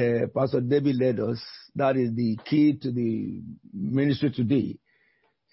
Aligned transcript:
uh, 0.00 0.26
Pastor 0.34 0.60
David 0.60 0.96
led 0.96 1.20
us. 1.20 1.40
That 1.74 1.96
is 1.96 2.14
the 2.14 2.38
key 2.44 2.78
to 2.80 2.90
the 2.90 3.40
ministry 3.72 4.30
today. 4.30 4.78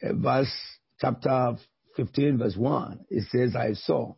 Uh, 0.02 0.14
verse 0.14 0.52
chapter 1.00 1.58
15, 1.96 2.38
verse 2.38 2.56
1, 2.56 3.06
it 3.10 3.26
says, 3.32 3.56
I 3.56 3.74
saw. 3.74 4.14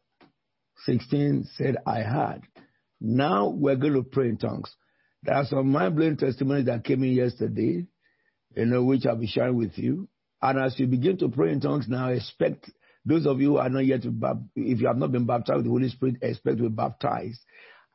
16 0.85 1.47
said, 1.55 1.77
I 1.85 2.01
heard. 2.01 2.41
Now 3.01 3.49
we're 3.49 3.75
going 3.75 3.93
to 3.93 4.03
pray 4.03 4.29
in 4.29 4.37
tongues. 4.37 4.73
There 5.23 5.35
are 5.35 5.45
some 5.45 5.71
mind 5.71 5.95
blowing 5.95 6.17
testimonies 6.17 6.65
that 6.65 6.83
came 6.83 7.03
in 7.03 7.11
yesterday, 7.11 7.87
you 8.55 8.65
know, 8.65 8.83
which 8.83 9.05
I'll 9.05 9.15
be 9.17 9.27
sharing 9.27 9.57
with 9.57 9.77
you. 9.77 10.07
And 10.41 10.59
as 10.59 10.79
you 10.79 10.87
begin 10.87 11.17
to 11.17 11.29
pray 11.29 11.51
in 11.51 11.59
tongues 11.59 11.87
now, 11.89 12.09
expect 12.09 12.69
those 13.05 13.25
of 13.25 13.41
you 13.41 13.51
who 13.51 13.57
are 13.57 13.69
not 13.69 13.85
yet, 13.85 14.01
if 14.05 14.79
you 14.79 14.87
have 14.87 14.97
not 14.97 15.11
been 15.11 15.25
baptized 15.25 15.57
with 15.57 15.65
the 15.65 15.71
Holy 15.71 15.89
Spirit, 15.89 16.15
expect 16.21 16.57
to 16.57 16.63
be 16.63 16.69
baptized. 16.69 17.39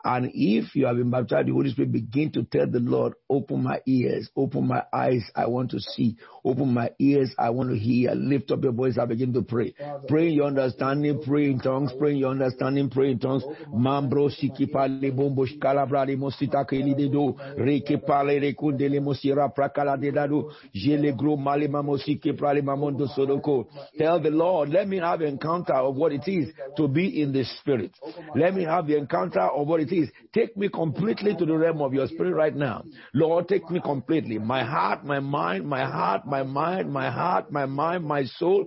And 0.07 0.31
if 0.35 0.77
you 0.77 0.85
have 0.85 0.97
been 0.97 1.09
baptized, 1.09 1.49
the 1.49 1.53
Holy 1.53 1.71
Spirit 1.71 1.91
begin 1.93 2.31
to 2.33 2.45
tell 2.45 2.67
the 2.67 2.79
Lord, 2.79 3.15
open 3.31 3.63
my 3.63 3.81
ears, 3.87 4.29
open 4.37 4.67
my 4.67 4.83
eyes, 4.93 5.23
I 5.35 5.47
want 5.47 5.71
to 5.71 5.81
see, 5.81 6.19
open 6.45 6.75
my 6.75 6.91
ears, 6.99 7.35
I 7.39 7.49
want 7.49 7.71
to 7.71 7.79
hear. 7.79 8.11
Lift 8.13 8.51
up 8.51 8.63
your 8.63 8.73
voice 8.73 8.99
and 8.99 9.09
begin 9.09 9.33
to 9.33 9.41
pray. 9.41 9.75
Pray 10.07 10.29
in 10.29 10.35
your 10.35 10.49
understanding, 10.49 11.23
pray 11.25 11.47
in 11.47 11.59
tongues, 11.59 11.91
pray 11.99 12.11
in 12.11 12.19
your 12.19 12.33
understanding, 12.33 12.91
pray 12.91 13.13
in 13.13 13.19
tongues. 13.19 13.45
Mambro 13.75 14.29
sikipa 14.29 14.89
le 15.01 15.11
bombo 15.11 15.47
shkalabra 15.47 16.07
le 16.07 16.17
mosita 16.17 16.67
ke 16.67 16.73
li 16.73 16.93
dedo, 16.95 17.35
reke 17.57 18.05
pale 18.05 18.39
rekunde 18.41 18.87
le 18.91 19.01
mosira 19.01 19.49
prakala 19.57 19.99
de 19.99 20.11
dado, 20.11 20.53
jele 20.75 21.17
gro 21.17 21.39
male 21.39 21.67
mamosike 21.67 22.37
prale 22.39 22.61
mamondo 22.61 23.09
sodoko. 23.09 23.67
Tell 23.97 24.21
the 24.21 24.29
Lord, 24.29 24.69
let 24.69 24.87
me 24.87 24.99
have 24.99 25.23
encounter 25.23 25.73
of 25.73 25.97
what 25.97 26.13
it 26.13 26.29
is 26.29 26.53
to 26.77 26.89
be 26.89 27.23
in 27.23 27.33
the 27.33 27.45
spirit. 27.45 27.93
Let 28.35 28.53
me 28.53 28.65
have 28.65 28.87
the 28.87 28.99
encounter 28.99 29.41
of 29.41 29.67
what 29.67 29.81
it 29.81 29.89
is. 29.89 29.94
Take 30.33 30.57
me 30.57 30.69
completely 30.69 31.35
to 31.37 31.45
the 31.45 31.57
realm 31.57 31.81
of 31.81 31.95
your 31.95 32.07
spirit 32.07 32.35
right 32.35 32.55
now. 32.55 32.85
Lord, 33.13 33.49
take 33.49 33.71
me 33.71 33.81
completely. 33.81 34.39
My 34.39 34.65
heart, 34.65 35.05
my 35.05 35.21
mind, 35.21 35.67
my 35.67 35.85
heart, 35.85 36.27
my 36.27 36.43
mind, 36.43 36.93
my 36.93 37.11
heart, 37.11 37.51
my 37.53 37.67
mind, 37.67 38.05
my 38.05 38.25
soul. 38.25 38.67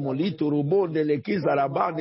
Molito 0.00 0.50
le 0.50 1.04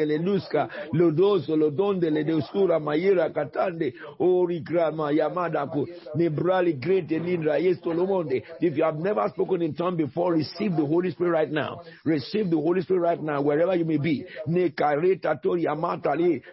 le 0.06 0.18
luska 0.18 0.70
lodoso 0.94 1.56
le 1.56 2.80
mayira 2.80 3.30
katande 3.30 3.94
ori 4.20 4.60
grama 4.62 5.12
nebrali 6.16 6.74
great 6.80 7.10
nindra 7.10 7.58
yesto 7.60 7.94
lomonde. 7.94 8.44
If 8.60 8.78
you 8.78 8.84
have 8.84 8.98
never 8.98 9.28
spoken 9.30 9.62
in 9.62 9.74
tongue 9.74 9.98
before, 9.98 10.34
receive 10.34 10.76
the 10.76 10.86
Holy 10.86 11.12
Spirit 11.12 11.32
right 11.32 11.52
now. 11.52 11.82
Receive 12.04 12.50
the 12.50 12.58
Holy 12.58 12.82
Spirit 12.82 13.02
right 13.02 13.22
now, 13.22 13.42
wherever 13.42 13.76
you 13.76 13.86
may 13.86 13.98
be. 13.98 14.26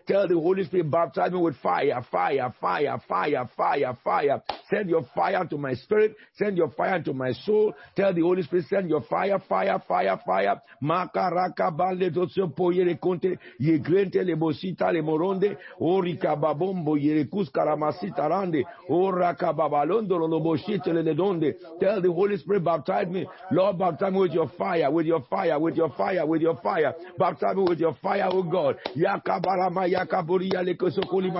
Tell 0.07 0.29
the 0.29 0.35
Holy 0.35 0.65
Spirit, 0.65 0.91
baptize 0.91 1.33
me 1.33 1.39
with 1.47 1.56
fire, 1.62 2.02
fire, 2.11 2.52
fire, 2.61 2.98
fire, 3.08 3.48
fire, 3.56 3.97
fire. 4.02 4.42
Send 4.69 4.91
your 4.91 5.05
fire 5.14 5.44
to 5.47 5.56
my 5.56 5.75
spirit. 5.75 6.16
Send 6.36 6.56
your 6.56 6.70
fire 6.70 7.00
to 7.02 7.12
my 7.14 7.33
soul. 7.33 7.72
Tell 7.94 8.12
the 8.12 8.22
Holy 8.22 8.42
Spirit, 8.42 8.66
send 8.69 8.89
your 8.89 9.02
fire, 9.02 9.39
fire, 9.48 9.80
fire, 9.86 10.20
fire. 10.27 10.61
Makaraka 10.83 11.70
balde 11.70 12.11
dotso 12.11 12.48
poyere 12.48 12.98
conte 13.00 13.39
ye 13.58 13.78
grente 13.78 14.22
le 14.24 14.34
bosita 14.36 14.92
le 14.92 15.02
moronde 15.02 15.56
orika 15.80 16.36
babombo 16.36 16.97
yere 16.97 17.24
karamasita 17.24 18.28
rande 18.28 18.64
oraka 18.91 19.52
babalondo 19.52 20.19
lo 20.19 20.41
boshite 20.41 20.92
le 20.92 21.14
donde. 21.14 21.55
Tell 21.80 22.00
the 22.02 22.11
Holy 22.11 22.36
Spirit, 22.39 22.64
baptize 22.64 23.08
me. 23.08 23.27
Lord, 23.52 23.78
baptize 23.78 24.12
me 24.12 24.19
with 24.20 24.33
your 24.33 24.48
fire, 24.58 24.91
with 24.91 25.06
your 25.06 25.22
fire, 25.30 25.58
with 25.58 25.77
your 25.77 25.91
fire, 25.91 26.27
with 26.27 26.42
your 26.42 26.56
fire. 26.61 26.94
Baptize 27.19 27.55
me 27.56 27.62
with 27.62 27.78
your 27.78 27.94
fire, 28.02 28.28
oh 28.33 28.42
God. 28.42 28.77
Yakabarama 28.97 29.86
yakaburia 29.86 30.62
le 30.64 30.74
kosokoli. 30.74 31.36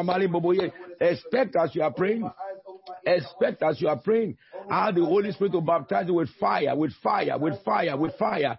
Expect 1.01 1.57
as 1.57 1.75
you 1.75 1.83
are 1.83 1.93
praying. 1.93 2.31
Expect 3.05 3.63
as 3.63 3.81
you 3.81 3.89
are 3.89 3.99
praying, 3.99 4.37
how 4.69 4.91
the 4.91 5.05
Holy 5.05 5.31
Spirit 5.33 5.53
will 5.53 5.61
baptize 5.61 6.07
you 6.09 6.15
with 6.15 6.29
fire, 6.41 6.75
with 6.77 6.93
fire, 7.03 7.39
with 7.39 7.63
fire, 7.65 7.97
with 7.97 8.17
fire. 8.17 8.59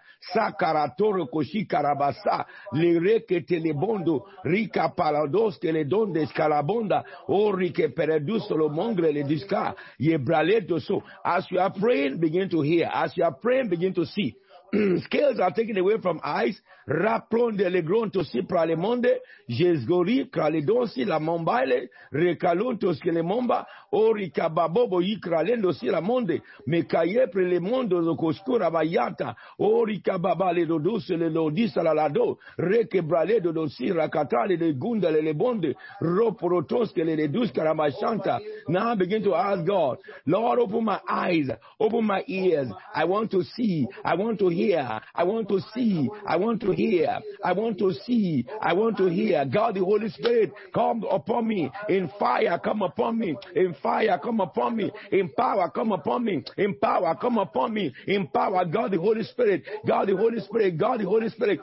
Lireke 2.74 3.46
telebondo, 3.46 4.26
o 7.28 7.52
pereduso 7.96 8.56
lo 8.56 8.70
mongre 8.70 9.12
le 9.14 9.24
disca, 9.24 9.76
so. 10.80 11.04
As 11.26 11.46
you 11.52 11.60
are 11.60 11.72
praying, 11.72 12.18
begin 12.20 12.50
to 12.50 12.62
hear. 12.62 12.90
As 12.94 13.16
you 13.18 13.24
are 13.24 13.34
praying, 13.34 13.70
begin 13.70 13.94
to 13.94 14.06
see. 14.06 14.36
Scales 15.06 15.40
are 15.40 15.52
taken 15.52 15.78
away 15.78 15.98
from 16.02 16.20
eyes. 16.24 16.60
Raplon 16.88 17.58
de 17.58 17.70
legronto 17.70 18.24
si 18.24 18.44
pralemonde, 18.44 19.20
jesgori, 19.50 20.30
kralidonsi 20.30 21.04
la 21.04 21.20
mombaile, 21.20 21.90
recaluntos 22.12 23.02
que 23.02 23.12
le 23.12 23.22
momba, 23.22 23.68
ori 23.92 24.32
kababobo 24.32 25.02
y 25.02 25.20
kralendo 25.20 25.74
si 25.74 25.88
la 25.88 26.00
monde, 26.00 26.42
me 26.66 26.86
caye 26.86 27.28
pre 27.28 27.44
le 27.44 27.60
mondo 27.60 28.00
lo 28.00 28.16
coscura 28.16 28.70
bayata, 28.70 29.36
ori 29.60 30.00
kababale 30.00 30.66
do 30.66 30.80
dulce 30.80 31.18
le 31.18 31.30
lo 31.30 31.50
disa 31.50 31.84
la 31.84 31.94
lado, 31.94 32.40
reke 32.58 33.02
braledo 33.02 33.52
do 33.52 33.68
si 33.68 33.92
rakatale 33.92 34.56
le 34.56 34.74
gunda 34.74 35.10
le 35.12 35.22
le 35.22 35.34
bonde, 35.34 35.76
roporotos 36.00 36.94
que 36.94 37.04
le 37.04 37.16
redus 37.16 37.52
karamashanta. 37.52 38.40
Now 38.70 38.94
I 38.94 38.96
begin 38.96 39.24
to 39.24 39.36
ask 39.36 39.66
God, 39.66 39.98
Lord, 40.26 40.60
open 40.60 40.86
my 40.86 41.02
eyes, 41.10 41.50
open 41.82 42.06
my 42.06 42.24
ears. 42.28 42.70
I 42.96 43.04
want 43.04 43.30
to 43.32 43.44
see, 43.44 43.86
I 44.06 44.16
want 44.16 44.40
to 44.40 44.48
hear, 44.48 44.57
I 45.16 45.24
want 45.24 45.48
to 45.50 45.60
see, 45.74 46.10
I 46.26 46.36
want 46.38 46.62
to 46.62 46.72
hear, 46.72 47.20
I 47.44 47.54
want 47.54 47.78
to 47.80 47.94
see, 47.94 48.46
I 48.62 48.74
want 48.74 48.98
to 48.98 49.06
hear. 49.08 49.46
God, 49.46 49.76
the 49.76 49.84
Holy 49.86 50.10
Spirit, 50.10 50.52
come 50.74 51.04
upon 51.10 51.48
me. 51.48 51.70
In 51.90 52.10
fire, 52.20 52.60
come 52.64 52.82
upon 52.82 53.20
me. 53.20 53.36
In 53.56 53.76
fire, 53.82 54.20
come 54.22 54.42
upon 54.42 54.76
me. 54.76 54.92
In 55.12 55.30
power, 55.30 55.70
come 55.70 55.92
upon 55.92 56.24
me. 56.24 56.44
In 56.58 56.76
power, 56.76 57.16
come 57.16 57.38
upon 57.38 57.74
me. 57.74 57.94
In 58.08 58.28
power. 58.28 58.66
God, 58.66 58.92
the 58.92 59.00
Holy 59.00 59.24
Spirit, 59.24 59.64
God, 59.88 60.08
the 60.08 60.16
Holy 60.18 60.40
Spirit, 60.42 60.78
God, 60.78 61.00
the 61.00 61.06
Holy 61.06 61.30
Spirit. 61.30 61.60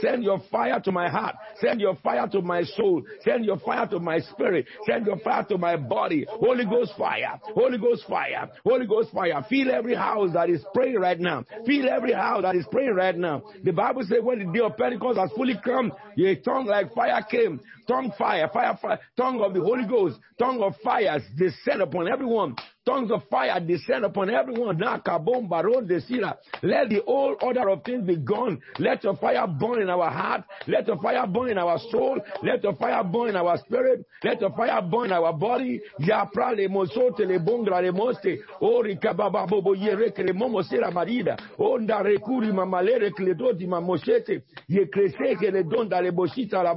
Send 0.00 0.24
your 0.24 0.40
fire 0.50 0.80
to 0.80 0.92
my 0.92 1.08
heart, 1.08 1.34
send 1.60 1.80
your 1.80 1.96
fire 1.96 2.28
to 2.28 2.40
my 2.42 2.62
soul, 2.62 3.02
send 3.24 3.44
your 3.44 3.58
fire 3.58 3.86
to 3.88 3.98
my 3.98 4.20
spirit, 4.20 4.66
send 4.88 5.06
your 5.06 5.18
fire 5.18 5.44
to 5.44 5.58
my 5.58 5.76
body. 5.76 6.26
Holy 6.28 6.64
Ghost 6.64 6.92
fire, 6.96 7.40
Holy 7.42 7.78
Ghost 7.78 8.04
fire, 8.08 8.50
Holy 8.64 8.86
Ghost 8.86 9.10
fire. 9.12 9.44
Feel 9.48 9.70
every 9.70 9.94
house 9.94 10.30
that 10.32 10.48
is 10.48 10.64
praying 10.74 10.98
right 10.98 11.18
now. 11.18 11.44
Feel 11.66 11.88
every 11.88 12.12
house 12.12 12.42
that 12.42 12.56
is 12.56 12.66
praying 12.70 12.94
right 12.94 13.16
now. 13.16 13.42
The 13.62 13.72
Bible 13.72 14.02
says 14.02 14.18
when 14.22 14.38
the 14.38 14.52
day 14.52 14.64
of 14.64 14.76
Pentecost 14.76 15.18
has 15.18 15.30
fully 15.36 15.54
come, 15.62 15.92
your 16.16 16.34
tongue 16.36 16.66
like 16.66 16.94
fire 16.94 17.22
came. 17.30 17.60
Tongue 17.88 18.12
fire, 18.18 18.48
fire, 18.52 18.78
fire, 18.80 19.00
tongue 19.16 19.40
of 19.40 19.54
the 19.54 19.60
Holy 19.60 19.86
Ghost, 19.86 20.20
tongue 20.38 20.62
of 20.62 20.74
fires 20.84 21.22
descend 21.38 21.80
upon 21.80 22.06
everyone. 22.06 22.54
Tongues 22.88 23.10
of 23.10 23.22
fire 23.28 23.60
descend 23.60 24.04
upon 24.06 24.30
everyone. 24.30 24.78
Let 24.78 25.04
the 25.04 27.02
old 27.06 27.36
order 27.42 27.68
of 27.68 27.84
things 27.84 28.06
be 28.06 28.16
gone. 28.16 28.62
Let 28.78 29.04
your 29.04 29.14
fire 29.16 29.46
burn 29.46 29.82
in 29.82 29.90
our 29.90 30.10
heart. 30.10 30.44
Let 30.66 30.86
your 30.86 30.96
fire 30.96 31.26
burn 31.26 31.50
in 31.50 31.58
our 31.58 31.78
soul. 31.90 32.18
Let 32.42 32.62
your 32.62 32.74
fire 32.76 33.04
burn 33.04 33.28
in 33.28 33.36
our 33.36 33.58
spirit. 33.58 34.06
Let 34.24 34.40
your 34.40 34.52
fire 34.56 34.80
burn 34.80 35.06
in 35.06 35.12
our 35.12 35.34
body. 35.34 35.82
Mosote 36.70 37.26
le 37.26 37.38
bongra 37.38 37.82
le 37.82 37.92
moste. 37.92 38.38
Bobo 38.58 39.74
marida. 40.92 41.36
Onda 41.58 42.02
recuri 42.02 42.52
mamalere 42.52 43.10
cledoti 43.10 43.66
mamoshete. 43.66 44.42
Ye 44.66 44.86
crese 44.86 45.36
que 45.38 45.50
le 45.50 45.64
donda 45.64 46.00
le 46.00 46.10
boshita 46.10 46.62
la 46.62 46.74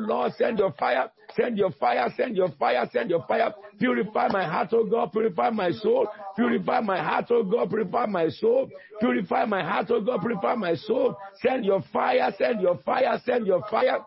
Lord, 0.00 0.32
send 0.38 0.58
your 0.58 0.72
fire. 0.72 1.10
Send 1.36 1.58
your 1.58 1.70
fire, 1.72 2.12
send 2.16 2.36
your 2.36 2.50
fire, 2.58 2.88
send 2.92 3.10
your 3.10 3.24
fire. 3.26 3.54
Purify 3.78 4.28
my 4.28 4.44
heart, 4.44 4.68
oh 4.72 4.84
God. 4.84 5.12
Purify 5.12 5.50
my 5.50 5.70
soul. 5.70 6.08
Purify 6.36 6.80
my 6.80 6.98
heart, 6.98 7.26
oh 7.30 7.44
God. 7.44 7.70
Purify 7.70 8.06
my 8.06 8.28
soul. 8.28 8.68
Purify 9.00 9.44
my 9.44 9.62
heart, 9.62 9.86
oh 9.90 10.00
God. 10.00 10.20
Purify 10.20 10.54
my 10.56 10.74
soul. 10.74 11.16
Send 11.40 11.64
your 11.64 11.82
fire, 11.92 12.32
send 12.36 12.60
your 12.60 12.78
fire, 12.78 13.20
send 13.24 13.46
your 13.46 13.62
fire. 13.70 14.04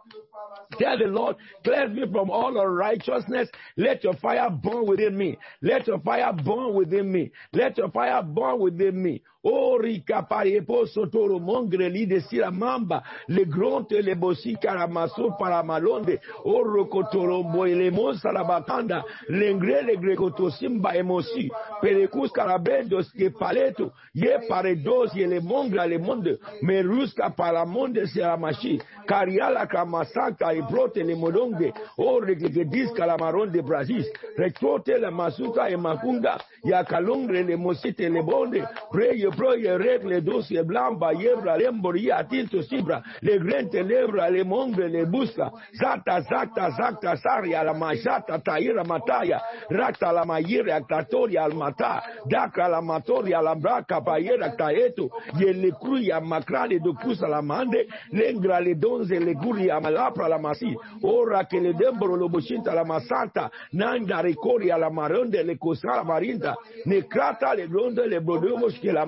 Tell 0.80 0.98
the 0.98 1.06
Lord, 1.06 1.36
cleanse 1.64 1.96
me 1.96 2.04
from 2.12 2.30
all 2.30 2.60
unrighteousness. 2.60 3.50
Let 3.78 4.04
your 4.04 4.16
fire 4.16 4.50
burn 4.50 4.88
within 4.88 5.18
me. 5.18 5.38
Let 5.62 5.88
your 5.88 6.00
fire 6.00 6.34
burn 6.34 6.74
within 6.74 7.12
me. 7.12 7.32
Let 7.54 7.78
your 7.78 7.90
fire 7.92 8.24
burn 8.24 8.60
within 8.60 9.02
me. 9.02 9.22
Oh, 9.46 9.78
rica 9.78 10.24
parepo 10.24 10.86
sotoro 10.86 11.38
mongreli 11.38 12.06
de 12.06 12.22
sira 12.22 12.50
mamba, 12.50 13.04
le 13.28 13.46
gronte 13.46 14.02
le 14.02 14.16
bosi 14.16 14.56
caramaso 14.56 15.36
para 15.38 15.62
malonde, 15.64 16.22
oh 16.46 16.64
rocotoro 16.64 17.44
le 17.66 17.92
monsa 17.92 18.32
la 18.32 18.46
batanda, 18.46 19.04
l'engre 19.28 19.82
le 19.82 19.98
grecoto 19.98 20.50
simba 20.50 20.96
emosi, 20.96 21.52
perecus 21.82 22.32
carabendos 22.32 23.12
que 23.12 23.32
paleto, 23.32 23.92
ye 24.14 24.40
paredos 24.48 25.14
ye 25.14 25.28
le 25.28 25.42
mongra 25.42 25.86
le 25.88 25.98
monde, 25.98 26.40
merusca 26.62 27.30
para 27.36 27.66
monde 27.66 28.08
sira 28.08 28.38
machi, 28.38 28.80
cariala 29.06 29.68
camasaka 29.68 30.54
e 30.54 30.62
brote 30.62 31.04
le 31.04 31.16
molonge, 31.16 31.74
oh 31.98 32.22
regedis 32.22 32.94
calamaron 32.94 33.52
de 33.52 33.62
Brasil, 33.62 34.06
rectote 34.38 34.98
la 34.98 35.12
masuka 35.12 35.70
e 35.70 35.76
macunga, 35.76 36.40
ya 36.64 36.86
calongre 36.86 37.44
le 37.44 37.58
mosite 37.58 38.08
le 38.08 38.22
bonde, 38.22 38.64
pray 38.90 39.33
pro 39.36 39.56
ye 39.56 39.78
rek 39.78 40.04
le 40.04 40.22
dos 40.22 40.50
ye 40.50 40.64
blamba 40.64 41.12
yebra 41.14 41.58
le 41.58 41.72
mbori 41.72 42.12
atinto 42.12 42.62
sibra 42.62 43.02
le 43.22 43.38
grente 43.40 43.84
lebra 43.84 44.30
le 44.30 44.44
mongre 44.44 44.88
le 44.90 45.06
busta 45.06 45.52
zata 45.72 46.22
zata 46.22 46.72
zata 46.72 47.16
saria 47.16 47.64
la 47.64 47.74
majata 47.74 48.40
taira 48.40 48.84
mataya 48.84 49.42
rata 49.70 50.12
la 50.12 50.26
mayire 50.26 50.74
aktatoria 50.74 51.44
al 51.44 51.56
mata 51.56 52.02
daka 52.26 52.68
la 52.68 52.82
matoria 52.82 53.42
la 53.42 53.56
braka 53.56 54.02
bayera 54.02 54.56
taeto 54.56 55.10
ye 55.38 55.54
le 55.54 55.72
cruya 55.72 56.20
macrale 56.20 56.80
do 56.80 56.94
crusa 56.94 57.28
la 57.28 57.42
mande 57.42 57.88
lengra 58.12 58.60
le 58.60 58.76
donze 58.76 59.20
le 59.20 59.34
guri 59.34 59.70
amalapra 59.70 60.28
la 60.28 60.38
masi 60.38 60.76
ora 61.02 61.46
che 61.46 61.60
le 61.60 61.74
dembro 61.74 62.16
lo 62.16 62.30
boscinta 62.30 62.74
la 62.74 62.84
masanta 62.84 63.52
nanda 63.72 64.20
ricori 64.22 64.72
alla 64.72 64.90
maronde 64.90 65.44
le 65.44 65.58
cosala 65.58 66.04
marinda 66.04 66.56
ne 66.86 67.08
crata 67.08 67.54
le 67.54 67.68
gronde 67.68 68.08
le 68.08 68.22
brodovos 68.22 68.78
che 68.80 68.92
la 68.92 69.06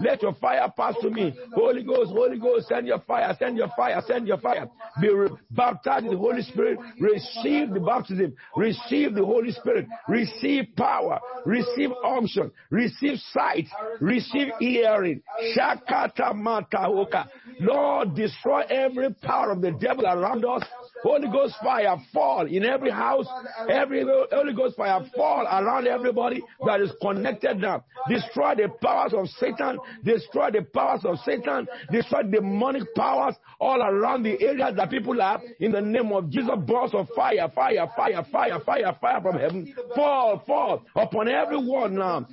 let 0.00 0.22
your 0.22 0.34
fire 0.34 0.72
pass 0.76 0.94
to 1.00 1.10
me. 1.10 1.34
Holy 1.54 1.82
ghost 1.82 2.10
holy 2.10 2.38
ghost 2.38 2.68
send 2.68 2.86
your 2.86 3.00
fire 3.00 3.34
send 3.38 3.56
your 3.56 3.68
fire 3.76 4.02
send 4.06 4.26
your 4.26 4.38
fire. 4.38 4.68
Be 5.00 5.08
baptized 5.50 6.06
in 6.06 6.12
the 6.12 6.18
holy 6.18 6.42
spirit. 6.42 6.78
Receive 7.00 7.70
the 7.70 7.80
baptism. 7.80 8.34
Receive 8.56 9.14
the 9.14 9.24
holy 9.24 9.52
spirit. 9.52 9.86
Receive 10.08 10.66
power. 10.76 11.20
Receive 11.44 11.90
unction. 12.04 12.50
Receive 12.70 13.18
sight. 13.32 13.66
Receive 14.00 14.48
hearing. 14.58 15.22
Shakata 15.56 16.32
matahoka 16.32 17.28
lord 17.60 18.14
destroy 18.14 18.62
every 18.68 19.12
power 19.14 19.52
of 19.52 19.60
the 19.60 19.72
devil 19.72 20.06
around 20.06 20.44
us. 20.44 20.62
Holy 21.02 21.28
Ghost 21.28 21.54
fire 21.62 21.96
fall 22.12 22.46
in 22.46 22.64
every 22.64 22.90
house, 22.90 23.26
every 23.68 24.04
Holy 24.32 24.52
Ghost 24.54 24.76
fire 24.76 25.00
fall 25.16 25.44
around 25.46 25.86
everybody 25.86 26.42
that 26.66 26.80
is 26.80 26.92
connected 27.00 27.58
now. 27.58 27.84
Destroy 28.08 28.54
the 28.54 28.68
powers 28.82 29.12
of 29.14 29.28
Satan, 29.28 29.78
destroy 30.02 30.50
the 30.50 30.62
powers 30.62 31.04
of 31.04 31.18
Satan, 31.24 31.66
destroy 31.90 32.22
demonic 32.22 32.94
powers 32.94 33.34
all 33.60 33.80
around 33.82 34.22
the 34.24 34.40
area 34.42 34.72
that 34.72 34.90
people 34.90 35.20
are 35.20 35.40
in 35.60 35.72
the 35.72 35.80
name 35.80 36.12
of 36.12 36.30
Jesus. 36.30 36.50
Burst 36.66 36.94
of 36.94 37.08
fire, 37.14 37.48
fire, 37.54 37.86
fire, 37.96 38.24
fire, 38.30 38.60
fire, 38.60 38.96
fire 39.00 39.20
from 39.20 39.38
heaven. 39.38 39.74
Fall, 39.94 40.42
fall 40.46 40.82
upon 40.96 41.28
everyone 41.28 41.94
now. 41.94 42.26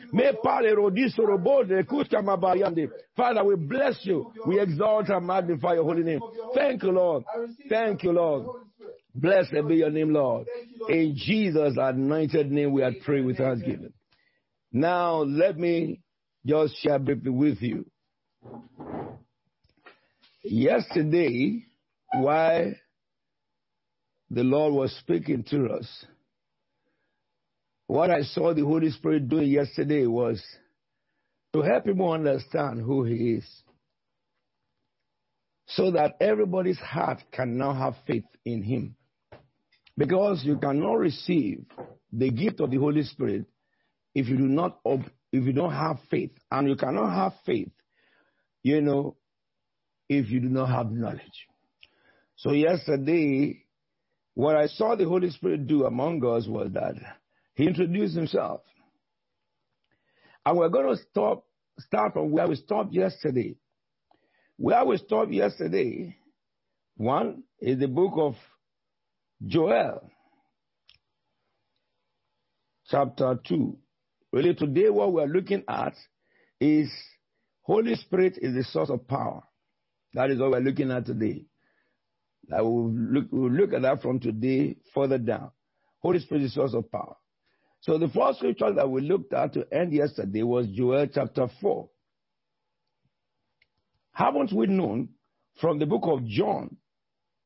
Father, 3.16 3.44
we 3.44 3.56
bless 3.56 4.00
you. 4.06 4.32
We 4.48 4.60
exalt 4.60 5.10
and 5.10 5.26
magnify 5.28 5.74
your 5.76 5.84
holy 5.84 6.04
name. 6.04 6.22
Thank 6.56 6.84
you, 6.84 6.92
Lord. 6.92 7.24
Thank 7.70 8.04
you, 8.04 8.12
Lord. 8.12 8.46
Blessed 9.14 9.68
be 9.68 9.76
your 9.76 9.90
name, 9.90 10.14
Lord. 10.14 10.48
In 10.88 11.16
Jesus' 11.18 11.76
anointed 11.78 12.52
name, 12.52 12.72
we 12.72 12.82
are 12.82 12.94
praying 13.04 13.26
with 13.26 13.38
thanksgiving. 13.38 13.94
Now, 14.72 15.18
let 15.24 15.58
me 15.58 16.02
just 16.46 16.82
share 16.82 16.98
briefly 16.98 17.30
with 17.30 17.62
you. 17.62 17.86
Yesterday, 20.44 21.66
while 22.14 22.74
the 24.30 24.44
Lord 24.44 24.74
was 24.74 24.96
speaking 25.00 25.44
to 25.50 25.68
us, 25.72 26.06
what 27.88 28.10
I 28.10 28.22
saw 28.22 28.54
the 28.54 28.64
Holy 28.64 28.90
Spirit 28.92 29.28
doing 29.28 29.50
yesterday 29.50 30.08
was 30.08 30.42
to 31.54 31.62
help 31.62 31.84
people 31.84 32.10
understand 32.10 32.82
who 32.82 33.04
He 33.04 33.34
is. 33.34 33.46
So 35.68 35.92
that 35.92 36.16
everybody's 36.22 36.80
heart 36.80 37.22
can 37.32 37.58
now 37.58 37.74
have 37.74 37.96
faith 38.08 38.24
in 38.46 38.64
Him. 38.64 38.96
Because 40.02 40.44
you 40.44 40.58
cannot 40.58 40.94
receive 40.94 41.64
the 42.12 42.32
gift 42.32 42.60
of 42.60 42.72
the 42.72 42.78
Holy 42.78 43.04
Spirit 43.04 43.46
if 44.16 44.28
you 44.28 44.36
do 44.36 44.48
not 44.48 44.80
if 44.84 45.46
you 45.46 45.54
don't 45.54 45.74
have 45.74 45.98
faith. 46.10 46.32
And 46.50 46.68
you 46.68 46.76
cannot 46.76 47.14
have 47.14 47.34
faith, 47.46 47.70
you 48.64 48.82
know, 48.82 49.16
if 50.10 50.32
you 50.32 50.40
do 50.40 50.50
not 50.50 50.70
have 50.70 50.92
knowledge. 50.92 51.46
So 52.36 52.52
yesterday, 52.52 53.64
what 54.34 54.56
I 54.56 54.66
saw 54.66 54.96
the 54.96 55.08
Holy 55.08 55.30
Spirit 55.30 55.68
do 55.68 55.86
among 55.86 56.26
us 56.26 56.48
was 56.48 56.72
that 56.74 56.96
He 57.54 57.68
introduced 57.68 58.16
Himself. 58.16 58.62
And 60.44 60.58
we're 60.58 60.70
going 60.70 60.96
to 60.96 61.04
stop, 61.12 61.46
start 61.78 62.14
from 62.14 62.32
where 62.32 62.48
we 62.48 62.56
stopped 62.56 62.92
yesterday. 62.92 63.56
Where 64.58 64.84
we 64.84 64.98
stopped 64.98 65.32
yesterday, 65.32 66.18
one 66.98 67.44
is 67.60 67.78
the 67.78 67.88
book 67.88 68.14
of 68.16 68.36
Joel, 69.46 70.12
chapter 72.88 73.40
2. 73.48 73.78
Really, 74.32 74.54
today 74.54 74.90
what 74.90 75.12
we're 75.14 75.26
looking 75.26 75.64
at 75.68 75.94
is 76.60 76.92
Holy 77.64 77.96
Spirit 77.96 78.38
is 78.40 78.54
the 78.54 78.64
source 78.64 78.90
of 78.90 79.08
power. 79.08 79.42
That 80.14 80.30
is 80.30 80.40
what 80.40 80.52
we're 80.52 80.60
looking 80.60 80.92
at 80.92 81.06
today. 81.06 81.46
I 82.56 82.62
will 82.62 82.92
look, 82.92 83.26
we'll 83.32 83.52
look 83.52 83.74
at 83.74 83.82
that 83.82 84.02
from 84.02 84.20
today 84.20 84.78
further 84.94 85.18
down. 85.18 85.52
Holy 86.00 86.20
Spirit 86.20 86.44
is 86.44 86.52
the 86.52 86.62
source 86.62 86.74
of 86.74 86.92
power. 86.92 87.16
So 87.82 87.98
the 87.98 88.10
first 88.10 88.40
scripture 88.40 88.74
that 88.74 88.90
we 88.90 89.02
looked 89.02 89.34
at 89.34 89.54
to 89.54 89.66
end 89.72 89.94
yesterday 89.94 90.44
was 90.44 90.68
Joel 90.68 91.08
chapter 91.08 91.48
4. 91.62 91.90
Haven't 94.14 94.54
we 94.54 94.68
known 94.68 95.10
from 95.60 95.80
the 95.80 95.86
book 95.86 96.04
of 96.06 96.26
John, 96.26 96.78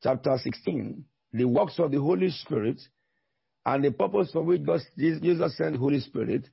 chapter 0.02 0.36
16, 0.42 1.04
the 1.38 1.44
works 1.44 1.78
of 1.78 1.90
the 1.90 2.00
Holy 2.00 2.30
Spirit 2.30 2.80
and 3.64 3.84
the 3.84 3.90
purpose 3.90 4.30
for 4.32 4.42
which 4.42 4.64
God, 4.64 4.80
Jesus 4.96 5.56
sent 5.56 5.72
the 5.74 5.78
Holy 5.78 6.00
Spirit? 6.00 6.48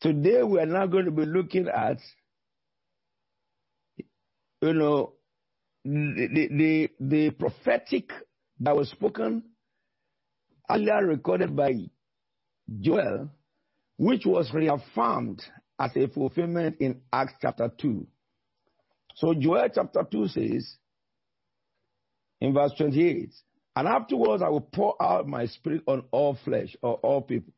Today 0.00 0.42
we 0.42 0.58
are 0.58 0.66
now 0.66 0.86
going 0.86 1.04
to 1.04 1.10
be 1.10 1.26
looking 1.26 1.68
at, 1.68 1.98
you 4.62 4.72
know, 4.72 5.12
the, 5.84 6.48
the, 6.50 6.90
the 7.00 7.30
prophetic 7.30 8.10
that 8.60 8.76
was 8.76 8.90
spoken 8.90 9.42
earlier 10.70 11.06
recorded 11.06 11.54
by 11.56 11.72
Joel, 12.80 13.30
which 13.96 14.24
was 14.24 14.52
reaffirmed 14.54 15.42
as 15.78 15.90
a 15.96 16.08
fulfillment 16.08 16.76
in 16.80 17.00
Acts 17.12 17.34
chapter 17.40 17.70
2. 17.78 18.06
So 19.16 19.34
Joel 19.34 19.68
chapter 19.74 20.06
2 20.10 20.28
says, 20.28 20.76
in 22.40 22.54
verse 22.54 22.72
28, 22.76 23.32
and 23.76 23.88
afterwards 23.88 24.42
I 24.42 24.48
will 24.48 24.60
pour 24.60 25.00
out 25.02 25.26
my 25.26 25.46
spirit 25.46 25.82
on 25.86 26.04
all 26.10 26.38
flesh 26.44 26.76
or 26.82 26.94
all 26.96 27.22
people. 27.22 27.52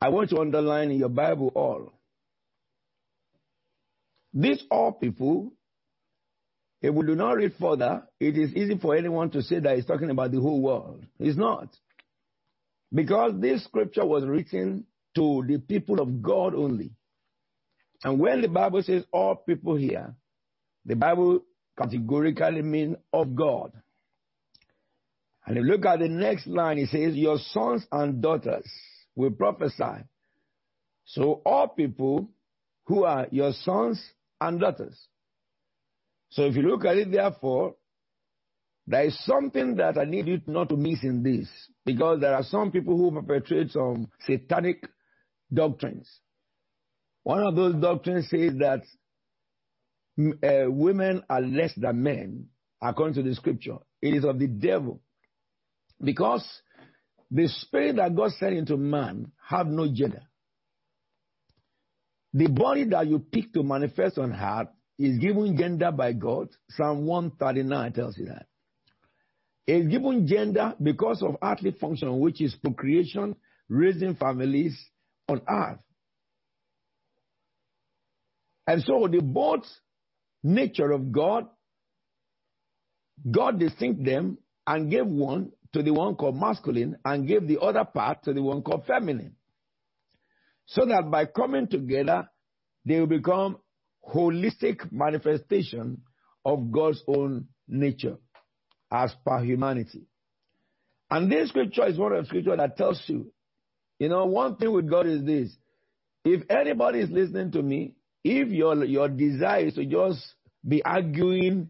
I 0.00 0.08
want 0.08 0.30
to 0.30 0.40
underline 0.40 0.90
in 0.90 0.98
your 0.98 1.08
Bible 1.08 1.52
all. 1.54 1.92
These 4.34 4.64
all 4.70 4.92
people, 4.92 5.52
if 6.80 6.92
we 6.92 7.06
do 7.06 7.14
not 7.14 7.36
read 7.36 7.52
further, 7.60 8.02
it 8.18 8.36
is 8.36 8.52
easy 8.54 8.78
for 8.78 8.96
anyone 8.96 9.30
to 9.30 9.42
say 9.42 9.60
that 9.60 9.76
he's 9.76 9.86
talking 9.86 10.10
about 10.10 10.32
the 10.32 10.40
whole 10.40 10.60
world. 10.60 11.04
It's 11.20 11.36
not. 11.36 11.68
Because 12.92 13.40
this 13.40 13.62
scripture 13.64 14.04
was 14.04 14.24
written 14.24 14.86
to 15.14 15.44
the 15.46 15.58
people 15.58 16.00
of 16.00 16.22
God 16.22 16.54
only. 16.54 16.92
And 18.02 18.18
when 18.18 18.40
the 18.40 18.48
Bible 18.48 18.82
says 18.82 19.04
all 19.12 19.36
people 19.36 19.76
here, 19.76 20.14
the 20.84 20.96
Bible 20.96 21.44
categorically 21.78 22.62
means 22.62 22.96
of 23.12 23.34
God. 23.34 23.72
And 25.46 25.56
if 25.56 25.64
you 25.64 25.70
look 25.70 25.86
at 25.86 25.98
the 25.98 26.08
next 26.08 26.46
line, 26.46 26.78
it 26.78 26.90
says, 26.90 27.14
Your 27.14 27.38
sons 27.38 27.86
and 27.90 28.22
daughters 28.22 28.70
will 29.16 29.32
prophesy. 29.32 30.04
So 31.04 31.42
all 31.44 31.68
people 31.68 32.28
who 32.84 33.04
are 33.04 33.26
your 33.30 33.52
sons 33.52 34.02
and 34.40 34.60
daughters. 34.60 34.98
So 36.30 36.44
if 36.44 36.56
you 36.56 36.62
look 36.62 36.84
at 36.84 36.96
it, 36.96 37.10
therefore, 37.10 37.74
there 38.86 39.04
is 39.04 39.24
something 39.24 39.76
that 39.76 39.98
I 39.98 40.04
need 40.04 40.26
you 40.26 40.40
not 40.46 40.68
to 40.70 40.76
miss 40.76 41.02
in 41.02 41.22
this, 41.22 41.48
because 41.84 42.20
there 42.20 42.34
are 42.34 42.42
some 42.42 42.72
people 42.72 42.96
who 42.96 43.12
perpetrate 43.12 43.70
some 43.70 44.08
satanic 44.26 44.84
doctrines. 45.52 46.08
One 47.22 47.42
of 47.42 47.54
those 47.54 47.74
doctrines 47.76 48.28
says 48.28 48.54
that 48.58 48.82
uh, 50.18 50.70
women 50.70 51.22
are 51.28 51.40
less 51.40 51.72
than 51.76 52.02
men, 52.02 52.46
according 52.80 53.14
to 53.14 53.22
the 53.22 53.34
scripture. 53.34 53.78
It 54.00 54.14
is 54.14 54.24
of 54.24 54.38
the 54.38 54.46
devil. 54.46 55.00
Because 56.02 56.44
the 57.30 57.48
spirit 57.48 57.96
that 57.96 58.14
God 58.14 58.32
sent 58.32 58.54
into 58.54 58.76
man 58.76 59.32
have 59.48 59.66
no 59.66 59.86
gender. 59.86 60.22
The 62.34 62.48
body 62.48 62.84
that 62.84 63.06
you 63.06 63.18
pick 63.18 63.52
to 63.54 63.62
manifest 63.62 64.18
on 64.18 64.32
earth 64.32 64.68
is 64.98 65.18
given 65.18 65.56
gender 65.56 65.92
by 65.92 66.12
God. 66.12 66.48
Psalm 66.70 67.06
139 67.06 67.92
tells 67.92 68.18
you 68.18 68.26
that. 68.26 68.46
It's 69.66 69.86
given 69.88 70.26
gender 70.26 70.74
because 70.82 71.22
of 71.22 71.36
earthly 71.42 71.72
function, 71.72 72.18
which 72.18 72.40
is 72.40 72.54
procreation, 72.56 73.36
raising 73.68 74.16
families 74.16 74.76
on 75.28 75.40
earth. 75.48 75.78
And 78.66 78.82
so 78.82 79.08
the 79.10 79.20
both 79.20 79.64
nature 80.42 80.90
of 80.90 81.12
God, 81.12 81.46
God 83.30 83.58
distinct 83.58 84.04
them 84.04 84.38
and 84.66 84.90
gave 84.90 85.06
one 85.06 85.52
to 85.72 85.82
the 85.82 85.92
one 85.92 86.16
called 86.16 86.36
masculine 86.36 86.96
and 87.04 87.26
gave 87.26 87.46
the 87.46 87.60
other 87.60 87.84
part 87.84 88.24
to 88.24 88.32
the 88.32 88.42
one 88.42 88.62
called 88.62 88.84
feminine. 88.86 89.36
So 90.66 90.84
that 90.86 91.10
by 91.10 91.26
coming 91.26 91.68
together, 91.68 92.28
they 92.84 92.98
will 92.98 93.06
become 93.06 93.58
holistic 94.06 94.90
manifestation 94.90 96.02
of 96.44 96.70
God's 96.72 97.02
own 97.06 97.48
nature 97.68 98.16
as 98.90 99.14
per 99.24 99.40
humanity. 99.42 100.02
And 101.10 101.30
this 101.30 101.50
scripture 101.50 101.86
is 101.86 101.98
one 101.98 102.12
of 102.12 102.22
the 102.22 102.26
scripture 102.26 102.56
that 102.56 102.76
tells 102.76 103.02
you, 103.06 103.32
you 103.98 104.08
know, 104.08 104.26
one 104.26 104.56
thing 104.56 104.72
with 104.72 104.88
God 104.88 105.06
is 105.06 105.24
this. 105.24 105.54
If 106.24 106.42
anybody 106.50 107.00
is 107.00 107.10
listening 107.10 107.52
to 107.52 107.62
me, 107.62 107.94
if 108.24 108.48
your 108.48 108.84
your 108.84 109.08
desire 109.08 109.66
is 109.66 109.74
to 109.74 109.84
just 109.84 110.34
be 110.66 110.82
arguing 110.84 111.68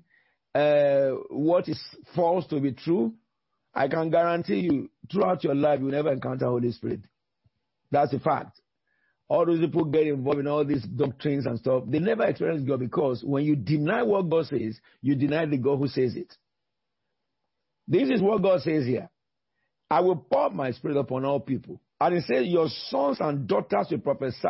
uh, 0.55 1.11
what 1.31 1.69
is 1.69 1.81
false 2.15 2.47
to 2.49 2.61
be 2.61 2.73
true, 2.73 3.15
I 3.75 3.89
can 3.89 4.11
guarantee 4.11 4.61
you 4.61 4.91
throughout 5.11 5.45
your 5.45 5.55
life 5.55 5.81
you 5.81 5.91
never 5.91 6.13
encounter 6.13 6.47
Holy 6.47 6.73
Spirit. 6.73 7.01
That's 7.91 8.13
a 8.13 8.19
fact. 8.19 8.61
All 9.29 9.47
those 9.47 9.61
people 9.61 9.87
get 9.87 10.07
involved 10.07 10.41
in 10.41 10.47
all 10.47 10.65
these 10.65 10.83
doctrines 10.83 11.47
and 11.47 11.59
stuff, 11.59 11.85
they 11.87 11.99
never 11.99 12.25
experience 12.25 12.69
God 12.69 12.81
because 12.81 13.25
when 13.25 13.45
you 13.45 13.57
deny 13.57 14.03
what 14.03 14.29
God 14.29 14.47
says, 14.47 14.79
you 15.01 15.15
deny 15.15 15.47
the 15.47 15.57
God 15.57 15.79
who 15.79 15.89
says 15.89 16.17
it. 16.17 16.35
This 17.89 18.11
is 18.11 18.21
what 18.21 18.43
God 18.43 18.61
says 18.61 18.85
here. 18.85 19.09
I 19.91 20.01
will 20.01 20.17
pour 20.17 20.51
my 20.51 20.71
spirit 20.73 20.97
upon 20.97 21.25
all 21.25 21.41
people. 21.41 21.81
And 22.01 22.15
he 22.17 22.21
says, 22.23 22.47
Your 22.47 22.69
sons 22.89 23.19
and 23.21 23.47
daughters 23.47 23.89
will 23.91 23.99
prophesy. 23.99 24.49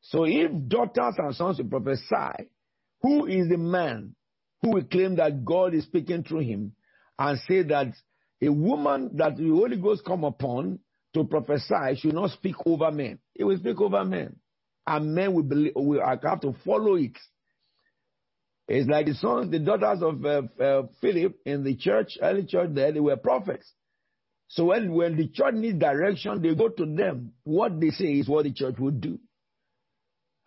So 0.00 0.24
if 0.24 0.50
daughters 0.68 1.14
and 1.18 1.34
sons 1.34 1.58
will 1.58 1.68
prophesy, 1.68 2.48
who 3.02 3.26
is 3.26 3.48
the 3.48 3.58
man 3.58 4.14
who 4.62 4.70
will 4.70 4.84
claim 4.84 5.16
that 5.16 5.44
God 5.44 5.74
is 5.74 5.84
speaking 5.84 6.24
through 6.24 6.40
him 6.40 6.72
and 7.18 7.38
say 7.46 7.62
that 7.64 7.92
a 8.40 8.48
woman 8.48 9.10
that 9.16 9.36
the 9.36 9.48
Holy 9.48 9.76
Ghost 9.76 10.02
come 10.04 10.24
upon 10.24 10.78
to 11.14 11.24
prophesy 11.24 11.96
should 11.96 12.14
not 12.14 12.30
speak 12.30 12.56
over 12.66 12.90
men. 12.90 13.18
It 13.34 13.44
will 13.44 13.58
speak 13.58 13.80
over 13.80 14.04
men. 14.04 14.36
And 14.86 15.14
men 15.14 15.34
will, 15.34 15.42
believe, 15.42 15.72
will 15.74 16.00
have 16.04 16.40
to 16.40 16.54
follow 16.64 16.94
it. 16.94 17.16
It's 18.68 18.88
like 18.88 19.06
the 19.06 19.14
sons, 19.14 19.50
the 19.50 19.58
daughters 19.58 20.02
of 20.02 20.24
uh, 20.24 20.42
uh, 20.62 20.82
Philip 21.00 21.36
in 21.46 21.64
the 21.64 21.74
church, 21.74 22.18
early 22.20 22.44
church 22.44 22.70
there, 22.72 22.92
they 22.92 23.00
were 23.00 23.16
prophets. 23.16 23.70
So 24.48 24.66
when, 24.66 24.92
when 24.92 25.16
the 25.16 25.28
church 25.28 25.54
needs 25.54 25.78
direction, 25.78 26.42
they 26.42 26.54
go 26.54 26.68
to 26.68 26.86
them. 26.86 27.32
What 27.44 27.80
they 27.80 27.90
say 27.90 28.12
is 28.12 28.28
what 28.28 28.44
the 28.44 28.52
church 28.52 28.76
would 28.78 29.00
do. 29.00 29.18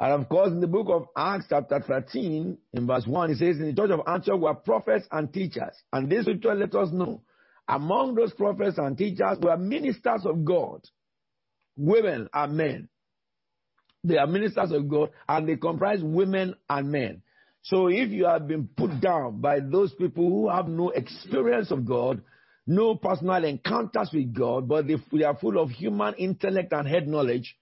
And 0.02 0.14
of 0.14 0.30
course, 0.30 0.50
in 0.50 0.60
the 0.60 0.68
book 0.68 0.88
of 0.90 1.10
Acts, 1.16 1.46
chapter 1.48 1.80
13, 1.80 2.58
in 2.74 2.88
verse 2.88 3.06
1, 3.06 3.32
it 3.32 3.38
says, 3.38 3.58
In 3.58 3.68
the 3.68 3.74
church 3.74 3.92
of 3.92 4.02
Antioch 4.08 4.40
were 4.40 4.56
prophets 4.56 5.08
and 5.12 5.32
teachers. 5.32 5.76
And 5.94 6.10
this 6.10 6.24
scripture 6.24 6.56
let 6.56 6.74
us 6.74 6.90
know. 6.92 7.22
Among 7.68 8.16
those 8.16 8.34
prophets 8.34 8.80
and 8.80 8.98
teachers 8.98 9.38
were 9.40 9.56
ministers 9.58 10.26
of 10.26 10.44
God, 10.44 10.82
women 11.78 12.28
and 12.34 12.58
men. 12.58 12.90
They 14.04 14.18
are 14.18 14.26
ministers 14.26 14.72
of 14.72 14.90
God, 14.90 15.12
and 15.30 15.48
they 15.48 15.58
comprise 15.58 16.00
women 16.02 16.56
and 16.68 16.92
men. 16.92 17.22
So 17.62 17.86
if 17.86 18.10
you 18.10 18.26
have 18.26 18.48
been 18.48 18.70
put 18.76 19.00
down 19.02 19.40
by 19.40 19.60
those 19.60 19.94
people 19.94 20.28
who 20.28 20.50
have 20.50 20.68
no 20.68 20.90
experience 20.90 21.70
of 21.70 21.86
God, 21.86 22.24
no 22.66 22.96
personal 22.96 23.46
encounters 23.46 24.10
with 24.12 24.34
God, 24.34 24.68
but 24.68 24.88
they, 24.88 24.96
they 25.14 25.26
are 25.26 25.38
full 25.38 25.60
of 25.62 25.70
human 25.70 26.16
intellect 26.16 26.74
and 26.74 26.88
head 26.88 27.08
knowledge, 27.08 27.56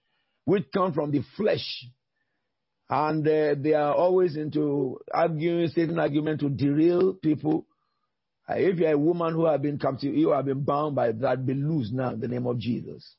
which 0.46 0.67
come 0.74 0.93
from 0.93 1.12
the 1.12 1.22
flesh, 1.36 1.86
and 2.89 3.27
uh, 3.27 3.55
they 3.58 3.74
are 3.74 3.93
always 3.93 4.36
into 4.36 5.00
arguing, 5.13 5.67
stating 5.67 6.00
argument 6.00 6.39
to 6.41 6.50
derail 6.50 7.13
people. 7.13 7.65
Uh, 8.50 8.55
if 8.55 8.79
you're 8.79 8.91
a 8.91 8.98
woman 8.98 9.34
who 9.34 9.46
have 9.46 9.62
been 9.62 9.77
captive, 9.77 10.15
you 10.15 10.31
have 10.31 10.46
been 10.46 10.63
bound 10.63 10.96
by 10.96 11.12
that, 11.12 11.46
be 11.46 11.53
loose 11.53 11.91
now 11.91 12.12
in 12.12 12.19
the 12.19 12.27
name 12.27 12.48
of 12.48 12.58
Jesus. 12.58 13.15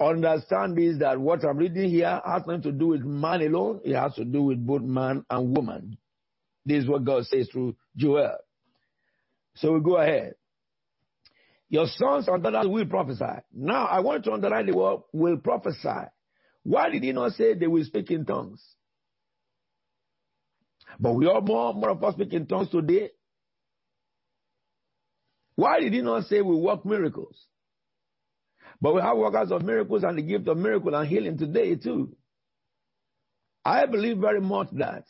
Understand 0.00 0.76
this 0.76 0.98
that 0.98 1.20
what 1.20 1.44
I'm 1.44 1.58
reading 1.58 1.90
here 1.90 2.20
has 2.24 2.42
nothing 2.46 2.62
to 2.62 2.72
do 2.72 2.88
with 2.88 3.02
man 3.02 3.42
alone, 3.42 3.80
it 3.84 3.94
has 3.94 4.14
to 4.14 4.24
do 4.24 4.42
with 4.42 4.64
both 4.64 4.82
man 4.82 5.24
and 5.28 5.54
woman. 5.56 5.98
This 6.64 6.84
is 6.84 6.88
what 6.88 7.04
God 7.04 7.24
says 7.26 7.48
through 7.52 7.76
Joel. 7.96 8.36
So 9.56 9.72
we 9.72 9.80
go 9.80 9.96
ahead. 9.96 10.34
Your 11.68 11.86
sons 11.86 12.28
and 12.28 12.42
daughters 12.42 12.68
will 12.68 12.86
prophesy. 12.86 13.42
Now 13.52 13.86
I 13.86 14.00
want 14.00 14.24
to 14.24 14.32
underline 14.32 14.66
the 14.66 14.76
word 14.76 15.00
will 15.12 15.36
prophesy. 15.38 16.08
Why 16.62 16.90
did 16.90 17.02
he 17.02 17.12
not 17.12 17.32
say 17.32 17.54
they 17.54 17.66
will 17.66 17.84
speak 17.84 18.10
in 18.10 18.24
tongues? 18.24 18.62
But 20.98 21.14
we 21.14 21.26
are 21.26 21.40
more, 21.40 21.74
more 21.74 21.90
of 21.90 22.02
us 22.04 22.14
speak 22.14 22.32
in 22.32 22.46
tongues 22.46 22.70
today. 22.70 23.10
Why 25.56 25.80
did 25.80 25.92
he 25.92 26.02
not 26.02 26.24
say 26.26 26.42
we 26.42 26.54
work 26.56 26.84
miracles? 26.84 27.36
But 28.80 28.94
we 28.94 29.00
have 29.00 29.16
workers 29.16 29.50
of 29.50 29.62
miracles 29.62 30.04
and 30.04 30.18
the 30.18 30.22
gift 30.22 30.48
of 30.48 30.58
miracle 30.58 30.94
and 30.94 31.08
healing 31.08 31.38
today 31.38 31.76
too. 31.76 32.14
I 33.64 33.86
believe 33.86 34.18
very 34.18 34.40
much 34.40 34.68
that 34.72 35.04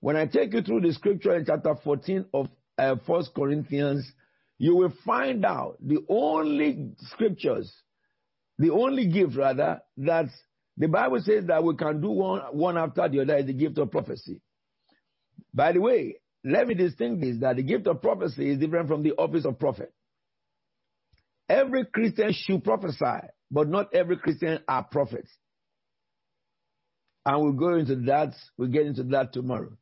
when 0.00 0.16
I 0.16 0.26
take 0.26 0.52
you 0.52 0.62
through 0.62 0.80
the 0.80 0.92
scripture 0.92 1.34
in 1.36 1.46
chapter 1.46 1.74
14 1.82 2.26
of 2.34 2.48
uh, 2.76 2.96
1 3.06 3.24
Corinthians, 3.34 4.10
you 4.58 4.74
will 4.74 4.92
find 5.06 5.44
out 5.44 5.76
the 5.80 5.98
only 6.08 6.90
scriptures, 6.98 7.72
the 8.58 8.70
only 8.70 9.06
gift 9.06 9.36
rather, 9.36 9.80
that 9.98 10.26
the 10.76 10.88
Bible 10.88 11.20
says 11.22 11.46
that 11.46 11.62
we 11.62 11.76
can 11.76 12.00
do 12.00 12.10
one, 12.10 12.40
one 12.52 12.76
after 12.76 13.08
the 13.08 13.20
other 13.20 13.36
is 13.36 13.46
the 13.46 13.52
gift 13.52 13.78
of 13.78 13.90
prophecy. 13.90 14.40
By 15.54 15.72
the 15.72 15.80
way, 15.80 16.16
let 16.44 16.66
me 16.66 16.74
distinguish 16.74 17.34
this 17.34 17.40
that 17.40 17.56
the 17.56 17.62
gift 17.62 17.86
of 17.86 18.02
prophecy 18.02 18.50
is 18.50 18.58
different 18.58 18.88
from 18.88 19.02
the 19.02 19.12
office 19.12 19.44
of 19.44 19.58
prophet. 19.58 19.92
Every 21.48 21.84
Christian 21.84 22.32
should 22.32 22.64
prophesy, 22.64 23.28
but 23.50 23.68
not 23.68 23.94
every 23.94 24.16
Christian 24.16 24.60
are 24.66 24.84
prophets. 24.84 25.30
And 27.24 27.42
we'll 27.42 27.52
go 27.52 27.74
into 27.74 27.96
that, 28.06 28.34
we'll 28.56 28.68
get 28.68 28.86
into 28.86 29.04
that 29.04 29.32
tomorrow. 29.32 29.76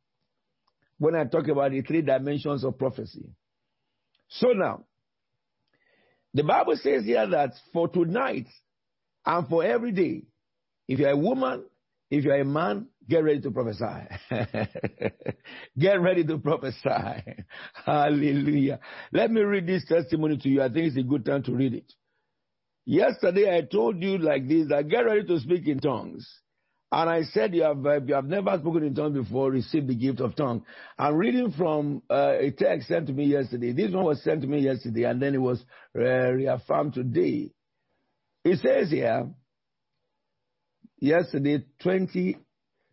When 0.99 1.15
I 1.15 1.23
talk 1.23 1.47
about 1.47 1.71
the 1.71 1.81
three 1.81 2.01
dimensions 2.01 2.63
of 2.63 2.77
prophecy. 2.77 3.25
So 4.27 4.49
now, 4.49 4.85
the 6.33 6.43
Bible 6.43 6.75
says 6.77 7.03
here 7.05 7.27
that 7.27 7.53
for 7.73 7.87
tonight 7.87 8.47
and 9.25 9.47
for 9.47 9.63
every 9.63 9.91
day, 9.91 10.23
if 10.87 10.99
you're 10.99 11.09
a 11.09 11.17
woman, 11.17 11.65
if 12.11 12.25
you're 12.25 12.41
a 12.41 12.45
man, 12.45 12.87
get 13.09 13.23
ready 13.23 13.39
to 13.39 13.51
prophesy. 13.51 13.85
get 15.79 16.01
ready 16.01 16.25
to 16.25 16.37
prophesy. 16.37 16.83
Hallelujah. 17.85 18.81
Let 19.13 19.31
me 19.31 19.41
read 19.41 19.65
this 19.65 19.85
testimony 19.87 20.37
to 20.37 20.49
you. 20.49 20.61
I 20.61 20.67
think 20.67 20.87
it's 20.87 20.97
a 20.97 21.03
good 21.03 21.25
time 21.25 21.41
to 21.43 21.53
read 21.53 21.73
it. 21.73 21.93
Yesterday 22.85 23.55
I 23.57 23.61
told 23.61 24.03
you 24.03 24.17
like 24.17 24.47
this 24.47 24.67
that 24.67 24.89
get 24.89 25.05
ready 25.05 25.23
to 25.23 25.39
speak 25.39 25.67
in 25.67 25.79
tongues. 25.79 26.29
And 26.91 27.09
I 27.09 27.23
said 27.23 27.55
you 27.55 27.63
have, 27.63 27.85
you 28.05 28.15
have 28.15 28.25
never 28.25 28.57
spoken 28.59 28.83
in 28.83 28.93
tongues 28.93 29.17
before, 29.17 29.49
receive 29.49 29.87
the 29.87 29.95
gift 29.95 30.19
of 30.19 30.35
tongue. 30.35 30.65
I'm 30.99 31.15
reading 31.15 31.53
from 31.53 32.01
uh, 32.09 32.33
a 32.37 32.51
text 32.51 32.89
sent 32.89 33.07
to 33.07 33.13
me 33.13 33.27
yesterday. 33.27 33.71
This 33.71 33.93
one 33.93 34.03
was 34.03 34.21
sent 34.21 34.41
to 34.41 34.47
me 34.47 34.59
yesterday 34.59 35.03
and 35.03 35.21
then 35.21 35.33
it 35.33 35.41
was 35.41 35.63
uh, 35.97 36.01
reaffirmed 36.01 36.93
today. 36.93 37.51
It 38.43 38.59
says 38.59 38.91
here, 38.91 39.29
yesterday, 41.01 41.65
20, 41.81 42.37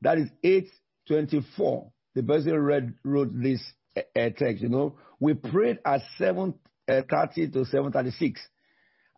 that 0.00 0.18
is 0.18 0.28
824. 0.42 1.92
The 2.16 2.22
person 2.24 2.58
read, 2.58 2.94
wrote 3.04 3.30
this 3.40 3.62
uh, 3.96 4.00
text, 4.36 4.62
you 4.62 4.68
know. 4.68 4.96
We 5.20 5.34
prayed 5.34 5.78
at 5.84 6.00
7.30 6.18 6.54
eh, 6.88 7.02
to 7.02 7.64
7.36. 7.64 8.34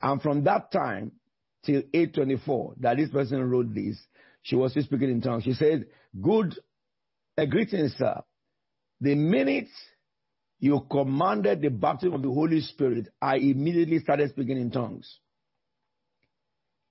And 0.02 0.20
from 0.20 0.44
that 0.44 0.70
time 0.70 1.12
till 1.64 1.82
8.24 1.82 2.80
that 2.80 2.96
this 2.96 3.10
person 3.10 3.42
wrote 3.48 3.74
this, 3.74 3.98
she 4.42 4.56
was 4.56 4.72
still 4.72 4.82
speaking 4.82 5.10
in 5.10 5.20
tongues. 5.20 5.44
She 5.44 5.52
said, 5.52 5.86
good, 6.20 6.58
a 7.36 7.46
greeting, 7.46 7.88
sir. 7.96 8.22
The 9.00 9.14
minute 9.14 9.68
you 10.58 10.86
commanded 10.90 11.62
the 11.62 11.68
baptism 11.68 12.14
of 12.14 12.22
the 12.22 12.28
Holy 12.28 12.60
Spirit, 12.60 13.08
I 13.20 13.36
immediately 13.36 13.98
started 14.00 14.30
speaking 14.30 14.58
in 14.58 14.70
tongues. 14.70 15.18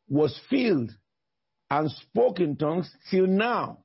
Was 0.07 0.39
filled 0.49 0.91
and 1.69 1.91
spoke 1.91 2.39
in 2.39 2.55
tongues 2.55 2.89
till 3.09 3.27
now. 3.27 3.79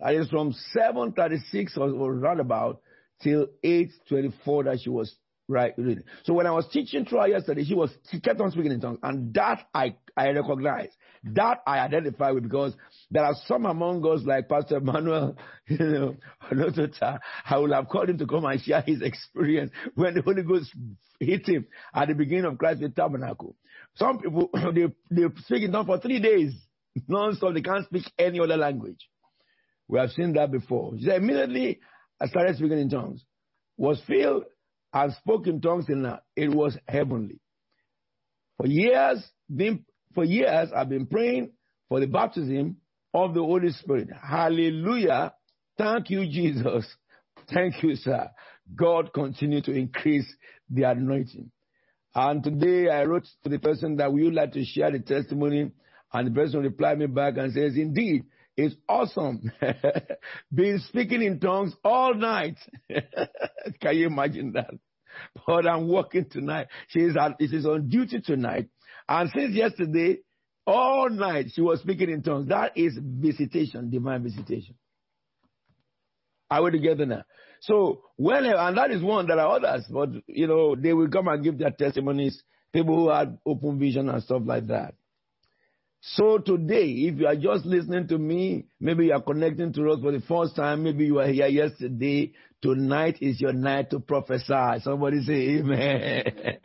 That 0.00 0.14
is 0.14 0.28
from 0.28 0.52
736 0.72 1.76
or, 1.76 1.90
or 1.90 2.14
roundabout 2.14 2.80
till 3.22 3.46
824 3.62 4.64
that 4.64 4.80
she 4.82 4.90
was 4.90 5.14
right 5.48 5.74
reading. 5.76 6.04
So 6.24 6.32
when 6.32 6.46
I 6.46 6.50
was 6.50 6.66
teaching 6.72 7.04
her 7.04 7.28
yesterday, 7.28 7.64
she 7.64 7.74
was 7.74 7.90
she 8.10 8.20
kept 8.20 8.40
on 8.40 8.50
speaking 8.50 8.72
in 8.72 8.80
tongues, 8.80 8.98
and 9.02 9.32
that 9.34 9.66
I 9.74 9.96
I 10.16 10.30
recognize, 10.30 10.88
mm-hmm. 10.88 11.34
that 11.34 11.62
I 11.66 11.78
identify 11.80 12.30
with 12.30 12.44
because 12.44 12.74
there 13.10 13.24
are 13.24 13.34
some 13.46 13.66
among 13.66 14.04
us 14.06 14.22
like 14.24 14.48
Pastor 14.48 14.78
Emmanuel, 14.78 15.36
you 15.68 15.78
know, 15.78 16.16
I 16.50 17.58
would 17.58 17.72
have 17.72 17.88
called 17.88 18.10
him 18.10 18.18
to 18.18 18.26
come 18.26 18.44
and 18.44 18.60
share 18.60 18.82
his 18.82 19.02
experience 19.02 19.72
when 19.94 20.14
the 20.14 20.22
Holy 20.22 20.42
Ghost 20.42 20.74
hit 21.20 21.46
him 21.46 21.66
at 21.94 22.08
the 22.08 22.14
beginning 22.14 22.46
of 22.46 22.58
Christ's 22.58 22.84
tabernacle. 22.96 23.56
Some 23.96 24.18
people 24.18 24.50
they 24.74 24.86
they 25.10 25.28
speak 25.44 25.62
in 25.62 25.72
tongues 25.72 25.86
for 25.86 25.98
three 25.98 26.20
days 26.20 26.54
non-stop. 27.08 27.54
They 27.54 27.62
can't 27.62 27.86
speak 27.86 28.04
any 28.18 28.40
other 28.40 28.56
language. 28.56 29.08
We 29.88 29.98
have 29.98 30.10
seen 30.10 30.34
that 30.34 30.50
before. 30.50 30.92
She 30.98 31.04
said, 31.04 31.22
immediately 31.22 31.80
I 32.20 32.26
started 32.26 32.56
speaking 32.56 32.78
in 32.78 32.88
tongues. 32.88 33.24
Was 33.76 34.00
filled 34.06 34.44
and 34.92 35.12
spoke 35.14 35.46
in 35.46 35.60
tongues 35.60 35.86
in 35.88 36.06
it 36.36 36.48
was 36.48 36.76
heavenly. 36.86 37.40
For 38.58 38.66
years, 38.66 39.24
been, 39.54 39.84
for 40.14 40.24
years, 40.24 40.68
I've 40.74 40.88
been 40.88 41.06
praying 41.06 41.52
for 41.88 42.00
the 42.00 42.06
baptism 42.06 42.76
of 43.14 43.34
the 43.34 43.40
Holy 43.40 43.70
Spirit. 43.70 44.08
Hallelujah. 44.22 45.34
Thank 45.78 46.10
you, 46.10 46.26
Jesus. 46.26 46.86
Thank 47.52 47.82
you, 47.82 47.96
sir. 47.96 48.30
God 48.74 49.12
continue 49.12 49.62
to 49.62 49.72
increase 49.72 50.32
the 50.70 50.84
anointing. 50.84 51.50
And 52.14 52.44
today 52.44 52.88
I 52.90 53.04
wrote 53.04 53.26
to 53.42 53.48
the 53.48 53.58
person 53.58 53.96
that 53.96 54.12
we 54.12 54.24
would 54.24 54.34
like 54.34 54.52
to 54.52 54.64
share 54.64 54.90
the 54.90 55.00
testimony, 55.00 55.72
and 56.12 56.26
the 56.26 56.30
person 56.30 56.60
replied 56.60 56.98
me 56.98 57.06
back 57.06 57.36
and 57.36 57.52
says, 57.52 57.76
Indeed, 57.76 58.24
it's 58.56 58.74
awesome. 58.88 59.50
Been 60.54 60.80
speaking 60.88 61.22
in 61.22 61.40
tongues 61.40 61.74
all 61.84 62.14
night. 62.14 62.58
Can 63.80 63.96
you 63.96 64.06
imagine 64.08 64.52
that? 64.52 64.70
But 65.46 65.66
I'm 65.66 65.88
working 65.88 66.26
tonight. 66.30 66.68
She's 66.88 67.16
at, 67.16 67.36
she's 67.40 67.66
on 67.66 67.88
duty 67.88 68.20
tonight. 68.20 68.68
And 69.08 69.30
since 69.34 69.54
yesterday, 69.54 70.18
all 70.66 71.08
night 71.10 71.46
she 71.54 71.60
was 71.60 71.80
speaking 71.80 72.10
in 72.10 72.22
tongues. 72.22 72.48
That 72.48 72.76
is 72.76 72.98
visitation, 73.00 73.90
divine 73.90 74.22
visitation. 74.22 74.74
Are 76.50 76.62
we 76.62 76.70
together 76.70 77.06
now? 77.06 77.24
So 77.62 78.02
when 78.16 78.44
and 78.44 78.76
that 78.76 78.90
is 78.90 79.02
one, 79.02 79.26
there 79.26 79.38
are 79.38 79.56
others, 79.56 79.86
but 79.90 80.10
you 80.26 80.46
know, 80.46 80.76
they 80.76 80.92
will 80.92 81.08
come 81.08 81.28
and 81.28 81.42
give 81.42 81.58
their 81.58 81.70
testimonies, 81.70 82.42
people 82.72 82.96
who 82.96 83.10
had 83.10 83.38
open 83.46 83.78
vision 83.78 84.08
and 84.08 84.22
stuff 84.22 84.42
like 84.44 84.66
that. 84.66 84.94
So 86.04 86.38
today, 86.38 86.86
if 86.86 87.18
you 87.20 87.28
are 87.28 87.36
just 87.36 87.64
listening 87.64 88.08
to 88.08 88.18
me, 88.18 88.66
maybe 88.80 89.06
you 89.06 89.12
are 89.12 89.22
connecting 89.22 89.72
to 89.74 89.90
us 89.90 90.00
for 90.00 90.10
the 90.10 90.20
first 90.20 90.56
time, 90.56 90.82
maybe 90.82 91.04
you 91.04 91.14
were 91.14 91.28
here 91.28 91.46
yesterday, 91.46 92.32
tonight 92.60 93.18
is 93.20 93.40
your 93.40 93.52
night 93.52 93.90
to 93.90 94.00
prophesy. 94.00 94.80
Somebody 94.82 95.22
say 95.22 95.58
amen. 95.58 96.58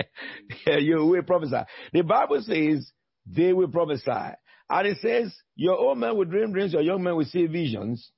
you 0.84 1.06
will 1.06 1.22
prophesy. 1.22 1.60
The 1.94 2.02
Bible 2.02 2.42
says 2.42 2.92
they 3.28 3.54
will 3.54 3.68
prophesy. 3.68 4.34
And 4.72 4.88
it 4.88 4.98
says, 5.04 5.36
your 5.56 5.78
old 5.78 6.00
man 6.00 6.18
will 6.18 6.26
dream 6.26 6.52
dreams, 6.52 6.74
your 6.74 6.82
young 6.82 7.04
man 7.04 7.16
will 7.16 7.26
see 7.26 7.46
visions. 7.46 8.12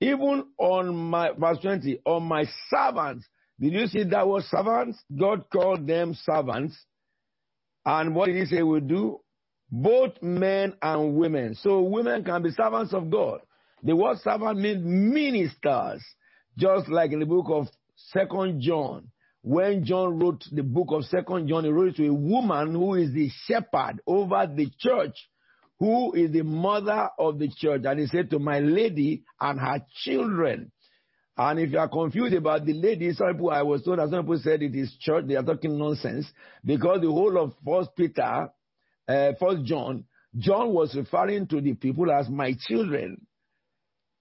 Even 0.00 0.44
on 0.56 0.94
my, 0.94 1.32
verse 1.36 1.58
20, 1.62 2.00
on 2.06 2.22
my 2.22 2.44
servants. 2.68 3.26
Did 3.58 3.72
you 3.72 3.86
see 3.88 4.04
that 4.04 4.28
word 4.28 4.44
servants? 4.44 5.02
God 5.18 5.50
called 5.52 5.88
them 5.88 6.14
servants. 6.14 6.78
And 7.84 8.14
what 8.14 8.26
did 8.26 8.36
he 8.36 8.44
say 8.46 8.62
we 8.62 8.78
do? 8.80 9.18
Both 9.70 10.22
men 10.22 10.74
and 10.82 11.14
women. 11.14 11.54
So 11.54 11.82
women 11.82 12.24
can 12.24 12.42
be 12.42 12.50
servants 12.50 12.92
of 12.92 13.10
God. 13.10 13.40
The 13.82 13.94
word 13.94 14.18
servant 14.18 14.58
means 14.58 14.82
ministers. 14.84 16.02
Just 16.58 16.88
like 16.88 17.12
in 17.12 17.20
the 17.20 17.26
book 17.26 17.46
of 17.48 17.68
Second 18.12 18.60
John. 18.60 19.10
When 19.42 19.84
John 19.84 20.18
wrote 20.18 20.44
the 20.52 20.62
book 20.62 20.88
of 20.90 21.04
Second 21.04 21.48
John, 21.48 21.64
he 21.64 21.70
wrote 21.70 21.96
to 21.96 22.06
a 22.06 22.12
woman 22.12 22.74
who 22.74 22.94
is 22.94 23.12
the 23.12 23.30
shepherd 23.46 24.02
over 24.06 24.46
the 24.46 24.70
church 24.78 25.16
who 25.80 26.12
is 26.12 26.30
the 26.30 26.42
mother 26.42 27.08
of 27.18 27.38
the 27.38 27.48
church. 27.48 27.82
And 27.84 27.98
he 27.98 28.06
said 28.06 28.30
to 28.30 28.38
my 28.38 28.60
lady 28.60 29.24
and 29.40 29.58
her 29.58 29.84
children. 30.04 30.70
And 31.36 31.58
if 31.58 31.72
you 31.72 31.78
are 31.78 31.88
confused 31.88 32.34
about 32.34 32.66
the 32.66 32.74
lady, 32.74 33.12
some 33.14 33.32
people, 33.32 33.50
I 33.50 33.62
was 33.62 33.82
told 33.82 33.98
that 33.98 34.10
some 34.10 34.24
people 34.24 34.40
said 34.40 34.62
it 34.62 34.74
is 34.74 34.94
church, 35.00 35.24
they 35.26 35.36
are 35.36 35.42
talking 35.42 35.78
nonsense 35.78 36.26
because 36.62 37.00
the 37.00 37.10
whole 37.10 37.38
of 37.38 37.54
First 37.64 37.96
Peter, 37.96 38.50
uh, 39.10 39.32
First 39.38 39.64
John, 39.64 40.04
John 40.38 40.72
was 40.72 40.94
referring 40.94 41.46
to 41.48 41.60
the 41.60 41.74
people 41.74 42.10
as 42.10 42.28
my 42.28 42.54
children. 42.68 43.26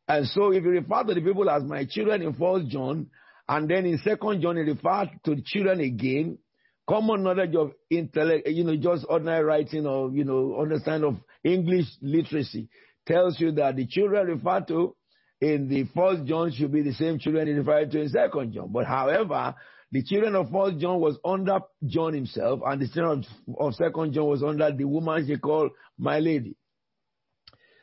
And 0.07 0.25
so 0.25 0.51
if 0.51 0.63
you 0.63 0.71
refer 0.71 1.03
to 1.03 1.13
the 1.13 1.21
people 1.21 1.49
as 1.49 1.63
my 1.63 1.85
children 1.85 2.23
in 2.23 2.33
First 2.33 2.67
John, 2.67 3.07
and 3.47 3.69
then 3.69 3.85
in 3.85 3.99
Second 3.99 4.41
John, 4.41 4.57
he 4.57 4.63
referred 4.63 5.11
to 5.25 5.35
the 5.35 5.43
children 5.43 5.79
again, 5.81 6.39
common 6.87 7.21
knowledge 7.23 7.55
of 7.55 7.73
intellect, 7.91 8.47
you 8.47 8.63
know, 8.63 8.75
just 8.75 9.05
ordinary 9.07 9.43
writing 9.43 9.85
or, 9.85 10.09
you 10.11 10.23
know, 10.23 10.59
understand 10.59 11.03
of 11.03 11.17
English 11.43 11.85
literacy 12.01 12.69
tells 13.05 13.39
you 13.39 13.51
that 13.51 13.75
the 13.75 13.85
children 13.85 14.27
referred 14.27 14.67
to 14.67 14.95
in 15.41 15.69
the 15.69 15.85
first 15.95 16.25
John 16.25 16.51
should 16.51 16.71
be 16.71 16.81
the 16.81 16.93
same 16.93 17.19
children 17.19 17.47
referred 17.55 17.91
to 17.91 18.01
in 18.01 18.09
second 18.09 18.53
John. 18.53 18.71
But 18.71 18.85
however, 18.85 19.55
the 19.91 20.03
children 20.03 20.35
of 20.35 20.51
first 20.51 20.77
John 20.77 20.99
was 20.99 21.17
under 21.25 21.59
John 21.85 22.13
himself, 22.13 22.61
and 22.65 22.81
the 22.81 22.87
children 22.87 23.25
of, 23.59 23.73
second 23.75 24.13
John 24.13 24.27
was 24.27 24.43
under 24.43 24.71
the 24.71 24.85
woman 24.85 25.25
she 25.25 25.37
called 25.37 25.71
my 25.97 26.19
lady. 26.19 26.55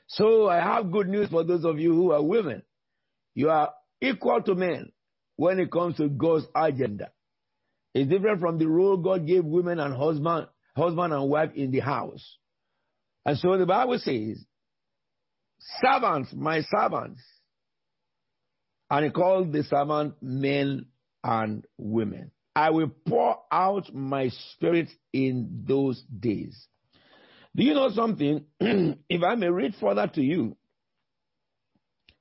So 0.08 0.48
I 0.48 0.56
have 0.56 0.92
good 0.92 1.08
news 1.08 1.30
for 1.30 1.42
those 1.42 1.64
of 1.64 1.80
you 1.80 1.92
who 1.92 2.12
are 2.12 2.22
women. 2.22 2.62
You 3.34 3.50
are 3.50 3.72
equal 4.00 4.40
to 4.42 4.54
men 4.54 4.92
when 5.34 5.58
it 5.58 5.72
comes 5.72 5.96
to 5.96 6.08
God's 6.08 6.46
agenda. 6.54 7.10
It's 7.92 8.10
different 8.10 8.40
from 8.40 8.58
the 8.58 8.68
role 8.68 8.96
God 8.98 9.26
gave 9.26 9.44
women 9.44 9.80
and 9.80 9.94
husband, 9.94 10.46
husband 10.76 11.12
and 11.12 11.28
wife 11.28 11.50
in 11.54 11.72
the 11.72 11.80
house. 11.80 12.38
And 13.24 13.36
so 13.38 13.58
the 13.58 13.66
Bible 13.66 13.98
says, 13.98 14.44
servants, 15.80 16.30
my 16.34 16.60
servants. 16.60 17.20
And 18.88 19.06
he 19.06 19.10
called 19.10 19.52
the 19.52 19.64
servant 19.64 20.14
men 20.22 20.86
and 21.26 21.66
women. 21.76 22.30
I 22.54 22.70
will 22.70 22.90
pour 23.06 23.38
out 23.50 23.92
my 23.92 24.28
spirit 24.28 24.88
in 25.12 25.64
those 25.66 26.02
days. 26.02 26.68
Do 27.54 27.64
you 27.64 27.74
know 27.74 27.90
something? 27.90 28.44
if 28.60 29.22
I 29.22 29.34
may 29.34 29.48
read 29.48 29.74
further 29.80 30.06
to 30.14 30.22
you, 30.22 30.56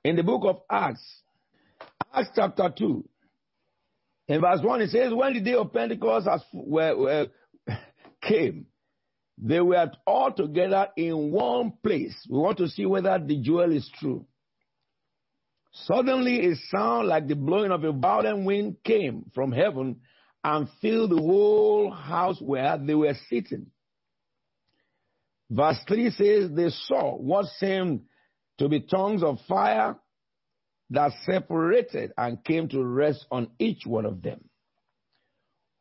in 0.03 0.15
the 0.15 0.23
book 0.23 0.43
of 0.45 0.61
Acts, 0.69 1.21
Acts 2.13 2.31
chapter 2.35 2.73
2, 2.75 3.07
in 4.27 4.41
verse 4.41 4.59
1, 4.61 4.81
it 4.81 4.89
says, 4.89 5.13
When 5.13 5.33
the 5.33 5.41
day 5.41 5.53
of 5.53 5.71
Pentecost 5.71 6.27
has, 6.27 6.41
were, 6.51 7.27
came, 8.21 8.65
they 9.37 9.61
were 9.61 9.91
all 10.07 10.31
together 10.31 10.87
in 10.97 11.31
one 11.31 11.73
place. 11.83 12.15
We 12.29 12.39
want 12.39 12.57
to 12.57 12.69
see 12.69 12.85
whether 12.85 13.19
the 13.19 13.39
Joel 13.39 13.71
is 13.71 13.89
true. 13.99 14.25
Suddenly, 15.83 16.51
a 16.51 16.55
sound 16.71 17.09
like 17.09 17.27
the 17.27 17.35
blowing 17.35 17.71
of 17.71 17.83
a 17.83 17.91
violent 17.91 18.45
wind 18.45 18.77
came 18.83 19.29
from 19.35 19.51
heaven 19.51 19.99
and 20.43 20.69
filled 20.81 21.11
the 21.11 21.17
whole 21.21 21.91
house 21.91 22.39
where 22.39 22.77
they 22.77 22.95
were 22.95 23.13
sitting. 23.29 23.67
Verse 25.49 25.77
3 25.87 26.11
says, 26.11 26.51
They 26.51 26.69
saw 26.69 27.17
what 27.17 27.47
seemed 27.57 28.03
to 28.57 28.69
be 28.69 28.79
tongues 28.81 29.21
of 29.21 29.39
fire 29.47 29.97
that 30.91 31.11
separated 31.25 32.13
and 32.17 32.43
came 32.43 32.69
to 32.69 32.83
rest 32.83 33.25
on 33.29 33.49
each 33.59 33.85
one 33.85 34.05
of 34.05 34.21
them. 34.21 34.45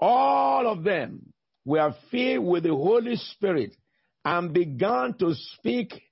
All 0.00 0.66
of 0.66 0.82
them 0.82 1.32
were 1.64 1.94
filled 2.10 2.44
with 2.44 2.64
the 2.64 2.74
Holy 2.74 3.16
Spirit 3.16 3.76
and 4.24 4.52
began 4.52 5.14
to 5.18 5.34
speak 5.34 6.02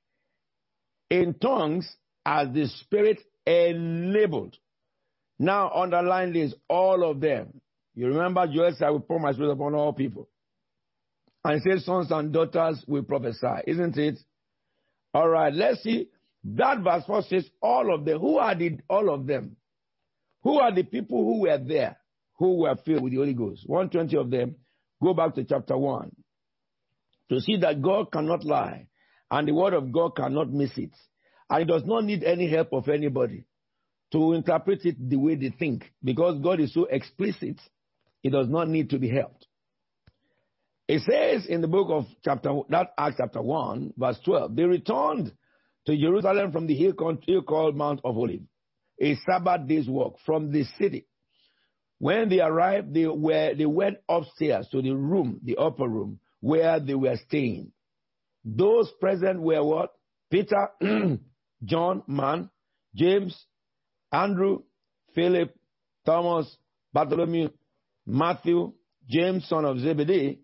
in 1.11 1.35
tongues 1.35 1.90
as 2.25 2.49
the 2.53 2.68
Spirit 2.68 3.18
enabled. 3.46 4.57
Now 5.38 5.70
underline 5.70 6.33
this, 6.33 6.55
all 6.68 7.09
of 7.09 7.20
them. 7.20 7.61
You 7.94 8.07
remember 8.09 8.46
Joel 8.46 8.72
said, 8.72 8.87
I 8.87 8.90
will 8.90 9.00
pour 9.00 9.20
my 9.20 9.33
spirit 9.33 9.52
upon 9.52 9.74
all 9.74 9.92
people. 9.92 10.28
And 11.44 11.61
said, 11.62 11.81
sons 11.81 12.11
and 12.11 12.33
daughters 12.33 12.85
will 12.87 13.02
prophesy, 13.02 13.62
isn't 13.66 13.98
it? 13.98 14.18
All 15.12 15.28
right, 15.28 15.52
let's 15.52 15.83
see 15.83 16.09
that 16.44 16.81
verse 16.81 17.05
4 17.07 17.22
says, 17.22 17.48
all 17.61 17.94
of 17.94 18.05
them. 18.05 18.18
Who 18.20 18.38
are 18.38 18.55
the 18.55 18.78
all 18.88 19.12
of 19.12 19.26
them? 19.26 19.57
Who 20.42 20.59
are 20.59 20.74
the 20.74 20.83
people 20.83 21.22
who 21.24 21.42
were 21.42 21.59
there, 21.59 21.98
who 22.38 22.62
were 22.62 22.76
filled 22.85 23.02
with 23.02 23.12
the 23.12 23.18
Holy 23.18 23.35
Ghost? 23.35 23.62
120 23.66 24.16
of 24.16 24.31
them. 24.31 24.57
Go 25.00 25.14
back 25.14 25.35
to 25.35 25.44
chapter 25.44 25.76
1 25.76 26.11
to 27.31 27.40
see 27.40 27.57
that 27.59 27.81
God 27.81 28.12
cannot 28.12 28.44
lie 28.44 28.87
and 29.31 29.48
the 29.48 29.55
word 29.55 29.74
of 29.74 29.92
God 29.92 30.16
cannot 30.16 30.50
miss 30.52 30.76
it. 30.76 30.94
And 31.53 31.61
it 31.61 31.67
does 31.67 31.85
not 31.85 32.05
need 32.05 32.25
any 32.25 32.49
help 32.49 32.73
of 32.73 32.88
anybody 32.88 33.45
to 34.11 34.33
interpret 34.33 34.87
it 34.87 34.97
the 35.11 35.17
way 35.17 35.35
they 35.35 35.51
think 35.51 35.85
because 36.03 36.41
God 36.43 36.61
is 36.61 36.73
so 36.73 36.87
explicit, 36.87 37.61
it 38.23 38.31
does 38.31 38.49
not 38.49 38.71
need 38.71 38.88
to 38.88 38.99
be 38.99 39.11
helped. 39.11 39.47
It 40.88 41.03
says 41.03 41.45
in 41.47 41.61
the 41.61 41.69
book 41.69 41.88
of 41.91 42.07
chapter, 42.25 42.59
that 42.71 42.95
Acts 42.97 43.17
chapter 43.19 43.43
1, 43.43 43.93
verse 43.99 44.19
12, 44.25 44.57
they 44.57 44.62
returned 44.62 45.33
to 45.85 45.95
Jerusalem 45.95 46.53
from 46.53 46.67
the 46.67 46.75
hill 46.75 46.95
called 46.95 47.77
Mount 47.77 48.01
of 48.03 48.17
Olives, 48.17 48.49
a 48.99 49.15
Sabbath 49.17 49.69
day's 49.69 49.87
walk 49.87 50.17
from 50.25 50.53
the 50.53 50.65
city. 50.79 51.07
When 51.99 52.31
they 52.31 52.41
arrived, 52.41 52.95
they, 52.95 53.07
were, 53.07 53.55
they 53.55 53.67
went 53.67 53.99
upstairs 54.09 54.69
to 54.73 54.81
the 54.81 54.93
room, 54.93 55.38
the 55.45 55.59
upper 55.59 55.87
room, 55.87 56.19
where 56.41 56.81
they 56.81 56.95
were 56.95 57.19
staying. 57.29 57.73
Those 58.43 58.91
present 58.99 59.38
were 59.38 59.62
what? 59.62 59.93
Peter, 60.31 60.71
John, 61.64 62.03
man, 62.07 62.51
James, 62.94 63.46
Andrew, 64.12 64.62
Philip, 65.14 65.55
Thomas, 66.05 66.57
Bartholomew, 66.92 67.48
Matthew, 68.07 68.72
James, 69.09 69.46
son 69.48 69.64
of 69.64 69.79
Zebedee, 69.79 70.40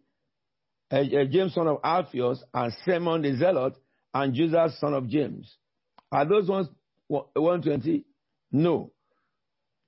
uh, 0.90 0.96
uh, 0.96 1.24
James, 1.30 1.54
son 1.54 1.66
of 1.68 1.78
Alphaeus, 1.84 2.42
and 2.54 2.72
Simon 2.84 3.22
the 3.22 3.36
Zealot, 3.36 3.74
and 4.14 4.34
Jesus, 4.34 4.78
son 4.80 4.94
of 4.94 5.08
James. 5.08 5.56
Are 6.10 6.26
those 6.26 6.48
ones 6.48 6.68
120? 7.08 8.04
No. 8.52 8.92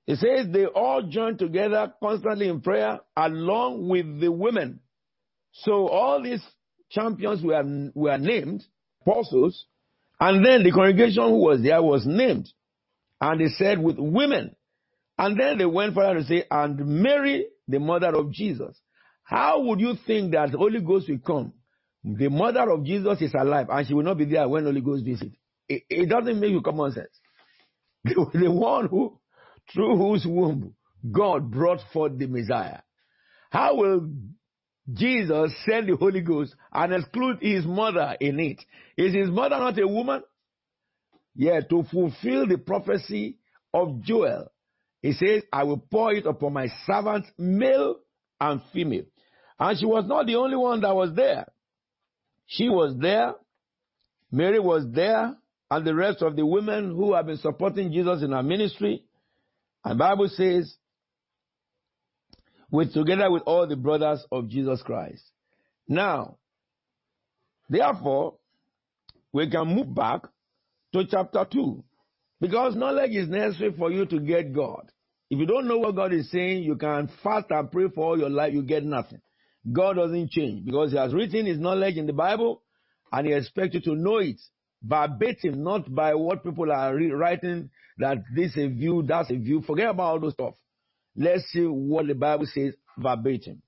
It 0.07 0.17
says 0.17 0.47
they 0.51 0.65
all 0.65 1.03
joined 1.03 1.39
together 1.39 1.93
constantly 2.01 2.47
in 2.47 2.61
prayer 2.61 2.99
along 3.15 3.87
with 3.87 4.19
the 4.19 4.31
women. 4.31 4.79
So 5.53 5.87
all 5.87 6.21
these 6.21 6.43
champions 6.89 7.43
were, 7.43 7.91
were 7.93 8.17
named 8.17 8.63
apostles, 9.01 9.65
and 10.21 10.45
then 10.45 10.63
the 10.63 10.71
congregation 10.71 11.23
who 11.23 11.39
was 11.39 11.63
there 11.63 11.81
was 11.81 12.05
named. 12.05 12.47
And 13.19 13.41
they 13.41 13.47
said 13.47 13.79
with 13.79 13.97
women. 13.97 14.55
And 15.17 15.39
then 15.39 15.57
they 15.57 15.65
went 15.65 15.95
further 15.95 16.19
to 16.19 16.23
say, 16.25 16.45
and 16.49 16.77
Mary, 16.85 17.47
the 17.67 17.79
mother 17.79 18.15
of 18.15 18.31
Jesus. 18.31 18.79
How 19.23 19.61
would 19.61 19.79
you 19.79 19.95
think 20.05 20.33
that 20.33 20.51
the 20.51 20.59
Holy 20.59 20.79
Ghost 20.79 21.09
will 21.09 21.17
come? 21.25 21.53
The 22.03 22.29
mother 22.29 22.69
of 22.69 22.85
Jesus 22.85 23.19
is 23.21 23.33
alive 23.33 23.67
and 23.69 23.87
she 23.87 23.95
will 23.95 24.03
not 24.03 24.19
be 24.19 24.25
there 24.25 24.47
when 24.47 24.63
Holy 24.65 24.81
Ghost 24.81 25.03
visit. 25.03 25.31
It, 25.67 25.83
it 25.89 26.09
doesn't 26.09 26.39
make 26.39 26.51
you 26.51 26.61
common 26.61 26.91
sense. 26.93 27.09
The, 28.03 28.25
the 28.33 28.51
one 28.51 28.87
who, 28.87 29.19
through 29.73 29.97
whose 29.97 30.25
womb 30.25 30.75
God 31.11 31.49
brought 31.51 31.79
forth 31.93 32.17
the 32.17 32.27
Messiah. 32.27 32.79
How 33.49 33.75
will 33.75 34.09
Jesus 34.91 35.53
sent 35.65 35.87
the 35.87 35.95
Holy 35.95 36.21
Ghost 36.21 36.55
and 36.71 36.93
exclude 36.93 37.37
his 37.41 37.65
mother 37.65 38.15
in 38.19 38.39
it? 38.39 38.61
Is 38.97 39.13
his 39.13 39.29
mother 39.29 39.57
not 39.57 39.79
a 39.79 39.87
woman? 39.87 40.23
Yeah, 41.35 41.61
to 41.61 41.83
fulfill 41.91 42.47
the 42.47 42.57
prophecy 42.57 43.37
of 43.73 44.01
Joel. 44.01 44.51
He 45.01 45.13
says, 45.13 45.43
I 45.51 45.63
will 45.63 45.77
pour 45.77 46.13
it 46.13 46.25
upon 46.25 46.53
my 46.53 46.67
servants, 46.85 47.29
male 47.37 47.97
and 48.39 48.61
female. 48.73 49.05
And 49.59 49.79
she 49.79 49.85
was 49.85 50.05
not 50.07 50.25
the 50.25 50.35
only 50.35 50.57
one 50.57 50.81
that 50.81 50.95
was 50.95 51.13
there. 51.15 51.45
She 52.47 52.67
was 52.67 52.95
there. 52.99 53.33
Mary 54.31 54.59
was 54.59 54.85
there. 54.91 55.35
And 55.69 55.87
the 55.87 55.95
rest 55.95 56.21
of 56.21 56.35
the 56.35 56.45
women 56.45 56.91
who 56.95 57.13
have 57.13 57.27
been 57.27 57.37
supporting 57.37 57.91
Jesus 57.91 58.23
in 58.23 58.33
our 58.33 58.43
ministry. 58.43 59.03
And 59.85 59.97
Bible 59.97 60.27
says, 60.27 60.75
with 62.71 62.93
together 62.93 63.29
with 63.29 63.43
all 63.45 63.67
the 63.67 63.75
brothers 63.75 64.25
of 64.31 64.47
Jesus 64.49 64.81
Christ. 64.81 65.23
Now, 65.87 66.37
therefore, 67.69 68.35
we 69.33 69.49
can 69.49 69.67
move 69.67 69.93
back 69.93 70.21
to 70.93 71.05
chapter 71.05 71.45
2. 71.49 71.83
Because 72.39 72.75
knowledge 72.75 73.11
is 73.11 73.29
necessary 73.29 73.73
for 73.77 73.91
you 73.91 74.05
to 74.07 74.19
get 74.19 74.53
God. 74.53 74.89
If 75.29 75.39
you 75.39 75.45
don't 75.45 75.67
know 75.67 75.77
what 75.77 75.95
God 75.95 76.11
is 76.11 76.31
saying, 76.31 76.63
you 76.63 76.75
can 76.75 77.09
fast 77.23 77.45
and 77.51 77.71
pray 77.71 77.87
for 77.93 78.03
all 78.05 78.19
your 78.19 78.29
life, 78.29 78.53
you 78.53 78.63
get 78.63 78.83
nothing. 78.83 79.21
God 79.71 79.97
doesn't 79.97 80.31
change 80.31 80.65
because 80.65 80.91
He 80.91 80.97
has 80.97 81.13
written 81.13 81.45
His 81.45 81.59
knowledge 81.59 81.97
in 81.97 82.07
the 82.07 82.13
Bible 82.13 82.63
and 83.11 83.27
He 83.27 83.33
expects 83.33 83.75
you 83.75 83.81
to 83.81 83.95
know 83.95 84.17
it 84.17 84.41
verbatim, 84.81 85.63
not 85.63 85.93
by 85.93 86.15
what 86.15 86.43
people 86.43 86.71
are 86.71 86.95
writing 86.95 87.69
that 87.99 88.17
this 88.35 88.51
is 88.51 88.57
a 88.57 88.67
view, 88.67 89.03
that's 89.07 89.29
a 89.29 89.35
view. 89.35 89.61
Forget 89.61 89.89
about 89.89 90.03
all 90.03 90.19
those 90.19 90.33
stuff. 90.33 90.55
Let's 91.15 91.43
see 91.51 91.65
what 91.65 92.07
the 92.07 92.15
Bible 92.15 92.45
says 92.45 92.73
verbatim. 92.97 93.61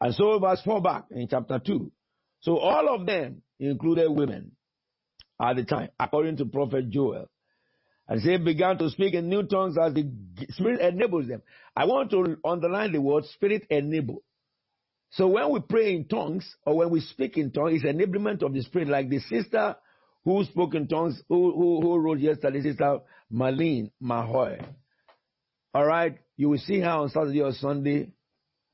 And 0.00 0.14
so 0.14 0.38
verse 0.38 0.60
4 0.64 0.80
back 0.82 1.04
in 1.10 1.28
chapter 1.28 1.58
2. 1.58 1.90
So 2.40 2.58
all 2.58 2.94
of 2.94 3.06
them 3.06 3.42
included 3.58 4.10
women 4.10 4.52
at 5.40 5.56
the 5.56 5.64
time, 5.64 5.88
according 5.98 6.36
to 6.38 6.46
Prophet 6.46 6.90
Joel. 6.90 7.28
And 8.08 8.22
they 8.22 8.38
began 8.38 8.78
to 8.78 8.88
speak 8.90 9.14
in 9.14 9.28
new 9.28 9.42
tongues 9.42 9.76
as 9.76 9.92
the 9.92 10.10
Spirit 10.50 10.80
enables 10.80 11.28
them. 11.28 11.42
I 11.76 11.84
want 11.84 12.10
to 12.12 12.38
underline 12.44 12.92
the 12.92 13.00
word 13.00 13.24
Spirit 13.26 13.66
enable. 13.68 14.22
So 15.10 15.28
when 15.28 15.50
we 15.50 15.60
pray 15.60 15.94
in 15.94 16.06
tongues 16.06 16.56
or 16.64 16.76
when 16.76 16.90
we 16.90 17.00
speak 17.00 17.36
in 17.36 17.50
tongues, 17.50 17.82
it's 17.82 17.84
enablement 17.84 18.42
of 18.42 18.54
the 18.54 18.62
Spirit, 18.62 18.88
like 18.88 19.08
the 19.08 19.20
sister 19.20 19.76
who 20.24 20.44
spoke 20.44 20.74
in 20.74 20.86
tongues, 20.88 21.22
who, 21.28 21.52
who, 21.52 21.80
who 21.80 21.98
wrote 21.98 22.18
yesterday, 22.18 22.62
Sister 22.62 23.00
Marlene 23.32 23.90
Mahoy. 24.02 24.64
All 25.74 25.84
right, 25.86 26.18
you 26.38 26.48
will 26.48 26.58
see 26.58 26.80
her 26.80 26.88
on 26.88 27.10
Saturday 27.10 27.42
or 27.42 27.52
Sunday. 27.52 28.12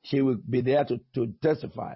She 0.03 0.21
will 0.21 0.37
be 0.37 0.61
there 0.61 0.85
to, 0.85 0.99
to 1.15 1.33
testify. 1.41 1.95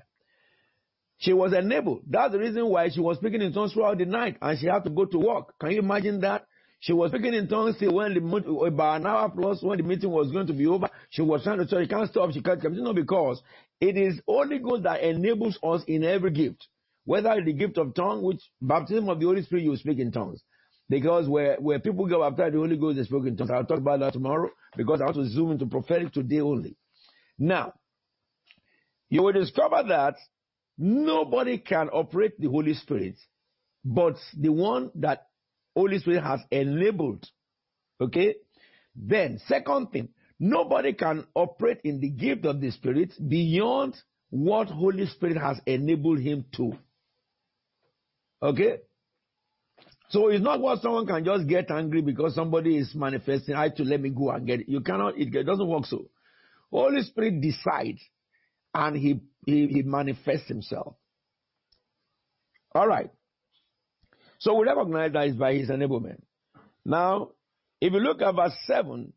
She 1.19 1.31
was 1.31 1.53
enabled. 1.53 2.01
That's 2.09 2.33
the 2.33 2.39
reason 2.39 2.65
why 2.67 2.89
she 2.89 2.99
was 2.99 3.17
speaking 3.17 3.41
in 3.41 3.53
tongues 3.53 3.73
throughout 3.73 3.99
the 3.99 4.05
night 4.05 4.37
and 4.41 4.57
she 4.57 4.65
had 4.65 4.83
to 4.85 4.89
go 4.89 5.05
to 5.05 5.19
work. 5.19 5.53
Can 5.59 5.71
you 5.71 5.79
imagine 5.79 6.21
that? 6.21 6.45
She 6.79 6.93
was 6.93 7.11
speaking 7.11 7.33
in 7.33 7.47
tongues 7.47 7.75
till 7.77 7.93
when 7.93 8.13
the 8.13 8.65
about 8.65 9.01
an 9.01 9.05
hour 9.05 9.29
plus 9.29 9.61
when 9.61 9.77
the 9.77 9.83
meeting 9.83 10.09
was 10.09 10.31
going 10.31 10.47
to 10.47 10.53
be 10.53 10.65
over. 10.65 10.89
She 11.11 11.21
was 11.21 11.43
trying 11.43 11.59
to 11.59 11.67
tell 11.67 11.81
you 11.81 11.87
can't 11.87 12.09
stop. 12.09 12.31
She 12.31 12.41
can't 12.41 12.61
continue 12.61 12.93
because 12.93 13.41
it 13.79 13.95
is 13.95 14.19
Holy 14.25 14.59
Ghost 14.59 14.83
that 14.83 15.01
enables 15.01 15.59
us 15.61 15.83
in 15.87 16.03
every 16.03 16.31
gift, 16.31 16.67
whether 17.03 17.35
the 17.43 17.53
gift 17.53 17.77
of 17.77 17.93
tongue, 17.93 18.23
which 18.23 18.41
baptism 18.61 19.09
of 19.09 19.19
the 19.19 19.25
Holy 19.25 19.43
Spirit, 19.43 19.65
you 19.65 19.75
speak 19.75 19.99
in 19.99 20.11
tongues. 20.11 20.41
Because 20.89 21.27
where, 21.27 21.57
where 21.57 21.79
people 21.79 22.07
get 22.07 22.19
baptized, 22.19 22.55
the 22.55 22.59
Holy 22.59 22.77
Ghost 22.77 22.97
is 22.97 23.07
spoken 23.07 23.37
tongues. 23.37 23.51
I'll 23.51 23.65
talk 23.65 23.77
about 23.77 23.99
that 23.99 24.13
tomorrow 24.13 24.49
because 24.75 25.01
I 25.01 25.05
want 25.05 25.17
to 25.17 25.29
zoom 25.29 25.51
into 25.51 25.67
prophetic 25.67 26.11
today 26.13 26.39
only. 26.39 26.77
Now, 27.37 27.73
you 29.09 29.21
will 29.23 29.33
discover 29.33 29.83
that 29.89 30.15
nobody 30.77 31.59
can 31.59 31.89
operate 31.89 32.39
the 32.39 32.49
Holy 32.49 32.73
Spirit 32.73 33.15
but 33.83 34.17
the 34.37 34.51
one 34.51 34.91
that 34.95 35.27
Holy 35.75 35.99
Spirit 35.99 36.23
has 36.23 36.41
enabled. 36.51 37.25
Okay? 38.01 38.35
Then, 38.95 39.39
second 39.47 39.91
thing, 39.91 40.09
nobody 40.39 40.93
can 40.93 41.25
operate 41.33 41.79
in 41.83 41.99
the 41.99 42.09
gift 42.09 42.45
of 42.45 42.59
the 42.59 42.71
Spirit 42.71 43.13
beyond 43.27 43.95
what 44.29 44.67
Holy 44.67 45.05
Spirit 45.07 45.37
has 45.37 45.59
enabled 45.65 46.19
him 46.19 46.45
to. 46.57 46.73
Okay? 48.41 48.79
So 50.09 50.29
it's 50.29 50.43
not 50.43 50.59
what 50.59 50.81
someone 50.81 51.05
can 51.05 51.23
just 51.23 51.47
get 51.47 51.69
angry 51.69 52.01
because 52.01 52.33
somebody 52.33 52.77
is 52.77 52.93
manifesting. 52.95 53.55
I 53.55 53.69
to 53.69 53.83
let 53.83 54.01
me 54.01 54.09
go 54.09 54.31
and 54.31 54.45
get 54.45 54.61
it. 54.61 54.69
You 54.69 54.81
cannot. 54.81 55.17
It 55.17 55.31
doesn't 55.45 55.67
work 55.67 55.85
so. 55.85 56.09
Holy 56.71 57.03
Spirit 57.03 57.41
decides, 57.41 57.99
and 58.73 58.95
he 58.95 59.21
he, 59.45 59.67
he 59.67 59.81
manifests 59.83 60.47
himself. 60.47 60.95
All 62.73 62.87
right. 62.87 63.11
So 64.39 64.55
we 64.55 64.65
recognize 64.65 65.13
that 65.13 65.27
it's 65.27 65.35
by 65.37 65.53
his 65.53 65.69
enablement. 65.69 66.21
Now, 66.85 67.31
if 67.81 67.93
you 67.93 67.99
look 67.99 68.21
at 68.21 68.35
verse 68.35 68.55
7, 68.65 69.11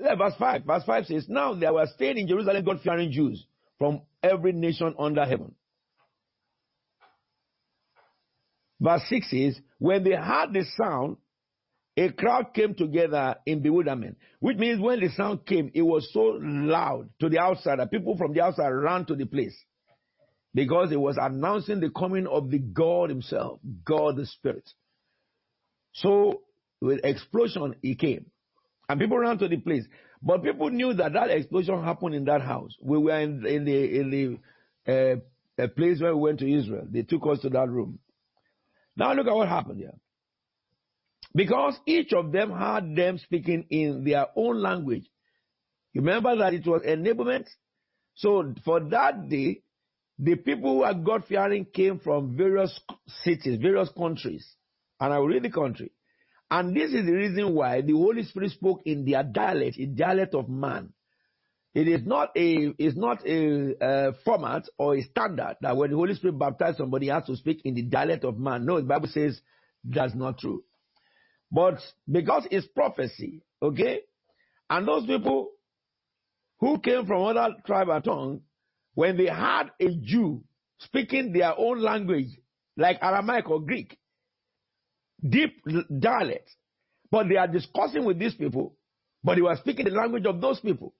verse 0.00 0.34
5, 0.38 0.64
verse 0.64 0.82
5 0.84 1.06
says, 1.06 1.26
Now 1.28 1.54
there 1.54 1.72
were 1.72 1.86
staying 1.94 2.18
in 2.18 2.28
Jerusalem 2.28 2.64
God 2.64 2.80
fearing 2.82 3.12
Jews 3.12 3.44
from 3.78 4.02
every 4.22 4.52
nation 4.52 4.94
under 4.98 5.24
heaven. 5.24 5.54
Verse 8.80 9.02
6 9.08 9.30
says, 9.30 9.60
When 9.78 10.04
they 10.04 10.14
heard 10.14 10.52
the 10.52 10.64
sound, 10.76 11.18
a 11.96 12.10
crowd 12.10 12.52
came 12.54 12.74
together 12.74 13.36
in 13.46 13.62
bewilderment, 13.62 14.18
which 14.40 14.58
means 14.58 14.80
when 14.80 15.00
the 15.00 15.08
sound 15.10 15.46
came, 15.46 15.70
it 15.74 15.82
was 15.82 16.10
so 16.12 16.38
loud 16.40 17.08
to 17.20 17.28
the 17.28 17.38
outside 17.38 17.78
that 17.78 17.90
People 17.90 18.16
from 18.16 18.34
the 18.34 18.42
outside 18.42 18.68
ran 18.68 19.06
to 19.06 19.14
the 19.14 19.24
place 19.24 19.56
because 20.54 20.92
it 20.92 21.00
was 21.00 21.16
announcing 21.20 21.80
the 21.80 21.90
coming 21.90 22.26
of 22.26 22.50
the 22.50 22.58
God 22.58 23.10
Himself, 23.10 23.60
God 23.84 24.16
the 24.16 24.26
Spirit. 24.26 24.68
So, 25.92 26.42
with 26.80 27.00
explosion, 27.04 27.76
He 27.82 27.94
came. 27.94 28.26
And 28.88 29.00
people 29.00 29.18
ran 29.18 29.38
to 29.38 29.48
the 29.48 29.56
place. 29.56 29.84
But 30.22 30.42
people 30.42 30.70
knew 30.70 30.94
that 30.94 31.12
that 31.12 31.30
explosion 31.30 31.82
happened 31.82 32.14
in 32.14 32.24
that 32.26 32.42
house. 32.42 32.74
We 32.80 32.98
were 32.98 33.20
in, 33.20 33.44
in 33.46 33.64
the, 33.64 34.00
in 34.00 34.40
the 34.86 35.20
uh, 35.62 35.68
place 35.68 36.00
where 36.00 36.14
we 36.14 36.22
went 36.22 36.38
to 36.40 36.50
Israel. 36.50 36.86
They 36.90 37.02
took 37.02 37.26
us 37.26 37.40
to 37.40 37.50
that 37.50 37.68
room. 37.68 37.98
Now 38.96 39.12
look 39.12 39.26
at 39.26 39.34
what 39.34 39.48
happened 39.48 39.78
here. 39.80 39.94
Because 41.34 41.78
each 41.86 42.12
of 42.12 42.32
them 42.32 42.50
had 42.50 42.96
them 42.96 43.18
speaking 43.18 43.66
in 43.68 44.04
their 44.04 44.26
own 44.36 44.60
language. 44.60 45.06
Remember 45.94 46.34
that 46.36 46.54
it 46.54 46.66
was 46.66 46.82
enablement. 46.82 47.46
So 48.14 48.54
for 48.64 48.80
that 48.80 49.28
day, 49.28 49.62
the 50.18 50.36
people 50.36 50.76
who 50.76 50.82
are 50.82 50.94
God 50.94 51.24
fearing 51.28 51.66
came 51.66 51.98
from 51.98 52.36
various 52.36 52.80
cities, 53.22 53.58
various 53.60 53.90
countries. 53.96 54.46
And 54.98 55.12
I 55.12 55.18
will 55.18 55.28
read 55.28 55.42
the 55.42 55.50
country. 55.50 55.92
And 56.50 56.74
this 56.74 56.92
is 56.92 57.04
the 57.04 57.12
reason 57.12 57.54
why 57.54 57.82
the 57.82 57.92
Holy 57.92 58.22
Spirit 58.22 58.52
spoke 58.52 58.82
in 58.86 59.04
their 59.04 59.22
dialect, 59.22 59.76
in 59.76 59.94
dialect 59.94 60.34
of 60.34 60.48
man. 60.48 60.92
It 61.76 61.88
is 61.88 62.06
not 62.06 62.30
a 62.34 62.72
it's 62.78 62.96
not 62.96 63.18
a, 63.26 63.74
a, 63.82 64.12
format 64.24 64.66
or 64.78 64.96
a 64.96 65.02
standard 65.02 65.58
that 65.60 65.76
when 65.76 65.90
the 65.90 65.96
Holy 65.96 66.14
Spirit 66.14 66.38
baptizes 66.38 66.78
somebody, 66.78 67.06
he 67.06 67.12
has 67.12 67.26
to 67.26 67.36
speak 67.36 67.60
in 67.66 67.74
the 67.74 67.82
dialect 67.82 68.24
of 68.24 68.38
man. 68.38 68.64
No, 68.64 68.78
the 68.80 68.86
Bible 68.86 69.08
says 69.08 69.38
that's 69.84 70.14
not 70.14 70.38
true. 70.38 70.64
But 71.52 71.80
because 72.10 72.48
it's 72.50 72.66
prophecy, 72.66 73.42
okay, 73.60 74.00
and 74.70 74.88
those 74.88 75.04
people 75.04 75.50
who 76.60 76.78
came 76.78 77.04
from 77.04 77.22
other 77.24 77.56
tribe 77.66 77.90
and 77.90 78.02
tongue, 78.02 78.40
when 78.94 79.18
they 79.18 79.26
had 79.26 79.64
a 79.78 79.90
Jew 80.00 80.44
speaking 80.78 81.34
their 81.34 81.52
own 81.58 81.82
language, 81.82 82.28
like 82.78 82.96
Aramaic 83.02 83.50
or 83.50 83.60
Greek, 83.60 83.98
deep 85.22 85.62
dialect, 86.00 86.48
but 87.10 87.28
they 87.28 87.36
are 87.36 87.48
discussing 87.48 88.06
with 88.06 88.18
these 88.18 88.34
people, 88.34 88.76
but 89.22 89.34
they 89.34 89.42
were 89.42 89.56
speaking 89.56 89.84
the 89.84 89.90
language 89.90 90.24
of 90.24 90.40
those 90.40 90.58
people. 90.60 90.94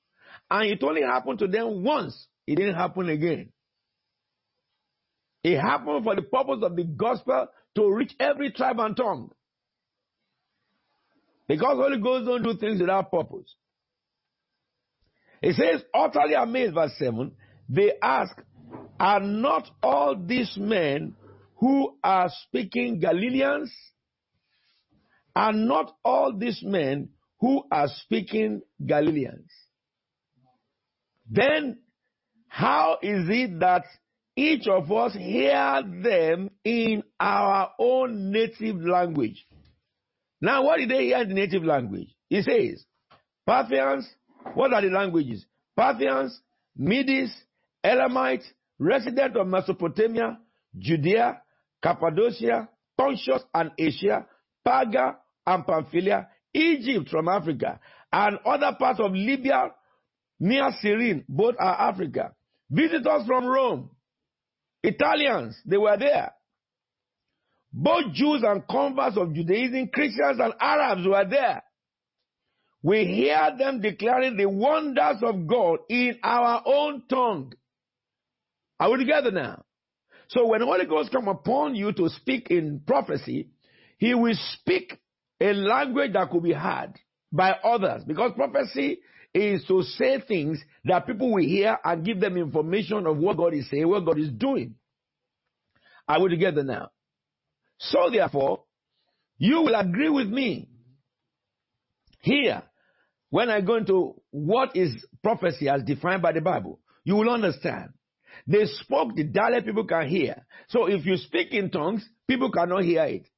And 0.50 0.70
it 0.70 0.82
only 0.82 1.02
happened 1.02 1.38
to 1.40 1.48
them 1.48 1.82
once. 1.82 2.26
It 2.46 2.56
didn't 2.56 2.76
happen 2.76 3.08
again. 3.08 3.52
It 5.42 5.60
happened 5.60 6.04
for 6.04 6.14
the 6.14 6.22
purpose 6.22 6.58
of 6.62 6.76
the 6.76 6.84
gospel 6.84 7.48
to 7.76 7.92
reach 7.92 8.12
every 8.18 8.52
tribe 8.52 8.80
and 8.80 8.96
tongue. 8.96 9.30
Because 11.48 11.76
Holy 11.76 12.00
Ghost 12.00 12.26
don't 12.26 12.42
do 12.42 12.56
things 12.56 12.80
without 12.80 13.10
purpose. 13.10 13.54
It 15.42 15.54
says, 15.54 15.82
utterly 15.94 16.34
amazed, 16.34 16.74
verse 16.74 16.92
7, 16.98 17.30
they 17.68 17.92
ask, 18.02 18.34
Are 18.98 19.20
not 19.20 19.68
all 19.82 20.16
these 20.16 20.56
men 20.56 21.14
who 21.56 21.96
are 22.02 22.30
speaking 22.46 22.98
Galileans? 23.00 23.72
Are 25.34 25.52
not 25.52 25.92
all 26.04 26.36
these 26.36 26.60
men 26.64 27.10
who 27.40 27.62
are 27.70 27.88
speaking 27.88 28.62
Galileans? 28.84 29.50
Then, 31.30 31.78
how 32.48 32.98
is 33.02 33.28
it 33.28 33.60
that 33.60 33.84
each 34.36 34.66
of 34.68 34.90
us 34.92 35.14
hear 35.14 35.82
them 36.02 36.50
in 36.64 37.02
our 37.18 37.70
own 37.78 38.30
native 38.30 38.76
language? 38.76 39.44
Now, 40.40 40.64
what 40.64 40.78
did 40.78 40.90
they 40.90 41.06
hear 41.06 41.18
in 41.18 41.28
the 41.28 41.34
native 41.34 41.64
language? 41.64 42.08
He 42.28 42.42
says, 42.42 42.84
Parthians, 43.46 44.06
what 44.54 44.72
are 44.72 44.82
the 44.82 44.88
languages? 44.88 45.44
Parthians, 45.76 46.38
Medes, 46.76 47.32
Elamites, 47.82 48.44
resident 48.78 49.36
of 49.36 49.46
Mesopotamia, 49.46 50.38
Judea, 50.78 51.40
Cappadocia, 51.82 52.68
Pontus 52.98 53.42
and 53.54 53.70
Asia, 53.78 54.26
Perga 54.66 55.16
and 55.46 55.66
Pamphylia, 55.66 56.28
Egypt 56.52 57.08
from 57.08 57.28
Africa, 57.28 57.80
and 58.12 58.38
other 58.44 58.76
parts 58.78 59.00
of 59.00 59.12
Libya 59.12 59.70
near 60.38 60.70
Cyrene, 60.80 61.24
both 61.28 61.54
are 61.58 61.90
Africa. 61.90 62.32
Visitors 62.70 63.26
from 63.26 63.46
Rome, 63.46 63.90
Italians, 64.82 65.60
they 65.64 65.76
were 65.76 65.96
there. 65.96 66.32
Both 67.72 68.12
Jews 68.14 68.42
and 68.42 68.66
converts 68.66 69.16
of 69.16 69.34
Judaism, 69.34 69.88
Christians 69.92 70.40
and 70.40 70.54
Arabs 70.60 71.06
were 71.06 71.24
there. 71.28 71.62
We 72.82 73.04
hear 73.04 73.50
them 73.58 73.80
declaring 73.80 74.36
the 74.36 74.46
wonders 74.48 75.22
of 75.22 75.46
God 75.46 75.80
in 75.88 76.18
our 76.22 76.62
own 76.64 77.02
tongue. 77.08 77.52
Are 78.78 78.90
we 78.90 78.98
together 78.98 79.30
now? 79.30 79.64
So 80.28 80.46
when 80.46 80.60
Holy 80.60 80.86
Ghost 80.86 81.12
come 81.12 81.28
upon 81.28 81.74
you 81.74 81.92
to 81.92 82.08
speak 82.10 82.48
in 82.50 82.80
prophecy, 82.86 83.48
he 83.98 84.14
will 84.14 84.36
speak 84.52 84.98
a 85.40 85.52
language 85.52 86.12
that 86.12 86.30
could 86.30 86.42
be 86.42 86.52
heard 86.52 86.94
by 87.32 87.52
others 87.52 88.02
because 88.06 88.32
prophecy 88.34 89.00
is 89.36 89.64
to 89.66 89.82
say 89.82 90.20
things 90.26 90.60
that 90.84 91.06
people 91.06 91.32
will 91.32 91.44
hear 91.44 91.78
and 91.84 92.04
give 92.04 92.20
them 92.20 92.36
information 92.36 93.06
of 93.06 93.16
what 93.18 93.36
God 93.36 93.54
is 93.54 93.68
saying, 93.70 93.88
what 93.88 94.04
God 94.04 94.18
is 94.18 94.30
doing. 94.30 94.74
Are 96.08 96.22
we 96.22 96.30
together 96.30 96.62
now? 96.62 96.90
So 97.78 98.10
therefore, 98.10 98.62
you 99.38 99.62
will 99.62 99.74
agree 99.74 100.08
with 100.08 100.28
me 100.28 100.68
here 102.20 102.62
when 103.30 103.50
I 103.50 103.60
go 103.60 103.76
into 103.76 104.20
what 104.30 104.76
is 104.76 105.04
prophecy 105.22 105.68
as 105.68 105.82
defined 105.82 106.22
by 106.22 106.32
the 106.32 106.40
Bible. 106.40 106.80
You 107.04 107.16
will 107.16 107.30
understand. 107.30 107.90
They 108.46 108.64
spoke 108.66 109.14
the 109.14 109.24
dialect 109.24 109.66
people 109.66 109.86
can 109.86 110.08
hear. 110.08 110.46
So 110.68 110.86
if 110.86 111.04
you 111.04 111.16
speak 111.16 111.52
in 111.52 111.70
tongues, 111.70 112.08
people 112.28 112.50
cannot 112.50 112.84
hear 112.84 113.04
it. 113.04 113.28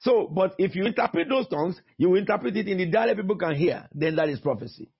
So, 0.00 0.28
but 0.32 0.54
if 0.58 0.74
you 0.74 0.84
interpret 0.84 1.28
those 1.28 1.48
tongues, 1.48 1.80
you 1.96 2.14
interpret 2.14 2.56
it 2.56 2.68
in 2.68 2.78
the 2.78 2.86
dialect 2.86 3.20
people 3.20 3.36
can 3.36 3.54
hear, 3.54 3.88
then 3.94 4.16
that 4.16 4.28
is 4.28 4.40
prophecy. 4.40 4.90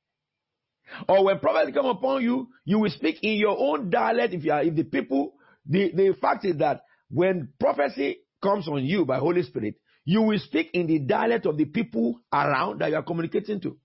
Or 1.09 1.25
when 1.25 1.39
prophecy 1.39 1.73
come 1.73 1.87
upon 1.87 2.23
you, 2.23 2.49
you 2.65 2.79
will 2.79 2.91
speak 2.91 3.19
in 3.23 3.35
your 3.35 3.57
own 3.59 3.91
dialect. 3.91 4.35
If 4.35 4.45
you 4.45 4.53
are, 4.53 4.63
if 4.63 4.75
the 4.75 4.85
people, 4.85 5.35
the, 5.67 5.93
the 5.93 6.15
fact 6.21 6.45
is 6.45 6.57
that 6.59 6.83
when 7.11 7.49
prophecy 7.59 8.19
comes 8.43 8.69
on 8.69 8.85
you 8.85 9.05
by 9.05 9.19
Holy 9.19 9.43
Spirit, 9.43 9.77
you 10.05 10.23
will 10.23 10.39
speak 10.39 10.71
in 10.73 10.87
the 10.87 11.01
dialect 11.01 11.47
of 11.47 11.57
the 11.57 11.65
people 11.65 12.21
around 12.33 12.81
that 12.81 12.91
you 12.91 12.97
are 12.97 13.03
communicating 13.03 13.61
to. 13.61 13.77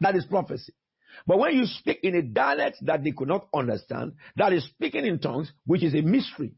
That 0.00 0.16
is 0.16 0.24
prophecy. 0.24 0.72
But 1.26 1.38
when 1.38 1.54
you 1.56 1.66
speak 1.66 2.00
in 2.02 2.14
a 2.14 2.22
dialect 2.22 2.78
that 2.82 3.02
they 3.02 3.12
could 3.12 3.28
not 3.28 3.48
understand, 3.54 4.12
that 4.36 4.52
is 4.52 4.64
speaking 4.64 5.04
in 5.04 5.18
tongues, 5.18 5.52
which 5.66 5.82
is 5.82 5.94
a 5.94 6.00
mystery. 6.00 6.54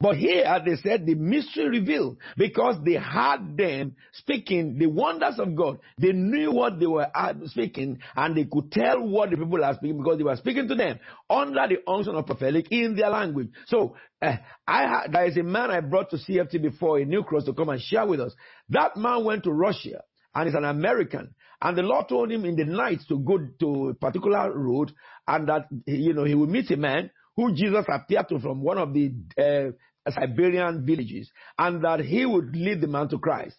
But 0.00 0.16
here 0.16 0.44
they 0.64 0.76
said 0.76 1.06
the 1.06 1.14
mystery 1.14 1.80
revealed 1.80 2.18
because 2.36 2.76
they 2.84 2.94
heard 2.94 3.56
them 3.56 3.96
speaking 4.12 4.78
the 4.78 4.86
wonders 4.86 5.38
of 5.38 5.54
God. 5.54 5.78
They 5.98 6.12
knew 6.12 6.52
what 6.52 6.78
they 6.78 6.86
were 6.86 7.08
speaking 7.46 7.98
and 8.16 8.36
they 8.36 8.44
could 8.44 8.70
tell 8.72 9.06
what 9.06 9.30
the 9.30 9.36
people 9.36 9.64
are 9.64 9.74
speaking 9.74 9.98
because 9.98 10.18
they 10.18 10.24
were 10.24 10.36
speaking 10.36 10.68
to 10.68 10.74
them 10.74 10.98
under 11.28 11.66
the 11.68 11.90
unction 11.90 12.14
of 12.14 12.26
prophetic 12.26 12.66
in 12.70 12.96
their 12.96 13.10
language. 13.10 13.48
So 13.66 13.96
uh, 14.20 14.36
I 14.66 15.06
there 15.10 15.26
is 15.26 15.36
a 15.36 15.42
man 15.42 15.70
I 15.70 15.80
brought 15.80 16.10
to 16.10 16.16
CFT 16.16 16.62
before 16.62 16.98
a 16.98 17.04
New 17.04 17.22
Cross 17.22 17.44
to 17.44 17.52
come 17.52 17.68
and 17.68 17.80
share 17.80 18.06
with 18.06 18.20
us. 18.20 18.34
That 18.70 18.96
man 18.96 19.24
went 19.24 19.44
to 19.44 19.52
Russia 19.52 20.02
and 20.34 20.48
is 20.48 20.54
an 20.54 20.64
American. 20.64 21.34
And 21.62 21.78
the 21.78 21.82
Lord 21.82 22.08
told 22.08 22.30
him 22.30 22.44
in 22.44 22.56
the 22.56 22.64
night 22.64 23.00
to 23.08 23.18
go 23.18 23.38
to 23.60 23.88
a 23.90 23.94
particular 23.94 24.52
road 24.52 24.92
and 25.26 25.48
that, 25.48 25.66
you 25.86 26.12
know, 26.12 26.24
he 26.24 26.34
will 26.34 26.46
meet 26.46 26.70
a 26.70 26.76
man 26.76 27.10
who 27.36 27.54
Jesus 27.54 27.84
appeared 27.88 28.28
to 28.28 28.38
from 28.38 28.62
one 28.62 28.78
of 28.78 28.92
the 28.92 29.12
uh, 29.38 30.10
Siberian 30.10 30.84
villages, 30.84 31.30
and 31.58 31.82
that 31.84 32.00
he 32.00 32.26
would 32.26 32.54
lead 32.54 32.80
the 32.80 32.86
man 32.86 33.08
to 33.08 33.18
Christ. 33.18 33.56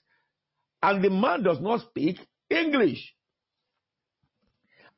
And 0.82 1.04
the 1.04 1.10
man 1.10 1.44
does 1.44 1.60
not 1.60 1.82
speak 1.82 2.18
English. 2.50 3.14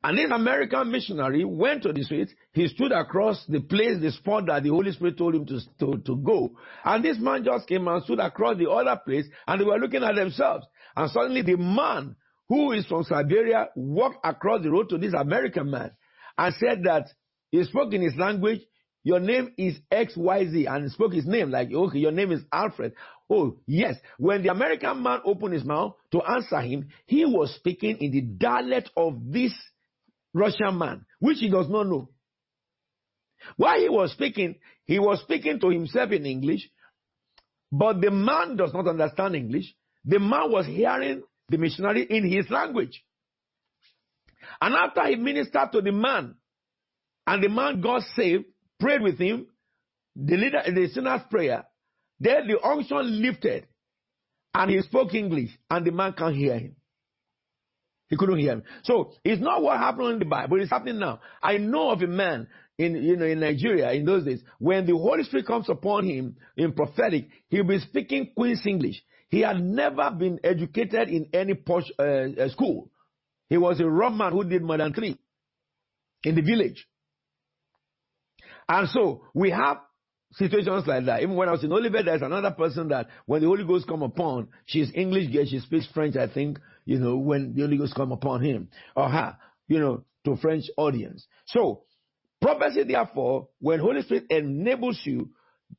And 0.04 0.16
this 0.16 0.30
American 0.30 0.92
missionary 0.92 1.44
went 1.44 1.82
to 1.82 1.92
the 1.92 2.04
street. 2.04 2.28
He 2.52 2.68
stood 2.68 2.92
across 2.92 3.44
the 3.48 3.60
place, 3.60 4.00
the 4.00 4.12
spot 4.12 4.46
that 4.46 4.62
the 4.62 4.68
Holy 4.68 4.92
Spirit 4.92 5.18
told 5.18 5.34
him 5.34 5.46
to, 5.46 5.60
to, 5.80 5.98
to 6.04 6.16
go. 6.16 6.50
And 6.84 7.04
this 7.04 7.18
man 7.18 7.42
just 7.44 7.66
came 7.66 7.88
and 7.88 8.02
stood 8.04 8.20
across 8.20 8.58
the 8.58 8.70
other 8.70 9.00
place, 9.04 9.26
and 9.46 9.60
they 9.60 9.64
were 9.64 9.78
looking 9.78 10.04
at 10.04 10.14
themselves. 10.14 10.66
And 10.94 11.10
suddenly 11.10 11.42
the 11.42 11.56
man 11.56 12.14
who 12.48 12.72
is 12.72 12.86
from 12.86 13.04
Siberia 13.04 13.68
walked 13.74 14.24
across 14.24 14.62
the 14.62 14.70
road 14.70 14.88
to 14.90 14.98
this 14.98 15.14
American 15.14 15.70
man 15.70 15.90
and 16.36 16.54
said 16.54 16.84
that 16.84 17.08
he 17.50 17.64
spoke 17.64 17.92
in 17.92 18.02
his 18.02 18.16
language. 18.16 18.60
Your 19.04 19.20
name 19.20 19.52
is 19.56 19.78
XYZ. 19.92 20.68
And 20.68 20.90
spoke 20.92 21.14
his 21.14 21.26
name 21.26 21.50
like, 21.50 21.72
okay, 21.72 21.98
your 21.98 22.12
name 22.12 22.32
is 22.32 22.42
Alfred. 22.52 22.92
Oh, 23.30 23.56
yes. 23.66 23.96
When 24.18 24.42
the 24.42 24.50
American 24.50 25.02
man 25.02 25.20
opened 25.24 25.54
his 25.54 25.64
mouth 25.64 25.94
to 26.12 26.20
answer 26.22 26.60
him, 26.60 26.88
he 27.06 27.24
was 27.24 27.54
speaking 27.54 27.98
in 27.98 28.10
the 28.10 28.22
dialect 28.22 28.90
of 28.96 29.14
this 29.30 29.52
Russian 30.34 30.78
man, 30.78 31.06
which 31.20 31.38
he 31.38 31.48
does 31.48 31.68
not 31.68 31.86
know. 31.86 32.10
While 33.56 33.80
he 33.80 33.88
was 33.88 34.12
speaking, 34.12 34.56
he 34.84 34.98
was 34.98 35.20
speaking 35.20 35.60
to 35.60 35.70
himself 35.70 36.10
in 36.10 36.26
English, 36.26 36.68
but 37.70 38.00
the 38.00 38.10
man 38.10 38.56
does 38.56 38.72
not 38.72 38.88
understand 38.88 39.36
English. 39.36 39.74
The 40.04 40.18
man 40.18 40.50
was 40.50 40.66
hearing 40.66 41.22
the 41.48 41.58
missionary 41.58 42.06
in 42.08 42.30
his 42.30 42.50
language. 42.50 43.04
And 44.60 44.74
after 44.74 45.06
he 45.06 45.16
ministered 45.16 45.72
to 45.72 45.80
the 45.80 45.92
man, 45.92 46.34
and 47.28 47.42
the 47.42 47.48
man 47.50 47.82
got 47.82 48.02
saved, 48.16 48.46
prayed 48.80 49.02
with 49.02 49.18
him, 49.18 49.48
the 50.16 50.36
leader, 50.36 50.62
the 50.64 50.88
sinner's 50.88 51.20
prayer. 51.30 51.64
Then 52.18 52.48
the 52.48 52.58
unction 52.58 53.20
lifted, 53.20 53.66
and 54.54 54.70
he 54.70 54.80
spoke 54.80 55.14
English, 55.14 55.50
and 55.70 55.86
the 55.86 55.92
man 55.92 56.14
can't 56.14 56.34
hear 56.34 56.58
him. 56.58 56.76
He 58.08 58.16
couldn't 58.16 58.38
hear 58.38 58.52
him. 58.52 58.62
So 58.84 59.12
it's 59.22 59.42
not 59.42 59.62
what 59.62 59.76
happened 59.76 60.14
in 60.14 60.18
the 60.20 60.24
Bible; 60.24 60.58
it's 60.62 60.70
happening 60.70 60.98
now. 61.00 61.20
I 61.42 61.58
know 61.58 61.90
of 61.90 62.00
a 62.00 62.06
man 62.06 62.48
in 62.78 62.96
you 62.96 63.16
know 63.16 63.26
in 63.26 63.40
Nigeria 63.40 63.92
in 63.92 64.06
those 64.06 64.24
days 64.24 64.40
when 64.58 64.86
the 64.86 64.96
Holy 64.96 65.24
Spirit 65.24 65.46
comes 65.46 65.68
upon 65.68 66.06
him 66.06 66.36
in 66.56 66.72
prophetic, 66.72 67.28
he'll 67.50 67.64
be 67.64 67.78
speaking 67.80 68.32
Queen's 68.34 68.64
English. 68.64 69.02
He 69.28 69.40
had 69.40 69.62
never 69.62 70.10
been 70.12 70.40
educated 70.42 71.10
in 71.10 71.28
any 71.34 71.52
posh 71.52 71.92
uh, 71.98 72.02
uh, 72.02 72.48
school. 72.48 72.90
He 73.50 73.58
was 73.58 73.78
a 73.80 73.86
Roman 73.86 74.32
who 74.32 74.44
did 74.44 74.62
more 74.62 74.78
than 74.78 74.94
three 74.94 75.18
in 76.24 76.34
the 76.34 76.40
village. 76.40 76.86
And 78.68 78.88
so 78.88 79.22
we 79.34 79.50
have 79.50 79.78
situations 80.32 80.86
like 80.86 81.06
that. 81.06 81.22
Even 81.22 81.36
when 81.36 81.48
I 81.48 81.52
was 81.52 81.64
in 81.64 81.72
Olivet, 81.72 82.04
there's 82.04 82.22
another 82.22 82.50
person 82.50 82.88
that 82.88 83.08
when 83.26 83.40
the 83.40 83.46
Holy 83.46 83.64
Ghost 83.64 83.86
come 83.86 84.02
upon, 84.02 84.48
she's 84.66 84.90
English 84.94 85.32
girl, 85.32 85.46
she 85.46 85.60
speaks 85.60 85.86
French, 85.94 86.16
I 86.16 86.28
think, 86.28 86.58
you 86.84 86.98
know, 86.98 87.16
when 87.16 87.54
the 87.54 87.62
Holy 87.62 87.78
Ghost 87.78 87.94
come 87.94 88.12
upon 88.12 88.42
him 88.42 88.68
or 88.94 89.08
her, 89.08 89.36
you 89.68 89.78
know, 89.78 90.04
to 90.24 90.36
French 90.36 90.64
audience. 90.76 91.26
So 91.46 91.84
prophecy, 92.40 92.84
therefore, 92.84 93.48
when 93.60 93.80
Holy 93.80 94.02
Spirit 94.02 94.26
enables 94.30 95.00
you, 95.04 95.30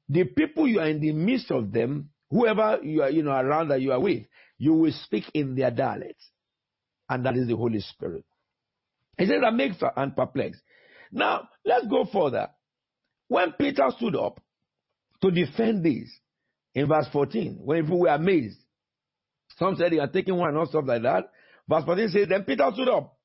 the 0.07 0.23
people 0.23 0.67
you 0.67 0.79
are 0.79 0.87
in 0.87 0.99
the 0.99 1.11
midst 1.11 1.51
of 1.51 1.71
them, 1.71 2.09
whoever 2.29 2.79
you 2.83 3.03
are, 3.03 3.09
you 3.09 3.23
know, 3.23 3.31
around 3.31 3.69
that 3.69 3.81
you 3.81 3.91
are 3.91 3.99
with, 3.99 4.23
you 4.57 4.73
will 4.73 4.91
speak 4.91 5.25
in 5.33 5.55
their 5.55 5.71
dialect. 5.71 6.21
And 7.07 7.25
that 7.25 7.35
is 7.35 7.47
the 7.47 7.55
Holy 7.55 7.79
Spirit. 7.79 8.25
He 9.17 9.25
says 9.25 9.41
that 9.41 9.53
makes 9.53 9.77
and 9.95 10.15
perplex. 10.15 10.59
Now, 11.11 11.49
let's 11.65 11.87
go 11.87 12.05
further. 12.11 12.49
When 13.29 13.53
Peter 13.53 13.85
stood 13.95 14.15
up 14.15 14.41
to 15.21 15.31
defend 15.31 15.85
this 15.85 16.09
in 16.73 16.87
verse 16.87 17.07
14, 17.13 17.59
when 17.63 17.83
people 17.83 18.01
were 18.01 18.09
amazed, 18.09 18.57
some 19.57 19.75
said 19.75 19.91
they 19.91 19.99
are 19.99 20.07
taking 20.07 20.35
one 20.35 20.57
and 20.57 20.67
stuff 20.67 20.83
like 20.85 21.03
that. 21.03 21.31
Verse 21.67 21.85
14 21.85 22.09
says, 22.09 22.27
Then 22.27 22.43
Peter 22.43 22.69
stood 22.73 22.89
up 22.89 23.15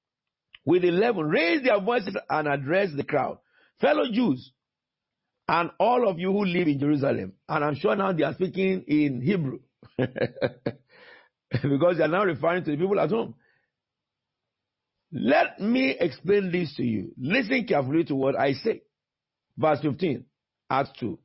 with 0.65 0.85
eleven, 0.85 1.25
raised 1.25 1.65
their 1.65 1.81
voices 1.81 2.17
and 2.29 2.47
addressed 2.47 2.97
the 2.97 3.05
crowd. 3.05 3.39
Fellow 3.81 4.05
Jews, 4.13 4.53
and 5.49 5.71
all 5.81 6.09
of 6.09 6.19
you 6.19 6.33
who 6.33 6.45
live 6.45 6.69
in 6.69 6.79
Jerusalem, 6.79 7.33
and 7.49 7.65
I'm 7.65 7.75
sure 7.75 7.97
now 7.97 8.13
they 8.13 8.23
are 8.25 8.35
speaking 8.35 8.85
in 8.87 9.21
Hebrew 9.23 9.61
because 9.99 11.97
they 11.99 12.05
are 12.05 12.09
now 12.09 12.25
referring 12.25 12.65
to 12.65 12.71
the 12.71 12.77
people 12.77 13.01
at 13.01 13.11
home. 13.11 13.35
Let 15.13 15.61
me 15.61 15.97
explain 15.99 16.51
this 16.51 16.75
to 16.77 16.83
you. 16.83 17.13
Listen 17.19 17.67
carefully 17.67 18.05
to 18.05 18.15
what 18.15 18.39
I 18.39 18.53
say. 18.53 18.83
Verse 19.57 19.81
15, 19.81 20.25
Acts 20.71 20.91
2. 21.01 21.19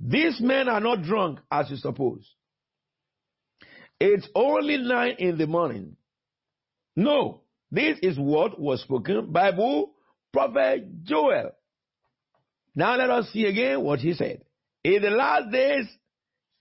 These 0.00 0.40
men 0.40 0.68
are 0.68 0.80
not 0.80 1.02
drunk 1.02 1.40
as 1.50 1.70
you 1.70 1.76
suppose. 1.76 2.28
It's 4.00 4.28
only 4.34 4.76
nine 4.76 5.16
in 5.18 5.38
the 5.38 5.46
morning. 5.46 5.96
No, 6.94 7.42
this 7.70 7.98
is 8.02 8.18
what 8.18 8.60
was 8.60 8.80
spoken 8.82 9.32
by 9.32 9.52
who? 9.52 9.90
Prophet 10.32 11.04
Joel. 11.04 11.50
Now 12.74 12.96
let 12.96 13.10
us 13.10 13.30
see 13.32 13.44
again 13.44 13.82
what 13.82 13.98
he 13.98 14.12
said. 14.14 14.42
In 14.84 15.02
the 15.02 15.10
last 15.10 15.50
days, 15.50 15.86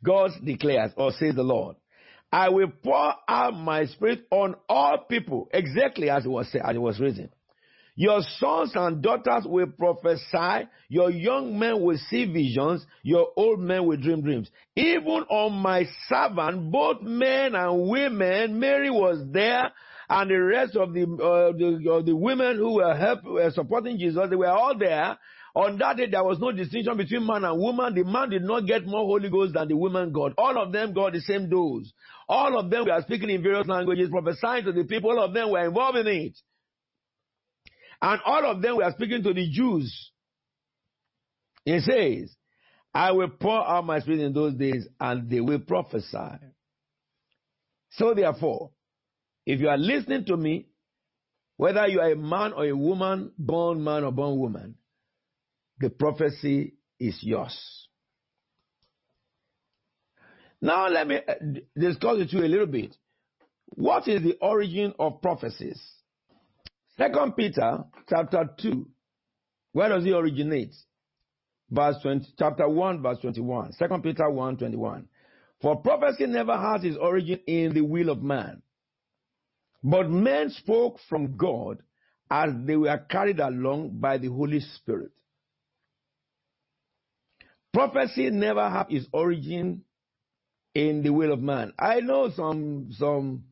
God 0.03 0.31
declares, 0.43 0.91
or 0.95 1.11
says 1.11 1.35
the 1.35 1.43
Lord, 1.43 1.75
I 2.31 2.49
will 2.49 2.71
pour 2.83 3.13
out 3.27 3.55
my 3.55 3.85
spirit 3.85 4.25
on 4.31 4.55
all 4.67 5.05
people, 5.09 5.47
exactly 5.53 6.09
as 6.09 6.25
it 6.25 6.29
was 6.29 6.51
said, 6.51 6.61
as 6.65 6.75
it 6.75 6.79
was 6.79 6.99
written. 6.99 7.29
Your 7.99 8.21
sons 8.37 8.73
and 8.75 9.01
daughters 9.01 9.45
will 9.47 9.65
prophesy. 9.75 10.69
Your 10.87 11.09
young 11.09 11.57
men 11.57 11.81
will 11.81 11.97
see 12.09 12.31
visions. 12.31 12.85
Your 13.01 13.29
old 13.35 13.59
men 13.59 13.87
will 13.87 13.97
dream 13.97 14.21
dreams. 14.21 14.51
Even 14.75 15.25
on 15.31 15.53
my 15.53 15.85
servant, 16.07 16.71
both 16.71 17.01
men 17.01 17.55
and 17.55 17.89
women, 17.89 18.59
Mary 18.59 18.91
was 18.91 19.25
there, 19.31 19.71
and 20.09 20.29
the 20.29 20.35
rest 20.35 20.75
of 20.75 20.93
the 20.93 21.01
uh, 21.01 21.57
the, 21.57 21.91
uh, 21.91 22.01
the 22.03 22.15
women 22.15 22.57
who 22.57 22.75
were 22.75 22.95
help, 22.95 23.23
were 23.23 23.49
supporting 23.49 23.97
Jesus, 23.97 24.29
they 24.29 24.35
were 24.35 24.47
all 24.47 24.77
there. 24.77 25.17
On 25.55 25.75
that 25.79 25.97
day, 25.97 26.05
there 26.05 26.23
was 26.23 26.37
no 26.37 26.51
distinction 26.51 26.95
between 26.97 27.25
man 27.25 27.43
and 27.45 27.59
woman. 27.59 27.95
The 27.95 28.03
man 28.03 28.29
did 28.29 28.43
not 28.43 28.67
get 28.67 28.85
more 28.85 29.05
Holy 29.05 29.27
Ghost 29.31 29.55
than 29.55 29.69
the 29.69 29.75
woman 29.75 30.11
got. 30.11 30.33
All 30.37 30.61
of 30.61 30.71
them 30.71 30.93
got 30.93 31.13
the 31.13 31.21
same 31.21 31.49
dose. 31.49 31.91
All 32.29 32.59
of 32.59 32.69
them 32.69 32.85
were 32.85 33.01
speaking 33.01 33.31
in 33.31 33.41
various 33.41 33.67
languages, 33.67 34.11
prophesying 34.11 34.65
to 34.65 34.71
the 34.71 34.83
people. 34.83 35.09
All 35.17 35.25
of 35.25 35.33
them 35.33 35.49
were 35.49 35.65
involved 35.65 35.97
in 35.97 36.05
it. 36.05 36.37
And 38.01 38.21
all 38.25 38.45
of 38.45 38.61
them 38.61 38.77
were 38.77 38.91
speaking 38.95 39.23
to 39.23 39.33
the 39.33 39.49
Jews. 39.49 40.11
He 41.65 41.79
says, 41.79 42.35
I 42.93 43.11
will 43.11 43.29
pour 43.29 43.67
out 43.67 43.85
my 43.85 43.99
spirit 43.99 44.21
in 44.21 44.33
those 44.33 44.53
days 44.53 44.87
and 44.99 45.29
they 45.29 45.41
will 45.41 45.59
prophesy. 45.59 46.37
So 47.91 48.13
therefore, 48.13 48.71
if 49.45 49.59
you 49.59 49.69
are 49.69 49.77
listening 49.77 50.25
to 50.25 50.37
me, 50.37 50.67
whether 51.57 51.87
you 51.87 51.99
are 51.99 52.11
a 52.11 52.15
man 52.15 52.53
or 52.53 52.65
a 52.65 52.75
woman, 52.75 53.31
born 53.37 53.83
man 53.83 54.03
or 54.03 54.11
born 54.11 54.37
woman, 54.37 54.75
the 55.79 55.89
prophecy 55.89 56.75
is 56.99 57.17
yours. 57.21 57.87
Now 60.61 60.87
let 60.87 61.07
me 61.07 61.17
uh, 61.17 61.33
discuss 61.75 62.17
with 62.17 62.33
you 62.33 62.43
a 62.43 62.47
little 62.47 62.65
bit. 62.67 62.95
What 63.65 64.07
is 64.07 64.23
the 64.23 64.37
origin 64.41 64.93
of 64.97 65.21
prophecies? 65.21 65.81
Second 66.97 67.35
Peter 67.35 67.83
chapter 68.09 68.49
2. 68.59 68.87
Where 69.73 69.89
does 69.89 70.05
it 70.05 70.13
originate? 70.13 70.73
Verse 71.69 71.97
20, 72.01 72.25
chapter 72.39 72.67
1, 72.67 73.01
verse 73.01 73.19
21. 73.19 73.73
Second 73.73 74.01
Peter 74.01 74.29
1, 74.29 74.57
21. 74.57 75.07
For 75.61 75.75
prophecy 75.77 76.25
never 76.25 76.57
has 76.57 76.83
its 76.83 76.97
origin 76.97 77.39
in 77.45 77.73
the 77.73 77.81
will 77.81 78.09
of 78.09 78.21
man. 78.21 78.61
But 79.83 80.09
men 80.09 80.49
spoke 80.49 80.97
from 81.09 81.37
God 81.37 81.79
as 82.29 82.49
they 82.65 82.75
were 82.75 82.97
carried 83.09 83.39
along 83.39 83.99
by 83.99 84.17
the 84.17 84.27
Holy 84.27 84.59
Spirit. 84.59 85.11
Prophecy 87.73 88.29
never 88.31 88.67
have 88.69 88.87
its 88.89 89.07
origin 89.11 89.83
in 90.73 91.03
the 91.03 91.11
will 91.11 91.31
of 91.31 91.39
man. 91.41 91.73
I 91.77 91.99
know 91.99 92.29
some 92.31 92.89
some 92.91 93.43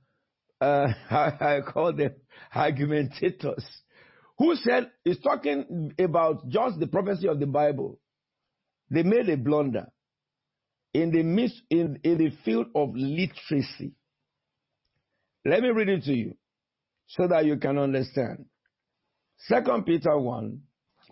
uh, 0.66 0.94
I, 1.12 1.62
call 1.62 1.94
them 1.94 2.16
argumentators 2.54 3.64
who 4.38 4.56
said 4.56 4.90
is 5.06 5.20
talking 5.20 5.94
about 6.00 6.48
just 6.50 6.80
the 6.80 6.88
prophecy 6.88 7.28
of 7.28 7.40
the 7.40 7.46
Bible. 7.46 8.00
They 8.90 9.04
made 9.04 9.30
a 9.30 9.38
blunder 9.38 9.88
in 10.94 11.12
the 11.12 11.20
in, 11.70 12.00
in 12.04 12.18
the 12.18 12.32
field 12.44 12.68
of 12.76 12.90
literacy. 12.94 13.94
Let 15.46 15.62
me 15.62 15.70
read 15.70 15.90
it 15.90 16.04
to 16.06 16.14
you 16.14 16.36
so 17.08 17.28
that 17.28 17.46
you 17.46 17.58
can 17.58 17.78
understand. 17.78 18.46
Second 19.48 19.86
Peter 19.86 20.18
1. 20.18 20.60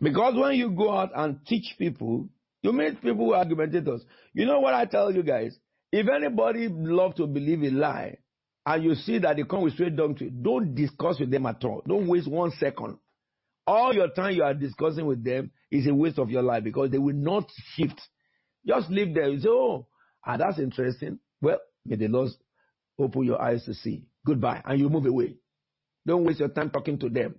Because 0.01 0.35
when 0.35 0.55
you 0.55 0.71
go 0.71 0.91
out 0.91 1.11
and 1.15 1.45
teach 1.45 1.75
people, 1.77 2.27
you 2.63 2.71
meet 2.71 3.01
people 3.01 3.25
who 3.25 3.33
are 3.33 3.45
argumentators. 3.45 4.01
You 4.33 4.45
know 4.45 4.59
what 4.59 4.73
I 4.73 4.85
tell 4.85 5.13
you 5.13 5.21
guys? 5.21 5.55
If 5.91 6.07
anybody 6.09 6.67
love 6.69 7.15
to 7.15 7.27
believe 7.27 7.61
a 7.61 7.69
lie, 7.69 8.17
and 8.65 8.83
you 8.83 8.95
see 8.95 9.19
that 9.19 9.35
they 9.35 9.43
come 9.43 9.63
with 9.63 9.73
straight 9.73 9.95
doctrine, 9.95 10.41
don't 10.41 10.73
discuss 10.73 11.19
with 11.19 11.31
them 11.31 11.45
at 11.45 11.63
all. 11.63 11.81
Don't 11.87 12.07
waste 12.07 12.29
one 12.29 12.51
second. 12.51 12.97
All 13.67 13.93
your 13.93 14.09
time 14.09 14.35
you 14.35 14.43
are 14.43 14.53
discussing 14.53 15.05
with 15.05 15.23
them 15.23 15.51
is 15.71 15.87
a 15.87 15.93
waste 15.93 16.19
of 16.19 16.29
your 16.29 16.43
life 16.43 16.63
because 16.63 16.89
they 16.91 16.97
will 16.97 17.15
not 17.15 17.49
shift. 17.75 18.01
Just 18.65 18.89
leave 18.89 19.13
them. 19.13 19.31
You 19.31 19.39
say, 19.39 19.49
oh, 19.49 19.87
ah, 20.25 20.37
that's 20.37 20.59
interesting. 20.59 21.19
Well, 21.41 21.59
may 21.85 21.97
the 21.97 22.07
Lord 22.07 22.29
open 22.97 23.23
your 23.23 23.41
eyes 23.41 23.65
to 23.65 23.73
see. 23.73 24.05
Goodbye. 24.25 24.61
And 24.65 24.79
you 24.79 24.89
move 24.89 25.05
away. 25.05 25.35
Don't 26.05 26.25
waste 26.25 26.39
your 26.39 26.49
time 26.49 26.69
talking 26.69 26.99
to 26.99 27.09
them. 27.09 27.35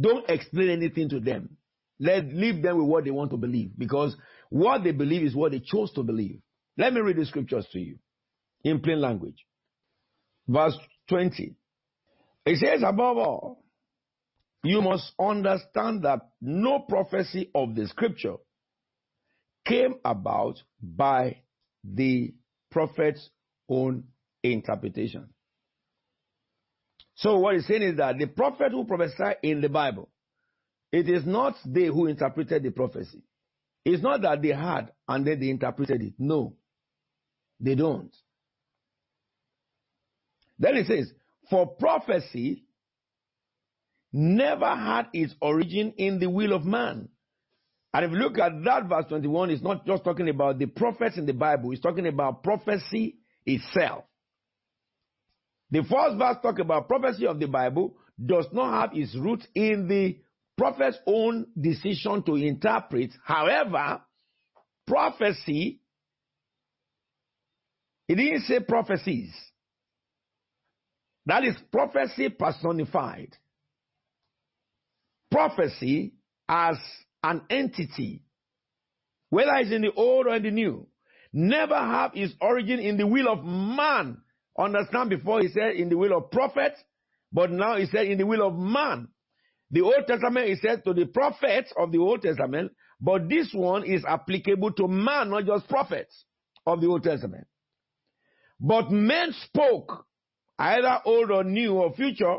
Don't 0.00 0.28
explain 0.28 0.70
anything 0.70 1.08
to 1.10 1.20
them. 1.20 1.56
Let 2.00 2.26
leave 2.26 2.62
them 2.62 2.78
with 2.78 2.86
what 2.86 3.04
they 3.04 3.10
want 3.10 3.32
to 3.32 3.36
believe 3.36 3.72
because 3.76 4.16
what 4.50 4.84
they 4.84 4.92
believe 4.92 5.24
is 5.24 5.34
what 5.34 5.50
they 5.50 5.60
chose 5.60 5.92
to 5.94 6.04
believe. 6.04 6.40
Let 6.76 6.92
me 6.92 7.00
read 7.00 7.16
the 7.16 7.26
scriptures 7.26 7.66
to 7.72 7.80
you 7.80 7.98
in 8.62 8.80
plain 8.80 9.00
language. 9.00 9.44
Verse 10.48 10.76
20. 11.08 11.54
It 12.46 12.58
says, 12.58 12.82
above 12.84 13.18
all, 13.18 13.64
you 14.64 14.80
must 14.80 15.12
understand 15.20 16.02
that 16.04 16.20
no 16.40 16.80
prophecy 16.80 17.50
of 17.54 17.74
the 17.74 17.86
scripture 17.86 18.36
came 19.66 19.96
about 20.04 20.56
by 20.82 21.42
the 21.84 22.34
prophet's 22.70 23.28
own 23.68 24.04
interpretation. 24.42 25.28
So 27.16 27.38
what 27.38 27.54
he's 27.54 27.66
saying 27.66 27.82
is 27.82 27.96
that 27.98 28.16
the 28.18 28.26
prophet 28.26 28.72
who 28.72 28.84
prophesied 28.84 29.36
in 29.42 29.60
the 29.60 29.68
Bible, 29.68 30.08
it 30.90 31.08
is 31.08 31.26
not 31.26 31.56
they 31.64 31.86
who 31.86 32.06
interpreted 32.06 32.62
the 32.62 32.70
prophecy. 32.70 33.22
It's 33.84 34.02
not 34.02 34.22
that 34.22 34.40
they 34.40 34.48
had 34.48 34.92
and 35.06 35.26
then 35.26 35.40
they 35.40 35.50
interpreted 35.50 36.02
it. 36.02 36.14
No, 36.18 36.54
they 37.60 37.74
don't. 37.74 38.14
Then 40.58 40.76
it 40.76 40.86
says, 40.86 41.12
for 41.50 41.66
prophecy 41.66 42.64
never 44.12 44.66
had 44.66 45.06
its 45.12 45.34
origin 45.40 45.94
in 45.96 46.18
the 46.18 46.28
will 46.28 46.52
of 46.52 46.64
man. 46.64 47.08
And 47.92 48.04
if 48.04 48.10
you 48.10 48.18
look 48.18 48.38
at 48.38 48.52
that 48.64 48.86
verse 48.86 49.06
21, 49.08 49.50
it's 49.50 49.62
not 49.62 49.86
just 49.86 50.04
talking 50.04 50.28
about 50.28 50.58
the 50.58 50.66
prophets 50.66 51.16
in 51.16 51.26
the 51.26 51.32
Bible, 51.32 51.72
it's 51.72 51.80
talking 51.80 52.06
about 52.06 52.42
prophecy 52.42 53.16
itself. 53.46 54.04
The 55.70 55.82
first 55.82 56.18
verse 56.18 56.36
talk 56.42 56.58
about 56.58 56.88
prophecy 56.88 57.26
of 57.26 57.38
the 57.38 57.46
Bible 57.46 57.96
does 58.24 58.46
not 58.52 58.80
have 58.80 58.96
its 58.96 59.14
root 59.14 59.46
in 59.54 59.86
the 59.88 60.18
prophet's 60.56 60.98
own 61.06 61.46
decision 61.58 62.22
to 62.24 62.34
interpret. 62.34 63.12
However, 63.24 64.02
prophecy, 64.86 65.80
he 68.06 68.14
didn't 68.14 68.42
say 68.42 68.60
prophecies. 68.60 69.32
That 71.28 71.44
is 71.44 71.56
prophecy 71.70 72.30
personified. 72.30 73.36
Prophecy 75.30 76.14
as 76.48 76.76
an 77.22 77.42
entity, 77.50 78.22
whether 79.28 79.50
it's 79.56 79.70
in 79.70 79.82
the 79.82 79.92
old 79.94 80.26
or 80.26 80.36
in 80.36 80.42
the 80.42 80.50
new, 80.50 80.86
never 81.30 81.76
have 81.76 82.12
its 82.14 82.32
origin 82.40 82.80
in 82.80 82.96
the 82.96 83.06
will 83.06 83.28
of 83.28 83.44
man. 83.44 84.22
Understand 84.58 85.10
before 85.10 85.42
he 85.42 85.48
said 85.48 85.74
in 85.74 85.90
the 85.90 85.98
will 85.98 86.16
of 86.16 86.30
prophet, 86.30 86.72
but 87.30 87.50
now 87.50 87.76
he 87.76 87.84
said 87.84 88.06
in 88.06 88.16
the 88.16 88.24
will 88.24 88.46
of 88.46 88.56
man. 88.56 89.08
The 89.70 89.82
Old 89.82 90.06
Testament 90.06 90.48
is 90.48 90.62
said 90.62 90.82
to 90.86 90.94
the 90.94 91.04
prophets 91.04 91.70
of 91.76 91.92
the 91.92 91.98
Old 91.98 92.22
Testament, 92.22 92.72
but 93.02 93.28
this 93.28 93.50
one 93.52 93.84
is 93.84 94.02
applicable 94.08 94.72
to 94.72 94.88
man, 94.88 95.28
not 95.28 95.44
just 95.44 95.68
prophets 95.68 96.24
of 96.66 96.80
the 96.80 96.86
Old 96.86 97.02
Testament. 97.02 97.46
But 98.58 98.90
men 98.90 99.34
spoke 99.44 100.06
either 100.58 100.98
old 101.04 101.30
or 101.30 101.44
new 101.44 101.74
or 101.74 101.92
future, 101.94 102.36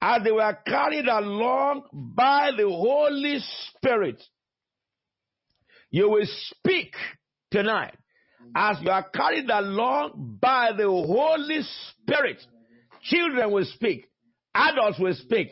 as 0.00 0.22
they 0.22 0.32
were 0.32 0.58
carried 0.66 1.06
along 1.06 1.84
by 1.92 2.50
the 2.56 2.64
Holy 2.68 3.38
Spirit. 3.68 4.22
You 5.90 6.10
will 6.10 6.26
speak 6.26 6.94
tonight 7.50 7.94
as 8.54 8.78
you 8.82 8.90
are 8.90 9.08
carried 9.08 9.48
along 9.48 10.38
by 10.40 10.72
the 10.76 10.84
Holy 10.84 11.60
Spirit. 11.62 12.42
Children 13.02 13.50
will 13.50 13.64
speak, 13.64 14.06
adults 14.54 14.98
will 14.98 15.14
speak, 15.14 15.50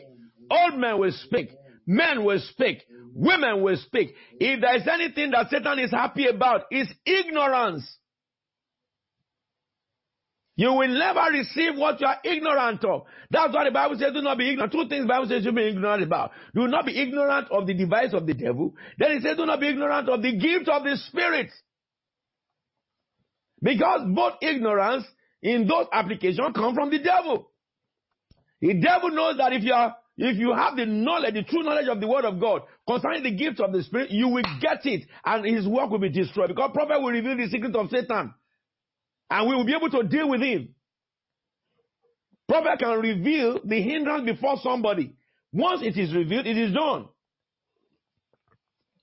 old 0.49 0.77
men 0.77 0.99
will 0.99 1.11
speak, 1.11 1.49
men 1.87 2.23
will 2.23 2.39
speak, 2.39 2.83
women 3.13 3.61
will 3.61 3.77
speak. 3.77 4.15
If 4.39 4.61
there 4.61 4.75
is 4.75 4.87
anything 4.87 5.31
that 5.31 5.49
Satan 5.49 5.79
is 5.79 5.91
happy 5.91 6.27
about, 6.27 6.63
it's 6.71 6.91
ignorance. 7.05 7.97
You 10.55 10.71
will 10.73 10.87
never 10.87 11.31
receive 11.31 11.75
what 11.77 11.99
you 11.99 12.05
are 12.05 12.17
ignorant 12.23 12.83
of. 12.85 13.05
That's 13.31 13.53
why 13.53 13.65
the 13.65 13.71
Bible 13.71 13.97
says 13.97 14.13
do 14.13 14.21
not 14.21 14.37
be 14.37 14.51
ignorant. 14.51 14.71
Two 14.71 14.87
things 14.87 15.03
the 15.03 15.07
Bible 15.07 15.27
says 15.27 15.43
you 15.43 15.51
be 15.51 15.67
ignorant 15.67 16.03
about. 16.03 16.31
Do 16.53 16.67
not 16.67 16.85
be 16.85 16.99
ignorant 17.01 17.47
of 17.49 17.65
the 17.65 17.73
device 17.73 18.13
of 18.13 18.27
the 18.27 18.35
devil. 18.35 18.75
Then 18.99 19.13
it 19.13 19.23
says 19.23 19.35
do 19.35 19.47
not 19.47 19.59
be 19.59 19.69
ignorant 19.69 20.09
of 20.09 20.21
the 20.21 20.37
gift 20.37 20.69
of 20.69 20.83
the 20.83 20.95
Spirit. 21.07 21.49
Because 23.61 24.01
both 24.13 24.33
ignorance 24.41 25.05
in 25.41 25.67
those 25.67 25.87
applications 25.91 26.55
come 26.55 26.75
from 26.75 26.91
the 26.91 26.99
devil. 26.99 27.49
The 28.61 28.75
devil 28.75 29.09
knows 29.09 29.37
that 29.37 29.53
if 29.53 29.63
you 29.63 29.73
are 29.73 29.95
if 30.15 30.37
you 30.37 30.53
have 30.53 30.75
the 30.75 30.85
knowledge, 30.85 31.33
the 31.33 31.43
true 31.43 31.63
knowledge 31.63 31.87
of 31.87 31.99
the 31.99 32.07
word 32.07 32.25
of 32.25 32.39
God 32.39 32.61
concerning 32.87 33.23
the 33.23 33.35
gift 33.35 33.59
of 33.59 33.73
the 33.73 33.81
spirit, 33.81 34.11
you 34.11 34.27
will 34.27 34.43
get 34.61 34.85
it 34.85 35.07
and 35.25 35.43
his 35.43 35.67
work 35.67 35.89
will 35.89 35.97
be 35.97 36.09
destroyed 36.09 36.49
because 36.49 36.69
prophet 36.71 37.01
will 37.01 37.09
reveal 37.09 37.35
the 37.35 37.47
secret 37.49 37.75
of 37.75 37.89
Satan 37.89 38.31
and 39.33 39.49
we 39.49 39.55
will 39.55 39.65
be 39.65 39.73
able 39.73 39.89
to 39.89 40.03
deal 40.03 40.29
with 40.29 40.41
him. 40.41 40.75
Prophet 42.47 42.77
can 42.79 42.99
reveal 42.99 43.59
the 43.65 43.81
hindrance 43.81 44.25
before 44.25 44.57
somebody. 44.61 45.15
Once 45.51 45.81
it 45.81 45.97
is 45.97 46.13
revealed, 46.13 46.45
it 46.45 46.55
is 46.55 46.71
done. 46.71 47.07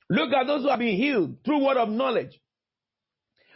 Look 0.08 0.32
at 0.32 0.46
those 0.46 0.62
who 0.62 0.68
have 0.68 0.78
been 0.78 0.96
healed 0.96 1.38
through 1.44 1.64
word 1.64 1.78
of 1.78 1.88
knowledge. 1.88 2.40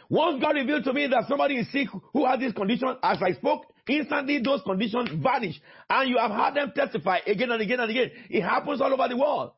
Once 0.09 0.41
God 0.41 0.55
revealed 0.55 0.83
to 0.83 0.91
me 0.91 1.07
that 1.07 1.29
somebody 1.29 1.55
is 1.55 1.71
sick 1.71 1.87
who 2.11 2.25
has 2.25 2.39
this 2.41 2.51
condition, 2.51 2.97
as 3.01 3.19
I 3.21 3.31
spoke, 3.31 3.65
instantly 3.87 4.41
those 4.43 4.61
conditions 4.63 5.09
vanish. 5.23 5.59
And 5.89 6.09
you 6.09 6.17
have 6.17 6.31
heard 6.31 6.55
them 6.55 6.73
testify 6.75 7.19
again 7.25 7.51
and 7.51 7.61
again 7.61 7.79
and 7.79 7.89
again. 7.89 8.11
It 8.29 8.41
happens 8.41 8.81
all 8.81 8.93
over 8.93 9.07
the 9.07 9.17
world. 9.17 9.51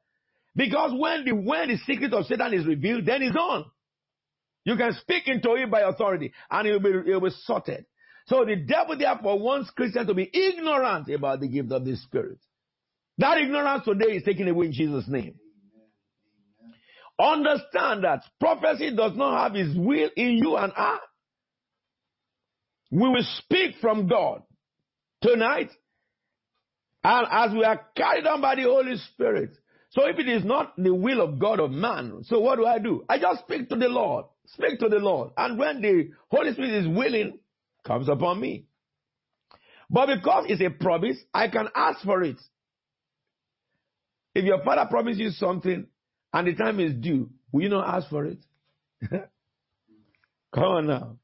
Because 0.55 0.91
when 0.95 1.25
the, 1.25 1.31
when 1.31 1.69
the 1.69 1.77
secret 1.77 2.13
of 2.13 2.25
Satan 2.27 2.53
is 2.53 2.65
revealed, 2.67 3.07
then 3.07 3.23
it's 3.23 3.35
done. 3.35 3.65
You 4.67 4.75
can 4.75 4.91
speak 4.99 5.29
into 5.29 5.53
it 5.53 5.71
by 5.71 5.79
authority 5.79 6.33
and 6.51 6.67
it 6.67 6.73
will 6.73 6.79
be, 6.81 7.09
it 7.09 7.13
will 7.13 7.29
be 7.29 7.35
sorted. 7.45 7.85
So 8.25 8.43
the 8.43 8.57
devil 8.57 8.97
therefore 8.97 9.39
wants 9.39 9.69
Christians 9.69 10.07
to 10.07 10.13
be 10.13 10.29
ignorant 10.33 11.07
about 11.09 11.39
the 11.39 11.47
gift 11.47 11.71
of 11.71 11.85
the 11.85 11.95
Spirit. 11.95 12.39
That 13.17 13.37
ignorance 13.37 13.85
today 13.85 14.17
is 14.17 14.23
taken 14.23 14.45
away 14.49 14.65
in 14.65 14.73
Jesus' 14.73 15.07
name. 15.07 15.35
Understand 17.17 18.03
that 18.03 18.23
prophecy 18.41 18.93
does 18.93 19.13
not 19.15 19.41
have 19.41 19.53
his 19.53 19.73
will 19.73 20.09
in 20.17 20.31
you 20.31 20.57
and 20.57 20.73
I. 20.75 20.97
We 22.91 23.07
will 23.07 23.25
speak 23.37 23.75
from 23.79 24.07
God 24.09 24.43
tonight. 25.21 25.69
And 27.05 27.25
as 27.31 27.53
we 27.53 27.63
are 27.63 27.79
carried 27.95 28.27
on 28.27 28.41
by 28.41 28.55
the 28.55 28.63
Holy 28.63 28.97
Spirit. 29.13 29.51
So 29.91 30.05
if 30.09 30.19
it 30.19 30.27
is 30.27 30.43
not 30.43 30.73
the 30.75 30.93
will 30.93 31.21
of 31.21 31.39
God 31.39 31.61
of 31.61 31.71
man, 31.71 32.23
so 32.23 32.41
what 32.41 32.57
do 32.57 32.65
I 32.65 32.79
do? 32.79 33.05
I 33.07 33.17
just 33.17 33.43
speak 33.43 33.69
to 33.69 33.77
the 33.77 33.87
Lord. 33.87 34.25
Speak 34.53 34.79
to 34.79 34.89
the 34.89 34.97
Lord. 34.97 35.31
And 35.37 35.57
when 35.59 35.81
the 35.81 36.09
Holy 36.29 36.53
Spirit 36.53 36.71
is 36.71 36.87
willing, 36.87 37.39
comes 37.85 38.07
upon 38.09 38.39
me. 38.39 38.65
But 39.89 40.07
because 40.07 40.45
it's 40.49 40.61
a 40.61 40.69
promise, 40.69 41.17
I 41.33 41.47
can 41.47 41.67
ask 41.75 42.03
for 42.03 42.23
it. 42.23 42.37
If 44.35 44.45
your 44.45 44.63
father 44.63 44.85
promises 44.89 45.19
you 45.19 45.29
something 45.31 45.87
and 46.33 46.47
the 46.47 46.53
time 46.53 46.79
is 46.79 46.93
due, 46.93 47.29
will 47.51 47.63
you 47.63 47.69
not 47.69 47.95
ask 47.95 48.09
for 48.09 48.25
it? 48.25 48.37
Come 50.53 50.63
on 50.63 50.87
now. 50.87 51.17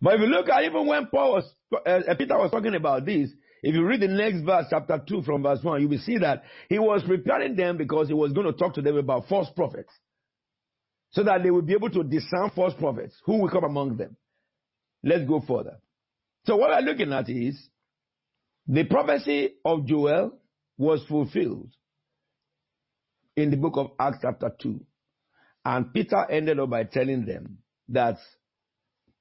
But 0.00 0.14
if 0.14 0.20
you 0.20 0.26
look 0.26 0.48
at 0.48 0.64
even 0.64 0.86
when 0.86 1.06
Paul 1.06 1.32
was, 1.34 1.54
uh, 1.74 2.14
Peter 2.16 2.36
was 2.36 2.50
talking 2.50 2.74
about 2.74 3.04
this, 3.04 3.30
if 3.62 3.74
you 3.74 3.84
read 3.84 4.00
the 4.00 4.08
next 4.08 4.42
verse, 4.42 4.66
chapter 4.70 5.02
2 5.06 5.22
from 5.22 5.42
verse 5.42 5.58
1, 5.62 5.80
you 5.80 5.88
will 5.88 5.98
see 5.98 6.18
that 6.18 6.44
he 6.68 6.78
was 6.78 7.02
preparing 7.02 7.56
them 7.56 7.76
because 7.76 8.08
he 8.08 8.14
was 8.14 8.32
going 8.32 8.46
to 8.46 8.52
talk 8.52 8.74
to 8.74 8.82
them 8.82 8.96
about 8.96 9.28
false 9.28 9.48
prophets 9.56 9.92
so 11.10 11.22
that 11.22 11.42
they 11.42 11.50
will 11.50 11.62
be 11.62 11.74
able 11.74 11.90
to 11.90 12.02
discern 12.02 12.50
false 12.54 12.74
prophets 12.74 13.14
who 13.24 13.38
will 13.38 13.50
come 13.50 13.64
among 13.64 13.96
them. 13.96 14.16
Let's 15.02 15.26
go 15.26 15.40
further. 15.46 15.78
So 16.44 16.56
what 16.56 16.70
we're 16.70 16.80
looking 16.92 17.12
at 17.12 17.28
is 17.28 17.56
the 18.66 18.84
prophecy 18.84 19.54
of 19.64 19.86
Joel 19.86 20.38
was 20.76 21.04
fulfilled 21.08 21.70
in 23.36 23.50
the 23.50 23.56
book 23.56 23.76
of 23.76 23.92
Acts 23.98 24.18
chapter 24.22 24.50
2. 24.60 24.80
And 25.64 25.92
Peter 25.92 26.24
ended 26.30 26.58
up 26.60 26.70
by 26.70 26.84
telling 26.84 27.24
them 27.26 27.58
that 27.88 28.18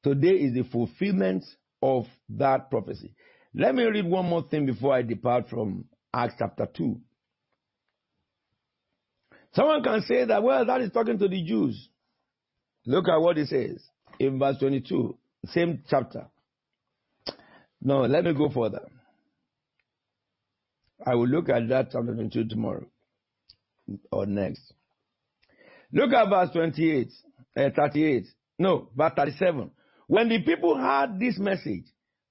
today 0.03 0.35
is 0.35 0.53
the 0.53 0.63
fulfillment 0.63 1.43
of 1.81 2.05
that 2.29 2.69
prophecy. 2.69 3.13
Let 3.53 3.75
me 3.75 3.83
read 3.83 4.05
one 4.05 4.25
more 4.25 4.43
thing 4.43 4.65
before 4.65 4.93
I 4.93 5.01
depart 5.01 5.49
from 5.49 5.85
Acts 6.13 6.35
chapter 6.39 6.67
2. 6.75 6.99
Someone 9.55 9.83
can 9.83 10.01
say 10.01 10.25
that, 10.25 10.43
well, 10.43 10.65
that 10.65 10.81
is 10.81 10.91
talking 10.91 11.17
to 11.17 11.27
the 11.29 11.41
Jews. 11.43 11.89
Look 12.85 13.07
at 13.07 13.21
what 13.21 13.37
it 13.37 13.47
says 13.47 13.81
in 14.19 14.37
verse 14.37 14.57
22, 14.59 15.17
same 15.45 15.83
chapter. 15.89 16.27
No, 17.81 18.01
let 18.01 18.25
me 18.25 18.33
go 18.33 18.49
further. 18.49 18.81
I 21.05 21.15
will 21.15 21.27
look 21.27 21.49
at 21.49 21.69
that 21.69 21.89
chapter 21.91 22.13
22 22.13 22.49
tomorrow 22.49 22.85
or 24.11 24.25
next. 24.25 24.73
Look 25.93 26.11
at 26.11 26.29
verse 26.29 26.49
28, 26.51 27.11
uh, 27.57 27.69
38. 27.75 28.25
No, 28.59 28.89
verse 28.95 29.13
37. 29.15 29.71
When 30.07 30.29
the 30.29 30.41
people 30.41 30.77
heard 30.77 31.19
this 31.19 31.37
message, 31.39 31.85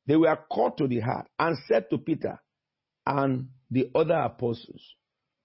they 0.06 0.16
were 0.16 0.38
caught 0.52 0.76
to 0.78 0.86
the 0.86 1.00
heart 1.00 1.26
and 1.38 1.56
said 1.68 1.88
to 1.90 1.98
Peter 1.98 2.38
and 3.06 3.48
the 3.70 3.90
other 3.94 4.14
apostles, 4.14 4.82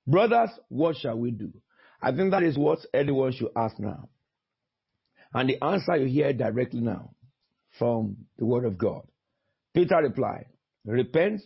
Brothers, 0.06 0.50
what 0.70 0.98
shall 0.98 1.18
we 1.18 1.32
do? 1.32 1.54
I 2.02 2.12
think 2.12 2.32
that 2.32 2.43
is 2.43 2.58
what 2.58 2.80
anyone 2.93 3.34
should 3.34 3.52
ask 3.56 3.80
now. 3.80 4.10
And 5.34 5.50
the 5.50 5.64
answer 5.64 5.97
you 5.97 6.08
hear 6.08 6.34
directly 6.34 6.82
now 6.82 7.12
from 7.78 8.18
the 8.38 8.45
Word 8.45 8.66
of 8.66 8.78
God. 8.78 9.04
Peter 9.74 9.97
replied, 9.97 10.45
Repent 10.86 11.41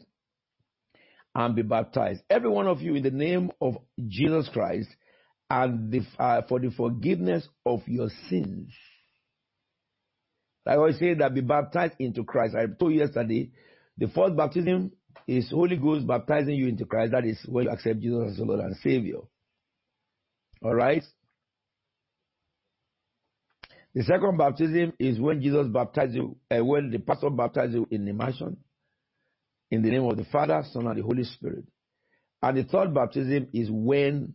and 1.36 1.56
be 1.56 1.64
baptized, 1.64 2.22
every 2.30 2.50
one 2.50 2.68
of 2.68 2.82
you, 2.82 2.96
in 2.96 3.04
the 3.04 3.12
name 3.12 3.52
of 3.60 3.76
Jesus 4.08 4.48
Christ, 4.54 4.88
and 5.50 5.92
the, 5.92 6.02
uh, 6.20 6.44
for 6.48 6.60
the 6.60 6.72
forgiveness 6.72 7.48
of 7.66 7.82
your 7.88 8.10
sins. 8.30 8.72
I 10.66 10.76
always 10.76 10.98
say 10.98 11.14
that 11.16 11.34
be 11.34 11.42
baptized 11.42 11.96
into 12.00 12.24
Christ. 12.24 12.56
I 12.56 12.68
told 12.68 12.94
you 12.94 13.00
yesterday, 13.00 13.52
the 13.98 14.08
first 14.08 14.38
baptism 14.38 14.92
is 15.28 15.50
Holy 15.50 15.76
Ghost 15.76 16.08
baptizing 16.08 16.56
you 16.56 16.68
into 16.68 16.86
Christ. 16.86 17.12
That 17.12 17.26
is 17.26 17.40
when 17.48 17.66
you 17.66 17.72
accept 17.72 18.00
Jesus 18.00 18.34
as 18.34 18.40
Lord 18.40 18.62
and 18.62 18.76
Savior. 18.78 19.20
All 20.64 20.74
right? 20.74 21.04
The 23.94 24.04
second 24.04 24.38
baptism 24.38 24.94
is 24.98 25.20
when 25.20 25.42
Jesus 25.42 25.68
baptized 25.68 26.16
you, 26.16 26.38
uh, 26.50 26.64
when 26.64 26.90
the 26.90 27.00
pastor 27.00 27.30
baptized 27.30 27.74
you 27.74 27.88
in 27.92 28.08
immersion, 28.08 28.58
in 29.70 29.84
the 29.84 29.90
name 29.90 30.04
of 30.04 30.18
the 30.18 30.26
Father, 30.26 30.64
Son, 30.72 30.88
and 30.88 30.98
the 30.98 31.04
Holy 31.04 31.24
Spirit. 31.24 31.66
And 32.42 32.58
the 32.58 32.64
third 32.64 32.94
baptism 32.94 33.50
is 33.54 33.70
when 33.72 34.34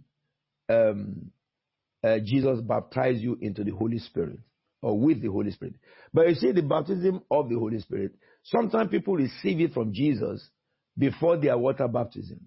um, 0.68 1.30
uh, 2.04 2.18
Jesus 2.24 2.60
baptized 2.60 3.20
you 3.20 3.36
into 3.40 3.64
the 3.64 3.72
Holy 3.72 3.98
Spirit 3.98 4.38
or 4.80 4.98
with 4.98 5.20
the 5.20 5.28
Holy 5.28 5.50
Spirit. 5.50 5.74
But 6.12 6.28
you 6.28 6.34
see, 6.36 6.52
the 6.52 6.62
baptism 6.62 7.22
of 7.30 7.48
the 7.48 7.58
Holy 7.58 7.80
Spirit, 7.80 8.12
sometimes 8.44 8.90
people 8.90 9.16
receive 9.16 9.60
it 9.60 9.72
from 9.72 9.92
Jesus 9.92 10.48
before 10.96 11.36
their 11.36 11.58
water 11.58 11.88
baptism 11.88 12.40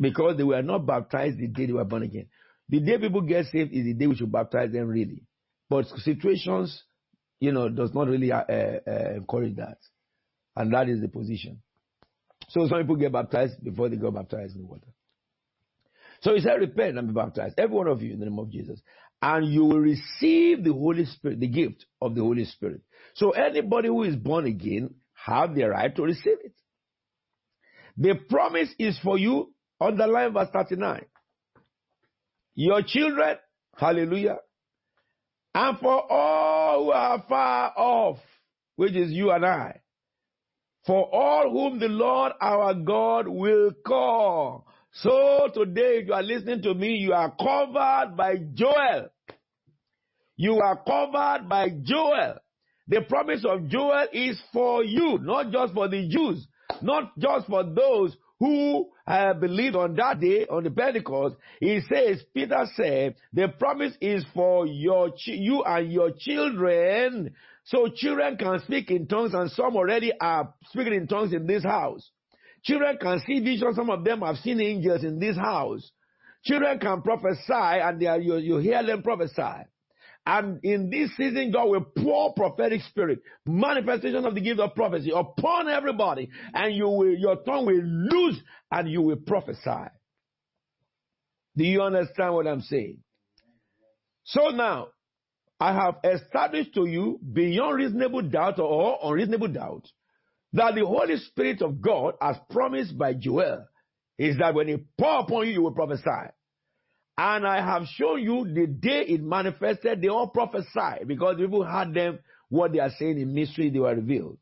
because 0.00 0.36
they 0.36 0.44
were 0.44 0.62
not 0.62 0.86
baptized 0.86 1.38
the 1.38 1.48
day 1.48 1.66
they 1.66 1.72
were 1.72 1.84
born 1.84 2.02
again. 2.04 2.26
The 2.68 2.80
day 2.80 2.98
people 2.98 3.22
get 3.22 3.46
saved 3.46 3.72
is 3.72 3.84
the 3.84 3.94
day 3.94 4.06
we 4.06 4.16
should 4.16 4.32
baptize 4.32 4.72
them 4.72 4.88
really. 4.88 5.22
But 5.68 5.86
situations, 5.98 6.82
you 7.40 7.52
know, 7.52 7.68
does 7.68 7.92
not 7.94 8.08
really 8.08 8.32
uh, 8.32 8.42
uh, 8.42 9.14
encourage 9.16 9.56
that. 9.56 9.78
And 10.54 10.72
that 10.72 10.88
is 10.88 11.00
the 11.00 11.08
position. 11.08 11.62
So 12.48 12.68
some 12.68 12.78
people 12.80 12.96
get 12.96 13.12
baptized 13.12 13.62
before 13.62 13.88
they 13.88 13.96
go 13.96 14.10
baptized 14.10 14.54
in 14.54 14.62
the 14.62 14.68
water. 14.68 14.88
So 16.20 16.34
he 16.34 16.40
said, 16.40 16.60
repent 16.60 16.98
and 16.98 17.08
be 17.08 17.14
baptized, 17.14 17.54
every 17.58 17.74
one 17.74 17.88
of 17.88 18.00
you 18.02 18.12
in 18.12 18.20
the 18.20 18.26
name 18.26 18.38
of 18.38 18.50
Jesus. 18.50 18.80
And 19.20 19.52
you 19.52 19.64
will 19.64 19.80
receive 19.80 20.62
the 20.62 20.72
Holy 20.72 21.04
Spirit, 21.04 21.40
the 21.40 21.48
gift 21.48 21.86
of 22.00 22.14
the 22.14 22.20
Holy 22.20 22.44
Spirit. 22.44 22.82
So 23.14 23.30
anybody 23.30 23.88
who 23.88 24.02
is 24.04 24.16
born 24.16 24.46
again 24.46 24.94
have 25.14 25.54
the 25.54 25.64
right 25.64 25.94
to 25.94 26.02
receive 26.02 26.38
it. 26.44 26.52
The 27.96 28.14
promise 28.28 28.68
is 28.78 28.98
for 29.02 29.18
you, 29.18 29.52
underline 29.80 30.32
verse 30.32 30.48
39. 30.52 31.04
Your 32.54 32.82
children, 32.82 33.36
hallelujah, 33.76 34.38
and 35.54 35.78
for 35.78 36.12
all 36.12 36.84
who 36.84 36.90
are 36.90 37.24
far 37.28 37.72
off, 37.76 38.18
which 38.76 38.94
is 38.94 39.10
you 39.10 39.30
and 39.30 39.44
I, 39.44 39.80
for 40.86 41.08
all 41.14 41.50
whom 41.50 41.78
the 41.78 41.88
Lord 41.88 42.32
our 42.40 42.74
God 42.74 43.28
will 43.28 43.72
call. 43.86 44.66
So 44.92 45.48
today, 45.54 46.00
if 46.00 46.08
you 46.08 46.14
are 46.14 46.22
listening 46.22 46.62
to 46.62 46.74
me, 46.74 46.96
you 46.96 47.12
are 47.14 47.34
covered 47.36 48.16
by 48.16 48.36
Joel. 48.52 49.08
You 50.36 50.60
are 50.60 50.82
covered 50.84 51.48
by 51.48 51.68
Joel. 51.82 52.36
The 52.88 53.02
promise 53.08 53.44
of 53.48 53.68
Joel 53.68 54.08
is 54.12 54.38
for 54.52 54.84
you, 54.84 55.18
not 55.22 55.50
just 55.50 55.72
for 55.72 55.88
the 55.88 56.08
Jews, 56.08 56.46
not 56.82 57.16
just 57.18 57.46
for 57.46 57.64
those 57.64 58.16
who 58.42 58.88
uh, 59.06 59.34
believed 59.34 59.76
on 59.76 59.94
that 59.94 60.18
day 60.18 60.46
on 60.50 60.64
the 60.64 60.70
Pentecost, 60.70 61.36
he 61.60 61.80
says, 61.88 62.20
Peter 62.34 62.66
said, 62.74 63.14
the 63.32 63.46
promise 63.46 63.94
is 64.00 64.24
for 64.34 64.66
your 64.66 65.12
you 65.26 65.62
and 65.62 65.92
your 65.92 66.10
children 66.18 67.32
So 67.64 67.88
children 67.94 68.36
can 68.36 68.60
speak 68.64 68.90
in 68.90 69.06
tongues 69.06 69.34
and 69.34 69.48
some 69.52 69.76
already 69.76 70.12
are 70.20 70.52
speaking 70.70 70.94
in 70.94 71.06
tongues 71.06 71.32
in 71.32 71.46
this 71.46 71.62
house. 71.62 72.10
Children 72.64 72.98
can 73.00 73.20
see 73.20 73.38
visions. 73.38 73.76
Some 73.76 73.90
of 73.90 74.02
them 74.04 74.22
have 74.22 74.36
seen 74.38 74.60
angels 74.60 75.04
in 75.04 75.20
this 75.20 75.36
house. 75.36 75.88
Children 76.44 76.80
can 76.80 77.02
prophesy 77.02 77.52
and 77.52 78.04
are, 78.04 78.20
you, 78.20 78.36
you 78.38 78.58
hear 78.58 78.84
them 78.84 79.02
prophesy. 79.02 79.68
And 80.24 80.60
in 80.62 80.88
this 80.88 81.10
season, 81.16 81.50
God 81.50 81.68
will 81.68 81.84
pour 81.98 82.32
prophetic 82.34 82.82
spirit, 82.82 83.20
manifestation 83.44 84.24
of 84.24 84.34
the 84.34 84.40
gift 84.40 84.60
of 84.60 84.74
prophecy 84.74 85.10
upon 85.14 85.68
everybody, 85.68 86.30
and 86.54 86.74
you 86.74 86.88
will, 86.88 87.14
your 87.14 87.36
tongue 87.36 87.66
will 87.66 87.82
loose 87.82 88.40
and 88.70 88.88
you 88.88 89.02
will 89.02 89.16
prophesy. 89.16 89.90
Do 91.56 91.64
you 91.64 91.82
understand 91.82 92.34
what 92.34 92.46
I'm 92.46 92.60
saying? 92.60 92.98
So 94.24 94.50
now, 94.50 94.88
I 95.58 95.74
have 95.74 95.96
established 96.04 96.74
to 96.74 96.86
you 96.86 97.18
beyond 97.32 97.76
reasonable 97.76 98.22
doubt 98.22 98.58
or 98.58 98.98
unreasonable 99.02 99.48
doubt 99.48 99.88
that 100.52 100.74
the 100.74 100.86
Holy 100.86 101.16
Spirit 101.16 101.62
of 101.62 101.80
God, 101.80 102.14
as 102.20 102.36
promised 102.50 102.96
by 102.96 103.14
Joel, 103.14 103.66
is 104.18 104.38
that 104.38 104.54
when 104.54 104.68
He 104.68 104.76
pour 104.98 105.20
upon 105.20 105.46
you, 105.46 105.54
you 105.54 105.62
will 105.62 105.72
prophesy. 105.72 106.30
And 107.16 107.46
I 107.46 107.60
have 107.60 107.86
shown 107.86 108.22
you 108.22 108.44
the 108.44 108.66
day 108.66 109.04
it 109.08 109.22
manifested, 109.22 110.00
they 110.00 110.08
all 110.08 110.28
prophesied 110.28 111.06
because 111.06 111.36
people 111.36 111.62
heard 111.64 111.92
them 111.92 112.18
what 112.48 112.72
they 112.72 112.78
are 112.78 112.90
saying 112.98 113.18
in 113.18 113.34
mystery, 113.34 113.70
they 113.70 113.78
were 113.78 113.94
revealed. 113.94 114.38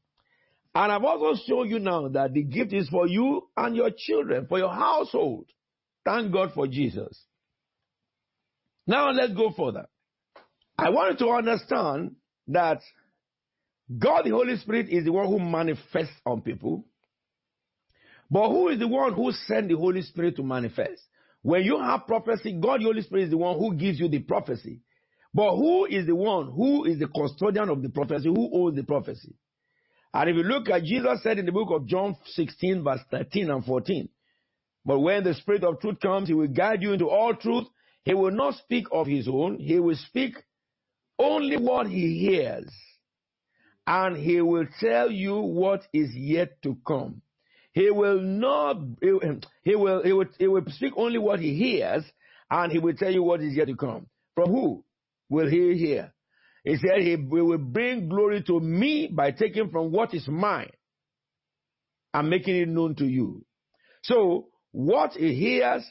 And 0.75 0.93
I've 0.93 1.03
also 1.03 1.41
shown 1.49 1.69
you 1.69 1.81
now 1.81 2.09
that 2.09 2.33
the 2.33 2.43
gift 2.43 2.73
is 2.73 2.89
for 2.89 3.09
you 3.09 3.49
and 3.57 3.75
your 3.75 3.91
children, 3.97 4.47
for 4.49 4.59
your 4.59 4.73
household. 4.73 5.47
Thank 6.05 6.33
God 6.33 6.53
for 6.55 6.67
Jesus. 6.69 7.21
Now 8.87 9.11
let's 9.11 9.35
go 9.35 9.53
further. 9.57 9.87
I 10.79 10.91
want 10.91 11.21
you 11.21 11.27
to 11.27 11.33
understand 11.33 12.17
that 12.49 12.81
God, 13.99 14.25
the 14.25 14.31
Holy 14.31 14.57
Spirit, 14.57 14.89
is 14.89 15.05
the 15.05 15.13
one 15.13 15.27
who 15.27 15.41
manifests 15.41 16.15
on 16.25 16.43
people. 16.43 16.85
But 18.31 18.49
who 18.49 18.69
is 18.69 18.79
the 18.79 18.89
one 18.89 19.13
who 19.13 19.33
sent 19.33 19.69
the 19.69 19.77
Holy 19.77 20.03
Spirit 20.03 20.37
to 20.37 20.45
manifest? 20.45 21.03
When 21.43 21.63
you 21.63 21.79
have 21.79 22.07
prophecy, 22.07 22.59
God, 22.61 22.81
the 22.81 22.85
Holy 22.85 23.03
Spirit, 23.03 23.25
is 23.25 23.31
the 23.31 23.39
one 23.39 23.59
who 23.59 23.75
gives 23.75 23.99
you 23.99 24.09
the 24.09 24.21
prophecy. 24.21 24.81
But 25.33 25.57
who 25.57 25.87
is 25.87 26.07
the 26.07 26.15
one 26.15 26.51
who 26.51 26.85
is 26.85 26.99
the 26.99 27.07
custodian 27.07 27.69
of 27.69 27.83
the 27.83 27.89
prophecy? 27.89 28.29
Who 28.29 28.51
owns 28.53 28.77
the 28.77 28.83
prophecy? 28.83 29.35
And 30.13 30.29
if 30.29 30.37
you 30.37 30.43
look 30.43 30.69
at 30.69 30.83
Jesus 30.83 31.23
said 31.23 31.39
in 31.39 31.47
the 31.47 31.53
book 31.53 31.69
of 31.71 31.87
John 31.87 32.17
16, 32.25 32.83
verse 32.83 33.01
13 33.11 33.51
and 33.51 33.65
14, 33.65 34.09
but 34.85 34.99
when 35.01 35.25
the 35.25 35.35
Spirit 35.35 35.63
of 35.63 35.81
truth 35.81 36.01
comes, 36.01 36.29
he 36.29 36.35
will 36.35 36.49
guide 36.49 36.83
you 36.83 36.93
into 36.93 37.09
all 37.09 37.35
truth. 37.35 37.67
He 38.05 38.15
will 38.15 38.31
not 38.33 38.55
speak 38.57 38.87
of 38.91 39.07
his 39.07 39.29
own. 39.29 39.59
He 39.59 39.79
will 39.79 39.97
speak 39.97 40.35
only 41.19 41.57
what 41.57 41.87
he 41.87 42.19
hears. 42.19 42.69
And 43.87 44.17
he 44.17 44.41
will 44.41 44.67
tell 44.81 45.11
you 45.11 45.39
what 45.39 45.83
is 45.93 46.15
yet 46.15 46.63
to 46.63 46.77
come. 46.87 47.23
He 47.73 47.91
will 47.91 48.21
not, 48.21 48.79
he 49.01 49.13
will, 49.13 49.41
he 49.63 50.13
will, 50.13 50.33
he 50.39 50.47
will, 50.49 50.65
speak 50.69 50.93
only 50.97 51.19
what 51.19 51.39
he 51.41 51.55
hears, 51.55 52.05
and 52.51 52.73
he 52.73 52.79
will 52.79 52.95
tell 52.95 53.13
you 53.13 53.23
what 53.23 53.41
is 53.41 53.55
yet 53.55 53.69
to 53.69 53.77
come. 53.77 54.07
From 54.35 54.51
who 54.51 54.85
will 55.29 55.49
he 55.49 55.77
hear? 55.77 56.13
He 56.65 56.77
said 56.77 57.01
he 57.01 57.17
will 57.17 57.59
bring 57.59 58.09
glory 58.09 58.43
to 58.43 58.61
me 58.61 59.07
by 59.07 59.31
taking 59.31 59.71
from 59.71 59.93
what 59.93 60.13
is 60.13 60.27
mine 60.29 60.71
and 62.13 62.29
making 62.29 62.57
it 62.57 62.69
known 62.69 62.97
to 62.97 63.07
you. 63.07 63.45
So 64.03 64.49
what 64.73 65.13
he 65.13 65.35
hears 65.35 65.85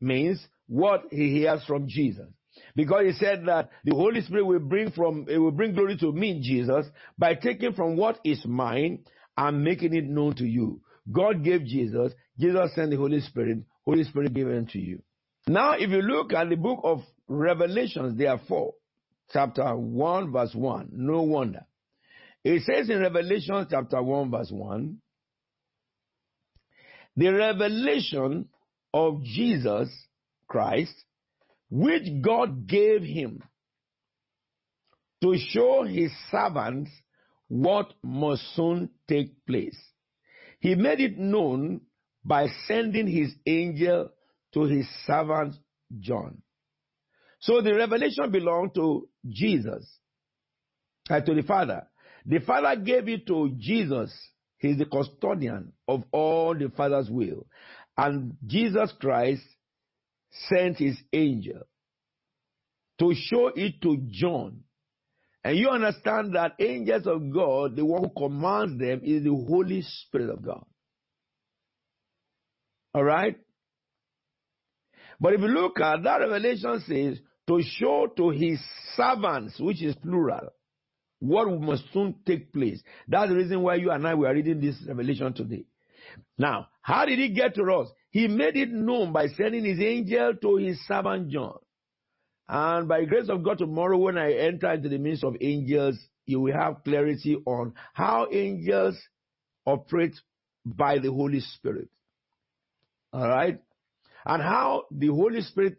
means 0.00 0.46
what 0.68 1.04
he 1.10 1.30
hears 1.30 1.64
from 1.64 1.88
Jesus. 1.88 2.28
Because 2.76 3.04
he 3.06 3.12
said 3.12 3.44
that 3.46 3.70
the 3.84 3.94
Holy 3.94 4.20
Spirit 4.20 4.44
will 4.44 4.60
bring 4.60 4.92
from, 4.92 5.26
it 5.28 5.38
will 5.38 5.50
bring 5.50 5.74
glory 5.74 5.96
to 5.98 6.12
me, 6.12 6.40
Jesus, 6.42 6.86
by 7.18 7.34
taking 7.34 7.72
from 7.72 7.96
what 7.96 8.18
is 8.24 8.44
mine 8.44 9.04
and 9.36 9.64
making 9.64 9.94
it 9.94 10.04
known 10.04 10.34
to 10.36 10.44
you. 10.44 10.82
God 11.10 11.42
gave 11.42 11.64
Jesus, 11.64 12.12
Jesus 12.38 12.74
sent 12.74 12.90
the 12.90 12.96
Holy 12.96 13.20
Spirit, 13.20 13.58
Holy 13.84 14.04
Spirit 14.04 14.34
gave 14.34 14.46
it 14.46 14.68
to 14.70 14.78
you. 14.78 15.02
Now, 15.48 15.72
if 15.72 15.90
you 15.90 16.02
look 16.02 16.32
at 16.32 16.48
the 16.48 16.56
book 16.56 16.80
of 16.84 17.00
Revelations, 17.26 18.16
therefore, 18.16 18.74
chapter 19.32 19.76
1, 19.76 20.32
verse 20.32 20.54
1, 20.54 20.90
no 20.92 21.22
wonder. 21.22 21.66
It 22.44 22.62
says 22.62 22.90
in 22.90 23.00
Revelation 23.00 23.66
chapter 23.68 24.02
1, 24.02 24.30
verse 24.30 24.50
1, 24.50 24.98
the 27.16 27.28
revelation 27.28 28.48
of 28.94 29.22
Jesus 29.22 29.88
Christ, 30.48 30.94
which 31.70 32.04
God 32.22 32.66
gave 32.66 33.02
him 33.02 33.42
to 35.22 35.36
show 35.38 35.84
his 35.84 36.10
servants 36.30 36.90
what 37.48 37.92
must 38.02 38.42
soon 38.56 38.90
take 39.08 39.44
place. 39.46 39.78
He 40.62 40.76
made 40.76 41.00
it 41.00 41.18
known 41.18 41.80
by 42.24 42.46
sending 42.68 43.08
his 43.08 43.34
angel 43.46 44.10
to 44.54 44.62
his 44.62 44.86
servant 45.04 45.56
John. 45.98 46.40
So 47.40 47.60
the 47.60 47.74
revelation 47.74 48.30
belonged 48.30 48.72
to 48.76 49.08
Jesus, 49.28 49.84
uh, 51.10 51.20
to 51.20 51.34
the 51.34 51.42
Father. 51.42 51.88
The 52.24 52.38
Father 52.38 52.80
gave 52.80 53.08
it 53.08 53.26
to 53.26 53.52
Jesus. 53.58 54.16
He's 54.58 54.78
the 54.78 54.84
custodian 54.86 55.72
of 55.88 56.04
all 56.12 56.54
the 56.56 56.70
Father's 56.76 57.10
will. 57.10 57.44
And 57.96 58.36
Jesus 58.46 58.92
Christ 59.00 59.42
sent 60.48 60.78
his 60.78 60.96
angel 61.12 61.62
to 63.00 63.12
show 63.16 63.48
it 63.48 63.82
to 63.82 63.96
John. 64.12 64.60
And 65.44 65.56
you 65.56 65.68
understand 65.70 66.34
that 66.34 66.52
angels 66.60 67.06
of 67.06 67.32
God, 67.32 67.74
the 67.74 67.84
one 67.84 68.04
who 68.04 68.10
commands 68.10 68.78
them 68.78 69.00
is 69.02 69.24
the 69.24 69.30
Holy 69.30 69.82
Spirit 69.82 70.30
of 70.30 70.44
God. 70.44 70.64
All 72.94 73.02
right? 73.02 73.36
But 75.18 75.34
if 75.34 75.40
you 75.40 75.48
look 75.48 75.80
at 75.80 76.02
that 76.04 76.18
revelation 76.18 76.82
says 76.86 77.18
to 77.48 77.62
show 77.62 78.06
to 78.16 78.30
his 78.30 78.60
servants, 78.96 79.58
which 79.58 79.82
is 79.82 79.96
plural, 79.96 80.48
what 81.18 81.48
must 81.60 81.84
soon 81.92 82.16
take 82.26 82.52
place. 82.52 82.82
That's 83.06 83.30
the 83.30 83.36
reason 83.36 83.62
why 83.62 83.76
you 83.76 83.92
and 83.92 84.06
I 84.06 84.14
were 84.14 84.34
reading 84.34 84.60
this 84.60 84.76
revelation 84.86 85.32
today. 85.32 85.64
Now, 86.36 86.68
how 86.82 87.04
did 87.04 87.20
he 87.20 87.28
get 87.28 87.54
to 87.54 87.62
us? 87.72 87.88
He 88.10 88.26
made 88.26 88.56
it 88.56 88.70
known 88.70 89.12
by 89.12 89.28
sending 89.28 89.64
his 89.64 89.78
angel 89.80 90.34
to 90.42 90.56
his 90.56 90.84
servant 90.86 91.30
John. 91.30 91.58
And 92.48 92.88
by 92.88 93.04
grace 93.04 93.28
of 93.28 93.42
God, 93.42 93.58
tomorrow 93.58 93.96
when 93.96 94.18
I 94.18 94.32
enter 94.32 94.72
into 94.72 94.88
the 94.88 94.98
midst 94.98 95.24
of 95.24 95.36
angels, 95.40 95.98
you 96.26 96.40
will 96.40 96.52
have 96.52 96.84
clarity 96.84 97.36
on 97.46 97.74
how 97.94 98.28
angels 98.30 98.96
operate 99.64 100.14
by 100.64 100.98
the 100.98 101.10
Holy 101.10 101.40
Spirit. 101.40 101.88
All 103.12 103.28
right? 103.28 103.60
And 104.24 104.42
how 104.42 104.84
the 104.90 105.08
Holy 105.08 105.40
Spirit 105.42 105.78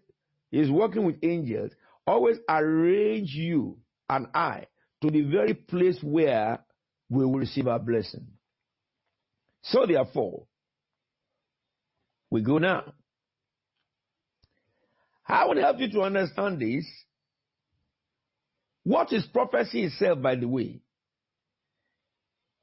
is 0.51 0.69
working 0.69 1.05
with 1.05 1.17
angels, 1.23 1.71
always 2.05 2.37
arrange 2.49 3.31
you 3.33 3.77
and 4.09 4.27
I 4.33 4.67
to 5.01 5.09
the 5.09 5.21
very 5.21 5.53
place 5.53 5.97
where 6.01 6.59
we 7.09 7.25
will 7.25 7.39
receive 7.39 7.67
our 7.67 7.79
blessing. 7.79 8.27
So 9.63 9.85
therefore, 9.85 10.45
we 12.29 12.41
go 12.41 12.57
now. 12.57 12.93
I 15.33 15.45
will 15.45 15.59
help 15.59 15.79
you 15.79 15.89
to 15.93 16.01
understand 16.01 16.59
this. 16.59 16.85
What 18.83 19.11
is 19.11 19.25
prophecy 19.33 19.85
itself, 19.85 20.21
by 20.21 20.35
the 20.35 20.47
way? 20.47 20.81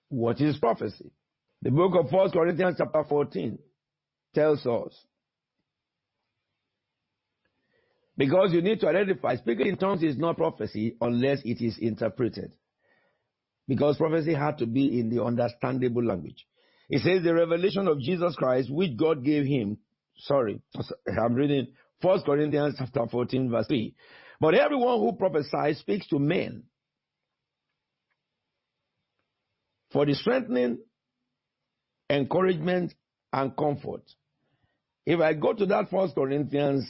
What 0.08 0.40
is 0.40 0.56
prophecy? 0.56 1.10
The 1.62 1.72
book 1.72 1.94
of 1.98 2.12
1 2.12 2.30
Corinthians 2.30 2.76
chapter 2.78 3.02
14 3.08 3.58
tells 4.36 4.64
us. 4.66 4.96
Because 8.16 8.52
you 8.52 8.62
need 8.62 8.78
to 8.80 8.88
identify, 8.88 9.34
speaking 9.34 9.66
in 9.66 9.76
tongues 9.76 10.04
is 10.04 10.16
not 10.16 10.36
prophecy 10.36 10.96
unless 11.00 11.40
it 11.44 11.60
is 11.60 11.76
interpreted. 11.76 12.52
Because 13.66 13.96
prophecy 13.96 14.34
had 14.34 14.58
to 14.58 14.66
be 14.66 15.00
in 15.00 15.10
the 15.10 15.24
understandable 15.24 16.04
language. 16.04 16.46
It 16.88 17.02
says 17.02 17.24
the 17.24 17.34
revelation 17.34 17.88
of 17.88 17.98
Jesus 17.98 18.36
Christ, 18.36 18.70
which 18.70 18.96
God 18.96 19.24
gave 19.24 19.44
him. 19.44 19.78
Sorry, 20.18 20.60
I'm 21.20 21.34
reading 21.34 21.68
1 22.03 22.22
Corinthians 22.22 22.76
chapter 22.78 23.07
14 23.07 23.51
verse 23.51 23.66
3. 23.66 23.94
But 24.40 24.55
everyone 24.55 25.01
who 25.01 25.12
prophesies 25.12 25.78
speaks 25.78 26.07
to 26.09 26.18
men 26.18 26.64
for 29.92 30.07
the 30.07 30.14
strengthening, 30.14 30.78
encouragement, 32.09 32.94
and 33.32 33.57
comfort. 33.57 34.03
If 35.07 35.20
I 35.20 35.34
go 35.34 35.53
to 35.53 35.66
that 35.66 35.92
1 35.92 36.12
Corinthians 36.12 36.88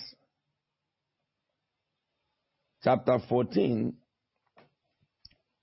chapter 2.82 3.18
14, 3.28 3.94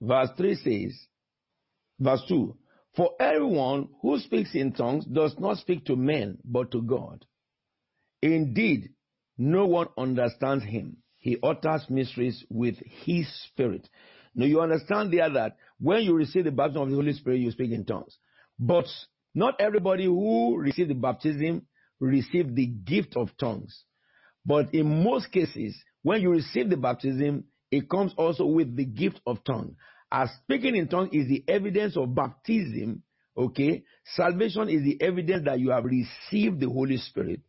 verse 0.00 0.28
3 0.36 0.54
says, 0.56 1.06
verse 1.98 2.22
2, 2.28 2.56
For 2.96 3.10
everyone 3.20 3.88
who 4.02 4.18
speaks 4.18 4.54
in 4.54 4.72
tongues 4.72 5.04
does 5.04 5.34
not 5.38 5.58
speak 5.58 5.84
to 5.86 5.96
men, 5.96 6.38
but 6.44 6.70
to 6.72 6.82
God. 6.82 7.24
Indeed, 8.22 8.90
no 9.38 9.66
one 9.66 9.88
understands 9.96 10.64
him. 10.64 10.98
He 11.18 11.38
utters 11.42 11.86
mysteries 11.88 12.44
with 12.50 12.76
his 13.04 13.26
spirit. 13.46 13.88
Now 14.34 14.46
you 14.46 14.60
understand 14.60 15.12
there 15.12 15.30
that 15.30 15.56
when 15.80 16.02
you 16.02 16.14
receive 16.14 16.44
the 16.44 16.50
baptism 16.50 16.82
of 16.82 16.90
the 16.90 16.96
Holy 16.96 17.12
Spirit, 17.12 17.40
you 17.40 17.50
speak 17.50 17.70
in 17.70 17.84
tongues. 17.84 18.18
But 18.58 18.86
not 19.34 19.60
everybody 19.60 20.04
who 20.04 20.58
received 20.58 20.90
the 20.90 20.94
baptism 20.94 21.66
received 22.00 22.54
the 22.54 22.66
gift 22.66 23.16
of 23.16 23.36
tongues. 23.38 23.84
But 24.44 24.74
in 24.74 25.04
most 25.04 25.30
cases, 25.30 25.76
when 26.02 26.22
you 26.22 26.30
receive 26.30 26.70
the 26.70 26.76
baptism, 26.76 27.44
it 27.70 27.88
comes 27.88 28.12
also 28.16 28.46
with 28.46 28.76
the 28.76 28.84
gift 28.84 29.20
of 29.26 29.44
tongue. 29.44 29.76
As 30.10 30.30
speaking 30.42 30.74
in 30.74 30.88
tongues 30.88 31.10
is 31.12 31.28
the 31.28 31.44
evidence 31.46 31.96
of 31.96 32.14
baptism, 32.14 33.02
okay? 33.36 33.84
Salvation 34.14 34.68
is 34.68 34.82
the 34.82 35.00
evidence 35.02 35.44
that 35.44 35.60
you 35.60 35.70
have 35.70 35.84
received 35.84 36.60
the 36.60 36.68
Holy 36.68 36.96
Spirit. 36.96 37.40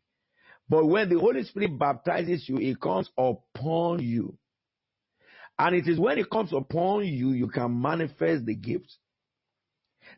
But 0.70 0.86
when 0.86 1.10
the 1.10 1.20
Holy 1.20 1.44
Spirit 1.44 1.78
baptizes 1.78 2.48
you, 2.48 2.58
it 2.58 2.80
comes 2.80 3.10
upon 3.18 4.04
you. 4.04 4.38
And 5.58 5.76
it 5.76 5.88
is 5.88 6.00
when 6.00 6.18
it 6.18 6.30
comes 6.30 6.54
upon 6.54 7.06
you, 7.06 7.32
you 7.32 7.48
can 7.48 7.82
manifest 7.82 8.46
the 8.46 8.56
gift. 8.56 8.94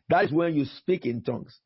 That 0.08 0.26
is 0.26 0.32
when 0.32 0.54
you 0.54 0.66
speak 0.66 1.06
in 1.06 1.22
tongues. 1.22 1.58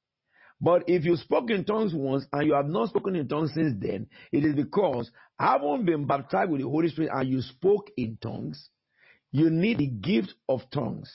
But 0.61 0.85
if 0.87 1.05
you 1.05 1.17
spoke 1.17 1.51
in 1.51 1.65
tongues 1.65 1.93
once 1.95 2.25
and 2.33 2.47
you 2.47 2.55
have 2.55 2.69
not 2.69 2.89
spoken 2.89 3.15
in 3.17 3.29
tongues 3.29 3.53
since 3.53 3.75
then, 3.79 4.07
it 4.33 4.45
is 4.45 4.55
because 4.55 5.11
having 5.39 5.85
been 5.85 6.07
baptized 6.07 6.51
with 6.51 6.63
the 6.63 6.69
Holy 6.69 6.89
Spirit 6.89 7.11
and 7.13 7.29
you 7.29 7.43
spoke 7.43 7.91
in 7.97 8.17
tongues, 8.23 8.71
you 9.33 9.51
need 9.51 9.79
the 9.79 9.89
gift 9.89 10.33
of 10.49 10.63
tongues. 10.73 11.13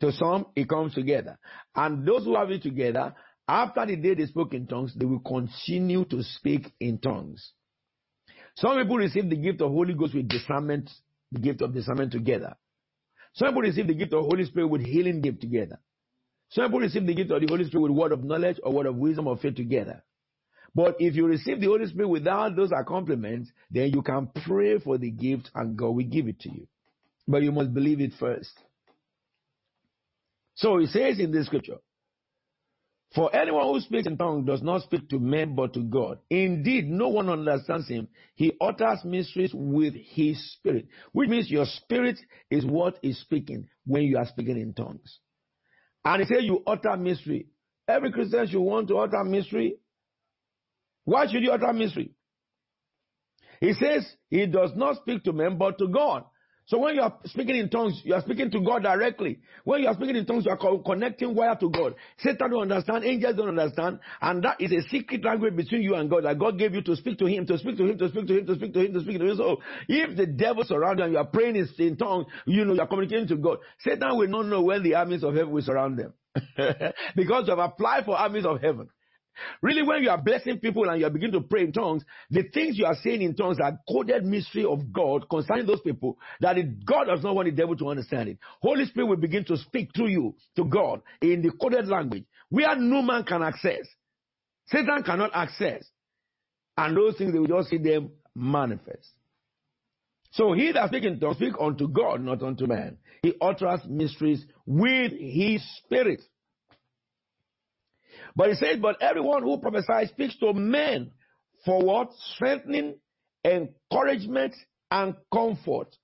To 0.00 0.12
some, 0.12 0.46
it 0.56 0.68
comes 0.68 0.94
together. 0.94 1.38
And 1.74 2.06
those 2.06 2.24
who 2.24 2.36
have 2.36 2.50
it 2.50 2.62
together, 2.62 3.14
after 3.50 3.84
the 3.84 3.96
day 3.96 4.14
they 4.14 4.26
spoke 4.26 4.54
in 4.54 4.68
tongues, 4.68 4.94
they 4.94 5.04
will 5.04 5.18
continue 5.18 6.04
to 6.04 6.22
speak 6.22 6.72
in 6.78 6.98
tongues. 6.98 7.52
Some 8.54 8.78
people 8.80 8.96
receive 8.96 9.28
the 9.28 9.36
gift 9.36 9.60
of 9.60 9.72
Holy 9.72 9.92
Ghost 9.92 10.14
with 10.14 10.28
discernment, 10.28 10.88
the 11.32 11.40
gift 11.40 11.60
of 11.60 11.74
discernment 11.74 12.12
together. 12.12 12.54
Some 13.34 13.48
people 13.48 13.62
receive 13.62 13.88
the 13.88 13.94
gift 13.94 14.12
of 14.12 14.24
Holy 14.24 14.44
Spirit 14.44 14.68
with 14.68 14.82
healing 14.82 15.20
gift 15.20 15.40
together. 15.40 15.80
Some 16.50 16.66
people 16.66 16.78
receive 16.78 17.06
the 17.06 17.14
gift 17.14 17.32
of 17.32 17.40
the 17.40 17.48
Holy 17.48 17.64
Spirit 17.64 17.82
with 17.82 17.92
word 17.92 18.12
of 18.12 18.22
knowledge 18.22 18.60
or 18.62 18.72
word 18.72 18.86
of 18.86 18.94
wisdom 18.94 19.26
or 19.26 19.36
faith 19.36 19.56
together. 19.56 20.04
But 20.72 20.96
if 21.00 21.16
you 21.16 21.26
receive 21.26 21.60
the 21.60 21.66
Holy 21.66 21.86
Spirit 21.86 22.08
without 22.08 22.54
those 22.54 22.70
accompaniments, 22.70 23.50
then 23.68 23.90
you 23.92 24.02
can 24.02 24.28
pray 24.46 24.78
for 24.78 24.96
the 24.96 25.10
gift 25.10 25.50
and 25.56 25.76
God 25.76 25.90
will 25.90 26.04
give 26.04 26.28
it 26.28 26.38
to 26.40 26.52
you. 26.52 26.68
But 27.26 27.42
you 27.42 27.50
must 27.50 27.74
believe 27.74 28.00
it 28.00 28.12
first. 28.20 28.52
So 30.54 30.78
he 30.78 30.86
says 30.86 31.18
in 31.18 31.32
this 31.32 31.46
scripture, 31.46 31.78
for 33.14 33.34
anyone 33.34 33.66
who 33.66 33.80
speaks 33.80 34.06
in 34.06 34.16
tongues 34.16 34.46
does 34.46 34.62
not 34.62 34.82
speak 34.82 35.08
to 35.08 35.18
men 35.18 35.56
but 35.56 35.74
to 35.74 35.82
God. 35.82 36.18
Indeed, 36.30 36.88
no 36.88 37.08
one 37.08 37.28
understands 37.28 37.88
him. 37.88 38.06
He 38.36 38.52
utters 38.60 39.04
mysteries 39.04 39.50
with 39.52 39.94
his 39.94 40.52
spirit, 40.52 40.86
which 41.12 41.28
means 41.28 41.50
your 41.50 41.66
spirit 41.66 42.20
is 42.50 42.64
what 42.64 42.98
is 43.02 43.20
speaking 43.20 43.66
when 43.84 44.02
you 44.04 44.16
are 44.16 44.26
speaking 44.26 44.60
in 44.60 44.74
tongues. 44.74 45.18
And 46.04 46.22
he 46.22 46.32
said 46.32 46.44
you 46.44 46.62
utter 46.66 46.96
mystery. 46.96 47.48
Every 47.88 48.12
Christian 48.12 48.46
should 48.46 48.60
want 48.60 48.88
to 48.88 48.98
utter 48.98 49.24
mystery. 49.24 49.74
Why 51.04 51.26
should 51.26 51.42
you 51.42 51.50
utter 51.50 51.72
mystery? 51.72 52.12
He 53.60 53.72
says 53.74 54.06
he 54.28 54.46
does 54.46 54.70
not 54.76 54.96
speak 54.96 55.24
to 55.24 55.32
men 55.32 55.58
but 55.58 55.78
to 55.78 55.88
God. 55.88 56.24
So 56.70 56.78
when 56.78 56.94
you 56.94 57.02
are 57.02 57.18
speaking 57.24 57.56
in 57.56 57.68
tongues, 57.68 58.00
you 58.04 58.14
are 58.14 58.20
speaking 58.20 58.48
to 58.52 58.60
God 58.60 58.84
directly. 58.84 59.40
When 59.64 59.82
you 59.82 59.88
are 59.88 59.94
speaking 59.94 60.14
in 60.14 60.24
tongues, 60.24 60.44
you 60.46 60.52
are 60.52 60.78
connecting 60.86 61.34
wire 61.34 61.56
to 61.56 61.68
God. 61.68 61.96
Satan 62.18 62.48
don't 62.48 62.70
understand, 62.70 63.04
angels 63.04 63.34
don't 63.34 63.58
understand, 63.58 63.98
and 64.20 64.40
that 64.44 64.60
is 64.60 64.70
a 64.70 64.88
secret 64.88 65.24
language 65.24 65.56
between 65.56 65.82
you 65.82 65.96
and 65.96 66.08
God 66.08 66.26
that 66.26 66.38
God 66.38 66.60
gave 66.60 66.72
you 66.72 66.80
to 66.82 66.94
speak 66.94 67.18
to 67.18 67.26
Him, 67.26 67.44
to 67.46 67.58
speak 67.58 67.76
to 67.76 67.86
Him, 67.90 67.98
to 67.98 68.08
speak 68.08 68.28
to 68.28 68.38
Him, 68.38 68.46
to 68.46 68.54
speak 68.54 68.72
to 68.72 68.86
Him, 68.86 68.92
to 68.94 69.00
speak 69.00 69.18
to 69.18 69.26
Him. 69.26 69.36
So 69.36 69.60
if 69.88 70.16
the 70.16 70.26
devil 70.26 70.62
surrounds 70.62 71.00
you 71.00 71.04
and 71.06 71.12
you 71.12 71.18
are 71.18 71.26
praying 71.26 71.56
in 71.56 71.96
tongues, 71.96 72.26
you 72.46 72.64
know 72.64 72.74
you 72.74 72.80
are 72.80 72.86
communicating 72.86 73.26
to 73.26 73.36
God. 73.36 73.58
Satan 73.80 74.16
will 74.16 74.28
not 74.28 74.46
know 74.46 74.62
when 74.62 74.84
the 74.84 74.94
armies 74.94 75.24
of 75.24 75.34
heaven 75.34 75.50
will 75.50 75.62
surround 75.62 75.98
them. 75.98 76.14
because 77.16 77.48
you 77.48 77.50
have 77.50 77.58
applied 77.58 78.04
for 78.04 78.16
armies 78.16 78.46
of 78.46 78.60
heaven. 78.60 78.88
Really, 79.62 79.82
when 79.82 80.02
you 80.02 80.10
are 80.10 80.20
blessing 80.20 80.58
people 80.58 80.88
and 80.88 81.00
you 81.00 81.06
are 81.06 81.10
beginning 81.10 81.40
to 81.40 81.46
pray 81.46 81.62
in 81.62 81.72
tongues, 81.72 82.04
the 82.30 82.42
things 82.42 82.78
you 82.78 82.86
are 82.86 82.96
saying 83.02 83.22
in 83.22 83.34
tongues 83.34 83.58
are 83.62 83.78
coded 83.88 84.24
mystery 84.24 84.64
of 84.64 84.92
God 84.92 85.28
concerning 85.28 85.66
those 85.66 85.80
people 85.80 86.18
that 86.40 86.58
it, 86.58 86.84
God 86.84 87.04
does 87.04 87.22
not 87.22 87.34
want 87.34 87.46
the 87.46 87.52
devil 87.52 87.76
to 87.76 87.88
understand 87.88 88.28
it. 88.28 88.38
Holy 88.60 88.84
Spirit 88.86 89.06
will 89.06 89.16
begin 89.16 89.44
to 89.46 89.56
speak 89.56 89.90
through 89.94 90.08
you 90.08 90.34
to 90.56 90.64
God 90.64 91.02
in 91.20 91.42
the 91.42 91.50
coded 91.60 91.88
language 91.88 92.24
where 92.48 92.76
no 92.76 93.02
man 93.02 93.24
can 93.24 93.42
access. 93.42 93.86
Satan 94.66 95.02
cannot 95.02 95.30
access. 95.34 95.84
And 96.76 96.96
those 96.96 97.16
things, 97.16 97.32
they 97.32 97.38
will 97.38 97.46
just 97.46 97.70
see 97.70 97.78
them 97.78 98.10
manifest. 98.34 99.10
So 100.32 100.52
he 100.52 100.72
that 100.72 100.88
speaks 100.88 101.06
in 101.06 101.18
tongues 101.18 101.36
speak 101.36 101.54
unto 101.60 101.88
God, 101.88 102.22
not 102.22 102.42
unto 102.42 102.66
man. 102.66 102.98
He 103.22 103.34
utters 103.40 103.80
mysteries 103.88 104.44
with 104.64 105.12
his 105.12 105.62
spirit. 105.78 106.22
But 108.36 108.50
he 108.50 108.54
says, 108.54 108.78
but 108.80 109.02
everyone 109.02 109.42
who 109.42 109.58
prophesies 109.58 110.08
speaks 110.10 110.36
to 110.38 110.52
men 110.52 111.10
for 111.64 111.82
what? 111.82 112.10
Strengthening, 112.34 112.96
encouragement, 113.44 114.54
and 114.90 115.14
comfort. 115.32 115.94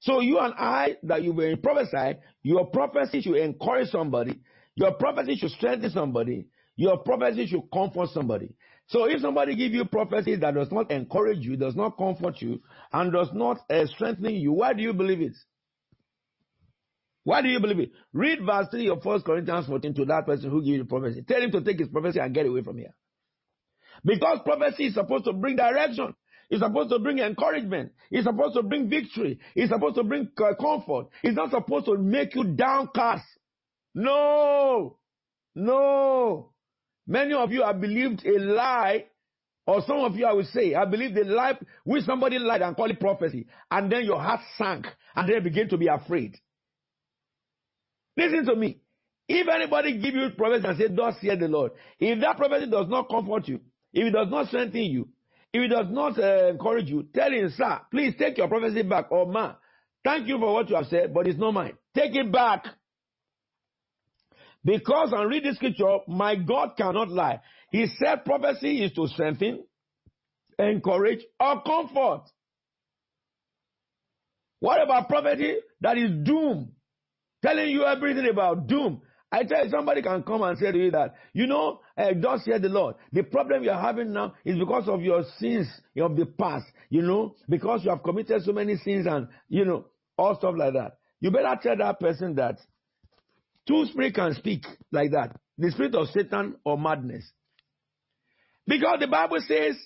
So 0.00 0.20
you 0.20 0.38
and 0.38 0.54
I, 0.54 0.96
that 1.04 1.22
you 1.22 1.32
will 1.32 1.56
prophesy, 1.56 2.18
your 2.42 2.66
prophecy 2.66 3.22
should 3.22 3.36
encourage 3.36 3.88
somebody, 3.90 4.40
your 4.74 4.92
prophecy 4.92 5.36
should 5.36 5.50
strengthen 5.50 5.90
somebody, 5.90 6.46
your 6.76 6.98
prophecy 6.98 7.46
should 7.46 7.62
comfort 7.72 8.10
somebody. 8.10 8.54
So 8.88 9.06
if 9.06 9.20
somebody 9.20 9.56
give 9.56 9.72
you 9.72 9.84
prophecy 9.84 10.36
that 10.36 10.54
does 10.54 10.70
not 10.70 10.90
encourage 10.92 11.38
you, 11.40 11.56
does 11.56 11.74
not 11.74 11.96
comfort 11.96 12.40
you, 12.40 12.60
and 12.92 13.12
does 13.12 13.30
not 13.32 13.58
uh, 13.68 13.86
strengthen 13.86 14.34
you, 14.34 14.52
why 14.52 14.74
do 14.74 14.82
you 14.82 14.92
believe 14.92 15.20
it? 15.20 15.32
Why 17.26 17.42
do 17.42 17.48
you 17.48 17.58
believe 17.58 17.80
it? 17.80 17.90
Read 18.12 18.38
verse 18.46 18.68
3 18.70 18.88
of 18.88 19.04
1 19.04 19.22
Corinthians 19.22 19.66
14 19.66 19.94
to 19.94 20.04
that 20.04 20.26
person 20.26 20.48
who 20.48 20.62
gave 20.62 20.74
you 20.74 20.78
the 20.78 20.84
prophecy. 20.84 21.24
Tell 21.26 21.42
him 21.42 21.50
to 21.50 21.60
take 21.60 21.80
his 21.80 21.88
prophecy 21.88 22.20
and 22.20 22.32
get 22.32 22.46
away 22.46 22.62
from 22.62 22.78
here. 22.78 22.94
Because 24.04 24.38
prophecy 24.44 24.86
is 24.86 24.94
supposed 24.94 25.24
to 25.24 25.32
bring 25.32 25.56
direction. 25.56 26.14
It's 26.50 26.62
supposed 26.62 26.90
to 26.90 27.00
bring 27.00 27.18
encouragement. 27.18 27.90
It's 28.12 28.24
supposed 28.24 28.54
to 28.54 28.62
bring 28.62 28.88
victory. 28.88 29.40
It's 29.56 29.72
supposed 29.72 29.96
to 29.96 30.04
bring 30.04 30.30
comfort. 30.36 31.08
It's 31.24 31.34
not 31.34 31.50
supposed 31.50 31.86
to 31.86 31.98
make 31.98 32.36
you 32.36 32.44
downcast. 32.44 33.24
No. 33.92 34.98
No. 35.56 36.52
Many 37.08 37.34
of 37.34 37.50
you 37.50 37.64
have 37.64 37.80
believed 37.80 38.24
a 38.24 38.38
lie, 38.38 39.06
or 39.66 39.82
some 39.84 39.98
of 39.98 40.14
you 40.14 40.26
I 40.26 40.32
will 40.32 40.44
say, 40.44 40.76
I 40.76 40.84
believe 40.84 41.16
a 41.16 41.24
lie 41.24 41.58
which 41.82 42.04
somebody 42.04 42.38
lied 42.38 42.62
and 42.62 42.76
called 42.76 42.92
it 42.92 43.00
prophecy. 43.00 43.48
And 43.68 43.90
then 43.90 44.04
your 44.04 44.22
heart 44.22 44.42
sank 44.56 44.86
and 45.16 45.28
then 45.28 45.42
begin 45.42 45.68
to 45.70 45.76
be 45.76 45.88
afraid. 45.88 46.36
Listen 48.16 48.46
to 48.46 48.56
me. 48.56 48.80
If 49.28 49.48
anybody 49.48 49.98
give 49.98 50.14
you 50.14 50.30
prophecy 50.36 50.66
and 50.66 50.78
say, 50.78 50.86
Thus 50.88 51.16
hear 51.20 51.36
the 51.36 51.48
Lord, 51.48 51.72
if 51.98 52.20
that 52.20 52.36
prophecy 52.36 52.70
does 52.70 52.88
not 52.88 53.08
comfort 53.08 53.48
you, 53.48 53.60
if 53.92 54.06
it 54.06 54.10
does 54.12 54.28
not 54.30 54.48
strengthen 54.48 54.82
you, 54.84 55.08
if 55.52 55.62
it 55.62 55.68
does 55.68 55.86
not 55.90 56.18
uh, 56.18 56.48
encourage 56.48 56.88
you, 56.88 57.06
tell 57.14 57.30
him, 57.30 57.52
sir, 57.56 57.80
please 57.90 58.14
take 58.18 58.38
your 58.38 58.48
prophecy 58.48 58.82
back. 58.82 59.10
Or 59.10 59.26
ma, 59.26 59.54
thank 60.04 60.28
you 60.28 60.38
for 60.38 60.52
what 60.52 60.68
you 60.70 60.76
have 60.76 60.86
said, 60.86 61.12
but 61.12 61.26
it's 61.26 61.38
not 61.38 61.52
mine. 61.52 61.76
Take 61.94 62.14
it 62.14 62.30
back. 62.30 62.66
Because 64.64 65.12
and 65.12 65.30
read 65.30 65.44
the 65.44 65.54
scripture, 65.54 65.98
my 66.08 66.34
God 66.36 66.76
cannot 66.76 67.08
lie. 67.08 67.40
He 67.70 67.86
said 67.98 68.24
prophecy 68.24 68.84
is 68.84 68.92
to 68.92 69.06
strengthen, 69.08 69.64
encourage, 70.58 71.20
or 71.40 71.62
comfort. 71.62 72.22
What 74.60 74.82
about 74.82 75.08
prophecy 75.08 75.56
that 75.80 75.98
is 75.98 76.10
doom? 76.24 76.72
Telling 77.42 77.70
you 77.70 77.84
everything 77.84 78.28
about 78.28 78.66
doom. 78.66 79.02
I 79.30 79.42
tell 79.44 79.64
you, 79.64 79.70
somebody 79.70 80.02
can 80.02 80.22
come 80.22 80.42
and 80.42 80.56
say 80.56 80.70
to 80.70 80.78
you 80.78 80.90
that, 80.92 81.14
you 81.32 81.46
know, 81.46 81.80
uh, 81.98 82.10
thus 82.20 82.44
hear 82.44 82.58
the 82.58 82.68
Lord. 82.68 82.94
The 83.12 83.22
problem 83.22 83.64
you're 83.64 83.74
having 83.74 84.12
now 84.12 84.34
is 84.44 84.56
because 84.58 84.88
of 84.88 85.02
your 85.02 85.24
sins 85.38 85.66
of 86.00 86.16
the 86.16 86.26
past, 86.26 86.66
you 86.90 87.02
know, 87.02 87.34
because 87.48 87.84
you 87.84 87.90
have 87.90 88.02
committed 88.02 88.42
so 88.44 88.52
many 88.52 88.76
sins 88.76 89.06
and, 89.06 89.28
you 89.48 89.64
know, 89.64 89.86
all 90.16 90.36
stuff 90.36 90.54
like 90.56 90.74
that. 90.74 90.98
You 91.20 91.30
better 91.30 91.58
tell 91.60 91.76
that 91.76 91.98
person 91.98 92.36
that 92.36 92.58
two 93.66 93.84
spirits 93.86 94.16
can 94.16 94.34
speak 94.34 94.64
like 94.92 95.10
that. 95.10 95.36
The 95.58 95.70
spirit 95.72 95.94
of 95.94 96.08
Satan 96.08 96.56
or 96.64 96.78
madness. 96.78 97.30
Because 98.66 98.98
the 99.00 99.08
Bible 99.08 99.38
says, 99.46 99.76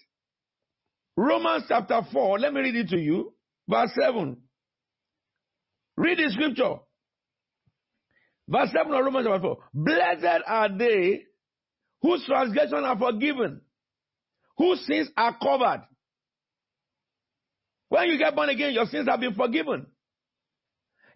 Romans 1.16 1.64
chapter 1.68 2.00
4, 2.12 2.38
let 2.38 2.52
me 2.52 2.60
read 2.60 2.76
it 2.76 2.88
to 2.88 2.98
you, 2.98 3.32
verse 3.68 3.90
7. 4.00 4.36
Read 5.96 6.18
the 6.18 6.30
scripture. 6.30 6.76
Verse 8.50 8.70
7 8.72 8.92
of 8.92 9.04
Romans 9.04 9.26
chapter 9.26 9.40
4. 9.40 9.58
Blessed 9.72 10.42
are 10.46 10.76
they 10.76 11.22
whose 12.02 12.24
transgressions 12.26 12.84
are 12.84 12.98
forgiven, 12.98 13.60
whose 14.58 14.84
sins 14.86 15.08
are 15.16 15.36
covered. 15.40 15.86
When 17.88 18.08
you 18.08 18.18
get 18.18 18.34
born 18.34 18.48
again, 18.48 18.72
your 18.72 18.86
sins 18.86 19.08
have 19.08 19.20
been 19.20 19.34
forgiven. 19.34 19.86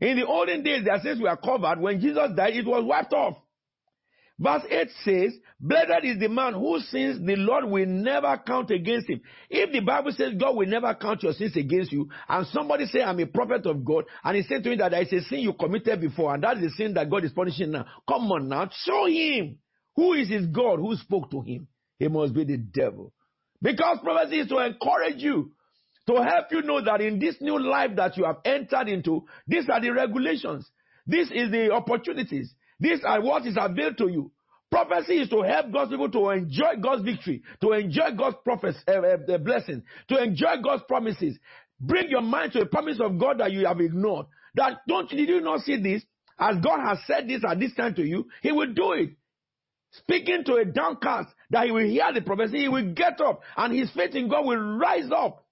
In 0.01 0.17
the 0.17 0.27
olden 0.27 0.63
days, 0.63 0.85
their 0.85 1.01
sins 1.01 1.21
were 1.21 1.37
covered. 1.37 1.81
When 1.81 2.01
Jesus 2.01 2.31
died, 2.37 2.55
it 2.55 2.67
was 2.67 2.85
wiped 2.85 3.13
off. 3.13 3.37
Verse 4.39 4.63
8 4.69 4.89
says, 5.05 5.33
Blessed 5.61 6.05
is 6.05 6.19
the 6.19 6.29
man 6.29 6.55
who 6.55 6.81
sins 6.81 7.25
the 7.25 7.37
Lord 7.37 7.67
will 7.67 7.87
never 7.87 8.41
count 8.45 8.71
against 8.73 9.09
him. 9.09 9.21
If 9.49 9.73
the 9.73 9.81
Bible 9.81 10.11
says 10.11 10.33
God 10.39 10.57
will 10.57 10.67
never 10.67 10.93
count 10.95 11.23
your 11.23 11.33
sins 11.33 11.57
against 11.57 11.93
you, 11.93 12.09
and 12.29 12.47
somebody 12.49 12.87
say, 12.87 13.03
I'm 13.03 13.21
a 13.21 13.27
prophet 13.27 13.65
of 13.67 13.85
God, 13.85 14.05
and 14.25 14.37
he 14.37 14.43
said 14.43 14.65
to 14.65 14.71
me 14.71 14.77
that 14.77 14.91
there 14.91 15.03
is 15.03 15.13
a 15.13 15.21
sin 15.23 15.39
you 15.41 15.53
committed 15.53 16.01
before, 16.01 16.35
and 16.35 16.43
that 16.43 16.57
is 16.57 16.65
the 16.65 16.71
sin 16.71 16.95
that 16.95 17.09
God 17.09 17.25
is 17.25 17.31
punishing 17.31 17.71
now. 17.71 17.87
Come 18.09 18.31
on 18.33 18.49
now, 18.49 18.69
show 18.73 19.07
him. 19.07 19.59
Who 19.95 20.15
is 20.15 20.29
his 20.29 20.47
God 20.47 20.81
who 20.81 20.97
spoke 20.97 21.31
to 21.31 21.41
him? 21.41 21.69
He 21.99 22.09
must 22.09 22.35
be 22.35 22.43
the 22.43 22.57
devil. 22.57 23.13
Because 23.63 23.99
prophecy 24.03 24.41
is 24.41 24.49
to 24.49 24.59
encourage 24.59 25.23
you, 25.23 25.53
to 26.09 26.15
help 26.17 26.47
you 26.51 26.63
know 26.63 26.85
that 26.85 27.01
in 27.01 27.21
this 27.21 27.37
new 27.41 27.59
life 27.59 27.93
that 27.97 28.17
you 28.17 28.25
have 28.25 28.39
entered 28.45 28.89
into, 28.89 29.25
these 29.47 29.69
are 29.71 29.81
the 29.81 29.91
regulations. 29.91 30.69
This 31.07 31.31
is 31.31 31.51
the 31.51 31.71
opportunities. 31.73 32.53
These 32.85 33.01
are 33.03 33.23
what 33.23 33.47
is 33.47 33.57
available 33.59 33.97
to 33.97 34.13
you. 34.13 34.31
Prophecy 34.71 35.15
is 35.15 35.31
to 35.31 35.41
help 35.41 35.73
God's 35.73 35.91
people 35.91 36.11
to 36.11 36.29
enjoy 36.29 36.77
God's 36.83 37.03
victory, 37.03 37.43
to 37.63 37.73
enjoy 37.73 38.11
God's 38.15 38.37
prophes- 38.45 38.85
uh, 38.87 39.33
uh, 39.33 39.39
blessing, 39.39 39.85
to 40.09 40.23
enjoy 40.23 40.57
God's 40.63 40.83
promises. 40.87 41.39
Bring 41.81 42.11
your 42.11 42.21
mind 42.21 42.53
to 42.53 42.59
the 42.59 42.67
promise 42.67 43.01
of 43.01 43.19
God 43.19 43.39
that 43.39 43.53
you 43.53 43.65
have 43.67 43.81
ignored. 43.81 44.27
That 44.55 44.81
don't 44.87 45.09
did 45.09 45.31
you 45.31 45.41
not 45.41 45.61
see 45.61 45.81
this? 45.81 46.03
As 46.39 46.57
God 46.63 46.81
has 46.85 46.99
said 47.07 47.27
this 47.27 47.43
at 47.49 47.59
this 47.59 47.75
time 47.75 47.95
to 47.95 48.03
you, 48.05 48.27
He 48.43 48.53
will 48.53 48.75
do 48.75 48.93
it. 48.93 49.11
Speaking 49.93 50.43
to 50.45 50.57
a 50.57 50.67
downcast 50.67 51.31
that 51.51 51.67
he 51.67 51.73
will 51.73 51.89
hear 51.89 52.13
the 52.13 52.21
prophecy, 52.21 52.59
he 52.59 52.69
will 52.69 52.93
get 52.93 53.19
up, 53.21 53.41
and 53.57 53.73
his 53.75 53.91
faith 53.93 54.15
in 54.15 54.29
God 54.29 54.45
will 54.45 54.77
rise 54.77 55.09
up. 55.17 55.47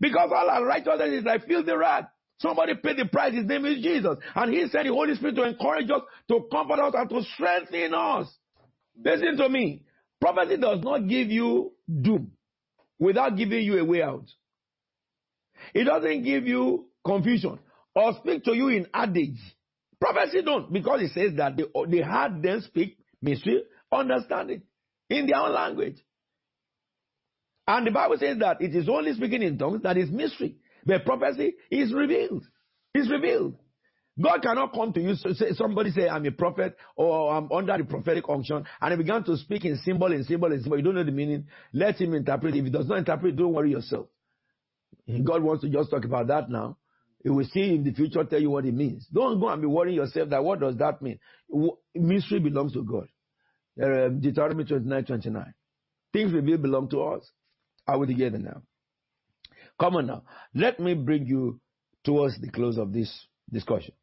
Because 0.00 0.30
all 0.34 0.50
our 0.50 0.66
righteousness 0.66 1.20
is 1.20 1.24
like 1.24 1.46
filthy 1.46 1.72
rag. 1.72 2.04
Somebody 2.42 2.74
paid 2.74 2.96
the 2.98 3.06
price. 3.06 3.32
His 3.32 3.46
name 3.46 3.64
is 3.66 3.80
Jesus. 3.82 4.16
And 4.34 4.52
he 4.52 4.66
sent 4.68 4.86
the 4.88 4.92
Holy 4.92 5.14
Spirit 5.14 5.36
to 5.36 5.44
encourage 5.44 5.88
us, 5.90 6.02
to 6.28 6.40
comfort 6.50 6.80
us, 6.80 6.92
and 6.96 7.08
to 7.08 7.22
strengthen 7.34 7.94
us. 7.94 8.26
Listen 9.02 9.36
to 9.36 9.48
me. 9.48 9.84
Prophecy 10.20 10.56
does 10.56 10.80
not 10.82 11.06
give 11.06 11.28
you 11.28 11.72
doom 11.88 12.32
without 12.98 13.36
giving 13.36 13.64
you 13.64 13.78
a 13.78 13.84
way 13.84 14.02
out. 14.02 14.24
It 15.72 15.84
doesn't 15.84 16.24
give 16.24 16.46
you 16.46 16.86
confusion 17.04 17.60
or 17.94 18.12
speak 18.20 18.44
to 18.44 18.54
you 18.54 18.68
in 18.68 18.88
adage. 18.92 19.38
Prophecy 20.00 20.42
don't 20.42 20.72
because 20.72 21.00
it 21.02 21.12
says 21.12 21.36
that 21.36 21.56
the, 21.56 21.68
the 21.88 22.00
heart 22.02 22.42
then 22.42 22.60
speak 22.62 22.98
mystery, 23.20 23.62
understand 23.92 24.50
it 24.50 24.62
in 25.08 25.26
their 25.26 25.36
own 25.38 25.52
language. 25.52 25.96
And 27.68 27.86
the 27.86 27.92
Bible 27.92 28.16
says 28.18 28.38
that 28.38 28.60
it 28.60 28.74
is 28.74 28.88
only 28.88 29.14
speaking 29.14 29.42
in 29.42 29.58
tongues 29.58 29.82
that 29.82 29.96
is 29.96 30.10
mystery. 30.10 30.56
But 30.84 31.04
prophecy 31.04 31.54
is 31.70 31.92
revealed. 31.92 32.44
It's 32.94 33.10
revealed. 33.10 33.56
God 34.20 34.42
cannot 34.42 34.74
come 34.74 34.92
to 34.92 35.00
you, 35.00 35.14
so 35.14 35.32
say, 35.32 35.52
somebody 35.52 35.90
say, 35.90 36.06
I'm 36.06 36.26
a 36.26 36.30
prophet 36.32 36.76
or 36.96 37.32
I'm 37.34 37.50
under 37.50 37.78
the 37.78 37.84
prophetic 37.84 38.24
unction, 38.28 38.64
and 38.80 38.90
he 38.90 38.96
began 38.98 39.24
to 39.24 39.38
speak 39.38 39.64
in 39.64 39.78
symbol, 39.78 40.12
in 40.12 40.24
symbol, 40.24 40.52
in 40.52 40.60
symbol. 40.60 40.76
You 40.76 40.84
don't 40.84 40.96
know 40.96 41.04
the 41.04 41.12
meaning. 41.12 41.46
Let 41.72 41.98
him 41.98 42.12
interpret. 42.12 42.54
If 42.54 42.64
he 42.64 42.70
does 42.70 42.86
not 42.88 42.98
interpret, 42.98 43.36
don't 43.36 43.54
worry 43.54 43.70
yourself. 43.70 44.08
God 45.24 45.42
wants 45.42 45.62
to 45.62 45.70
just 45.70 45.90
talk 45.90 46.04
about 46.04 46.26
that 46.28 46.50
now. 46.50 46.76
He 47.22 47.30
will 47.30 47.46
see 47.46 47.74
in 47.74 47.84
the 47.84 47.92
future 47.92 48.24
tell 48.24 48.40
you 48.40 48.50
what 48.50 48.66
it 48.66 48.74
means. 48.74 49.06
Don't 49.12 49.40
go 49.40 49.48
and 49.48 49.62
be 49.62 49.68
worrying 49.68 49.96
yourself 49.96 50.28
that 50.30 50.44
what 50.44 50.60
does 50.60 50.76
that 50.76 51.00
mean? 51.00 51.18
Mystery 51.94 52.40
belongs 52.40 52.72
to 52.74 52.82
God. 52.82 53.08
Uh, 53.80 54.08
Deuteronomy 54.08 54.64
29, 54.64 55.04
29. 55.04 55.54
Things 56.12 56.32
revealed 56.32 56.62
belong 56.62 56.88
to 56.90 57.00
us. 57.02 57.30
Are 57.86 57.98
we 57.98 58.06
together 58.06 58.38
now? 58.38 58.62
Come 59.82 59.96
on 59.96 60.06
now. 60.06 60.22
Let 60.54 60.78
me 60.78 60.94
bring 60.94 61.26
you 61.26 61.60
towards 62.04 62.40
the 62.40 62.50
close 62.50 62.78
of 62.78 62.92
this 62.92 63.12
discussion. 63.52 63.94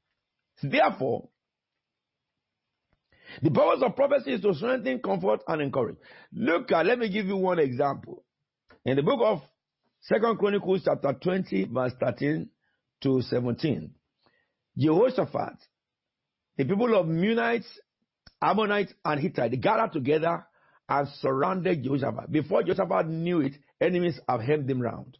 Therefore, 0.61 1.29
the 3.41 3.49
powers 3.49 3.81
of 3.81 3.95
prophecy 3.95 4.33
is 4.33 4.41
to 4.41 4.53
strengthen, 4.55 4.99
comfort, 4.99 5.39
and 5.47 5.61
encourage. 5.61 5.95
Look 6.33 6.69
let 6.69 6.99
me 6.99 7.07
give 7.09 7.27
you 7.27 7.37
one 7.37 7.59
example. 7.59 8.25
In 8.83 8.97
the 8.97 9.03
book 9.03 9.21
of 9.23 9.39
Second 10.01 10.37
Chronicles 10.37 10.81
chapter 10.83 11.13
20, 11.13 11.69
verse 11.71 11.93
13 11.97 12.49
to 13.03 13.21
17, 13.21 13.89
Jehoshaphat, 14.77 15.59
the 16.57 16.65
people 16.65 16.93
of 16.93 17.05
Munites, 17.05 17.67
Ammonites, 18.41 18.93
and 19.05 19.21
Hittites, 19.21 19.55
gathered 19.61 19.93
together 19.93 20.45
and 20.89 21.07
surrounded 21.21 21.85
Jehoshaphat. 21.85 22.29
Before 22.29 22.63
Jehoshaphat 22.63 23.07
knew 23.07 23.39
it, 23.39 23.53
enemies 23.79 24.19
have 24.27 24.41
hemmed 24.41 24.69
him 24.69 24.81
round. 24.81 25.17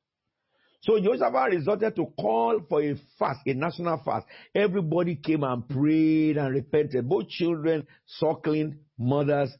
So 0.82 0.98
Jehoshaphat 1.00 1.52
resorted 1.52 1.96
to 1.98 2.06
call 2.20 2.62
for 2.70 2.82
a 2.82 2.96
fast, 3.18 3.42
a 3.46 3.54
national 3.54 4.02
fast. 4.06 4.26
Everybody 4.56 5.16
came 5.16 5.44
and 5.44 5.68
prayed 5.68 6.38
and 6.38 6.54
repented. 6.54 7.08
Both 7.08 7.30
children, 7.30 7.86
suckling, 8.06 8.80
mothers, 8.98 9.52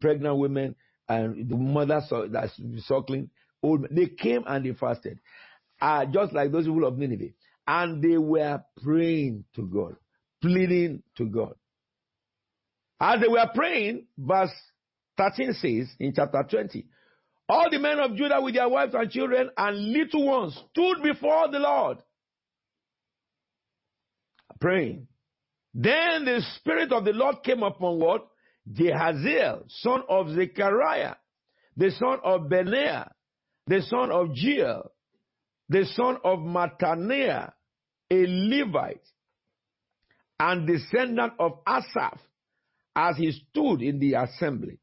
pregnant 0.00 0.38
women, 0.38 0.74
and 1.08 1.48
the 1.48 1.56
mothers 1.56 2.10
that's 2.30 2.58
suckling, 2.86 3.28
old. 3.62 3.86
They 3.90 4.06
came 4.06 4.44
and 4.46 4.64
they 4.64 4.72
fasted. 4.72 5.18
Uh, 5.80 6.06
just 6.06 6.32
like 6.32 6.50
those 6.50 6.64
people 6.64 6.86
of 6.86 6.96
Nineveh. 6.96 7.34
And 7.66 8.02
they 8.02 8.16
were 8.16 8.62
praying 8.82 9.44
to 9.56 9.66
God, 9.66 9.96
pleading 10.40 11.02
to 11.16 11.26
God. 11.26 11.54
As 13.00 13.20
they 13.20 13.28
were 13.28 13.50
praying, 13.54 14.06
verse 14.16 14.52
13 15.18 15.52
says 15.54 15.94
in 15.98 16.12
chapter 16.14 16.42
20, 16.48 16.86
all 17.48 17.68
the 17.70 17.78
men 17.78 17.98
of 17.98 18.16
Judah 18.16 18.40
with 18.40 18.54
their 18.54 18.68
wives 18.68 18.94
and 18.94 19.10
children 19.10 19.50
and 19.56 19.92
little 19.92 20.26
ones 20.26 20.54
stood 20.70 21.02
before 21.02 21.48
the 21.50 21.58
Lord 21.58 21.98
praying. 24.60 25.08
Then 25.74 26.24
the 26.24 26.42
Spirit 26.56 26.92
of 26.92 27.04
the 27.04 27.12
Lord 27.12 27.42
came 27.44 27.62
upon 27.62 27.98
what? 27.98 28.28
Jehaziel, 28.72 29.64
son 29.68 30.02
of 30.08 30.30
Zechariah, 30.30 31.16
the 31.76 31.90
son 31.90 32.18
of 32.22 32.48
Benaiah, 32.48 33.10
the 33.66 33.82
son 33.82 34.12
of 34.12 34.28
Jeiel, 34.28 34.88
the 35.68 35.84
son 35.96 36.18
of 36.24 36.38
Mattaniah, 36.38 37.52
a 38.10 38.26
Levite, 38.26 39.06
and 40.38 40.66
descendant 40.66 41.32
of 41.40 41.58
Asaph, 41.66 42.20
as 42.94 43.16
he 43.16 43.32
stood 43.32 43.82
in 43.82 43.98
the 43.98 44.14
assembly. 44.14 44.78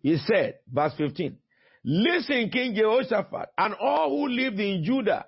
He 0.00 0.18
said, 0.18 0.58
verse 0.70 0.92
15, 0.96 1.38
Listen, 1.84 2.48
King 2.50 2.74
Jehoshaphat, 2.74 3.48
and 3.58 3.74
all 3.74 4.10
who 4.10 4.28
lived 4.28 4.60
in 4.60 4.84
Judah 4.84 5.26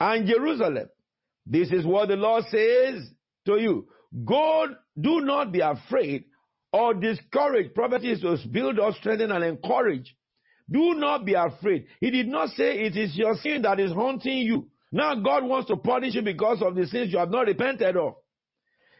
and 0.00 0.26
Jerusalem. 0.26 0.88
This 1.44 1.70
is 1.70 1.84
what 1.84 2.08
the 2.08 2.16
Lord 2.16 2.44
says 2.44 3.08
to 3.46 3.58
you. 3.58 3.88
Go, 4.24 4.66
do 4.98 5.20
not 5.20 5.52
be 5.52 5.60
afraid 5.60 6.24
or 6.72 6.94
discouraged. 6.94 7.74
Prophecy 7.74 8.12
is 8.12 8.20
to 8.20 8.38
build 8.50 8.78
or 8.78 8.92
strengthen 8.94 9.32
and 9.32 9.44
encourage. 9.44 10.14
Do 10.70 10.94
not 10.94 11.24
be 11.24 11.34
afraid. 11.34 11.86
He 12.00 12.10
did 12.10 12.28
not 12.28 12.50
say 12.50 12.80
it 12.80 12.96
is 12.96 13.16
your 13.16 13.34
sin 13.36 13.62
that 13.62 13.80
is 13.80 13.92
haunting 13.92 14.38
you. 14.38 14.68
Now 14.92 15.14
God 15.14 15.44
wants 15.44 15.68
to 15.68 15.76
punish 15.76 16.14
you 16.14 16.22
because 16.22 16.62
of 16.62 16.74
the 16.74 16.86
sins 16.86 17.12
you 17.12 17.18
have 17.18 17.30
not 17.30 17.46
repented 17.46 17.96
of. 17.96 18.14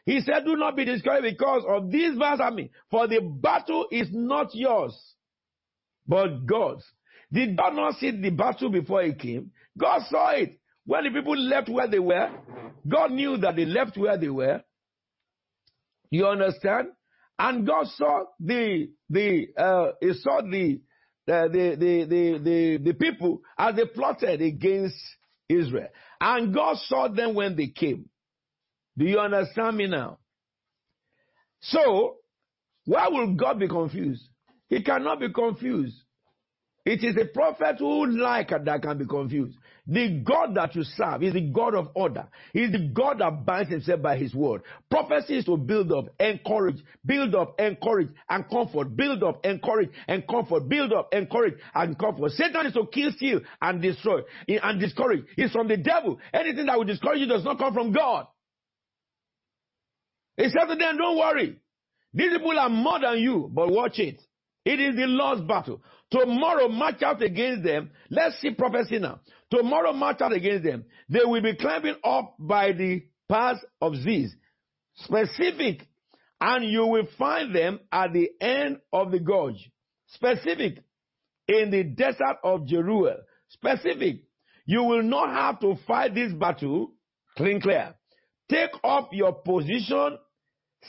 He 0.05 0.21
said, 0.21 0.45
do 0.45 0.57
not 0.57 0.77
be 0.77 0.87
discouraged 0.87 1.25
because 1.25 1.65
of 1.69 1.91
this 1.91 2.17
verse 2.17 2.41
I 2.43 2.51
mean, 2.51 2.71
for 2.91 3.07
the 3.07 3.21
battle 3.21 3.87
is 3.91 4.09
not 4.11 4.55
yours 4.55 4.95
but 6.09 6.47
God's. 6.47 6.85
Did 7.31 7.59
God 7.59 7.75
not 7.75 7.97
see 7.97 8.11
the 8.11 8.31
battle 8.31 8.71
before 8.71 9.03
he 9.03 9.13
came? 9.13 9.51
God 9.77 10.01
saw 10.09 10.31
it. 10.31 10.59
When 10.87 11.05
the 11.05 11.11
people 11.11 11.37
left 11.37 11.69
where 11.69 11.87
they 11.87 11.99
were, 11.99 12.31
God 12.89 13.13
knew 13.13 13.37
that 13.37 13.57
they 13.57 13.67
left 13.67 13.99
where 13.99 14.17
they 14.17 14.31
were. 14.31 14.63
You 16.11 16.27
understand? 16.27 16.89
And 17.39 17.67
God 17.67 17.87
saw 17.97 18.25
the 18.41 18.89
the 19.11 19.49
uh, 19.57 19.93
he 20.01 20.15
saw 20.15 20.41
the 20.41 20.81
the, 21.27 21.49
the 21.53 21.77
the 21.77 22.05
the 22.05 22.39
the 22.39 22.79
the 22.83 22.93
people 22.95 23.43
as 23.59 23.77
they 23.77 23.85
plotted 23.85 24.41
against 24.41 24.97
Israel, 25.49 25.89
and 26.21 26.55
God 26.55 26.79
saw 26.87 27.09
them 27.09 27.35
when 27.35 27.55
they 27.55 27.69
came. 27.69 28.09
Do 28.97 29.05
you 29.05 29.21
understand 29.21 29.77
me 29.77 29.87
now? 29.87 30.19
So, 31.61 32.17
why 32.87 33.09
will 33.09 33.35
God 33.35 33.59
be 33.59 33.69
confused? 33.69 34.29
He 34.69 34.83
cannot 34.83 35.21
be 35.21 35.33
confused. 35.33 35.97
It 36.85 37.05
is 37.05 37.17
a 37.21 37.27
prophet 37.27 37.77
who 37.81 38.07
like 38.07 38.49
that 38.49 38.83
can 38.83 38.97
be 38.97 39.05
confused. 39.07 39.59
The 39.87 40.23
God 40.25 40.55
that 40.55 40.75
you 40.75 40.85
serve 40.85 41.23
is 41.23 41.35
the 41.35 41.51
God 41.51 41.75
of 41.75 41.89
order. 41.95 42.29
He 42.53 42.61
is 42.61 42.73
the 42.73 42.91
God 42.93 43.19
that 43.21 43.45
binds 43.45 43.71
himself 43.71 44.01
by 44.01 44.17
his 44.17 44.35
word. 44.35 44.63
Prophecy 44.91 45.39
is 45.39 45.45
to 45.47 45.57
build 45.57 45.93
up, 45.93 46.07
encourage, 46.21 46.77
build 47.05 47.35
up, 47.35 47.59
encourage, 47.59 48.09
and 48.29 48.49
comfort. 48.49 48.97
Build 48.97 49.23
up, 49.23 49.45
encourage, 49.45 49.91
and 50.07 50.27
comfort. 50.27 50.69
Build 50.69 50.93
up, 50.93 51.09
encourage, 51.13 51.55
and 51.75 51.99
comfort. 51.99 52.33
Satan 52.33 52.67
is 52.67 52.75
to 52.75 52.87
kill, 52.93 53.13
steal, 53.13 53.41
and 53.61 53.83
destroy, 53.83 54.21
and 54.47 54.81
discourage. 54.81 55.25
It's 55.37 55.53
from 55.53 55.69
the 55.69 55.79
devil. 55.79 56.19
Anything 56.33 56.67
that 56.67 56.79
will 56.79 56.85
discourage 56.85 57.21
you 57.21 57.27
does 57.27 57.45
not 57.45 57.59
come 57.59 57.75
from 57.75 57.93
God. 57.93 58.27
He 60.37 60.45
said 60.45 60.67
to 60.69 60.77
them, 60.77 60.97
don't 60.97 61.19
worry. 61.19 61.59
These 62.15 62.33
people 62.33 62.59
are 62.59 62.71
more 62.71 63.01
than 63.01 63.19
you, 63.19 63.51
but 63.53 63.71
watch 63.71 63.99
it. 63.99 64.23
It 64.65 64.81
is 64.81 64.97
the 64.97 65.07
Lord's 65.07 65.43
battle. 65.43 65.83
Tomorrow 66.11 66.69
march 66.69 67.03
out 67.03 67.23
against 67.23 67.65
them. 67.65 67.91
Let's 68.11 68.41
see 68.41 68.51
prophecy 68.53 68.99
now. 68.99 69.21
Tomorrow 69.51 69.93
march 69.93 70.21
out 70.21 70.33
against 70.33 70.65
them. 70.65 70.85
They 71.09 71.21
will 71.25 71.43
be 71.43 71.55
climbing 71.57 71.97
up 72.05 72.35
by 72.39 72.73
the 72.73 73.03
pass 73.29 73.57
of 73.81 73.95
Ziz. 73.97 74.35
Specific. 74.97 75.87
and 76.41 76.65
you 76.71 76.87
will 76.87 77.07
find 77.19 77.55
them 77.55 77.81
at 77.91 78.13
the 78.13 78.31
end 78.41 78.79
of 78.93 79.11
the 79.11 79.19
gorge. 79.19 79.71
Specific, 80.09 80.79
in 81.47 81.71
the 81.71 81.83
desert 81.85 82.39
of 82.45 82.63
Jeruel. 82.67 83.17
Specific, 83.49 84.23
you 84.67 84.83
will 84.85 85.03
not 85.03 85.31
have 85.31 85.61
to 85.61 85.77
fight 85.87 86.15
this 86.15 86.33
battle. 86.33 86.93
Clean 87.37 87.61
clear. 87.61 87.95
Take 88.49 88.71
up 88.85 89.11
your 89.13 89.33
position, 89.33 90.19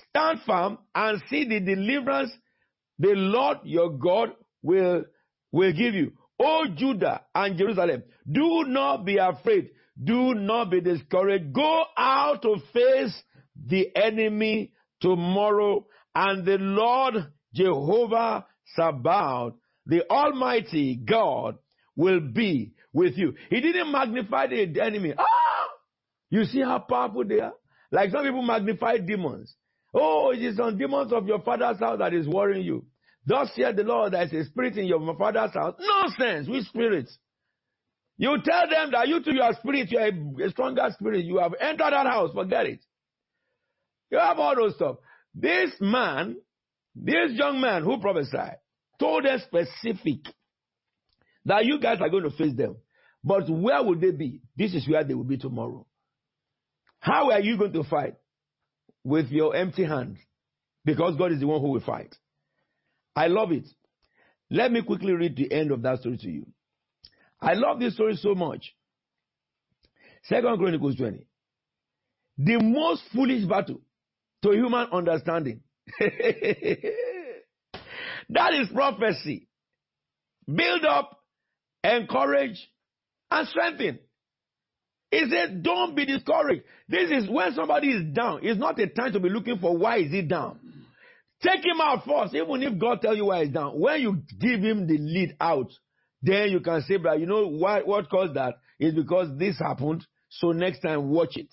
stand 0.09 0.39
firm, 0.45 0.77
and 0.95 1.21
see 1.29 1.45
the 1.45 1.59
deliverance 1.59 2.31
the 2.99 3.13
Lord 3.15 3.59
your 3.63 3.91
God 3.91 4.33
will, 4.61 5.05
will 5.51 5.73
give 5.73 5.93
you. 5.93 6.11
O 6.41 6.65
Judah 6.75 7.21
and 7.33 7.57
Jerusalem, 7.57 8.03
do 8.29 8.65
not 8.67 9.05
be 9.05 9.17
afraid. 9.17 9.71
Do 10.01 10.33
not 10.33 10.69
be 10.71 10.79
discouraged. 10.81 11.51
Go 11.53 11.83
out 11.97 12.41
to 12.43 12.57
face 12.73 13.21
the 13.67 13.89
enemy 13.95 14.71
tomorrow, 15.01 15.85
and 16.15 16.45
the 16.45 16.57
Lord 16.57 17.15
Jehovah 17.53 18.45
Sabaoth, 18.75 19.53
the 19.85 20.09
Almighty 20.09 20.95
God, 20.95 21.57
will 21.95 22.21
be 22.21 22.73
with 22.93 23.17
you. 23.17 23.33
He 23.49 23.59
didn't 23.59 23.91
magnify 23.91 24.47
the 24.47 24.81
enemy. 24.81 25.13
Ah! 25.17 25.25
You 26.29 26.45
see 26.45 26.61
how 26.61 26.79
powerful 26.79 27.25
they 27.25 27.39
are? 27.39 27.53
Like 27.91 28.11
some 28.11 28.23
people 28.23 28.41
magnify 28.43 28.97
demons. 28.99 29.53
Oh, 29.93 30.31
it 30.31 30.41
is 30.43 30.57
some 30.57 30.77
demons 30.77 31.11
of 31.11 31.27
your 31.27 31.41
father's 31.41 31.79
house 31.79 31.97
that 31.99 32.13
is 32.13 32.27
worrying 32.27 32.63
you. 32.63 32.85
Thus 33.29 33.51
said 33.55 33.75
the 33.75 33.83
Lord, 33.83 34.13
there 34.13 34.23
is 34.23 34.33
a 34.33 34.43
spirit 34.45 34.75
in 34.75 34.85
your 34.85 35.15
father's 35.15 35.53
house. 35.53 35.75
Nonsense! 35.79 36.49
Which 36.49 36.65
spirits? 36.65 37.15
You 38.17 38.37
tell 38.43 38.67
them 38.67 38.89
that 38.91 39.07
you 39.07 39.21
to 39.21 39.31
your 39.31 39.53
spirit, 39.53 39.91
you 39.91 39.99
are 39.99 40.47
a 40.47 40.49
stronger 40.49 40.87
spirit. 40.93 41.25
You 41.25 41.37
have 41.37 41.53
entered 41.61 41.91
that 41.91 42.07
house. 42.07 42.31
Forget 42.33 42.65
it. 42.65 42.79
You 44.09 44.17
have 44.17 44.39
all 44.39 44.55
those 44.55 44.73
stuff. 44.73 44.95
This 45.35 45.69
man, 45.79 46.37
this 46.95 47.33
young 47.33 47.61
man 47.61 47.83
who 47.83 47.99
prophesied, 47.99 48.57
told 48.99 49.25
them 49.25 49.39
specific 49.45 50.21
that 51.45 51.65
you 51.65 51.79
guys 51.79 51.99
are 52.01 52.09
going 52.09 52.23
to 52.23 52.31
face 52.31 52.55
them. 52.55 52.77
But 53.23 53.47
where 53.47 53.83
will 53.83 53.99
they 53.99 54.09
be? 54.09 54.41
This 54.57 54.73
is 54.73 54.89
where 54.89 55.03
they 55.03 55.13
will 55.13 55.23
be 55.23 55.37
tomorrow. 55.37 55.85
How 56.99 57.29
are 57.29 57.41
you 57.41 57.59
going 57.59 57.73
to 57.73 57.83
fight? 57.83 58.15
With 59.03 59.29
your 59.29 59.55
empty 59.55 59.85
hands. 59.85 60.17
Because 60.83 61.15
God 61.15 61.31
is 61.31 61.39
the 61.39 61.47
one 61.47 61.61
who 61.61 61.69
will 61.69 61.79
fight. 61.79 62.15
I 63.19 63.27
love 63.27 63.51
it. 63.51 63.67
Let 64.49 64.71
me 64.71 64.81
quickly 64.81 65.11
read 65.11 65.35
the 65.35 65.51
end 65.51 65.71
of 65.71 65.81
that 65.81 65.99
story 65.99 66.15
to 66.19 66.29
you. 66.29 66.45
I 67.41 67.53
love 67.53 67.77
this 67.81 67.95
story 67.95 68.15
so 68.15 68.33
much. 68.33 68.73
Second 70.23 70.57
Chronicles 70.57 70.95
20. 70.95 71.27
The 72.37 72.59
most 72.61 73.03
foolish 73.13 73.43
battle 73.43 73.81
to 74.43 74.51
human 74.51 74.87
understanding. 74.93 75.59
that 75.99 76.13
is 78.53 78.69
prophecy. 78.73 79.49
Build 80.47 80.85
up, 80.85 81.19
encourage, 81.83 82.71
and 83.29 83.47
strengthen. 83.49 83.99
He 85.11 85.25
said, 85.29 85.61
don't 85.61 85.93
be 85.93 86.05
discouraged. 86.05 86.63
This 86.87 87.11
is 87.11 87.29
when 87.29 87.53
somebody 87.53 87.89
is 87.89 88.13
down. 88.13 88.39
It's 88.43 88.57
not 88.57 88.79
a 88.79 88.87
time 88.87 89.11
to 89.11 89.19
be 89.19 89.27
looking 89.27 89.59
for 89.59 89.75
why 89.75 89.97
is 89.97 90.11
he 90.11 90.21
down. 90.21 90.68
Take 91.41 91.63
him 91.63 91.79
out 91.81 92.05
first, 92.05 92.35
even 92.35 92.61
if 92.63 92.77
God 92.77 93.01
tell 93.01 93.15
you 93.15 93.25
why 93.25 93.45
he's 93.45 93.53
down. 93.53 93.79
When 93.79 94.01
you 94.01 94.21
give 94.39 94.59
him 94.59 94.87
the 94.87 94.97
lead 94.97 95.37
out, 95.39 95.71
then 96.21 96.49
you 96.49 96.59
can 96.59 96.81
say, 96.81 96.97
but 96.97 97.19
you 97.19 97.25
know 97.25 97.47
why, 97.47 97.81
what 97.81 98.09
caused 98.09 98.33
that 98.33 98.55
is 98.77 98.93
because 98.93 99.29
this 99.37 99.57
happened. 99.57 100.05
So 100.29 100.51
next 100.51 100.81
time, 100.81 101.09
watch 101.09 101.37
it. 101.37 101.47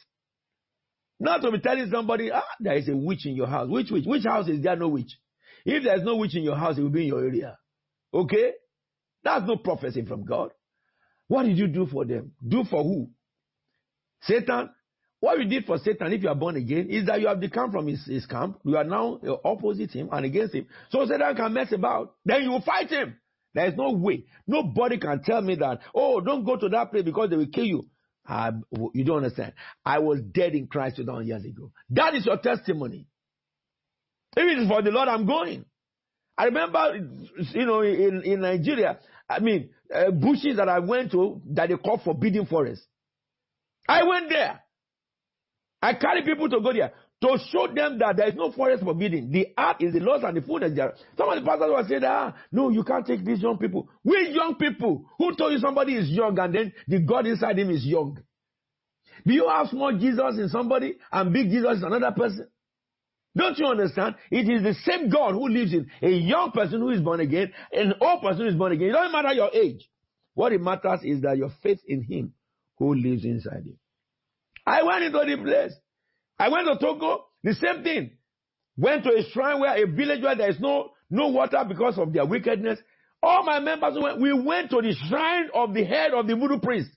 Not 1.21 1.43
to 1.43 1.53
be 1.53 1.61
telling 1.61 1.89
somebody, 1.91 2.31
ah, 2.33 2.43
there 2.61 2.77
is 2.77 2.89
a 2.89 2.97
witch 2.97 3.27
in 3.27 3.37
your 3.37 3.47
house. 3.47 3.69
Which 3.71 3.91
witch? 3.91 4.05
Which 4.07 4.25
house 4.25 4.49
is 4.49 4.63
there 4.63 4.77
no 4.77 4.89
witch? 4.89 5.13
If 5.65 5.85
there's 5.85 6.03
no 6.03 6.17
witch 6.17 6.37
in 6.37 6.43
your 6.43 6.57
house, 6.57 6.79
it 6.79 6.83
will 6.83 6.91
be 6.91 7.03
in 7.03 7.09
your 7.09 7.21
area. 7.25 7.57
Okay? 8.13 8.53
That's 9.25 9.47
no 9.47 9.57
prophecy 9.57 10.05
from 10.05 10.25
God. 10.25 10.51
What 11.29 11.45
did 11.45 11.57
you 11.59 11.69
do 11.69 11.87
for 11.87 12.05
them? 12.05 12.33
Do 12.47 12.65
for 12.65 12.83
who? 12.83 13.11
Satan? 14.23 14.71
What 15.27 15.41
you 15.41 15.45
did 15.47 15.67
for 15.67 15.77
Satan, 15.79 16.13
if 16.13 16.23
you 16.23 16.29
are 16.29 16.37
born 16.37 16.55
again, 16.55 16.89
is 16.89 17.07
that 17.07 17.21
you 17.21 17.27
have 17.27 17.41
become 17.41 17.73
from 17.73 17.89
his, 17.89 18.07
his 18.07 18.25
camp. 18.27 18.61
You 18.65 18.77
are 18.77 18.85
now 18.85 19.19
opposite 19.45 19.91
him 19.91 20.09
and 20.13 20.25
against 20.25 20.55
him. 20.55 20.69
So 20.91 21.05
Satan 21.05 21.35
can 21.35 21.53
mess 21.53 21.73
about. 21.73 22.15
Then 22.25 22.45
you 22.45 22.51
will 22.53 22.61
fight 22.61 22.91
him. 22.91 23.17
There 23.53 23.67
is 23.67 23.75
no 23.77 23.91
way. 23.91 24.27
Nobody 24.47 24.99
can 24.99 25.25
tell 25.25 25.43
me 25.43 25.57
that, 25.57 25.81
oh, 25.93 26.21
don't 26.21 26.45
go 26.45 26.55
to 26.57 26.69
that 26.69 26.93
place 26.93 27.03
because 27.03 27.31
they 27.31 27.37
will 27.37 27.49
kill 27.49 27.65
you. 27.65 27.87
I, 28.25 28.53
you 28.95 29.03
don't 29.03 29.17
understand. 29.17 29.55
I 29.85 29.99
was 29.99 30.21
dead 30.21 30.55
in 30.55 30.69
Christ 30.69 30.95
2000 30.99 31.27
years 31.27 31.45
ago. 31.45 31.73
That 31.91 32.15
is 32.15 32.25
your 32.25 32.39
testimony. 32.39 33.09
If 34.37 34.45
it 34.45 34.63
is 34.63 34.69
for 34.69 34.81
the 34.81 34.93
Lord, 34.93 35.09
I'm 35.09 35.27
going. 35.27 35.65
I 36.39 36.45
remember, 36.45 37.01
you 37.53 37.67
know, 37.67 37.81
in, 37.81 38.23
in 38.23 38.43
Nigeria, 38.43 39.01
I 39.29 39.41
mean, 39.41 39.71
uh, 39.93 40.13
bushes 40.13 40.59
that 40.59 40.69
I 40.69 40.79
went 40.79 41.11
to 41.11 41.43
that 41.47 41.69
they 41.69 41.77
call 41.77 41.99
forbidden 41.99 42.47
forest. 42.47 42.83
I 43.89 44.05
went 44.05 44.29
there. 44.29 44.61
I 45.83 45.95
carry 45.95 46.23
people 46.23 46.49
to 46.49 46.61
go 46.61 46.73
there 46.73 46.93
to 47.23 47.39
show 47.51 47.67
them 47.73 47.99
that 47.99 48.17
there 48.17 48.29
is 48.29 48.35
no 48.35 48.53
forest 48.53 48.85
forbidden. 48.85 49.31
The 49.33 49.49
earth 49.59 49.77
is 49.81 49.95
the 49.95 50.01
Lord's 50.01 50.25
and 50.25 50.37
the 50.37 50.43
fullness 50.43 50.73
there. 50.75 50.95
Some 51.17 51.29
of 51.31 51.43
the 51.43 51.49
pastors 51.49 51.69
will 51.69 51.89
say 51.89 51.99
that, 51.99 52.11
ah, 52.11 52.35
no, 52.53 52.69
you 52.69 52.85
can't 52.85 53.07
take 53.07 53.25
these 53.25 53.41
young 53.41 53.57
people. 53.59 53.89
We 54.05 54.31
young 54.33 54.57
people. 54.57 55.07
Who 55.19 55.35
told 55.35 55.53
you 55.53 55.59
somebody 55.59 55.95
is 55.95 56.09
young 56.11 56.39
and 56.39 56.55
then 56.55 56.73
the 56.87 57.01
God 57.01 57.27
inside 57.27 57.59
him 57.59 57.71
is 57.71 57.85
young? 57.87 58.19
Do 59.25 59.33
you 59.33 59.49
have 59.49 59.69
small 59.69 59.97
Jesus 59.97 60.39
in 60.39 60.49
somebody 60.51 60.99
and 61.11 61.33
big 61.33 61.51
Jesus 61.51 61.79
in 61.79 61.85
another 61.85 62.15
person? 62.15 62.49
Don't 63.35 63.59
you 63.59 63.67
understand? 63.67 64.15
It 64.31 64.49
is 64.49 64.63
the 64.63 64.75
same 64.85 65.11
God 65.11 65.33
who 65.33 65.49
lives 65.49 65.73
in 65.73 65.91
a 66.03 66.09
young 66.09 66.53
person 66.53 66.81
who 66.81 66.91
is 66.91 67.01
born 67.01 67.21
again, 67.21 67.53
an 67.73 67.95
old 68.01 68.23
person 68.23 68.43
who 68.43 68.49
is 68.49 68.55
born 68.55 68.73
again. 68.73 68.89
It 68.89 68.93
doesn't 68.93 69.13
matter 69.13 69.35
your 69.35 69.51
age. 69.53 69.89
What 70.35 70.53
it 70.53 70.61
matters 70.61 71.01
is 71.03 71.23
that 71.23 71.37
your 71.37 71.51
faith 71.63 71.81
in 71.87 72.03
Him 72.03 72.33
who 72.79 72.95
lives 72.95 73.25
inside 73.25 73.65
you. 73.65 73.77
I 74.67 74.83
went 74.83 75.05
into 75.05 75.19
the 75.19 75.43
place. 75.43 75.73
I 76.39 76.49
went 76.49 76.67
to 76.67 76.77
Togo, 76.79 77.25
the 77.43 77.55
same 77.55 77.83
thing. 77.83 78.11
Went 78.77 79.05
to 79.05 79.11
a 79.11 79.23
shrine 79.31 79.61
where 79.61 79.83
a 79.83 79.87
village 79.87 80.23
where 80.23 80.37
there 80.37 80.51
is 80.51 80.61
no, 80.61 80.91
no 81.11 81.29
water 81.29 81.65
because 81.67 81.99
of 81.99 82.13
their 82.13 82.27
wickedness. 82.27 82.79
All 83.23 83.45
my 83.45 83.61
members 83.61 83.95
went, 83.99 84.21
we 84.21 84.33
went 84.33 84.71
to 84.71 84.83
the 84.83 84.95
shrine 85.09 85.49
of 85.55 85.73
the 85.73 85.85
head 85.85 86.13
of 86.13 86.27
the 86.27 86.37
voodoo 86.37 86.59
priest. 86.61 86.91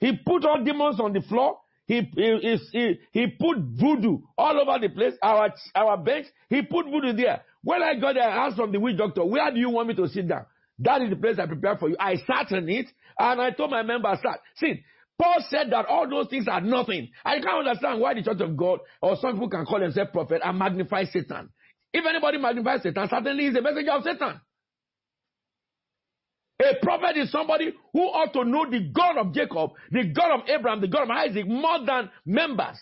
He 0.00 0.12
put 0.24 0.44
all 0.44 0.62
demons 0.64 1.00
on 1.00 1.12
the 1.12 1.20
floor. 1.22 1.58
He, 1.86 2.02
he, 2.14 2.58
he, 2.72 3.00
he 3.12 3.26
put 3.26 3.58
voodoo 3.58 4.18
all 4.36 4.60
over 4.60 4.78
the 4.78 4.92
place, 4.92 5.14
our, 5.22 5.52
our 5.74 5.96
bench. 5.96 6.26
He 6.48 6.62
put 6.62 6.86
voodoo 6.86 7.12
there. 7.14 7.42
When 7.62 7.82
I 7.82 7.98
got 7.98 8.14
there, 8.14 8.28
I 8.28 8.46
asked 8.46 8.56
from 8.56 8.72
the 8.72 8.80
witch 8.80 8.96
doctor, 8.96 9.24
where 9.24 9.50
do 9.50 9.58
you 9.58 9.70
want 9.70 9.88
me 9.88 9.94
to 9.94 10.08
sit 10.08 10.28
down? 10.28 10.46
That 10.78 11.02
is 11.02 11.10
the 11.10 11.16
place 11.16 11.38
I 11.38 11.46
prepared 11.46 11.80
for 11.80 11.88
you. 11.88 11.96
I 11.98 12.16
sat 12.26 12.50
in 12.52 12.68
it 12.68 12.86
and 13.18 13.40
I 13.40 13.50
told 13.50 13.70
my 13.70 13.82
members, 13.82 14.18
sat. 14.22 14.40
See, 14.56 14.84
Paul 15.20 15.44
said 15.50 15.70
that 15.72 15.86
all 15.86 16.08
those 16.08 16.28
things 16.28 16.46
are 16.48 16.60
nothing. 16.60 17.08
I 17.24 17.40
can't 17.40 17.66
understand 17.66 18.00
why 18.00 18.14
the 18.14 18.22
church 18.22 18.40
of 18.40 18.56
God 18.56 18.78
or 19.02 19.16
some 19.16 19.32
people 19.32 19.50
can 19.50 19.64
call 19.64 19.80
themselves 19.80 20.10
prophet 20.12 20.42
and 20.44 20.58
magnify 20.58 21.04
Satan. 21.04 21.50
If 21.92 22.06
anybody 22.06 22.38
magnifies 22.38 22.82
Satan, 22.82 23.08
certainly 23.08 23.46
is 23.46 23.56
a 23.56 23.62
messenger 23.62 23.92
of 23.92 24.04
Satan. 24.04 24.40
A 26.60 26.74
prophet 26.82 27.16
is 27.16 27.30
somebody 27.30 27.72
who 27.92 28.00
ought 28.00 28.32
to 28.32 28.44
know 28.44 28.68
the 28.68 28.90
God 28.92 29.16
of 29.16 29.32
Jacob, 29.32 29.70
the 29.90 30.12
God 30.12 30.40
of 30.40 30.48
Abraham, 30.48 30.80
the 30.80 30.88
God 30.88 31.04
of 31.04 31.10
Isaac 31.10 31.46
more 31.46 31.84
than 31.84 32.10
members. 32.26 32.78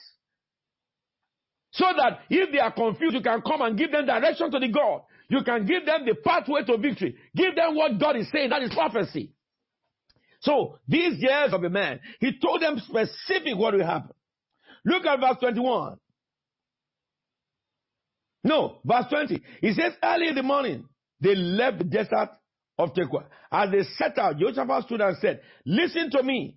So 1.72 1.84
that 1.97 2.20
if 2.30 2.53
they 2.53 2.59
are 2.59 2.72
confused, 2.72 3.14
you 3.14 3.20
can 3.20 3.43
come 3.43 3.61
and 3.61 3.76
give 3.76 3.93
them 3.93 4.07
direction 4.07 4.51
to 4.51 4.59
the 4.59 4.68
God. 4.68 5.03
You 5.28 5.43
can 5.43 5.66
give 5.66 5.84
them 5.84 6.07
the 6.07 6.14
pathway 6.14 6.64
to 6.64 6.78
victory. 6.78 7.16
Give 7.34 7.55
them 7.55 7.76
what 7.76 7.99
God 7.99 8.16
is 8.16 8.30
saying. 8.30 8.51
That 8.51 8.62
is 8.62 8.72
prophecy. 8.72 9.32
So 10.47 10.78
these 10.86 11.18
years 11.18 11.53
of 11.53 11.64
a 11.64 11.70
man, 11.70 11.99
he 12.20 12.38
told 12.38 12.62
them 12.62 12.78
specific 12.78 13.57
what 13.57 13.74
will 13.74 13.84
happen. 13.84 14.12
Look 14.84 15.05
at 15.05 15.18
verse 15.18 15.38
21. 15.40 15.97
No, 18.44 18.78
verse 18.84 19.07
20. 19.11 19.42
He 19.61 19.72
says, 19.72 19.94
early 20.05 20.28
in 20.28 20.36
the 20.36 20.44
morning, 20.44 20.88
they 21.20 21.34
left 21.34 21.78
the 21.78 21.84
desert 21.84 22.28
of 22.78 22.94
Tekoa. 22.94 23.24
As 23.51 23.72
they 23.72 23.82
set 23.97 24.18
out, 24.18 24.38
Jehoshaphat 24.38 24.84
stood 24.84 25.01
and 25.01 25.16
said, 25.20 25.40
Listen 25.64 26.11
to 26.12 26.22
me, 26.22 26.57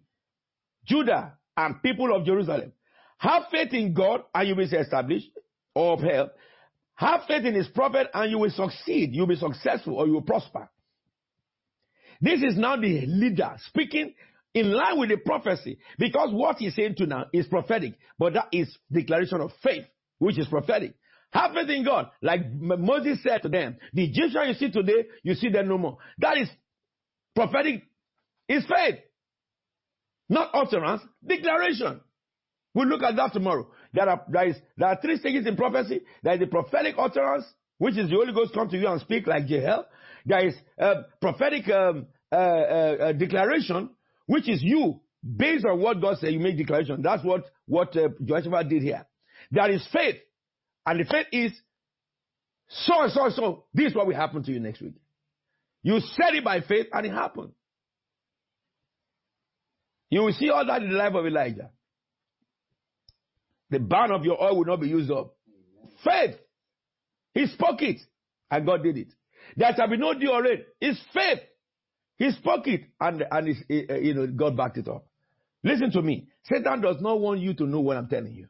Judah 0.85 1.33
and 1.57 1.81
people 1.81 2.15
of 2.15 2.25
Jerusalem. 2.25 2.73
Have 3.17 3.45
faith 3.51 3.73
in 3.73 3.95
God 3.95 4.21
and 4.35 4.47
you 4.47 4.55
will 4.55 4.67
be 4.67 4.75
established 4.75 5.31
or 5.73 5.95
upheld. 5.95 6.29
Have 6.93 7.21
faith 7.27 7.43
in 7.43 7.55
his 7.55 7.67
prophet 7.69 8.07
and 8.13 8.29
you 8.29 8.37
will 8.37 8.51
succeed. 8.51 9.15
You'll 9.15 9.25
be 9.25 9.35
successful 9.35 9.95
or 9.95 10.05
you 10.05 10.13
will 10.13 10.21
prosper. 10.21 10.69
This 12.21 12.41
is 12.41 12.57
now 12.57 12.75
the 12.75 13.05
leader 13.05 13.55
speaking 13.67 14.13
in 14.53 14.71
line 14.71 14.99
with 14.99 15.09
the 15.09 15.17
prophecy 15.17 15.77
because 15.97 16.29
what 16.33 16.57
he's 16.57 16.75
saying 16.75 16.95
to 16.95 17.05
now 17.05 17.25
is 17.31 17.47
prophetic, 17.47 17.93
but 18.17 18.33
that 18.33 18.47
is 18.51 18.75
declaration 18.91 19.41
of 19.41 19.51
faith, 19.63 19.85
which 20.17 20.37
is 20.37 20.47
prophetic. 20.47 20.95
Have 21.31 21.51
faith 21.53 21.69
in 21.69 21.85
God. 21.85 22.09
Like 22.21 22.51
Moses 22.51 23.19
said 23.23 23.43
to 23.43 23.49
them, 23.49 23.77
the 23.93 24.05
Egyptian 24.05 24.47
you 24.47 24.53
see 24.55 24.71
today, 24.71 25.05
you 25.23 25.35
see 25.35 25.49
them 25.49 25.67
no 25.67 25.77
more. 25.77 25.97
That 26.17 26.37
is 26.37 26.49
prophetic, 27.35 27.83
is 28.47 28.65
faith. 28.65 28.95
Not 30.27 30.49
utterance, 30.53 31.01
declaration. 31.25 32.01
We'll 32.73 32.87
look 32.87 33.01
at 33.03 33.15
that 33.15 33.33
tomorrow. 33.33 33.67
there 33.93 34.09
are, 34.09 34.23
there 34.29 34.47
is, 34.47 34.55
there 34.77 34.89
are 34.89 34.99
three 35.01 35.17
stages 35.17 35.47
in 35.47 35.55
prophecy. 35.55 36.01
There 36.23 36.33
is 36.33 36.39
the 36.39 36.47
prophetic 36.47 36.95
utterance, 36.97 37.45
which 37.79 37.97
is 37.97 38.09
the 38.09 38.15
Holy 38.15 38.33
Ghost 38.33 38.53
come 38.53 38.69
to 38.69 38.77
you 38.77 38.87
and 38.87 39.01
speak 39.01 39.25
like 39.25 39.47
Jehiel. 39.47 39.85
There 40.25 40.45
is 40.47 40.53
a 40.77 40.95
prophetic 41.19 41.67
um, 41.69 42.07
uh, 42.31 42.35
uh, 42.35 42.37
uh, 42.37 43.11
declaration, 43.13 43.89
which 44.27 44.47
is 44.47 44.61
you, 44.61 44.99
based 45.23 45.65
on 45.65 45.79
what 45.79 45.99
God 45.99 46.17
said, 46.19 46.31
you 46.31 46.39
make 46.39 46.57
declaration. 46.57 47.01
That's 47.01 47.23
what, 47.23 47.45
what 47.65 47.95
uh, 47.97 48.09
Joshua 48.23 48.63
did 48.63 48.83
here. 48.83 49.07
There 49.49 49.71
is 49.71 49.87
faith. 49.91 50.17
And 50.85 50.99
the 50.99 51.05
faith 51.05 51.27
is, 51.31 51.53
so 52.67 53.01
and 53.01 53.11
so 53.11 53.25
and 53.25 53.33
so, 53.33 53.65
this 53.73 53.87
is 53.87 53.95
what 53.95 54.07
will 54.07 54.15
happen 54.15 54.43
to 54.43 54.51
you 54.51 54.59
next 54.59 54.81
week. 54.81 54.95
You 55.81 55.99
said 56.01 56.35
it 56.35 56.43
by 56.43 56.61
faith 56.61 56.87
and 56.91 57.05
it 57.05 57.13
happened. 57.13 57.53
You 60.09 60.21
will 60.21 60.33
see 60.33 60.49
all 60.49 60.65
that 60.65 60.81
in 60.81 60.91
the 60.91 60.97
life 60.97 61.13
of 61.13 61.25
Elijah. 61.25 61.69
The 63.69 63.79
barn 63.79 64.11
of 64.11 64.25
your 64.25 64.41
oil 64.41 64.57
will 64.57 64.65
not 64.65 64.81
be 64.81 64.87
used 64.87 65.11
up. 65.11 65.35
Faith. 66.03 66.35
He 67.33 67.47
spoke 67.47 67.81
it 67.81 67.97
and 68.51 68.65
God 68.65 68.83
did 68.83 68.97
it. 68.97 69.13
There 69.55 69.71
shall 69.75 69.89
be 69.89 69.97
no 69.97 70.13
deodorant. 70.13 70.63
It's 70.81 70.99
faith. 71.13 71.39
He 72.17 72.31
spoke 72.31 72.67
it 72.67 72.81
and, 72.99 73.23
and 73.29 73.55
you 73.69 74.13
know, 74.13 74.27
God 74.27 74.57
backed 74.57 74.77
it 74.77 74.87
up. 74.87 75.05
Listen 75.63 75.91
to 75.91 76.01
me. 76.01 76.27
Satan 76.43 76.81
does 76.81 76.97
not 76.99 77.19
want 77.19 77.39
you 77.39 77.53
to 77.55 77.65
know 77.65 77.79
what 77.79 77.97
I'm 77.97 78.07
telling 78.07 78.33
you. 78.33 78.47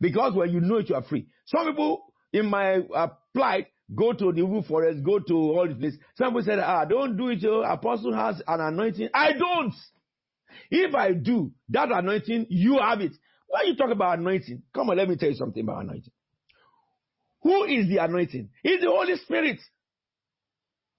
Because 0.00 0.34
when 0.34 0.50
you 0.50 0.60
know 0.60 0.76
it, 0.76 0.88
you 0.88 0.96
are 0.96 1.02
free. 1.02 1.26
Some 1.46 1.66
people 1.66 2.04
in 2.32 2.46
my 2.46 2.78
uh, 2.94 3.08
plight 3.34 3.68
go 3.94 4.12
to 4.12 4.32
the 4.32 4.38
evil 4.38 4.64
forest, 4.66 5.04
go 5.04 5.18
to 5.18 5.34
all 5.34 5.68
these 5.68 5.76
places. 5.76 5.98
Some 6.16 6.28
people 6.28 6.42
said, 6.42 6.58
ah, 6.58 6.84
don't 6.84 7.16
do 7.16 7.28
it. 7.28 7.40
Your 7.40 7.64
apostle 7.64 8.14
has 8.14 8.42
an 8.46 8.60
anointing. 8.60 9.08
I 9.14 9.32
don't. 9.32 9.74
If 10.70 10.94
I 10.94 11.12
do, 11.12 11.52
that 11.70 11.90
anointing, 11.90 12.46
you 12.50 12.78
have 12.78 13.00
it. 13.00 13.12
When 13.48 13.66
you 13.66 13.76
talk 13.76 13.90
about 13.90 14.18
anointing, 14.18 14.62
come 14.74 14.90
on, 14.90 14.96
let 14.96 15.08
me 15.08 15.16
tell 15.16 15.28
you 15.28 15.34
something 15.34 15.62
about 15.62 15.82
anointing. 15.82 16.12
Who 17.42 17.64
is 17.64 17.88
the 17.88 17.98
anointing? 17.98 18.50
It's 18.62 18.84
the 18.84 18.90
Holy 18.90 19.16
Spirit. 19.16 19.58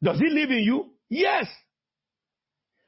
Does 0.01 0.19
he 0.19 0.29
live 0.29 0.51
in 0.51 0.59
you? 0.59 0.91
Yes. 1.09 1.47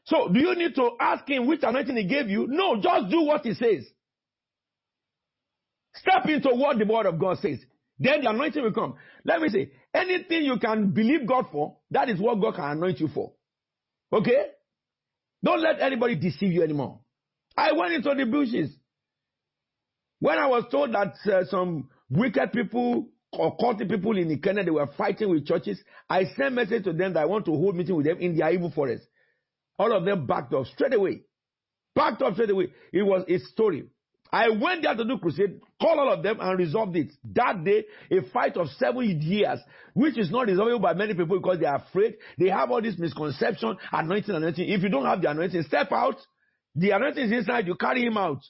So 0.05 0.29
do 0.31 0.39
you 0.39 0.55
need 0.55 0.75
to 0.75 0.91
ask 0.99 1.27
him 1.27 1.47
which 1.47 1.61
anointing 1.63 1.95
he 1.95 2.05
gave 2.05 2.29
you? 2.29 2.47
No, 2.47 2.75
just 2.81 3.09
do 3.09 3.21
what 3.21 3.45
he 3.45 3.53
says. 3.53 3.85
Step 5.95 6.25
into 6.27 6.49
what 6.49 6.77
the 6.77 6.85
word 6.85 7.05
of 7.05 7.17
God 7.17 7.37
says. 7.39 7.59
Then 7.97 8.21
the 8.21 8.29
anointing 8.29 8.61
will 8.61 8.73
come. 8.73 8.95
Let 9.23 9.41
me 9.41 9.49
say, 9.49 9.71
anything 9.93 10.43
you 10.43 10.59
can 10.59 10.91
believe 10.91 11.25
God 11.25 11.45
for, 11.51 11.77
that 11.91 12.09
is 12.09 12.19
what 12.19 12.41
God 12.41 12.55
can 12.55 12.65
anoint 12.77 12.99
you 12.99 13.07
for. 13.07 13.31
Okay? 14.11 14.47
Don't 15.43 15.61
let 15.61 15.81
anybody 15.81 16.15
deceive 16.15 16.51
you 16.51 16.63
anymore. 16.63 16.99
I 17.55 17.71
went 17.71 17.93
into 17.93 18.13
the 18.13 18.25
bushes. 18.25 18.75
When 20.19 20.37
I 20.37 20.47
was 20.47 20.65
told 20.69 20.93
that 20.93 21.15
uh, 21.31 21.45
some 21.49 21.89
wicked 22.09 22.51
people 22.51 23.07
or 23.37 23.57
culty 23.57 23.89
people 23.89 24.17
in 24.17 24.27
the 24.27 24.37
Kenya, 24.37 24.63
they 24.63 24.71
were 24.71 24.89
fighting 24.97 25.29
with 25.29 25.45
churches, 25.45 25.79
I 26.09 26.25
sent 26.35 26.55
message 26.55 26.83
to 26.85 26.93
them 26.93 27.13
that 27.13 27.21
I 27.21 27.25
want 27.25 27.45
to 27.45 27.51
hold 27.51 27.75
meeting 27.75 27.95
with 27.95 28.05
them 28.05 28.19
in 28.19 28.37
their 28.37 28.51
evil 28.51 28.71
forest. 28.71 29.05
All 29.77 29.95
of 29.95 30.05
them 30.05 30.25
backed 30.25 30.53
off 30.53 30.67
straight 30.67 30.93
away. 30.93 31.21
Backed 31.93 32.21
off 32.21 32.33
straight 32.33 32.49
away. 32.49 32.71
It 32.91 33.03
was 33.03 33.25
a 33.27 33.39
story. 33.39 33.85
I 34.31 34.49
went 34.49 34.83
there 34.83 34.95
to 34.95 35.05
do 35.05 35.17
crusade, 35.17 35.61
call 35.81 35.99
all 35.99 36.11
of 36.11 36.23
them 36.23 36.39
and 36.41 36.59
resolved 36.59 36.95
it. 36.95 37.11
That 37.35 37.63
day, 37.63 37.85
a 38.11 38.21
fight 38.33 38.57
of 38.57 38.67
seven 38.77 39.21
years, 39.21 39.59
which 39.93 40.17
is 40.17 40.31
not 40.31 40.47
resolvable 40.47 40.79
by 40.79 40.93
many 40.93 41.13
people 41.13 41.37
because 41.39 41.59
they 41.59 41.65
are 41.65 41.77
afraid. 41.77 42.15
They 42.37 42.49
have 42.49 42.69
all 42.71 42.81
this 42.81 42.97
misconception, 42.97 43.77
anointing, 43.91 44.35
anointing. 44.35 44.67
If 44.67 44.83
you 44.83 44.89
don't 44.89 45.05
have 45.05 45.21
the 45.21 45.29
anointing, 45.29 45.63
step 45.63 45.91
out. 45.91 46.17
The 46.75 46.91
anointing 46.91 47.25
is 47.25 47.31
inside, 47.31 47.67
you 47.67 47.75
carry 47.75 48.03
him 48.03 48.17
out. 48.17 48.41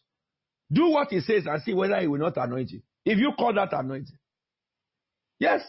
Do 0.72 0.90
what 0.90 1.10
he 1.10 1.20
says 1.20 1.44
and 1.46 1.62
see 1.62 1.74
whether 1.74 2.00
he 2.00 2.08
will 2.08 2.20
not 2.20 2.38
anoint 2.38 2.72
you. 2.72 2.82
If 3.06 3.20
you 3.20 3.34
call 3.38 3.54
that 3.54 3.72
anointing. 3.72 4.18
Yes, 5.40 5.62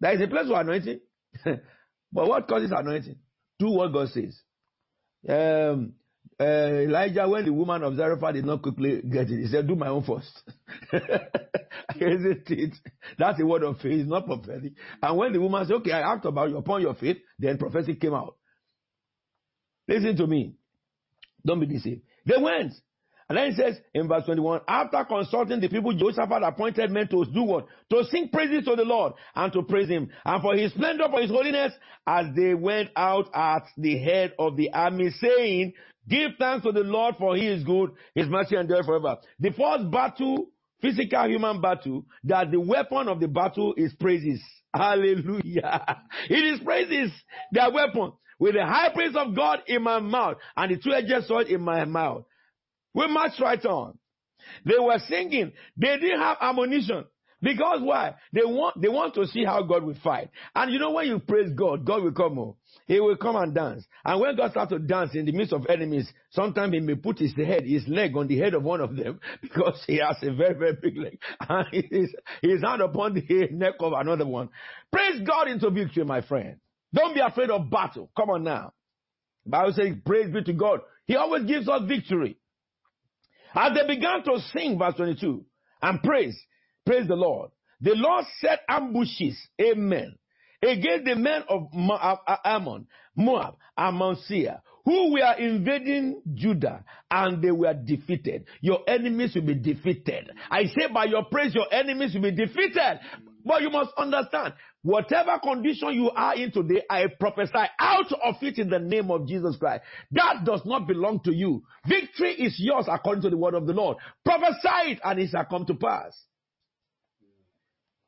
there 0.00 0.14
is 0.14 0.20
a 0.20 0.26
place 0.26 0.46
for 0.48 0.60
anointing. 0.60 1.00
but 1.44 2.28
what 2.28 2.48
causes 2.48 2.72
anointing? 2.74 3.16
Do 3.58 3.70
what 3.70 3.92
God 3.92 4.08
says. 4.08 4.38
Um, 5.28 5.94
uh, 6.40 6.44
Elijah, 6.44 7.28
when 7.28 7.44
the 7.44 7.52
woman 7.52 7.82
of 7.84 7.96
Zarephath 7.96 8.34
did 8.34 8.44
not 8.44 8.62
quickly 8.62 9.00
get 9.02 9.30
it, 9.30 9.40
he 9.40 9.46
said, 9.46 9.68
Do 9.68 9.76
my 9.76 9.88
own 9.88 10.02
first. 10.02 10.42
Isn't 11.96 12.50
it? 12.50 12.74
That's 13.18 13.40
a 13.40 13.46
word 13.46 13.62
of 13.62 13.78
faith, 13.78 14.00
it's 14.00 14.10
not 14.10 14.26
prophetic. 14.26 14.72
And 15.00 15.16
when 15.16 15.32
the 15.32 15.40
woman 15.40 15.64
said, 15.66 15.74
Okay, 15.76 15.92
I 15.92 16.00
asked 16.00 16.24
about 16.24 16.50
you 16.50 16.56
upon 16.56 16.82
your 16.82 16.94
faith, 16.94 17.18
then 17.38 17.58
prophecy 17.58 17.94
came 17.94 18.14
out. 18.14 18.36
Listen 19.86 20.16
to 20.16 20.26
me. 20.26 20.56
Don't 21.46 21.60
be 21.60 21.66
deceived. 21.66 22.02
They 22.26 22.36
went. 22.40 22.72
And 23.28 23.38
then 23.38 23.46
it 23.48 23.56
says 23.56 23.80
in 23.94 24.06
verse 24.06 24.24
21, 24.26 24.60
after 24.68 25.04
consulting 25.04 25.60
the 25.60 25.68
people, 25.68 25.92
Jehoshaphat 25.94 26.42
appointed 26.42 26.90
men 26.90 27.08
to 27.08 27.24
do 27.24 27.42
what? 27.42 27.66
To 27.90 28.04
sing 28.04 28.28
praises 28.30 28.64
to 28.66 28.76
the 28.76 28.84
Lord 28.84 29.14
and 29.34 29.52
to 29.52 29.62
praise 29.62 29.88
him. 29.88 30.10
And 30.24 30.42
for 30.42 30.54
his 30.54 30.72
splendor, 30.72 31.06
for 31.10 31.20
his 31.20 31.30
holiness, 31.30 31.72
as 32.06 32.26
they 32.36 32.54
went 32.54 32.90
out 32.96 33.30
at 33.34 33.64
the 33.78 33.98
head 33.98 34.34
of 34.38 34.56
the 34.56 34.72
army, 34.72 35.10
saying, 35.10 35.72
Give 36.08 36.32
thanks 36.38 36.66
to 36.66 36.72
the 36.72 36.80
Lord 36.80 37.14
for 37.18 37.34
he 37.34 37.46
is 37.46 37.64
good, 37.64 37.92
his 38.14 38.28
mercy 38.28 38.56
endures 38.56 38.84
forever. 38.84 39.16
The 39.40 39.50
first 39.52 39.90
battle, 39.90 40.48
physical 40.82 41.26
human 41.28 41.62
battle, 41.62 42.04
that 42.24 42.50
the 42.50 42.60
weapon 42.60 43.08
of 43.08 43.20
the 43.20 43.28
battle 43.28 43.74
is 43.76 43.94
praises. 43.94 44.42
Hallelujah. 44.74 46.02
It 46.28 46.54
is 46.54 46.60
praises, 46.60 47.10
their 47.52 47.70
weapon. 47.70 48.12
With 48.38 48.54
the 48.54 48.66
high 48.66 48.92
praise 48.92 49.14
of 49.16 49.34
God 49.34 49.60
in 49.66 49.82
my 49.82 50.00
mouth 50.00 50.36
and 50.56 50.72
the 50.74 50.82
two-edged 50.82 51.26
sword 51.26 51.46
in 51.46 51.62
my 51.62 51.84
mouth. 51.84 52.24
We 52.94 53.06
march 53.08 53.32
right 53.40 53.64
on. 53.64 53.98
They 54.64 54.78
were 54.78 54.98
singing. 55.08 55.52
They 55.76 55.98
didn't 55.98 56.20
have 56.20 56.38
ammunition. 56.40 57.04
Because 57.44 57.80
why? 57.82 58.14
They 58.32 58.44
want, 58.44 58.80
they 58.80 58.88
want 58.88 59.14
to 59.14 59.26
see 59.26 59.44
how 59.44 59.62
God 59.62 59.84
will 59.84 59.96
fight. 60.02 60.30
And 60.54 60.72
you 60.72 60.78
know 60.78 60.92
when 60.92 61.08
you 61.08 61.18
praise 61.18 61.52
God, 61.54 61.84
God 61.84 62.02
will 62.02 62.12
come 62.12 62.36
home. 62.36 62.54
He 62.86 62.98
will 63.00 63.16
come 63.18 63.36
and 63.36 63.54
dance. 63.54 63.84
And 64.02 64.18
when 64.18 64.34
God 64.34 64.52
starts 64.52 64.72
to 64.72 64.78
dance 64.78 65.10
in 65.14 65.26
the 65.26 65.32
midst 65.32 65.52
of 65.52 65.66
enemies, 65.68 66.10
sometimes 66.30 66.72
he 66.72 66.80
may 66.80 66.94
put 66.94 67.18
his 67.18 67.34
head, 67.36 67.64
his 67.66 67.86
leg 67.86 68.16
on 68.16 68.28
the 68.28 68.38
head 68.38 68.54
of 68.54 68.62
one 68.62 68.80
of 68.80 68.96
them 68.96 69.20
because 69.42 69.82
he 69.86 69.98
has 69.98 70.16
a 70.22 70.32
very, 70.32 70.54
very 70.54 70.76
big 70.80 70.96
leg. 70.96 71.18
And 71.48 71.66
his, 71.70 72.14
his 72.40 72.62
hand 72.62 72.80
upon 72.80 73.12
the 73.12 73.48
neck 73.50 73.74
of 73.80 73.92
another 73.92 74.26
one. 74.26 74.48
Praise 74.90 75.20
God 75.26 75.48
into 75.48 75.68
victory, 75.68 76.04
my 76.04 76.22
friend. 76.22 76.56
Don't 76.94 77.14
be 77.14 77.20
afraid 77.20 77.50
of 77.50 77.68
battle. 77.70 78.10
Come 78.16 78.30
on 78.30 78.44
now. 78.44 78.72
Bible 79.44 79.74
says, 79.74 79.94
praise 80.06 80.32
be 80.32 80.42
to 80.44 80.52
God. 80.54 80.80
He 81.06 81.16
always 81.16 81.44
gives 81.44 81.68
us 81.68 81.82
victory. 81.86 82.38
As 83.54 83.72
they 83.74 83.86
began 83.86 84.22
to 84.24 84.38
sing, 84.52 84.78
verse 84.78 84.94
22, 84.96 85.44
and 85.82 86.02
praise, 86.02 86.38
praise 86.84 87.06
the 87.06 87.14
Lord. 87.14 87.50
The 87.80 87.94
Lord 87.94 88.24
set 88.40 88.60
ambushes, 88.68 89.36
amen, 89.60 90.16
against 90.62 91.04
the 91.04 91.14
men 91.16 91.42
of 91.48 91.68
uh, 91.76 92.16
uh, 92.26 92.36
Ammon, 92.44 92.86
Moab, 93.16 93.56
and 93.76 93.96
Mount 93.96 94.18
Seir, 94.26 94.60
who 94.84 95.12
were 95.12 95.34
invading 95.38 96.22
Judah, 96.34 96.84
and 97.10 97.42
they 97.42 97.50
were 97.50 97.74
defeated. 97.74 98.46
Your 98.60 98.80
enemies 98.88 99.34
will 99.34 99.42
be 99.42 99.54
defeated. 99.54 100.30
I 100.50 100.64
say 100.66 100.88
by 100.92 101.04
your 101.04 101.24
praise, 101.24 101.54
your 101.54 101.72
enemies 101.72 102.14
will 102.14 102.22
be 102.22 102.32
defeated. 102.32 103.00
But 103.44 103.62
you 103.62 103.70
must 103.70 103.90
understand, 103.98 104.54
whatever 104.84 105.40
condition 105.42 105.94
you 105.94 106.10
are 106.10 106.36
in 106.36 106.52
today, 106.52 106.82
I 106.88 107.06
prophesy 107.18 107.64
out 107.80 108.12
of 108.12 108.36
it 108.42 108.58
in 108.58 108.68
the 108.68 108.78
name 108.78 109.10
of 109.10 109.26
Jesus 109.26 109.56
Christ. 109.56 109.82
That 110.12 110.44
does 110.44 110.60
not 110.64 110.86
belong 110.86 111.20
to 111.24 111.34
you. 111.34 111.64
Victory 111.88 112.34
is 112.34 112.54
yours 112.58 112.86
according 112.88 113.22
to 113.22 113.30
the 113.30 113.36
word 113.36 113.54
of 113.54 113.66
the 113.66 113.72
Lord. 113.72 113.96
Prophesy 114.24 114.92
it 114.92 115.00
and 115.02 115.18
it 115.18 115.30
shall 115.30 115.46
come 115.46 115.66
to 115.66 115.74
pass. 115.74 116.14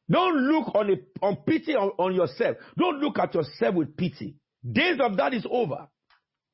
Don't 0.08 0.36
look 0.36 0.72
on, 0.74 0.90
a, 0.90 1.24
on 1.24 1.36
pity 1.46 1.74
on, 1.74 1.90
on 1.98 2.14
yourself. 2.14 2.58
Don't 2.78 3.00
look 3.00 3.18
at 3.18 3.34
yourself 3.34 3.74
with 3.74 3.96
pity. 3.96 4.36
Days 4.70 4.98
of 5.00 5.16
that 5.16 5.34
is 5.34 5.46
over. 5.50 5.88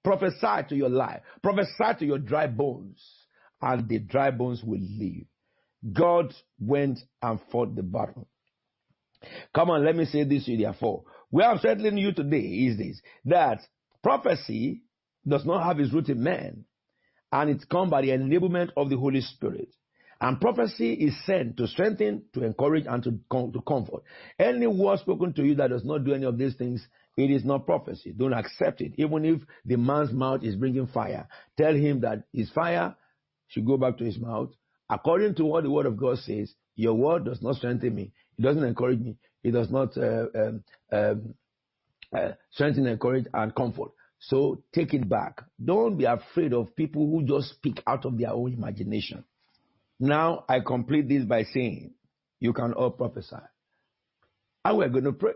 Prophesy 0.05 0.69
to 0.69 0.77
your 0.77 0.89
life. 0.89 1.21
Prophesy 1.43 1.99
to 1.99 2.07
your 2.07 2.19
dry 2.19 2.47
bones. 2.47 3.03
And 3.61 3.89
the 3.89 3.99
dry 3.99 4.31
bones 4.31 4.63
will 4.65 4.81
live. 4.81 5.27
God 5.93 6.35
went 6.59 6.99
and 7.21 7.41
fought 7.51 7.75
the 7.75 7.83
battle. 7.83 8.29
Come 9.55 9.71
on, 9.71 9.85
let 9.85 9.97
me 9.97 10.05
say 10.05 10.25
this 10.25 10.45
to 10.45 10.53
you 10.53 10.65
therefore. 10.65 11.05
Where 11.31 11.49
I'm 11.49 11.59
settling 11.59 11.99
you 11.99 12.13
today 12.13 12.39
is 12.39 12.79
this, 12.79 13.01
that 13.25 13.61
prophecy 14.03 14.83
does 15.27 15.45
not 15.45 15.65
have 15.65 15.81
its 15.81 15.93
root 15.93 16.09
in 16.09 16.23
man, 16.23 16.65
and 17.31 17.51
it's 17.51 17.65
come 17.65 17.89
by 17.91 18.03
the 18.03 18.09
enablement 18.09 18.71
of 18.77 18.91
the 18.91 18.97
Holy 18.97 19.21
Spirit. 19.21 19.69
And 20.21 20.41
prophecy 20.41 20.93
is 20.93 21.15
sent 21.27 21.57
to 21.57 21.67
strengthen, 21.67 22.23
to 22.35 22.45
encourage, 22.45 22.85
and 22.87 23.03
to, 23.03 23.11
to 23.11 23.63
comfort. 23.67 24.05
Any 24.39 24.69
word 24.69 25.01
spoken 25.01 25.33
to 25.33 25.43
you 25.43 25.57
that 25.57 25.71
does 25.71 25.85
not 25.85 26.05
do 26.05 26.15
any 26.15 26.27
of 26.27 26.39
these 26.39 26.55
things, 26.55 26.87
it 27.17 27.31
is 27.31 27.45
not 27.45 27.67
prophecy. 27.67 28.15
Don't 28.17 28.33
accept 28.33 28.81
it. 28.83 28.93
Even 28.99 29.25
if 29.25 29.41
the 29.65 29.77
man's 29.77 30.13
mouth 30.13 30.45
is 30.45 30.55
bringing 30.55 30.87
fire, 30.87 31.27
tell 31.59 31.75
him 31.75 32.03
that 32.03 32.25
his 32.33 32.51
fire 32.51 32.95
should 33.49 33.67
go 33.67 33.77
back 33.77 33.99
to 33.99 34.05
his 34.05 34.19
mouth. 34.19 34.51
According 34.89 35.35
to 35.37 35.45
what 35.45 35.65
the 35.65 35.71
word 35.71 35.87
of 35.87 35.97
God 35.97 36.19
says, 36.19 36.55
your 36.77 36.95
word 36.95 37.25
does 37.25 37.43
not 37.43 37.57
strengthen 37.57 37.95
me. 37.95 38.13
It 38.43 38.47
doesn't 38.47 38.65
encourage 38.65 38.99
me. 38.99 39.17
It 39.45 39.53
does 39.53 39.71
not 39.71 39.97
uh, 39.97 40.27
um, 40.35 40.65
um, 40.91 41.35
uh, 42.13 42.33
strengthen, 42.51 42.89
encourage, 42.89 43.27
and 43.33 43.55
comfort. 43.55 43.93
So 44.19 44.65
take 44.75 44.95
it 44.95 45.09
back. 45.09 45.43
Don't 45.65 45.97
be 45.97 46.07
afraid 46.07 46.53
of 46.53 46.75
people 46.75 47.09
who 47.09 47.23
just 47.25 47.51
speak 47.55 47.81
out 47.87 48.05
of 48.05 48.19
their 48.19 48.33
own 48.33 48.53
imagination. 48.53 49.23
Now 50.01 50.45
I 50.49 50.59
complete 50.59 51.09
this 51.09 51.25
by 51.25 51.45
saying, 51.45 51.93
you 52.41 52.53
can 52.53 52.73
all 52.73 52.91
prophesy. 52.91 53.37
And 54.65 54.77
we're 54.77 54.89
going 54.89 55.05
to 55.05 55.13
pray. 55.13 55.35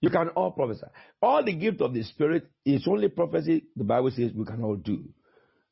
You 0.00 0.10
can 0.10 0.28
all 0.28 0.52
prophesy. 0.52 0.86
All 1.20 1.42
the 1.44 1.52
gift 1.52 1.80
of 1.80 1.94
the 1.94 2.04
Spirit 2.04 2.48
is 2.64 2.86
only 2.86 3.08
prophecy, 3.08 3.64
the 3.74 3.82
Bible 3.82 4.12
says 4.12 4.30
we 4.32 4.44
can 4.44 4.62
all 4.62 4.76
do. 4.76 5.02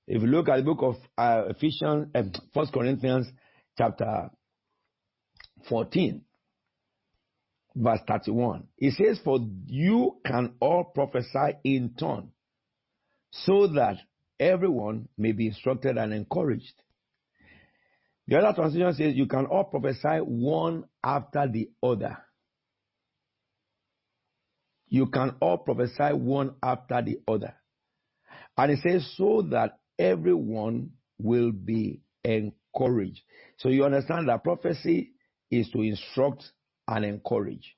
If 0.09 0.23
you 0.23 0.27
look 0.27 0.49
at 0.49 0.57
the 0.57 0.63
book 0.65 0.79
of 0.83 0.97
uh, 1.17 1.51
Ephesians, 1.51 2.09
uh, 2.17 2.23
First 2.53 2.73
Corinthians, 2.73 3.29
chapter 3.79 4.31
14, 5.69 6.23
verse 7.75 8.01
31, 8.07 8.67
it 8.79 8.95
says, 8.95 9.21
For 9.25 9.39
you 9.67 10.17
can 10.25 10.55
all 10.61 10.85
prophesy 10.85 11.57
in 11.65 11.95
turn, 11.99 12.31
so 13.31 13.69
that 13.69 13.97
everyone 14.39 15.09
may 15.17 15.33
be 15.33 15.49
instructed 15.49 15.97
and 15.97 16.13
encouraged. 16.13 16.75
The 18.29 18.39
other 18.39 18.55
translation 18.55 18.95
says, 18.95 19.17
You 19.17 19.27
can 19.27 19.47
all 19.47 19.65
prophesy 19.65 20.19
one 20.19 20.85
after 21.03 21.49
the 21.49 21.71
other. 21.83 22.19
You 24.89 25.07
can 25.07 25.37
all 25.41 25.59
prophesy 25.59 26.13
one 26.13 26.55
after 26.63 27.03
the 27.03 27.21
other. 27.27 27.55
And 28.57 28.73
it 28.73 28.81
says, 28.83 29.15
So 29.17 29.43
that 29.51 29.79
everyone 29.99 30.91
will 31.19 31.53
be 31.53 32.03
encouraged. 32.25 33.23
So 33.59 33.69
you 33.69 33.85
understand 33.85 34.29
that 34.29 34.45
prophecy 34.45 35.13
is 35.51 35.69
to 35.71 35.83
instruct 35.83 36.45
and 36.89 37.05
encourage. 37.05 37.77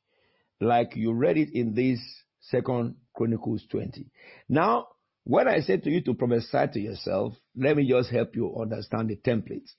Like 0.60 0.96
you 0.96 1.12
read 1.12 1.36
it 1.36 1.50
in 1.52 1.74
this 1.74 2.00
second 2.40 2.96
Chronicles 3.14 3.64
20. 3.70 4.10
Now, 4.48 4.88
when 5.24 5.48
I 5.48 5.60
say 5.60 5.78
to 5.78 5.90
you 5.90 6.02
to 6.02 6.14
prophesy 6.14 6.66
to 6.72 6.80
yourself, 6.80 7.34
let 7.56 7.76
me 7.76 7.88
just 7.88 8.10
help 8.10 8.36
you 8.36 8.54
understand 8.60 9.08
the 9.08 9.16
template. 9.16 9.70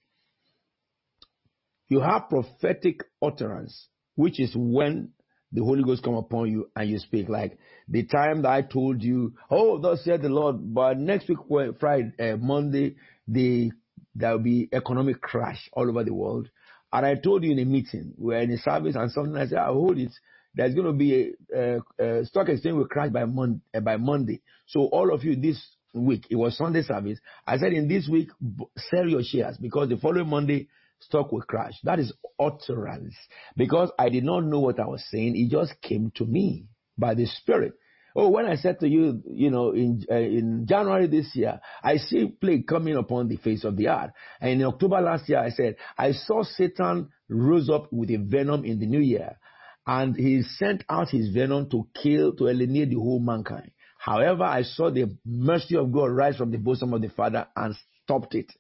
You 1.88 2.00
have 2.00 2.30
prophetic 2.30 3.02
utterance, 3.22 3.88
which 4.16 4.40
is 4.40 4.54
when 4.56 5.12
the 5.52 5.64
Holy 5.64 5.84
Ghost 5.84 6.04
come 6.04 6.16
upon 6.16 6.52
you 6.52 6.70
and 6.76 6.90
you 6.90 6.98
speak. 6.98 7.30
Like 7.30 7.60
the 7.88 8.04
time 8.06 8.42
that 8.42 8.50
I 8.52 8.62
told 8.64 9.04
you, 9.04 9.36
oh, 9.52 9.80
thus 9.80 10.04
said 10.04 10.24
the 10.24 10.30
Lord, 10.30 10.74
but 10.74 10.98
next 10.98 11.30
week, 11.30 11.38
Friday, 11.80 12.12
uh, 12.20 12.38
Monday, 12.38 12.96
the 13.28 13.72
there 14.16 14.32
will 14.32 14.40
be 14.40 14.70
economic 14.72 15.22
crash 15.22 15.70
all 15.74 15.90
over 15.90 16.04
the 16.04 16.14
world. 16.14 16.50
And 16.94 17.06
I 17.06 17.16
told 17.16 17.44
you 17.44 17.52
in 17.52 17.60
a 17.60 17.66
meeting, 17.66 18.14
we 18.18 18.36
are 18.36 18.40
in 18.40 18.52
a 18.52 18.58
service 18.58 18.96
and 18.96 19.12
something 19.12 19.36
I 19.36 19.48
said, 19.48 19.58
I 19.58 19.68
hold 19.68 19.98
it. 19.98 20.12
There's 20.54 20.74
going 20.74 20.88
to 20.88 20.94
be 20.94 21.34
a, 21.54 21.80
a, 22.00 22.20
a 22.22 22.26
stock 22.26 22.48
exchange 22.48 22.76
will 22.76 22.88
crash 22.88 23.10
by, 23.10 23.26
mon- 23.26 23.62
uh, 23.74 23.82
by 23.82 23.98
Monday. 23.98 24.42
So 24.68 24.86
all 24.86 25.14
of 25.14 25.24
you 25.24 25.36
this 25.36 25.62
week, 25.94 26.26
it 26.30 26.36
was 26.36 26.58
Sunday 26.58 26.82
service. 26.84 27.20
I 27.46 27.58
said 27.58 27.74
in 27.74 27.88
this 27.90 28.08
week, 28.08 28.30
sell 28.78 29.08
your 29.08 29.24
shares 29.24 29.58
because 29.58 29.90
the 29.90 29.98
following 29.98 30.30
Monday, 30.30 30.68
stock 31.00 31.32
will 31.32 31.42
crash. 31.42 31.74
That 31.84 32.00
is 32.00 32.14
utterance. 32.40 33.16
Because 33.58 33.92
I 34.00 34.10
did 34.10 34.24
not 34.24 34.46
know 34.46 34.60
what 34.60 34.80
I 34.80 34.86
was 34.86 35.04
saying, 35.12 35.36
it 35.36 35.52
just 35.52 35.80
came 35.82 36.12
to 36.16 36.26
me 36.26 36.66
by 36.98 37.14
the 37.16 37.26
Spirit. 37.26 37.74
Oh, 38.18 38.30
when 38.30 38.46
I 38.46 38.56
said 38.56 38.80
to 38.80 38.88
you, 38.88 39.22
you 39.30 39.52
know, 39.52 39.72
in 39.72 40.06
uh, 40.10 40.16
in 40.16 40.66
January 40.66 41.08
this 41.08 41.36
year, 41.36 41.60
I 41.84 41.98
see 41.98 42.28
plague 42.28 42.66
coming 42.66 42.96
upon 42.96 43.28
the 43.28 43.36
face 43.36 43.66
of 43.66 43.76
the 43.76 43.90
earth. 43.90 44.12
And 44.40 44.62
in 44.62 44.68
October 44.68 45.02
last 45.02 45.28
year, 45.28 45.40
I 45.40 45.50
said 45.50 45.76
I 45.98 46.14
saw 46.14 46.44
Satan 46.44 47.10
rose 47.28 47.70
up 47.70 47.92
with 47.92 48.10
a 48.12 48.18
venom 48.18 48.64
in 48.64 48.80
the 48.80 48.86
new 48.86 49.02
year, 49.02 49.38
and 49.86 50.16
he 50.16 50.44
sent 50.44 50.86
out 50.90 51.10
his 51.10 51.34
venom 51.34 51.70
to 51.72 51.90
kill, 52.02 52.34
to 52.38 52.48
eliminate 52.48 52.92
the 52.92 52.96
whole 52.96 53.20
mankind. 53.20 53.72
However, 53.98 54.44
I 54.44 54.64
saw 54.64 54.92
the 54.92 55.18
mercy 55.26 55.76
of 55.76 55.92
God 55.92 56.12
rise 56.12 56.38
from 56.38 56.52
the 56.52 56.58
bosom 56.58 56.94
of 56.94 57.02
the 57.02 57.10
Father 57.10 57.48
and 57.56 57.76
stopped 58.04 58.36
it. 58.36 58.52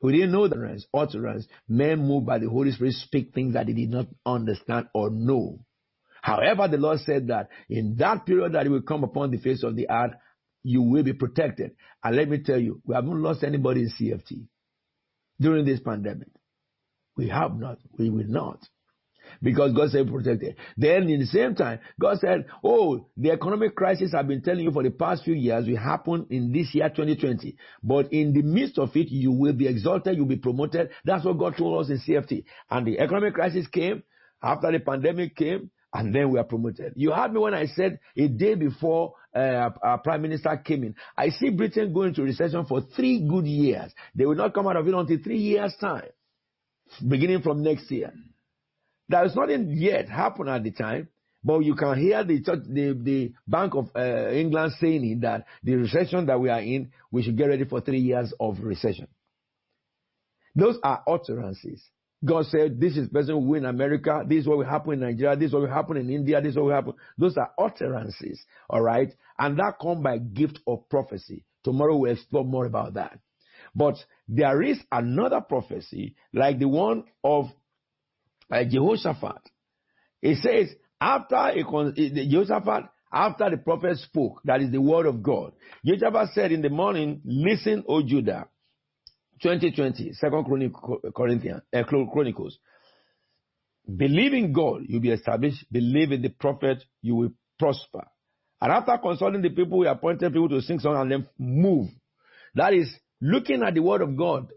We 0.00 0.12
didn't 0.12 0.32
know 0.32 0.48
the 0.48 0.54
utterance. 0.54 0.86
Utterance. 0.94 1.46
Men 1.68 2.06
moved 2.06 2.26
by 2.26 2.38
the 2.38 2.48
Holy 2.48 2.70
Spirit 2.70 2.94
speak 2.94 3.34
things 3.34 3.52
that 3.52 3.66
they 3.66 3.74
did 3.74 3.90
not 3.90 4.06
understand 4.24 4.86
or 4.94 5.10
know. 5.10 5.58
However, 6.22 6.68
the 6.68 6.78
Lord 6.78 7.00
said 7.00 7.28
that 7.28 7.48
in 7.68 7.96
that 7.96 8.26
period 8.26 8.52
that 8.52 8.64
He 8.64 8.68
will 8.68 8.82
come 8.82 9.04
upon 9.04 9.30
the 9.30 9.38
face 9.38 9.62
of 9.62 9.76
the 9.76 9.90
earth, 9.90 10.12
you 10.62 10.82
will 10.82 11.02
be 11.02 11.12
protected. 11.12 11.72
And 12.04 12.16
let 12.16 12.28
me 12.28 12.38
tell 12.38 12.58
you, 12.58 12.80
we 12.84 12.94
haven't 12.94 13.22
lost 13.22 13.42
anybody 13.44 13.82
in 13.82 13.90
CFT 13.90 14.46
during 15.40 15.64
this 15.64 15.80
pandemic. 15.80 16.28
We 17.16 17.28
have 17.28 17.58
not. 17.58 17.78
We 17.98 18.10
will 18.10 18.28
not 18.28 18.60
because 19.42 19.72
God 19.72 19.90
said 19.90 20.08
protected. 20.08 20.56
Then 20.76 21.08
in 21.08 21.20
the 21.20 21.26
same 21.26 21.54
time, 21.54 21.80
God 22.00 22.18
said, 22.18 22.46
Oh, 22.64 23.06
the 23.16 23.30
economic 23.30 23.74
crisis 23.74 24.12
I've 24.14 24.28
been 24.28 24.42
telling 24.42 24.64
you 24.64 24.72
for 24.72 24.82
the 24.82 24.90
past 24.90 25.24
few 25.24 25.34
years 25.34 25.66
will 25.66 25.76
happen 25.76 26.26
in 26.30 26.52
this 26.52 26.74
year 26.74 26.88
2020. 26.88 27.56
But 27.82 28.12
in 28.12 28.32
the 28.32 28.42
midst 28.42 28.78
of 28.78 28.90
it, 28.94 29.08
you 29.08 29.32
will 29.32 29.52
be 29.52 29.68
exalted, 29.68 30.16
you'll 30.16 30.26
be 30.26 30.36
promoted. 30.36 30.90
That's 31.04 31.24
what 31.24 31.38
God 31.38 31.56
told 31.56 31.84
us 31.84 31.90
in 31.90 31.98
CFT. 31.98 32.44
And 32.70 32.86
the 32.86 32.98
economic 32.98 33.34
crisis 33.34 33.66
came 33.66 34.02
after 34.42 34.72
the 34.72 34.80
pandemic 34.80 35.36
came. 35.36 35.70
And 35.92 36.14
then 36.14 36.30
we 36.30 36.38
are 36.38 36.44
promoted. 36.44 36.92
You 36.94 37.10
heard 37.10 37.32
me 37.32 37.40
when 37.40 37.52
I 37.52 37.66
said 37.66 37.98
a 38.16 38.28
day 38.28 38.54
before 38.54 39.14
uh, 39.34 39.70
our 39.82 39.98
prime 39.98 40.22
minister 40.22 40.56
came 40.56 40.84
in. 40.84 40.94
I 41.18 41.30
see 41.30 41.50
Britain 41.50 41.92
going 41.92 42.14
to 42.14 42.22
recession 42.22 42.64
for 42.64 42.82
three 42.94 43.26
good 43.28 43.44
years. 43.44 43.90
They 44.14 44.24
will 44.24 44.36
not 44.36 44.54
come 44.54 44.68
out 44.68 44.76
of 44.76 44.86
it 44.86 44.94
until 44.94 45.18
three 45.18 45.38
years' 45.38 45.74
time, 45.80 46.10
beginning 47.06 47.42
from 47.42 47.64
next 47.64 47.90
year. 47.90 48.12
There 49.08 49.24
is 49.24 49.34
nothing 49.34 49.72
yet 49.72 50.08
happened 50.08 50.48
at 50.48 50.62
the 50.62 50.70
time, 50.70 51.08
but 51.42 51.64
you 51.64 51.74
can 51.74 51.98
hear 51.98 52.22
the 52.22 52.38
the, 52.38 52.96
the 53.02 53.32
Bank 53.48 53.74
of 53.74 53.90
uh, 53.96 54.30
England 54.30 54.74
saying 54.78 55.18
that 55.22 55.46
the 55.64 55.74
recession 55.74 56.26
that 56.26 56.38
we 56.38 56.50
are 56.50 56.60
in, 56.60 56.92
we 57.10 57.24
should 57.24 57.36
get 57.36 57.46
ready 57.46 57.64
for 57.64 57.80
three 57.80 57.98
years 57.98 58.32
of 58.38 58.60
recession. 58.60 59.08
Those 60.54 60.78
are 60.84 61.02
utterances. 61.08 61.82
God 62.24 62.46
said, 62.46 62.78
this 62.78 62.96
is 62.96 63.08
person 63.08 63.34
who 63.34 63.40
will 63.40 63.46
win 63.46 63.64
America. 63.64 64.22
This 64.26 64.40
is 64.40 64.46
what 64.46 64.58
will 64.58 64.66
happen 64.66 64.92
in 64.94 65.00
Nigeria. 65.00 65.36
This 65.36 65.48
is 65.48 65.52
what 65.54 65.62
will 65.62 65.70
happen 65.70 65.96
in 65.96 66.10
India. 66.10 66.40
This 66.40 66.50
is 66.50 66.56
what 66.56 66.66
will 66.66 66.74
happen. 66.74 66.94
Those 67.16 67.36
are 67.38 67.50
utterances. 67.58 68.44
All 68.68 68.82
right. 68.82 69.10
And 69.38 69.58
that 69.58 69.76
come 69.80 70.02
by 70.02 70.18
gift 70.18 70.58
of 70.66 70.88
prophecy. 70.90 71.44
Tomorrow 71.64 71.96
we'll 71.96 72.12
explore 72.12 72.44
more 72.44 72.66
about 72.66 72.94
that. 72.94 73.18
But 73.74 73.96
there 74.28 74.62
is 74.62 74.78
another 74.92 75.40
prophecy 75.40 76.14
like 76.34 76.58
the 76.58 76.68
one 76.68 77.04
of 77.24 77.46
by 78.50 78.64
Jehoshaphat. 78.64 79.40
It 80.20 80.38
says, 80.42 80.74
after 81.00 81.36
a, 81.36 81.62
Jehoshaphat, 81.62 82.84
after 83.12 83.50
the 83.50 83.56
prophet 83.56 83.96
spoke, 83.98 84.42
that 84.44 84.60
is 84.60 84.70
the 84.70 84.80
word 84.80 85.06
of 85.06 85.22
God. 85.22 85.52
Jehoshaphat 85.86 86.30
said 86.34 86.52
in 86.52 86.60
the 86.60 86.68
morning, 86.68 87.22
listen, 87.24 87.84
O 87.88 88.02
Judah. 88.02 88.48
2020, 89.42 90.12
second 90.14 90.44
Corinthians, 91.14 91.62
uh, 91.74 91.82
Chronicles. 91.84 92.58
Believe 93.96 94.34
in 94.34 94.52
God, 94.52 94.82
you'll 94.86 95.00
be 95.00 95.10
established. 95.10 95.64
Believe 95.72 96.12
in 96.12 96.22
the 96.22 96.28
prophet, 96.28 96.84
you 97.02 97.14
will 97.14 97.30
prosper. 97.58 98.06
And 98.60 98.70
after 98.70 98.96
consulting 98.98 99.42
the 99.42 99.50
people, 99.50 99.78
we 99.78 99.88
appointed 99.88 100.32
people 100.32 100.50
to 100.50 100.60
sing 100.60 100.78
songs 100.78 100.98
and 101.00 101.10
then 101.10 101.28
move. 101.38 101.88
That 102.54 102.74
is 102.74 102.94
looking 103.20 103.62
at 103.62 103.74
the 103.74 103.80
word 103.80 104.02
of 104.02 104.16
God 104.16 104.52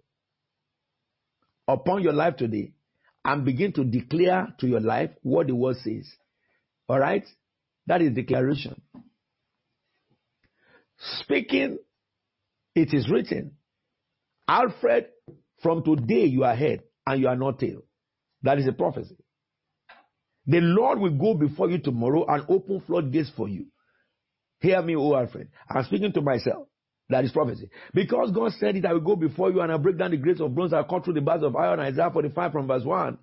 upon 1.67 2.03
your 2.03 2.13
life 2.13 2.35
today 2.35 2.73
and 3.23 3.45
begin 3.45 3.71
to 3.73 3.85
declare 3.85 4.53
to 4.59 4.67
your 4.67 4.81
life 4.81 5.11
what 5.21 5.47
the 5.47 5.55
word 5.55 5.77
says. 5.77 6.11
All 6.89 6.99
right? 6.99 7.25
That 7.87 8.01
is 8.01 8.13
declaration. 8.13 8.81
Speaking, 11.19 11.79
it 12.75 12.93
is 12.93 13.09
written. 13.09 13.57
Alfred, 14.47 15.07
from 15.61 15.83
today 15.83 16.25
you 16.25 16.43
are 16.43 16.55
head 16.55 16.83
and 17.05 17.21
you 17.21 17.27
are 17.27 17.35
not 17.35 17.59
tail. 17.59 17.81
That 18.41 18.59
is 18.59 18.67
a 18.67 18.73
prophecy. 18.73 19.17
The 20.45 20.59
Lord 20.59 20.99
will 20.99 21.17
go 21.17 21.33
before 21.33 21.69
you 21.69 21.77
tomorrow 21.77 22.25
and 22.27 22.43
open 22.49 22.81
floodgates 22.85 23.31
for 23.35 23.47
you. 23.47 23.67
Hear 24.59 24.81
me, 24.81 24.95
O 24.95 25.15
Alfred. 25.15 25.49
I'm 25.69 25.83
speaking 25.85 26.11
to 26.13 26.21
myself. 26.21 26.67
That 27.09 27.25
is 27.25 27.31
prophecy. 27.31 27.69
Because 27.93 28.31
God 28.31 28.51
said 28.59 28.75
it, 28.75 28.85
I 28.85 28.93
will 28.93 29.01
go 29.01 29.15
before 29.15 29.51
you 29.51 29.61
and 29.61 29.71
I 29.71 29.77
break 29.77 29.97
down 29.97 30.11
the 30.11 30.17
gates 30.17 30.41
of 30.41 30.55
bronze. 30.55 30.73
I'll 30.73 30.85
cut 30.85 31.03
through 31.03 31.15
the 31.15 31.21
bars 31.21 31.43
of 31.43 31.55
iron. 31.55 31.79
Isaiah 31.79 32.09
45 32.11 32.51
from 32.51 32.67
verse 32.67 32.83
1. 32.83 33.17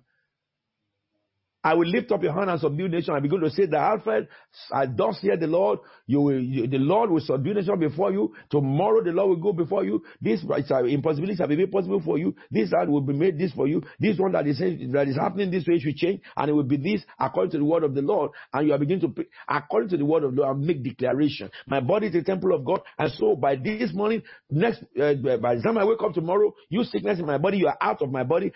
I 1.63 1.73
will 1.75 1.87
lift 1.87 2.11
up 2.11 2.23
your 2.23 2.33
hand 2.33 2.49
and 2.49 2.59
subdue 2.59 2.87
nation. 2.87 3.13
I 3.13 3.19
begin 3.19 3.39
to 3.41 3.49
say 3.49 3.65
that 3.67 3.77
Alfred, 3.77 4.27
I 4.71 4.85
thus 4.87 5.19
hear 5.21 5.37
the 5.37 5.47
Lord. 5.47 5.79
You 6.07 6.21
will, 6.21 6.39
you, 6.39 6.67
the 6.67 6.77
Lord 6.77 7.11
will 7.11 7.21
subdue 7.21 7.53
nation 7.53 7.79
before 7.79 8.11
you. 8.11 8.33
Tomorrow 8.49 9.03
the 9.03 9.11
Lord 9.11 9.29
will 9.29 9.51
go 9.51 9.53
before 9.53 9.83
you. 9.83 10.03
This 10.19 10.43
impossibility 10.43 11.35
shall 11.35 11.47
be 11.47 11.55
made 11.55 11.71
possible 11.71 12.01
for 12.03 12.17
you. 12.17 12.35
This 12.49 12.71
hand 12.71 12.91
will 12.91 13.01
be 13.01 13.13
made 13.13 13.37
this 13.37 13.51
for 13.51 13.67
you. 13.67 13.81
This 13.99 14.17
one 14.17 14.31
that 14.31 14.47
is 14.47 14.59
that 14.59 15.07
is 15.07 15.15
happening 15.15 15.51
this 15.51 15.65
way 15.67 15.79
should 15.79 15.95
change, 15.95 16.21
and 16.35 16.49
it 16.49 16.53
will 16.53 16.63
be 16.63 16.77
this 16.77 17.03
according 17.19 17.51
to 17.51 17.57
the 17.59 17.65
word 17.65 17.83
of 17.83 17.93
the 17.93 18.01
Lord. 18.01 18.31
And 18.53 18.67
you 18.67 18.73
are 18.73 18.79
beginning 18.79 19.13
to 19.13 19.25
according 19.47 19.89
to 19.89 19.97
the 19.97 20.05
word 20.05 20.23
of 20.23 20.35
the 20.35 20.41
Lord 20.41 20.59
make 20.59 20.83
declaration. 20.83 21.51
My 21.67 21.79
body 21.79 22.07
is 22.07 22.15
a 22.15 22.23
temple 22.23 22.55
of 22.55 22.65
God, 22.65 22.81
and 22.97 23.11
so 23.13 23.35
by 23.35 23.55
this 23.55 23.93
morning, 23.93 24.23
next 24.49 24.83
uh, 24.99 25.13
by 25.15 25.55
the 25.55 25.61
time 25.63 25.77
I 25.77 25.85
wake 25.85 26.01
up 26.03 26.13
tomorrow, 26.13 26.53
you 26.69 26.83
sickness 26.83 27.19
in 27.19 27.25
my 27.25 27.37
body, 27.37 27.57
you 27.57 27.67
are 27.67 27.77
out 27.79 28.01
of 28.01 28.11
my 28.11 28.23
body. 28.23 28.51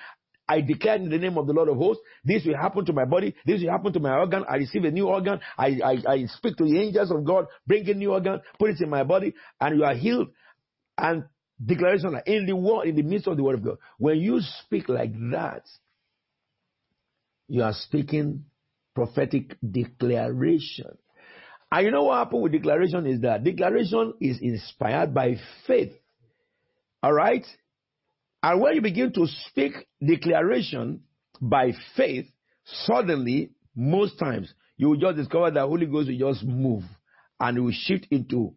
I 0.47 0.61
declare 0.61 0.95
in 0.95 1.09
the 1.09 1.17
name 1.17 1.37
of 1.37 1.47
the 1.47 1.53
Lord 1.53 1.69
of 1.69 1.77
hosts, 1.77 2.03
this 2.23 2.45
will 2.45 2.55
happen 2.55 2.85
to 2.85 2.93
my 2.93 3.05
body, 3.05 3.35
this 3.45 3.61
will 3.61 3.71
happen 3.71 3.91
to 3.93 3.99
my 3.99 4.15
organ. 4.15 4.45
I 4.47 4.57
receive 4.57 4.83
a 4.83 4.91
new 4.91 5.07
organ. 5.07 5.39
I, 5.57 5.79
I, 5.83 5.97
I 6.07 6.25
speak 6.25 6.55
to 6.57 6.65
the 6.65 6.79
angels 6.79 7.11
of 7.11 7.23
God, 7.25 7.47
bring 7.65 7.89
a 7.89 7.93
new 7.93 8.11
organ, 8.11 8.41
put 8.59 8.69
it 8.69 8.81
in 8.81 8.89
my 8.89 9.03
body, 9.03 9.33
and 9.59 9.77
you 9.77 9.83
are 9.83 9.95
healed. 9.95 10.27
And 10.97 11.25
Declaration 11.63 12.11
like 12.11 12.27
in 12.27 12.45
the 12.45 12.55
word, 12.55 12.87
in 12.87 12.95
the 12.95 13.01
midst 13.01 13.27
of 13.27 13.37
the 13.37 13.43
word 13.43 13.55
of 13.55 13.63
God. 13.63 13.77
When 13.97 14.17
you 14.17 14.41
speak 14.41 14.89
like 14.89 15.13
that, 15.31 15.63
you 17.47 17.63
are 17.63 17.73
speaking 17.73 18.45
prophetic 18.93 19.55
declaration. 19.59 20.97
And 21.71 21.85
you 21.85 21.91
know 21.91 22.03
what 22.03 22.17
happened 22.17 22.43
with 22.43 22.51
declaration 22.51 23.05
is 23.05 23.21
that 23.21 23.43
declaration 23.43 24.13
is 24.19 24.39
inspired 24.41 25.13
by 25.13 25.37
faith. 25.65 25.93
All 27.01 27.13
right? 27.13 27.45
And 28.45 28.61
when 28.61 28.75
you 28.75 28.81
begin 28.81 29.11
to 29.13 29.25
speak 29.47 29.73
declaration 30.05 31.01
by 31.41 31.71
faith, 31.97 32.27
suddenly, 32.85 33.49
most 33.75 34.19
times, 34.19 34.53
you 34.77 34.89
will 34.89 34.97
just 34.97 35.17
discover 35.17 35.49
that 35.49 35.61
Holy 35.61 35.87
Ghost 35.87 36.09
will 36.09 36.31
just 36.31 36.43
move 36.43 36.83
and 37.39 37.65
will 37.65 37.71
shift 37.71 38.05
into 38.11 38.53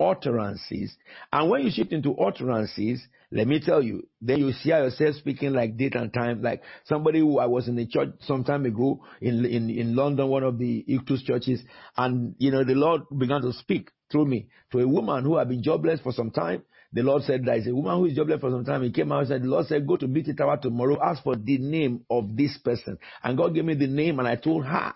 utterances. 0.00 0.96
And 1.32 1.48
when 1.48 1.62
you 1.62 1.70
shift 1.70 1.92
into 1.92 2.16
utterances, 2.16 3.00
let 3.30 3.46
me 3.46 3.60
tell 3.64 3.80
you, 3.80 4.08
then 4.20 4.38
you 4.40 4.50
see 4.50 4.70
yourself 4.70 5.14
speaking 5.14 5.52
like 5.52 5.76
date 5.76 5.94
and 5.94 6.12
time, 6.12 6.42
like 6.42 6.60
somebody 6.86 7.20
who 7.20 7.38
I 7.38 7.46
was 7.46 7.68
in 7.68 7.76
the 7.76 7.86
church 7.86 8.08
some 8.22 8.42
time 8.42 8.66
ago 8.66 9.04
in, 9.20 9.44
in, 9.44 9.70
in 9.70 9.94
London, 9.94 10.26
one 10.26 10.42
of 10.42 10.58
the 10.58 10.84
Ictus 10.88 11.22
churches, 11.22 11.62
and 11.96 12.34
you 12.38 12.50
know, 12.50 12.64
the 12.64 12.74
Lord 12.74 13.02
began 13.16 13.42
to 13.42 13.52
speak 13.52 13.92
through 14.10 14.26
me 14.26 14.48
to 14.72 14.80
a 14.80 14.88
woman 14.88 15.22
who 15.22 15.36
had 15.36 15.48
been 15.48 15.62
jobless 15.62 16.00
for 16.00 16.10
some 16.10 16.32
time. 16.32 16.64
The 16.92 17.02
Lord 17.02 17.22
said 17.24 17.44
there 17.44 17.56
is 17.56 17.66
a 17.66 17.74
woman 17.74 17.96
who 17.96 18.06
is 18.06 18.16
jobless 18.16 18.40
for 18.40 18.50
some 18.50 18.64
time. 18.64 18.82
He 18.82 18.90
came 18.90 19.12
out 19.12 19.20
and 19.20 19.28
said, 19.28 19.42
the 19.42 19.48
Lord 19.48 19.66
said, 19.66 19.86
go 19.86 19.96
to 19.96 20.08
BT 20.08 20.34
Tower 20.34 20.56
tomorrow, 20.56 20.98
ask 21.02 21.22
for 21.22 21.36
the 21.36 21.58
name 21.58 22.04
of 22.10 22.36
this 22.36 22.56
person. 22.58 22.98
And 23.22 23.36
God 23.36 23.54
gave 23.54 23.64
me 23.64 23.74
the 23.74 23.86
name 23.86 24.18
and 24.18 24.28
I 24.28 24.36
told 24.36 24.64
her 24.64 24.94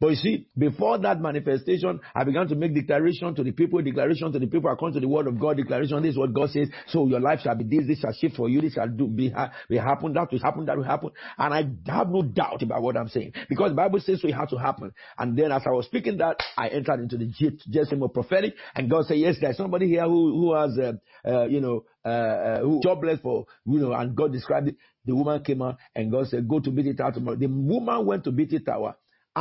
but 0.00 0.08
you 0.08 0.16
see, 0.16 0.46
before 0.56 0.96
that 0.98 1.20
manifestation, 1.20 2.00
I 2.14 2.24
began 2.24 2.48
to 2.48 2.54
make 2.54 2.74
declaration 2.74 3.34
to 3.34 3.44
the 3.44 3.52
people, 3.52 3.82
declaration 3.82 4.32
to 4.32 4.38
the 4.38 4.46
people 4.46 4.72
according 4.72 4.94
to 4.94 5.00
the 5.00 5.08
word 5.08 5.26
of 5.26 5.38
God, 5.38 5.58
declaration. 5.58 6.02
This 6.02 6.12
is 6.12 6.18
what 6.18 6.32
God 6.32 6.48
says. 6.48 6.68
So 6.88 7.06
your 7.06 7.20
life 7.20 7.40
shall 7.40 7.54
be 7.54 7.64
this, 7.64 7.86
this 7.86 8.00
shall 8.00 8.14
shift 8.14 8.36
for 8.36 8.48
you, 8.48 8.62
this 8.62 8.72
shall 8.72 8.88
do, 8.88 9.06
be, 9.06 9.30
be 9.68 9.76
happen, 9.76 10.14
that 10.14 10.32
will 10.32 10.40
happen, 10.40 10.64
that 10.64 10.78
will 10.78 10.84
happen. 10.84 11.10
And 11.36 11.52
I 11.52 11.92
have 11.92 12.08
no 12.08 12.22
doubt 12.22 12.62
about 12.62 12.80
what 12.80 12.96
I'm 12.96 13.08
saying. 13.08 13.34
Because 13.50 13.72
the 13.72 13.74
Bible 13.74 14.00
says 14.00 14.22
so 14.22 14.28
it 14.28 14.34
had 14.34 14.48
to 14.48 14.56
happen. 14.56 14.92
And 15.18 15.36
then 15.36 15.52
as 15.52 15.62
I 15.66 15.70
was 15.70 15.84
speaking 15.84 16.16
that, 16.16 16.42
I 16.56 16.68
entered 16.68 17.00
into 17.00 17.18
the 17.18 17.30
Jezebel 17.66 18.08
prophetic. 18.08 18.54
And 18.74 18.88
God 18.88 19.04
said, 19.04 19.18
yes, 19.18 19.36
there's 19.38 19.58
somebody 19.58 19.86
here 19.88 20.04
who, 20.04 20.32
who 20.32 20.54
has, 20.54 20.78
uh, 20.78 20.92
uh, 21.28 21.44
you 21.44 21.60
know, 21.60 21.84
uh, 22.06 22.08
uh, 22.08 22.60
who 22.60 22.80
jobless 22.82 23.20
for, 23.20 23.44
you 23.66 23.80
know, 23.80 23.92
and 23.92 24.16
God 24.16 24.32
described 24.32 24.68
it. 24.68 24.76
The 25.04 25.14
woman 25.14 25.44
came 25.44 25.60
out 25.60 25.76
and 25.94 26.10
God 26.10 26.28
said, 26.28 26.48
go 26.48 26.58
to 26.58 26.70
BT 26.70 26.94
Tower 26.94 27.12
tomorrow. 27.12 27.36
The 27.36 27.48
woman 27.48 28.06
went 28.06 28.24
to 28.24 28.32
BT 28.32 28.60
Tower 28.60 28.96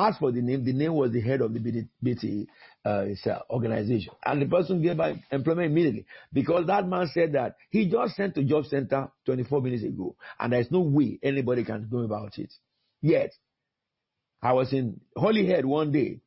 asked 0.08 0.20
for 0.20 0.32
the 0.32 0.42
name. 0.42 0.64
The 0.64 0.74
name 0.74 0.94
was 0.94 1.12
the 1.12 1.22
head 1.22 1.42
of 1.42 1.54
the 1.54 1.88
BT 2.02 2.48
uh, 2.86 3.06
organization. 3.50 4.14
And 4.26 4.42
the 4.42 4.46
person 4.46 4.82
gave 4.82 4.98
back 4.98 5.16
employment 5.32 5.72
immediately 5.72 6.06
because 6.32 6.68
that 6.68 6.88
man 6.88 7.10
said 7.14 7.34
that 7.34 7.56
he 7.70 7.90
just 7.90 8.16
sent 8.16 8.36
to 8.36 8.44
job 8.44 8.66
center 8.66 9.10
24 9.26 9.62
minutes 9.62 9.84
ago 9.84 10.16
and 10.40 10.54
there's 10.54 10.72
no 10.72 10.82
way 10.82 11.20
anybody 11.22 11.64
can 11.64 11.88
know 11.92 12.00
about 12.00 12.38
it. 12.38 12.54
Yet, 13.02 13.32
I 14.42 14.54
was 14.54 14.72
in 14.74 15.02
Holyhead 15.16 15.66
one 15.66 15.92
day 15.92 16.22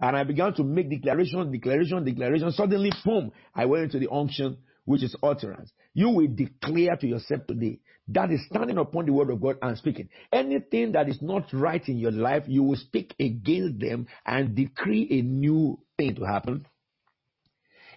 and 0.00 0.16
I 0.16 0.24
began 0.24 0.54
to 0.54 0.62
make 0.62 0.90
declaration, 0.90 1.50
declaration, 1.50 2.04
declaration. 2.04 2.52
Suddenly, 2.52 2.92
boom, 3.04 3.32
I 3.54 3.66
went 3.66 3.84
into 3.84 3.98
the 3.98 4.12
unction, 4.12 4.58
which 4.88 5.02
is 5.02 5.14
utterance. 5.22 5.70
You 5.92 6.08
will 6.08 6.28
declare 6.28 6.96
to 6.96 7.06
yourself 7.06 7.46
today 7.46 7.80
that 8.08 8.30
is 8.30 8.40
standing 8.46 8.78
upon 8.78 9.04
the 9.04 9.12
word 9.12 9.28
of 9.28 9.38
God 9.38 9.56
and 9.60 9.76
speaking. 9.76 10.08
Anything 10.32 10.92
that 10.92 11.10
is 11.10 11.20
not 11.20 11.52
right 11.52 11.86
in 11.86 11.98
your 11.98 12.10
life, 12.10 12.44
you 12.46 12.62
will 12.62 12.76
speak 12.76 13.14
against 13.20 13.80
them 13.80 14.06
and 14.24 14.54
decree 14.54 15.06
a 15.10 15.20
new 15.20 15.78
thing 15.98 16.14
to 16.14 16.24
happen. 16.24 16.66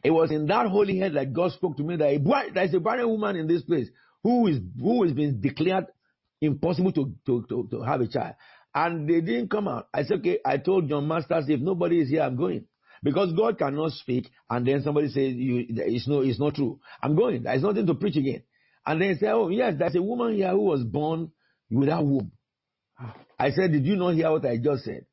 It 0.03 0.11
was 0.11 0.31
in 0.31 0.47
that 0.47 0.67
Holyhead 0.67 1.13
that 1.13 1.31
God 1.31 1.53
spoke 1.53 1.77
to 1.77 1.83
me 1.83 1.95
that 1.95 2.51
there's 2.53 2.73
a 2.73 2.81
barren 2.81 3.07
woman 3.07 3.37
in 3.37 3.47
this 3.47 3.61
place 3.61 3.87
who 4.21 4.47
is 4.47 4.57
who 4.77 5.03
has 5.03 5.13
been 5.13 5.39
declared 5.39 5.85
impossible 6.41 6.91
to, 6.91 7.13
to, 7.25 7.45
to, 7.47 7.67
to 7.71 7.81
have 7.83 8.01
a 8.01 8.07
child. 8.07 8.35
And 8.75 9.07
they 9.07 9.21
didn't 9.21 9.49
come 9.49 9.69
out. 9.69 9.87
I 9.93 10.03
said, 10.03 10.19
okay, 10.19 10.39
I 10.45 10.57
told 10.57 10.89
John 10.89 11.07
Masters, 11.07 11.45
if 11.47 11.61
nobody 11.61 12.01
is 12.01 12.09
here, 12.09 12.23
I'm 12.23 12.35
going. 12.35 12.65
Because 13.03 13.33
God 13.33 13.57
cannot 13.57 13.91
speak 13.93 14.29
and 14.49 14.65
then 14.65 14.83
somebody 14.83 15.07
says 15.07 15.33
you, 15.33 15.65
it's, 15.69 16.07
no, 16.07 16.21
it's 16.21 16.39
not 16.39 16.55
true. 16.55 16.79
I'm 17.01 17.15
going. 17.15 17.43
There's 17.43 17.63
nothing 17.63 17.87
to 17.87 17.95
preach 17.95 18.15
again. 18.15 18.43
And 18.85 19.01
then 19.01 19.17
say, 19.19 19.27
oh, 19.27 19.49
yes, 19.49 19.75
there's 19.77 19.95
a 19.95 20.01
woman 20.01 20.35
here 20.35 20.51
who 20.51 20.61
was 20.61 20.83
born 20.83 21.31
without 21.69 22.05
womb. 22.05 22.31
I 23.39 23.51
said, 23.51 23.71
did 23.71 23.85
you 23.85 23.95
not 23.95 24.13
hear 24.13 24.31
what 24.31 24.45
I 24.45 24.57
just 24.57 24.83
said? 24.83 25.05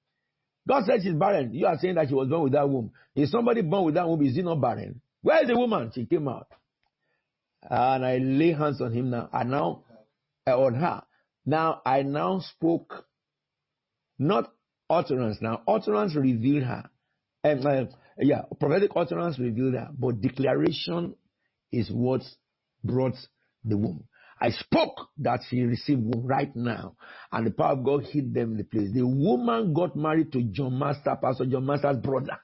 God 0.67 0.85
said 0.85 1.01
she's 1.03 1.15
barren. 1.15 1.55
You 1.55 1.67
are 1.67 1.79
saying 1.79 1.95
that 1.95 2.09
she 2.09 2.15
was 2.15 2.29
born 2.29 2.43
without 2.43 2.69
womb. 2.69 2.93
Is 3.17 3.31
somebody 3.31 3.63
born 3.63 3.87
without 3.87 4.09
womb? 4.09 4.23
Is 4.23 4.35
he 4.35 4.43
not 4.43 4.61
barren? 4.61 5.01
Where 5.23 5.41
is 5.43 5.49
the 5.49 5.57
woman? 5.57 5.91
She 5.95 6.05
came 6.05 6.29
out. 6.29 6.49
And 7.63 8.05
I 8.05 8.19
lay 8.19 8.53
hands 8.53 8.81
on 8.83 8.93
him 8.93 9.11
now. 9.11 9.31
And 9.33 9.51
now, 9.51 9.85
uh, 10.47 10.59
on 10.59 10.75
her. 10.75 11.03
Now, 11.47 11.81
I 11.87 12.03
now 12.03 12.41
spoke, 12.41 13.07
not 14.19 14.53
utterance 14.91 15.39
now. 15.41 15.63
Utterance 15.67 16.15
revealed 16.15 16.65
her. 16.65 16.91
And, 17.49 17.67
uh, 17.67 17.85
yeah, 18.19 18.43
prophetic 18.59 18.91
utterance 18.95 19.39
revealed 19.39 19.75
that, 19.75 19.99
But 19.99 20.21
declaration 20.21 21.15
is 21.73 21.91
what 21.91 22.23
brought 22.85 23.17
the 23.65 23.77
womb. 23.77 24.05
I 24.41 24.51
spoke 24.51 25.09
that 25.19 25.41
she 25.49 25.63
received 25.63 26.03
womb 26.03 26.27
right 26.27 26.55
now, 26.55 26.95
and 27.33 27.47
the 27.47 27.51
power 27.51 27.73
of 27.73 27.85
God 27.85 28.05
hit 28.05 28.33
them 28.33 28.53
in 28.53 28.57
the 28.59 28.65
place. 28.65 28.91
The 28.93 29.07
woman 29.07 29.75
got 29.75 29.97
married 29.97 30.33
to 30.33 30.43
John 30.43 30.79
Master, 30.79 31.17
Pastor 31.21 31.47
John 31.47 31.67
Master's 31.67 31.97
brother. 31.99 32.39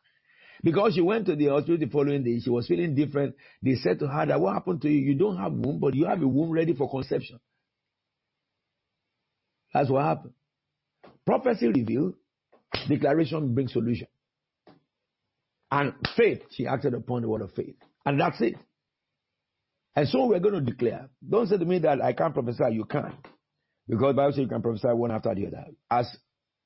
Because 0.62 0.94
she 0.94 1.02
went 1.02 1.26
to 1.26 1.36
the 1.36 1.47
hospital 1.48 1.78
the 1.78 1.86
following 1.86 2.24
day, 2.24 2.40
she 2.40 2.51
was 2.51 2.66
feeling 2.66 2.94
different. 2.94 3.35
They 3.62 3.74
said 3.74 3.98
to 4.01 4.09
her 4.09 4.26
that 4.26 4.40
what 4.40 4.55
happened 4.55 4.81
to 4.82 4.89
you? 4.89 5.12
You 5.12 5.14
don't 5.14 5.36
have 5.36 5.52
womb, 5.52 5.78
but 5.78 5.94
you 5.94 6.06
have 6.06 6.22
a 6.22 6.26
womb 6.26 6.51
ready 6.51 6.74
for 6.74 6.90
conception. 6.90 7.39
That's 9.72 9.90
what 9.90 10.05
happened. 10.05 10.32
Prophecy 11.26 11.68
revealed, 11.68 12.14
declaration 12.89 13.55
brings 13.55 13.72
solution. 13.72 14.09
And 15.70 15.95
faith, 16.16 16.43
she 16.51 16.66
acted 16.66 16.95
upon 16.95 17.23
the 17.23 17.28
word 17.28 17.43
of 17.43 17.53
faith. 17.53 17.77
And 18.07 18.20
that's 18.20 18.41
it. 18.41 18.57
And 19.97 20.09
so 20.09 20.27
we're 20.27 20.41
going 20.41 20.55
to 20.55 20.61
declare. 20.61 21.09
Don't 21.28 21.49
say 21.49 21.57
to 21.57 21.65
me 21.65 21.78
that 21.81 22.01
I 22.03 22.12
can't 22.12 22.35
prophesy. 22.35 22.65
You 22.73 22.85
can't. 22.85 23.15
Because 23.89 24.16
Bible 24.16 24.32
says 24.32 24.41
you 24.41 24.49
can 24.49 24.62
prophesy 24.62 24.89
one 24.89 25.11
after 25.11 25.35
the 25.35 25.47
other. 25.47 25.66
As 25.91 26.09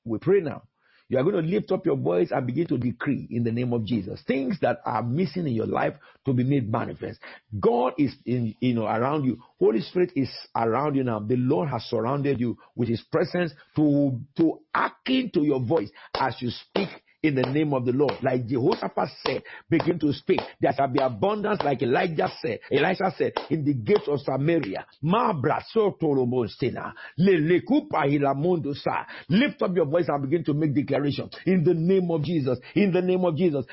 we 0.05 0.17
pray 0.19 0.41
now, 0.41 0.63
you 1.09 1.17
are 1.17 1.23
going 1.23 1.43
to 1.43 1.49
lift 1.49 1.71
up 1.71 1.85
your 1.87 1.97
voice 1.97 2.29
and 2.31 2.45
begin 2.45 2.67
to 2.67 2.77
decree 2.77 3.27
in 3.31 3.43
the 3.43 3.51
name 3.51 3.73
of 3.73 3.83
Jesus. 3.83 4.21
Things 4.27 4.57
that 4.61 4.79
are 4.85 5.01
missing 5.01 5.47
in 5.47 5.53
your 5.53 5.65
life 5.65 5.95
to 6.25 6.33
be 6.33 6.43
made 6.43 6.71
manifest. 6.71 7.19
God 7.59 7.93
is 7.97 8.13
in, 8.25 8.53
you 8.59 8.75
know, 8.75 8.85
around 8.85 9.25
you. 9.25 9.41
Holy 9.59 9.81
Spirit 9.81 10.11
is 10.15 10.29
around 10.55 10.95
you 10.95 11.03
now. 11.03 11.19
The 11.19 11.35
Lord 11.35 11.69
has 11.69 11.83
surrounded 11.85 12.39
you 12.39 12.57
with 12.75 12.89
His 12.89 13.01
presence 13.01 13.51
to, 13.75 14.19
to 14.37 14.59
akin 14.73 15.31
to 15.33 15.41
your 15.41 15.59
voice 15.59 15.89
as 16.13 16.35
you 16.41 16.51
speak 16.51 16.89
in 17.21 17.35
the 17.35 17.41
name 17.43 17.73
of 17.73 17.85
the 17.85 17.91
Lord. 17.91 18.13
Like 18.21 18.47
Jehoshaphat 18.47 19.09
said, 19.25 19.43
begin 19.69 19.99
to 19.99 20.13
speak. 20.13 20.39
There 20.61 20.71
shall 20.75 20.87
be 20.87 21.01
abundance, 21.01 21.59
like 21.63 21.81
Elijah 21.81 22.31
said. 22.41 22.59
Elisha 22.71 23.13
said, 23.17 23.33
in 23.49 23.65
the 23.65 23.73
gates 23.73 24.07
of 24.07 24.19
Samaria. 24.21 24.85
Lift 29.29 29.61
up 29.61 29.75
your 29.75 29.85
voice 29.85 30.05
and 30.07 30.21
begin 30.21 30.43
to 30.45 30.53
make 30.53 30.73
declaration 30.73 31.29
in 31.45 31.63
the 31.63 31.73
name 31.73 32.09
of 32.11 32.23
Jesus. 32.23 32.57
In 32.75 32.91
the 32.91 33.01
name 33.01 33.25
of 33.25 33.35
Jesus. 33.35 33.65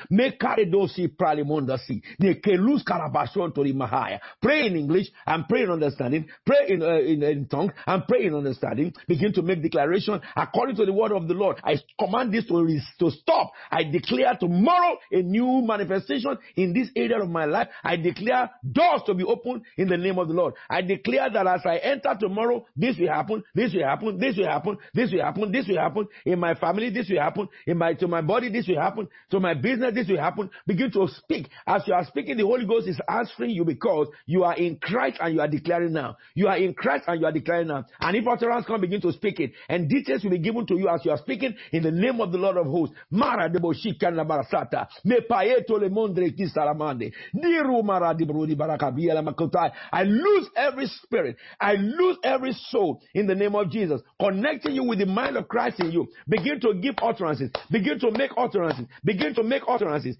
Pray 4.41 4.67
in 4.67 4.75
English 4.75 5.07
and 5.25 5.47
pray 5.47 5.63
in 5.63 5.71
understanding. 5.71 6.25
Pray 6.45 6.69
in, 6.69 6.81
uh, 6.81 6.99
in, 6.99 7.23
in 7.23 7.47
tongue 7.47 7.71
and 7.85 8.03
pray 8.07 8.25
in 8.25 8.35
understanding. 8.35 8.93
Begin 9.07 9.33
to 9.33 9.41
make 9.41 9.61
declaration 9.61 10.19
according 10.35 10.75
to 10.75 10.85
the 10.85 10.93
word 10.93 11.11
of 11.11 11.27
the 11.27 11.33
Lord. 11.33 11.57
I 11.63 11.75
command 11.99 12.33
this 12.33 12.45
to, 12.47 12.79
to 12.99 13.11
stop 13.11 13.36
up. 13.39 13.51
I 13.71 13.83
declare 13.83 14.35
tomorrow 14.39 14.97
a 15.11 15.21
new 15.21 15.61
manifestation 15.65 16.37
in 16.55 16.73
this 16.73 16.89
area 16.95 17.21
of 17.21 17.29
my 17.29 17.45
life. 17.45 17.67
I 17.83 17.95
declare 17.95 18.49
doors 18.69 19.01
to 19.05 19.13
be 19.13 19.23
opened 19.23 19.63
in 19.77 19.87
the 19.87 19.97
name 19.97 20.19
of 20.19 20.27
the 20.27 20.33
Lord. 20.33 20.53
I 20.69 20.81
declare 20.81 21.29
that 21.29 21.47
as 21.47 21.61
I 21.65 21.77
enter 21.77 22.15
tomorrow, 22.19 22.65
this 22.75 22.97
will 22.97 23.09
happen, 23.09 23.43
this 23.53 23.73
will 23.73 23.83
happen, 23.83 24.19
this 24.19 24.37
will 24.37 24.47
happen, 24.47 24.77
this 24.93 25.11
will 25.11 25.21
happen, 25.21 25.51
this 25.51 25.67
will 25.67 25.77
happen. 25.77 26.07
In 26.25 26.39
my 26.39 26.55
family, 26.55 26.89
this 26.89 27.09
will 27.09 27.19
happen. 27.19 27.47
In 27.65 27.77
my 27.77 27.93
to 27.93 28.07
my 28.07 28.21
body, 28.21 28.49
this 28.49 28.67
will 28.67 28.79
happen. 28.79 29.07
To 29.31 29.39
my 29.39 29.53
business, 29.53 29.93
this 29.93 30.07
will 30.07 30.19
happen. 30.19 30.49
Begin 30.65 30.91
to 30.91 31.07
speak. 31.07 31.49
As 31.65 31.83
you 31.87 31.93
are 31.93 32.05
speaking, 32.05 32.37
the 32.37 32.45
Holy 32.45 32.65
Ghost 32.65 32.87
is 32.87 32.99
answering 33.07 33.51
you 33.51 33.65
because 33.65 34.07
you 34.25 34.43
are 34.43 34.55
in 34.55 34.77
Christ 34.77 35.17
and 35.19 35.33
you 35.33 35.41
are 35.41 35.47
declaring 35.47 35.93
now. 35.93 36.17
You 36.35 36.47
are 36.47 36.57
in 36.57 36.73
Christ 36.73 37.05
and 37.07 37.19
you 37.19 37.25
are 37.25 37.31
declaring 37.31 37.67
now. 37.67 37.85
And 37.99 38.15
if 38.15 38.27
utterance 38.27 38.65
come, 38.65 38.81
begin 38.81 39.01
to 39.01 39.11
speak 39.13 39.39
it. 39.39 39.51
And 39.69 39.89
details 39.89 40.23
will 40.23 40.31
be 40.31 40.39
given 40.39 40.65
to 40.67 40.75
you 40.75 40.89
as 40.89 41.01
you 41.03 41.11
are 41.11 41.17
speaking 41.17 41.55
in 41.71 41.83
the 41.83 41.91
name 41.91 42.21
of 42.21 42.31
the 42.31 42.37
Lord 42.37 42.57
of 42.57 42.65
hosts. 42.67 42.95
Mara 43.27 43.49
de 43.49 43.59
Boshika 43.59 44.11
na 44.11 44.23
Barasata. 44.23 44.87
Me 45.03 45.21
paeto 45.21 45.77
le 45.77 45.89
mondre 45.89 46.31
ki 46.35 46.47
salamande. 46.47 47.11
Diru 47.33 47.83
mara 47.83 48.13
di 48.13 48.25
brudi 48.25 48.55
barakabia 48.55 49.13
la 49.13 49.21
makotai. 49.21 49.71
I 49.91 50.03
lose 50.03 50.49
every 50.55 50.87
spirit. 50.87 51.35
I 51.59 51.73
lose 51.73 52.17
every 52.23 52.53
soul 52.69 53.01
in 53.13 53.27
the 53.27 53.35
name 53.35 53.55
of 53.55 53.69
Jesus. 53.69 54.01
Connecting 54.19 54.75
you 54.75 54.83
with 54.85 54.99
the 54.99 55.05
mind 55.05 55.35
of 55.35 55.47
Christ 55.49 55.79
in 55.81 55.91
you. 55.91 56.07
Begin 56.27 56.59
to 56.61 56.75
give 56.75 56.95
utterances. 57.01 57.51
Begin 57.69 57.99
to 57.99 58.11
make 58.11 58.31
utterances. 58.37 58.85
Begin 59.03 59.35
to 59.35 59.43
make 59.43 59.63
utterances. 59.67 60.15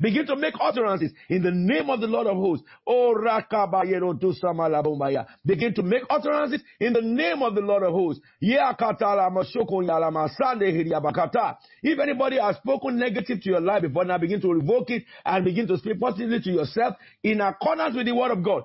Begin 0.00 0.26
to 0.26 0.36
make 0.36 0.54
utterances 0.60 1.12
in 1.30 1.42
the 1.42 1.50
name 1.52 1.88
of 1.88 2.00
the 2.00 2.06
Lord 2.06 2.26
of 2.26 2.36
hosts. 2.36 2.66
Oh, 2.86 3.14
Begin 5.46 5.74
to 5.74 5.82
make 5.82 6.02
utterances 6.10 6.60
in 6.80 6.92
the 6.92 7.00
name 7.02 7.42
of 7.42 7.54
the 7.54 7.60
Lord 7.62 7.82
of 7.82 7.92
hosts. 7.92 8.20
If 10.58 11.98
anybody 11.98 12.38
has 12.38 12.56
spoken 12.56 12.98
negative 12.98 13.42
to 13.42 13.50
your 13.50 13.60
life 13.60 13.82
before 13.82 14.04
now, 14.04 14.18
begin 14.18 14.40
to 14.40 14.52
revoke 14.52 14.90
it 14.90 15.04
and 15.24 15.44
begin 15.44 15.66
to 15.68 15.78
speak 15.78 16.00
positively 16.00 16.40
to 16.40 16.50
yourself 16.50 16.96
in 17.22 17.40
accordance 17.40 17.96
with 17.96 18.06
the 18.06 18.14
word 18.14 18.30
of 18.30 18.42
God. 18.42 18.64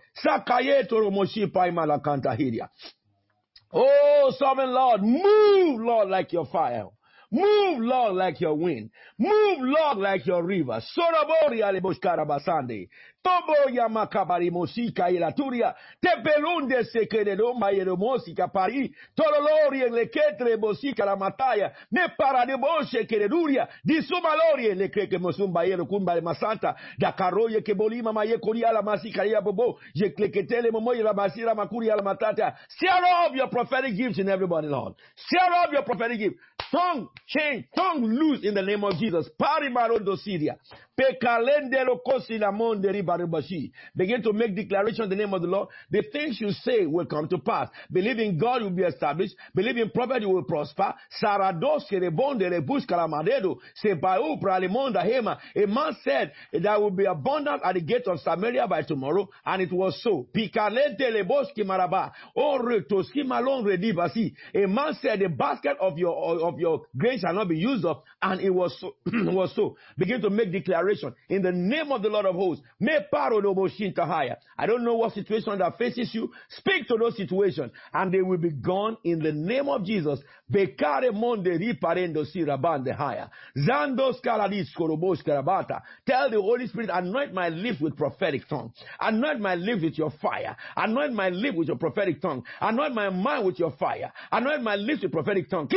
Oh, 3.74 4.34
sovereign 4.38 4.72
Lord, 4.74 5.02
move, 5.04 5.82
Lord, 5.82 6.10
like 6.10 6.32
your 6.32 6.46
fire. 6.46 6.86
Move, 7.32 7.80
Lord, 7.80 8.16
like 8.16 8.40
your 8.40 8.54
wind. 8.54 8.92
Move, 9.18 9.60
Lord, 9.60 9.98
like 9.98 10.26
your 10.26 10.44
river. 10.44 10.82
Sorabori 13.26 13.26
aleboshkarabasande. 13.26 13.36
Tobo 13.46 13.70
yamakabari 13.70 14.52
mosika 14.52 15.10
ilaturia. 15.10 15.74
Tepelunde 16.02 16.84
sekere 16.84 17.36
doma 17.36 17.72
yere 17.72 17.96
mosika 17.96 18.48
pari. 18.48 18.94
Torolori 19.16 19.90
le 19.90 20.06
ketre 20.08 20.58
bosika 20.58 21.06
la 21.06 21.16
mataya. 21.16 21.72
Ne 21.92 22.08
para 22.18 22.46
de 22.46 22.58
boshe 22.58 23.06
kereduria. 23.06 23.68
Di 23.84 24.02
sumalori 24.02 24.76
le 24.76 24.90
kreke 24.90 25.18
mosumba 25.18 25.66
yere 25.66 25.84
kumba 25.86 26.20
masanta. 26.22 26.76
Da 27.00 27.12
karoye 27.12 27.62
ke 27.62 27.74
bolima 27.74 28.14
maye 28.14 28.38
koria 28.38 28.72
la 28.72 28.82
masika 28.82 29.26
ya 29.26 29.42
bobo. 29.42 29.80
Je 29.96 30.10
kleketele 30.10 30.72
momoye 30.72 31.04
la 31.04 31.14
masira 31.14 31.56
makuri 31.56 31.88
la 31.88 32.02
matata. 32.02 32.56
Share 32.80 33.28
of 33.28 33.36
your 33.36 33.50
prophetic 33.50 33.96
gifts 33.96 34.20
in 34.20 34.30
everybody, 34.30 34.68
Lord. 34.68 34.96
Share 35.16 35.66
of 35.66 35.74
your 35.74 35.84
prophetic 35.84 36.20
gift. 36.20 36.36
Tongue 36.72 37.10
change, 37.28 37.66
tongue 37.76 38.04
loose 38.04 38.44
in 38.44 38.54
the 38.54 38.62
name 38.62 38.84
of 38.84 38.98
Jesus. 38.98 39.30
Syria. 40.18 40.58
Begin 43.96 44.22
to 44.24 44.34
make 44.34 44.56
declaration 44.56 45.04
in 45.04 45.10
the 45.10 45.16
name 45.16 45.34
of 45.34 45.42
the 45.42 45.48
Lord. 45.48 45.70
The 45.92 46.04
things 46.12 46.40
you 46.40 46.52
say 46.52 46.86
will 46.86 47.06
come 47.06 47.28
to 47.30 47.38
pass. 47.38 47.68
Believe 47.92 48.20
in 48.20 48.38
God, 48.38 48.62
will 48.62 48.70
be 48.70 48.84
established. 48.84 49.36
Believe 49.54 49.78
in 49.78 49.90
prophet, 49.90 50.22
you 50.22 50.30
will 50.30 50.44
prosper. 50.44 50.94
Pralimonda. 54.42 55.06
A 55.56 55.68
man 55.68 55.96
said 56.04 56.32
there 56.54 56.80
will 56.80 56.92
be 56.92 57.06
abundance 57.06 57.62
at 57.64 57.74
the 57.74 57.82
gate 57.82 58.08
of 58.08 58.20
Samaria 58.22 58.68
by 58.68 58.84
tomorrow, 58.84 59.30
and 59.46 59.62
it 59.62 59.72
was 59.72 60.02
so. 60.02 60.28
Maraba. 61.64 62.12
Redibasi. 63.66 64.34
A 64.54 64.68
man 64.68 64.94
said 65.02 65.20
the 65.20 65.28
basket 65.28 65.78
of 65.80 65.98
your 65.98 66.16
of 66.48 66.55
your 66.60 66.84
grain 66.98 67.20
shall 67.20 67.34
not 67.34 67.48
be 67.48 67.58
used 67.58 67.86
up, 67.86 68.04
and 68.22 68.42
it 68.42 68.50
was 68.50 68.76
so. 68.80 68.96
was 69.06 69.54
so. 69.56 69.78
Begin 69.98 70.22
to 70.22 70.30
make 70.30 70.52
declaration 70.52 71.14
in 71.30 71.42
the 71.42 71.52
name 71.52 71.92
of 71.92 72.02
the 72.02 72.10
Lord 72.10 72.26
of 72.26 72.36
hosts. 72.36 72.64
I 74.58 74.66
don't 74.66 74.84
know 74.84 74.96
what 74.96 75.14
situation 75.14 75.60
that 75.60 75.78
faces 75.78 76.14
you. 76.14 76.32
Speak 76.50 76.88
to 76.88 76.98
those 76.98 77.18
situations 77.18 77.72
and 77.94 78.14
they 78.14 78.22
will 78.22 78.38
be 78.38 78.52
gone 78.52 78.98
in 79.04 79.20
the 79.20 79.32
name 79.32 79.70
of 79.70 79.84
Jesus. 79.86 80.20
Bekare 80.52 81.14
monde. 81.14 81.46
Tell 86.06 86.30
the 86.30 86.42
Holy 86.42 86.68
Spirit, 86.68 86.90
anoint 86.92 87.34
my 87.34 87.50
lips 87.50 87.80
with 87.82 87.98
prophetic 87.98 88.48
tongue. 88.48 88.72
Anoint 89.00 89.40
my 89.40 89.56
lips 89.56 89.84
with 89.84 89.98
your 89.98 90.12
fire. 90.22 90.56
Anoint 90.76 91.14
my 91.14 91.30
lips 91.30 91.58
with 91.58 91.68
your 91.68 91.78
prophetic 91.78 92.22
tongue. 92.22 92.44
Anoint 92.62 92.94
my 92.94 93.10
mind 93.10 93.46
with 93.46 93.60
your 93.60 93.72
fire. 93.72 94.12
Anoint 94.32 94.64
my 94.64 94.76
lips 94.76 95.02
with 95.04 95.12
prophetic 95.12 95.50
tongue. 95.50 95.68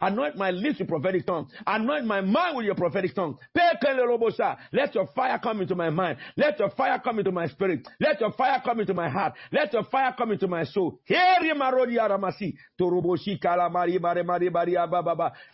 Anoint 0.00 0.36
my 0.36 0.50
lips 0.50 0.78
with 0.78 0.88
prophetic 0.88 1.26
tongue. 1.26 1.48
Anoint 1.66 2.04
my 2.06 2.20
mind 2.20 2.56
with 2.56 2.66
your 2.66 2.74
prophetic 2.74 3.14
tongue. 3.14 3.38
Let 3.54 4.94
your 4.94 5.06
fire 5.14 5.38
come 5.42 5.60
into 5.60 5.74
my 5.74 5.90
mind. 5.90 6.18
Let 6.36 6.58
your 6.58 6.70
fire 6.70 7.00
come 7.02 7.18
into 7.18 7.32
my 7.32 7.46
spirit. 7.48 7.86
Let 8.00 8.20
your 8.20 8.32
fire 8.32 8.60
come 8.64 8.80
into 8.80 8.94
my 8.94 9.08
heart. 9.08 9.34
Let 9.52 9.72
your 9.72 9.84
fire 9.84 10.14
come 10.16 10.32
into 10.32 10.48
my 10.48 10.64
soul. 10.64 11.00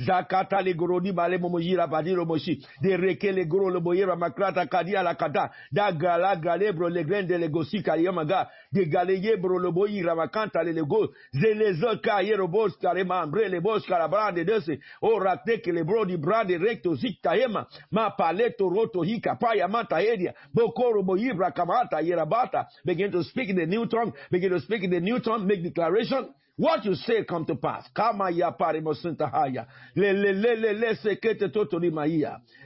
Zakata 0.00 0.62
le 0.62 0.74
gorodi 0.74 1.12
bale 1.12 1.38
momojira 1.38 1.86
badiro 1.86 2.24
moshi. 2.24 2.64
De 2.80 2.96
reke 2.96 3.32
le 3.32 3.44
goro 3.44 3.68
le 3.68 3.80
boyera 3.80 4.16
makrata 4.16 4.66
kadia 4.66 5.02
la 5.02 5.14
kata. 5.14 5.50
Da 5.72 5.92
gala 5.92 6.36
galebro 6.36 6.88
le 6.88 7.04
grande 7.04 7.38
le 7.38 7.48
gosi 7.48 7.82
kayamaga. 7.82 8.48
De 8.72 8.84
galeye 8.86 9.36
bro 9.40 9.58
le 9.58 9.70
boyira 9.70 10.14
makanta 10.14 10.62
le 10.62 10.82
go. 10.82 11.08
Zelezo 11.34 12.00
ka 12.02 12.20
yerobos 12.22 12.76
karema 12.80 13.26
ambre 13.30 13.48
le 13.48 13.60
bos 13.60 13.86
karabrande 13.86 14.44
dese. 14.44 14.80
Ora 15.00 15.32
oh, 15.34 15.40
teke 15.46 15.72
le 15.72 15.84
brodi 15.84 16.16
brade 16.16 16.58
recto 16.58 16.94
zikta 16.94 17.34
hema 17.34 17.66
ma 17.90 18.10
paleto 18.10 18.68
roto 18.68 19.02
hika 19.02 19.36
paya 19.36 19.68
mata 19.68 20.00
edia 20.02 20.34
bokoro 20.54 21.02
boyibra 21.02 21.50
kamata 21.52 22.00
yerabata 22.00 22.66
begin 22.84 23.10
to 23.10 23.22
speak 23.22 23.48
in 23.48 23.56
the 23.56 23.66
new 23.66 23.86
tongue 23.86 24.12
begin 24.30 24.50
to 24.50 24.60
speak 24.60 24.82
in 24.82 24.90
the 24.90 25.00
new 25.00 25.18
tongue 25.20 25.46
make 25.46 25.62
declaration 25.62 26.28
what 26.56 26.84
you 26.84 26.94
say 26.94 27.24
come 27.24 27.44
to 27.46 27.54
pass. 27.56 27.88
Le 29.96 30.12
le 30.12 30.32
le 30.32 30.54
le 30.56 30.72
le. 30.72 30.94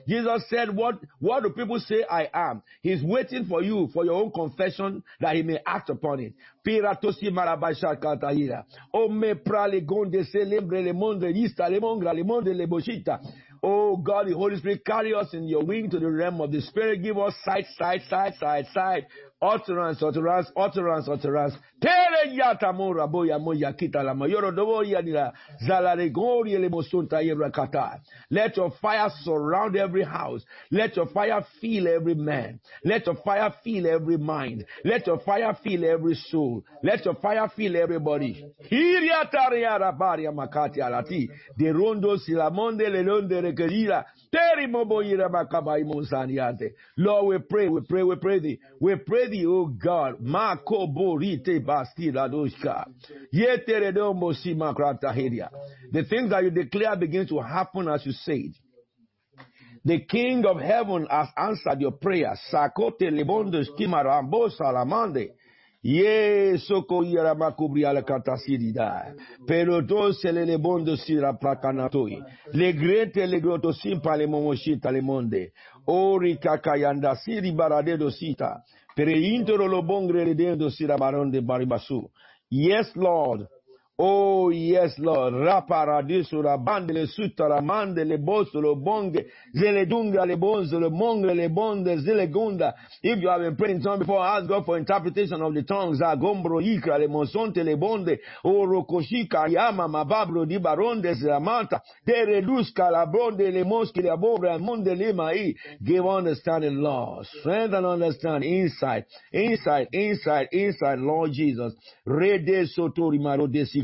Jesus 0.07 0.45
said, 0.49 0.75
what, 0.75 0.99
what 1.19 1.43
do 1.43 1.51
people 1.51 1.81
say 1.81 2.05
I 2.11 2.29
am? 2.33 2.63
He's 2.83 3.03
waiting 3.03 3.47
for 3.47 3.63
you 3.63 3.89
for 3.93 4.05
your 4.05 4.15
own 4.23 4.31
confession 4.33 5.03
that 5.21 5.37
he 5.37 5.43
may 5.43 5.59
act 5.67 5.91
upon 5.91 6.21
it. 6.21 6.35
Piratosi 6.67 7.31
marabasha 7.31 7.97
kataira. 7.97 8.65
Ome 8.93 9.35
prale 9.37 9.81
gonde 9.85 10.25
celebre 10.25 10.83
le 10.85 10.93
monde 10.93 11.25
lista 11.25 11.69
le 11.69 11.81
mongra 11.81 12.15
le 12.15 12.25
monde 12.25 12.49
le 12.49 12.67
boshita. 12.67 13.21
Oh 13.67 13.97
God, 13.97 14.27
the 14.29 14.35
Holy 14.35 14.59
Spirit, 14.59 14.85
carry 14.85 15.15
us 15.15 15.33
in 15.33 15.49
your 15.49 15.65
wing 15.65 15.89
to 15.89 15.99
the 15.99 16.11
realm 16.11 16.39
of 16.43 16.53
the 16.53 16.61
Spirit. 16.61 17.03
Give 17.03 17.17
us 17.17 17.35
sight, 17.45 17.65
sight, 17.79 18.03
sight, 18.11 18.35
sight, 18.39 18.67
sight. 18.75 19.05
Utterance, 19.45 20.03
utterance, 20.03 20.51
utterance, 20.57 21.07
utterance. 21.07 21.55
Tere 21.79 22.35
yata 22.35 22.73
mora 22.73 23.07
boya 23.07 23.39
moya 23.39 23.75
kita 23.75 24.03
la 24.03 24.15
mayoro 24.15 24.51
doboya 24.51 25.03
nila 25.05 25.33
zalare 25.69 26.11
gori 26.11 26.55
ele 26.55 26.71
mosunta 26.71 27.21
kata. 27.53 28.01
Let 28.31 28.57
your 28.57 28.71
fire 28.81 29.11
surround 29.23 29.77
every 29.77 30.03
house. 30.05 30.43
Let 30.71 30.97
your 30.97 31.07
fire 31.09 31.45
fill 31.61 31.89
every 31.89 32.15
man. 32.15 32.59
Let 32.85 33.05
your 33.05 33.17
fire 33.17 33.53
fill 33.63 33.87
every 33.87 34.17
mind. 34.17 34.65
Let 34.83 35.07
your 35.07 35.19
fire 35.21 35.55
fill 35.63 35.85
every 35.85 36.15
soul. 36.15 36.65
Let 36.83 37.05
your 37.05 37.17
fire 37.17 37.51
fill 37.55 37.77
everybody. 37.77 38.47
Hiria 38.71 39.29
taria 39.31 39.93
baria 39.93 40.33
makati 40.33 40.81
alati. 40.81 41.29
De 41.59 41.71
rondo 41.71 42.17
silamonde 42.17 42.89
le 42.89 43.03
londe 43.03 43.43
requerida. 43.43 44.07
Lord, 46.97 47.27
we 47.27 47.39
pray, 47.39 47.69
we 47.69 47.81
pray, 47.83 48.03
we 48.03 48.17
pray 48.17 48.39
thee. 48.41 48.59
We 48.81 48.97
pray 48.97 49.29
thee, 49.31 49.34
O 49.47 49.67
God. 49.67 50.19
The 55.93 56.05
things 56.09 56.31
that 56.31 56.43
you 56.45 56.51
declare 56.51 56.97
begin 56.97 57.27
to 57.29 57.41
happen 57.41 57.89
as 57.89 58.07
you 58.07 58.13
say 58.13 58.37
it. 58.37 58.57
The 59.85 60.01
King 60.01 60.45
of 60.47 60.61
heaven 60.61 61.07
has 61.11 61.29
answered 61.37 61.81
your 61.81 61.93
prayer. 61.93 62.35
Sakote 62.51 63.11
lebonde 63.11 63.65
skimarambo 63.65 64.49
salamande. 64.51 65.31
Ye 65.83 66.57
soko 66.59 67.03
yara 67.03 67.35
makubri 67.35 67.85
ala 67.85 68.03
katasiri 68.03 68.73
da. 68.73 69.13
Pero 69.47 69.83
to 69.83 70.13
sele 70.15 70.47
le 70.47 70.59
bondo 70.59 70.97
sira 70.97 71.35
prakanatoi. 71.35 72.23
Le 72.55 72.73
grete 72.73 73.27
le 73.27 73.41
groto 73.41 73.73
simpa 73.73 74.17
le 74.17 74.27
momoshita 74.27 74.91
le 74.91 75.03
monde. 75.03 75.53
Ori 75.87 76.39
kakayanda 76.39 77.17
siri 77.17 77.53
baradedo 77.53 78.11
sita. 78.11 78.63
Pere 78.95 79.19
intero 79.19 79.67
lo 79.67 79.83
bongre 79.83 80.25
redendo 80.25 80.71
sira 80.71 80.97
baronde 80.97 81.41
baribasu. 81.41 82.09
Yes, 82.49 82.95
Lord. 82.95 83.49
Oh, 83.97 84.51
yes, 84.51 84.99
Lord. 84.99 85.35
Raparadiso, 85.35 86.43
rabande 86.43 86.93
le 86.93 87.07
sutta, 87.07 87.47
ramande 87.47 88.03
le 88.03 88.19
bosso, 88.19 88.61
le 88.61 88.75
bonge, 88.75 89.25
zele 89.53 89.87
dunga, 89.87 90.25
le 90.25 90.37
bonzo, 90.37 90.81
le 90.81 90.91
mongre, 90.91 91.33
le 91.33 91.49
bonde, 91.49 91.97
zele 91.99 92.29
gunda. 92.29 92.75
If 93.05 93.23
you 93.23 93.29
have 93.29 93.43
been 93.43 93.55
praying 93.55 93.83
tongue 93.83 94.01
before, 94.01 94.27
ask 94.27 94.49
God 94.49 94.65
for 94.65 94.79
interpretation 94.79 95.41
of 95.41 95.55
the 95.55 95.63
tongues. 95.63 96.01
Agombro, 96.01 96.61
ikra, 96.61 96.99
le 96.99 97.07
monsonte, 97.07 97.63
le 97.63 97.77
bonde, 97.77 98.19
orokoshika, 98.45 99.47
yama, 99.49 99.87
mababro, 99.87 100.45
di 100.45 100.59
baronde, 100.59 101.15
manta, 101.41 101.81
te 102.05 102.25
redusca, 102.25 102.91
la 102.91 103.07
bonde, 103.07 103.49
le 103.49 103.63
moschi, 103.63 104.03
le 104.03 104.11
abobra, 104.11 104.59
monde, 104.59 104.93
le 104.93 105.13
mai. 105.13 105.55
Give 105.81 106.05
understanding, 106.05 106.83
Lord. 106.83 107.27
Strength 107.27 107.75
and 107.75 107.87
understanding, 107.87 108.53
insight, 108.53 109.05
insight, 109.33 109.87
insight, 109.93 110.49
insight, 110.51 110.99
Lord 110.99 111.31
Jesus. 111.31 111.73
Rede 112.05 112.67
sotori 112.67 113.21
maro 113.21 113.47
desi 113.47 113.84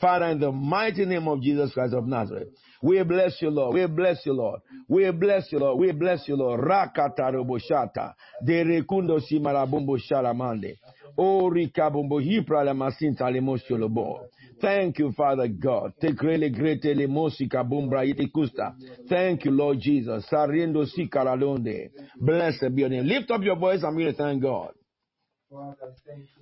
Father, 0.00 0.26
in 0.26 0.40
the 0.40 0.52
mighty 0.52 1.04
name 1.06 1.28
of 1.28 1.40
Jesus 1.40 1.72
Christ 1.72 1.94
of 1.94 2.06
Nazareth, 2.06 2.48
we 2.82 3.02
bless 3.02 3.42
you, 3.42 3.50
Lord. 3.50 3.74
We 3.74 3.86
bless 3.86 4.24
you, 4.24 4.32
Lord. 4.32 4.60
We 4.88 5.10
bless 5.10 5.52
you, 5.52 5.58
Lord. 5.58 5.78
We 5.78 5.92
bless 5.92 6.28
you, 6.28 6.36
Lord. 6.36 6.60
Rakata 6.60 7.30
roboshata. 7.30 8.14
De 8.42 8.64
rekundo 8.64 9.20
simarabumbo 9.20 9.98
shalamande. 9.98 10.78
O 11.16 11.50
rikabumbo 11.50 12.18
hiprala 12.18 12.74
masinta 12.74 13.30
lemosio 13.30 13.78
lobo. 13.78 14.20
Thank 14.60 14.98
you, 14.98 15.12
Father 15.12 15.48
God. 15.48 15.92
Take 16.00 16.22
really 16.22 16.50
great 16.50 16.84
elemosika 16.84 17.64
bumbra 17.64 18.04
kusta. 18.32 18.74
Thank 19.08 19.44
you, 19.44 19.52
Lord 19.52 19.78
Jesus. 19.80 20.26
Sariendo 20.30 20.86
sikaralonde. 20.86 21.90
Blessed 22.20 22.74
be 22.74 22.82
your 22.82 22.90
name. 22.90 23.06
Lift 23.06 23.30
up 23.30 23.42
your 23.42 23.56
voice. 23.56 23.82
I'm 23.82 23.94
going 23.94 24.06
to 24.06 24.12
thank 24.12 24.42
God. 24.42 24.72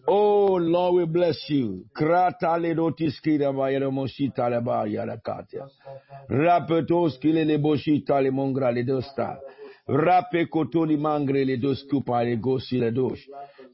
Oh 0.07 0.59
Lord, 0.61 0.95
we 0.95 1.05
bless 1.07 1.49
you. 1.49 1.85
Kratale 1.95 2.75
rotiskira 2.75 3.53
bayere 3.53 3.91
moshita 3.91 4.49
le 4.51 4.61
bayara 4.61 5.17
katia. 5.23 5.67
Rapetoski 6.29 7.33
le 7.33 7.59
boshita 7.59 8.21
le 8.21 8.31
mongra 8.31 8.71
le 8.71 8.85
dosta. 8.85 9.39
Rape 9.87 10.49
kotoli 10.49 10.97
mangre 10.97 11.45
le 11.45 11.57
dos 11.57 11.85
kupa 11.91 12.23
le 12.23 12.37
gosi 12.37 12.79
le 12.79 12.91
dos. 12.93 13.19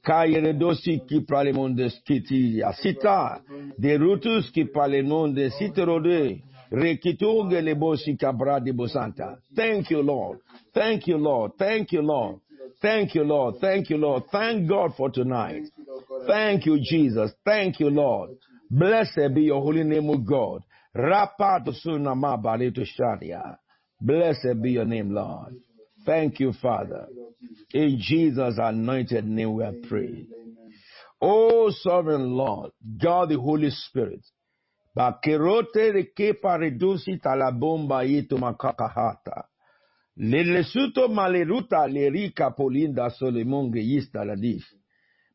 Kaye 0.02 0.40
le 0.40 0.52
dosi 0.54 1.00
ki 1.08 1.24
prale 1.26 1.52
monde 1.52 1.88
skitilia. 1.88 2.72
Sita. 2.72 3.40
De 3.76 3.96
rutus 3.98 4.50
ki 4.52 4.66
pale 4.66 5.02
non 5.02 5.34
de 5.34 5.50
siterode. 5.50 6.40
Rekitoge 6.70 7.60
le 7.60 7.74
bosi 7.74 8.16
kabra 8.16 8.60
de 8.60 8.72
bosanta. 8.72 9.38
Thank 9.54 9.90
you, 9.90 10.02
Lord. 10.02 10.38
Thank 10.72 11.06
you, 11.08 11.18
Lord. 11.18 11.52
Thank 11.58 11.92
you, 11.92 12.02
Lord. 12.02 12.40
Thank 12.84 13.14
you, 13.14 13.24
Lord. 13.24 13.54
Thank 13.62 13.88
you, 13.88 13.96
Lord. 13.96 14.24
Thank 14.30 14.68
God 14.68 14.94
for 14.94 15.08
tonight. 15.10 15.62
Thank 16.26 16.66
you, 16.66 16.78
Jesus. 16.82 17.32
Thank 17.42 17.80
you, 17.80 17.88
Lord. 17.88 18.36
Blessed 18.70 19.32
be 19.34 19.44
your 19.44 19.62
holy 19.62 19.84
name, 19.84 20.10
O 20.10 20.18
God. 20.18 20.62
Rapato 20.94 21.72
Sunama 21.82 22.36
Barito 22.42 22.84
Shadia. 22.84 23.56
Blessed 23.98 24.60
be 24.60 24.72
your 24.72 24.84
name, 24.84 25.14
Lord. 25.14 25.54
Thank 26.04 26.40
you, 26.40 26.52
Father. 26.52 27.06
In 27.72 27.96
Jesus' 27.98 28.56
anointed 28.58 29.24
name 29.24 29.54
we 29.54 29.64
have 29.64 29.82
prayed. 29.88 30.28
Oh, 31.22 31.70
sovereign 31.70 32.34
Lord, 32.34 32.72
God 33.02 33.30
the 33.30 33.40
Holy 33.40 33.70
Spirit. 33.70 34.20
Bakerote 34.94 35.92
de 35.92 36.04
kepa 36.14 36.58
redusi 36.58 37.16
talabomba 37.16 38.04
ito 38.04 38.36
makakahata. 38.36 39.44
Lelesuto 40.16 41.08
maleruta 41.08 41.86
lerika 41.86 42.50
polinda 42.50 43.10
solemonge 43.10 43.80
yista 43.80 44.24
la 44.24 44.36
dish. 44.36 44.66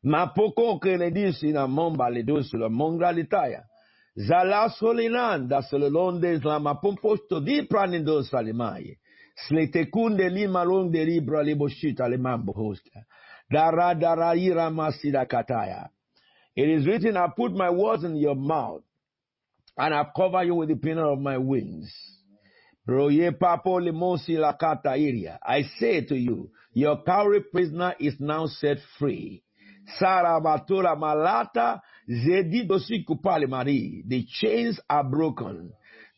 Ma 0.02 0.26
poko 0.26 0.78
ke 0.78 0.96
le 0.96 1.10
disi 1.10 1.52
na 1.52 1.66
momba 1.66 2.08
le 2.08 2.22
litaya. 3.12 3.64
Zala 4.16 4.68
solelonde 4.70 6.40
la 6.42 6.58
ma 6.58 6.74
pomposto 6.74 7.40
di 7.40 7.66
pranindo 7.66 8.22
libra 11.04 11.42
le 12.08 12.16
mambo 12.16 12.52
hosta. 12.52 13.04
Dara 13.50 13.94
dara 13.94 14.34
ira 14.34 14.70
masida 14.70 15.26
kataya. 15.26 15.90
It 16.56 16.68
is 16.68 16.86
written, 16.86 17.16
I 17.16 17.28
put 17.36 17.52
my 17.52 17.70
words 17.70 18.04
in 18.04 18.16
your 18.16 18.34
mouth, 18.34 18.82
and 19.76 19.94
I 19.94 20.04
cover 20.16 20.42
you 20.44 20.56
with 20.56 20.68
the 20.68 20.76
pinion 20.76 21.06
of 21.06 21.20
my 21.20 21.38
wings. 21.38 22.09
I 25.46 25.62
say 25.78 26.00
to 26.06 26.16
you, 26.16 26.50
your 26.72 27.02
cowrie 27.04 27.40
prisoner 27.52 27.94
is 28.00 28.16
now 28.18 28.46
set 28.46 28.78
free. 28.98 29.42
Sarabatura 30.00 30.96
malata 30.96 31.80
kupale 33.06 33.46
mari. 33.48 34.02
The 34.06 34.24
chains 34.28 34.80
are 34.88 35.04
broken. 35.04 35.72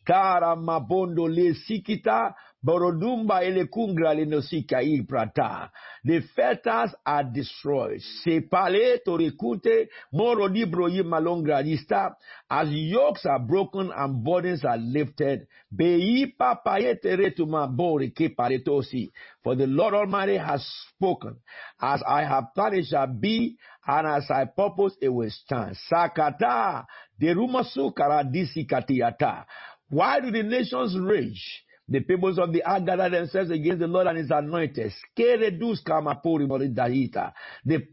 Tara 0.05 0.55
mabondo 0.55 1.27
le 1.27 1.53
sikita 1.53 2.33
Borodumba 2.63 3.43
elekungra 3.43 4.13
lenosika 4.13 4.79
prata. 5.07 5.69
The 6.05 6.21
fetters 6.33 6.95
are 7.05 7.23
destroyed. 7.25 8.01
Sepale 8.23 8.99
torekute 9.05 9.89
moro 10.13 10.47
libro 10.47 10.87
malongra 11.03 11.61
lista. 11.61 12.15
As 12.49 12.69
yokes 12.71 13.25
are 13.25 13.39
broken 13.39 13.91
and 13.93 14.23
burdens 14.23 14.63
are 14.63 14.77
lifted. 14.77 15.45
Bei 15.69 16.25
papayete 16.39 17.17
retuma 17.17 17.67
bori 17.67 18.11
keparetosi. 18.11 19.11
For 19.43 19.55
the 19.55 19.67
Lord 19.67 19.93
Almighty 19.93 20.37
has 20.37 20.65
spoken. 20.89 21.35
As 21.81 22.01
I 22.07 22.23
have 22.23 22.53
planned 22.55 22.75
it 22.75 22.85
shall 22.85 23.07
be, 23.07 23.57
and 23.85 24.07
as 24.07 24.31
I 24.31 24.45
purpose 24.45 24.95
it 25.01 25.09
will 25.09 25.29
stand. 25.29 25.75
Sakata 25.91 26.85
derumasu 27.21 27.93
karadisi 27.93 28.65
katiata. 28.65 29.45
Why 29.89 30.21
do 30.21 30.31
the 30.31 30.43
nations 30.43 30.97
rage? 30.97 31.63
The 31.89 31.99
peoples 31.99 32.39
of 32.39 32.53
the 32.53 32.63
earth 32.65 32.85
gather 32.85 33.09
themselves 33.09 33.51
against 33.51 33.79
the 33.79 33.87
Lord 33.87 34.07
and 34.07 34.17
his 34.17 34.31
anointed. 34.31 34.93
The 35.17 35.89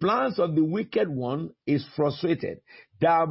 plans 0.00 0.38
of 0.38 0.54
the 0.54 0.64
wicked 0.64 1.08
one 1.08 1.50
is 1.66 1.84
frustrated. 1.96 2.60
The 3.00 3.26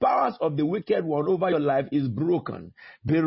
powers 0.00 0.34
of 0.40 0.56
the 0.56 0.66
wicked 0.66 1.04
one 1.04 1.28
over 1.28 1.50
your 1.50 1.60
life 1.60 1.86
is 1.90 2.08
broken. 2.08 2.72
The 3.04 3.20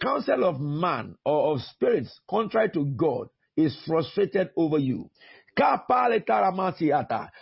counsel 0.00 0.44
of 0.44 0.60
man 0.60 1.14
or 1.24 1.54
of 1.54 1.62
spirits 1.62 2.20
contrary 2.28 2.70
to 2.70 2.84
God 2.84 3.28
is 3.56 3.76
frustrated 3.86 4.50
over 4.56 4.78
you. 4.78 5.10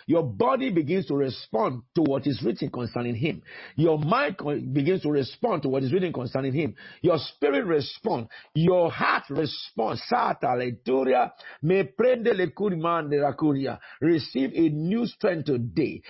Your 0.07 0.23
body 0.23 0.69
begins 0.71 1.05
to 1.07 1.15
respond 1.15 1.83
to 1.95 2.01
what 2.01 2.27
is 2.27 2.41
written 2.43 2.69
concerning 2.69 3.15
him. 3.15 3.41
Your 3.75 3.97
mind 3.97 4.37
begins 4.73 5.01
to 5.03 5.11
respond 5.11 5.63
to 5.63 5.69
what 5.69 5.83
is 5.83 5.93
written 5.93 6.11
concerning 6.13 6.53
him. 6.53 6.75
Your 7.01 7.17
spirit 7.17 7.65
responds. 7.65 8.29
Your 8.53 8.91
heart 8.91 9.23
responds. 9.29 10.01
Sata 10.11 10.55
leitura 10.55 11.31
me 11.61 11.83
prende 11.83 12.33
le 12.35 12.47
de 12.47 13.79
Receive 14.01 14.51
a 14.53 14.69
new 14.69 15.05
strength 15.05 15.45
today. 15.45 16.01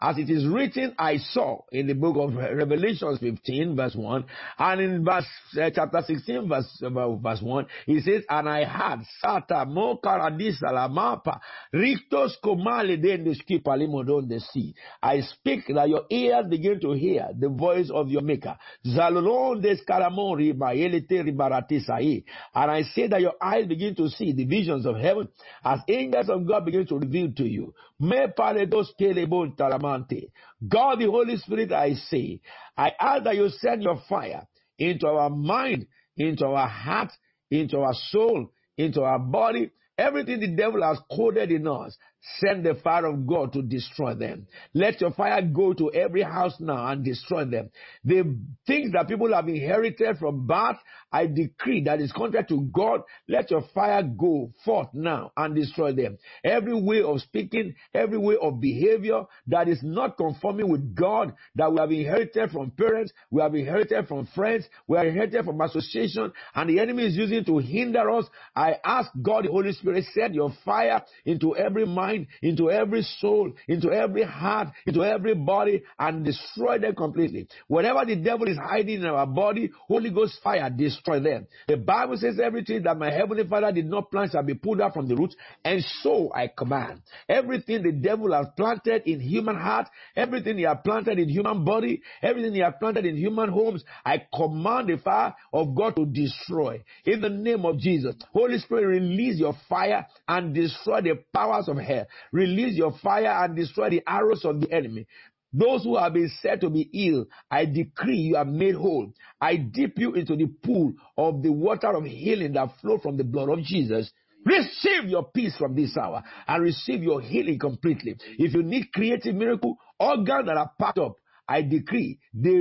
As 0.00 0.18
it 0.18 0.30
is 0.30 0.46
written, 0.46 0.94
I 0.98 1.18
saw 1.18 1.62
in 1.72 1.86
the 1.86 1.94
book 1.94 2.16
of 2.16 2.34
Revelation 2.34 3.16
15 3.18 3.76
verse 3.76 3.94
1 3.94 4.24
and 4.58 4.80
in 4.80 5.04
verse 5.04 5.26
uh, 5.60 5.70
chapter 5.74 6.02
16 6.06 6.48
verse, 6.48 6.82
uh, 6.82 7.16
verse 7.16 7.40
1, 7.42 7.66
he 7.86 8.00
says, 8.00 8.22
and 8.28 8.48
I 8.48 8.64
had 8.64 9.02
Sata 9.22 9.59
mo 9.64 9.96
karadisa 9.96 10.72
la 10.72 10.88
mapa. 10.88 11.40
Rictos 11.72 12.36
komale 12.42 12.96
den 13.00 13.34
skipa 13.34 13.76
limodon 13.76 14.28
the 14.28 14.40
sea. 14.40 14.74
I 15.02 15.20
speak 15.20 15.66
that 15.74 15.88
your 15.88 16.04
ears 16.10 16.46
begin 16.48 16.80
to 16.80 16.92
hear 16.92 17.28
the 17.38 17.48
voice 17.48 17.90
of 17.90 18.08
your 18.08 18.22
maker. 18.22 18.56
Zalon 18.86 19.60
des 19.62 19.78
karamori 19.88 20.52
maelete 20.54 21.22
ribaratisai. 21.22 22.24
And 22.54 22.70
I 22.70 22.82
say 22.82 23.08
that 23.08 23.20
your 23.20 23.34
eyes 23.40 23.66
begin 23.66 23.94
to 23.96 24.08
see 24.08 24.32
the 24.32 24.44
visions 24.44 24.86
of 24.86 24.96
heaven 24.96 25.28
as 25.64 25.80
angels 25.88 26.28
of 26.28 26.46
God 26.46 26.64
begin 26.64 26.86
to 26.86 26.98
reveal 26.98 27.32
to 27.36 27.44
you. 27.44 27.74
Me 27.98 28.26
paledos 28.36 28.88
kelebon 28.98 29.56
taramante. 29.56 30.30
God 30.66 31.00
the 31.00 31.06
Holy 31.06 31.36
Spirit, 31.36 31.72
I 31.72 31.94
say, 31.94 32.40
I 32.76 32.92
ask 33.00 33.24
that 33.24 33.36
you 33.36 33.48
send 33.48 33.82
your 33.82 34.00
fire 34.08 34.46
into 34.78 35.06
our 35.06 35.30
mind, 35.30 35.86
into 36.16 36.46
our 36.46 36.68
heart, 36.68 37.12
into 37.50 37.78
our 37.80 37.94
soul, 37.94 38.52
into 38.80 39.02
our 39.02 39.18
body, 39.18 39.70
everything 39.98 40.40
the 40.40 40.48
devil 40.48 40.82
has 40.82 40.98
coded 41.10 41.50
in 41.50 41.66
us, 41.66 41.96
Send 42.38 42.66
the 42.66 42.74
fire 42.74 43.06
of 43.06 43.26
God 43.26 43.54
to 43.54 43.62
destroy 43.62 44.14
them. 44.14 44.46
Let 44.74 45.00
your 45.00 45.10
fire 45.12 45.40
go 45.40 45.72
to 45.72 45.90
every 45.92 46.20
house 46.20 46.54
now 46.60 46.88
and 46.88 47.02
destroy 47.02 47.46
them. 47.46 47.70
The 48.04 48.38
things 48.66 48.92
that 48.92 49.08
people 49.08 49.32
have 49.32 49.48
inherited 49.48 50.18
from 50.18 50.46
birth, 50.46 50.76
I 51.10 51.26
decree 51.26 51.84
that 51.84 52.00
is 52.00 52.12
contrary 52.12 52.44
to 52.50 52.68
God. 52.72 53.02
Let 53.26 53.50
your 53.50 53.64
fire 53.74 54.02
go 54.02 54.52
forth 54.66 54.88
now 54.92 55.32
and 55.34 55.54
destroy 55.54 55.94
them. 55.94 56.18
Every 56.44 56.78
way 56.78 57.00
of 57.02 57.20
speaking, 57.22 57.74
every 57.94 58.18
way 58.18 58.36
of 58.40 58.60
behavior 58.60 59.22
that 59.46 59.68
is 59.68 59.80
not 59.82 60.18
conforming 60.18 60.68
with 60.68 60.94
God, 60.94 61.34
that 61.54 61.72
we 61.72 61.78
have 61.78 61.90
inherited 61.90 62.50
from 62.50 62.70
parents, 62.72 63.12
we 63.30 63.40
have 63.40 63.54
inherited 63.54 64.08
from 64.08 64.26
friends, 64.34 64.66
we 64.86 64.98
have 64.98 65.06
inherited 65.06 65.46
from 65.46 65.60
association, 65.62 66.32
and 66.54 66.68
the 66.68 66.80
enemy 66.80 67.04
is 67.04 67.16
using 67.16 67.46
to 67.46 67.58
hinder 67.58 68.10
us. 68.10 68.26
I 68.54 68.74
ask 68.84 69.10
God, 69.22 69.46
the 69.46 69.50
Holy 69.50 69.72
Spirit, 69.72 70.04
send 70.12 70.34
your 70.34 70.52
fire 70.66 71.02
into 71.24 71.56
every 71.56 71.86
mind 71.86 72.09
mind, 72.10 72.26
into 72.42 72.70
every 72.70 73.02
soul, 73.18 73.52
into 73.68 73.90
every 73.90 74.22
heart, 74.22 74.68
into 74.86 75.04
every 75.04 75.34
body, 75.34 75.82
and 75.98 76.24
destroy 76.24 76.78
them 76.78 76.94
completely. 76.94 77.46
Whatever 77.68 78.04
the 78.04 78.16
devil 78.16 78.48
is 78.48 78.58
hiding 78.58 79.00
in 79.00 79.06
our 79.06 79.26
body, 79.26 79.70
Holy 79.86 80.10
Ghost 80.10 80.38
fire, 80.42 80.68
destroy 80.70 81.20
them. 81.20 81.46
The 81.68 81.76
Bible 81.76 82.16
says 82.16 82.38
everything 82.42 82.82
that 82.84 82.98
my 82.98 83.10
heavenly 83.10 83.46
Father 83.46 83.72
did 83.72 83.86
not 83.86 84.10
plant 84.10 84.32
shall 84.32 84.42
be 84.42 84.54
pulled 84.54 84.80
out 84.80 84.94
from 84.94 85.08
the 85.08 85.16
roots, 85.16 85.36
and 85.64 85.82
so 86.02 86.30
I 86.34 86.48
command. 86.48 87.02
Everything 87.28 87.82
the 87.82 87.92
devil 87.92 88.32
has 88.32 88.46
planted 88.56 89.02
in 89.06 89.20
human 89.20 89.56
heart, 89.56 89.88
everything 90.16 90.58
he 90.58 90.64
has 90.64 90.78
planted 90.84 91.18
in 91.18 91.28
human 91.28 91.64
body, 91.64 92.02
everything 92.22 92.54
he 92.54 92.60
has 92.60 92.74
planted 92.78 93.06
in 93.06 93.16
human 93.16 93.50
homes, 93.50 93.84
I 94.04 94.22
command 94.34 94.88
the 94.88 94.98
fire 94.98 95.34
of 95.52 95.74
God 95.74 95.96
to 95.96 96.06
destroy. 96.06 96.82
In 97.04 97.20
the 97.20 97.28
name 97.28 97.64
of 97.64 97.78
Jesus, 97.78 98.14
Holy 98.32 98.58
Spirit, 98.58 98.86
release 98.86 99.38
your 99.38 99.54
fire 99.68 100.06
and 100.28 100.54
destroy 100.54 101.00
the 101.00 101.18
powers 101.32 101.68
of 101.68 101.78
hell. 101.78 101.99
Release 102.32 102.76
your 102.76 102.92
fire 103.02 103.44
and 103.44 103.56
destroy 103.56 103.90
the 103.90 104.02
arrows 104.06 104.44
of 104.44 104.60
the 104.60 104.72
enemy. 104.72 105.06
Those 105.52 105.82
who 105.82 105.96
have 105.96 106.12
been 106.12 106.30
said 106.40 106.60
to 106.60 106.70
be 106.70 106.88
ill, 106.92 107.26
I 107.50 107.64
decree 107.64 108.16
you 108.16 108.36
are 108.36 108.44
made 108.44 108.76
whole. 108.76 109.12
I 109.40 109.56
dip 109.56 109.98
you 109.98 110.14
into 110.14 110.36
the 110.36 110.46
pool 110.46 110.92
of 111.18 111.42
the 111.42 111.50
water 111.50 111.88
of 111.88 112.04
healing 112.04 112.52
that 112.52 112.78
flow 112.80 112.98
from 112.98 113.16
the 113.16 113.24
blood 113.24 113.48
of 113.48 113.60
Jesus. 113.64 114.12
Receive 114.44 115.04
your 115.04 115.24
peace 115.34 115.56
from 115.58 115.74
this 115.74 115.96
hour 115.96 116.22
and 116.46 116.62
receive 116.62 117.02
your 117.02 117.20
healing 117.20 117.58
completely. 117.58 118.16
If 118.38 118.54
you 118.54 118.62
need 118.62 118.92
creative 118.92 119.34
miracle, 119.34 119.76
organs 119.98 120.46
that 120.46 120.56
are 120.56 120.70
packed 120.78 120.98
up, 120.98 121.16
I 121.48 121.62
decree 121.62 122.20
they, 122.32 122.60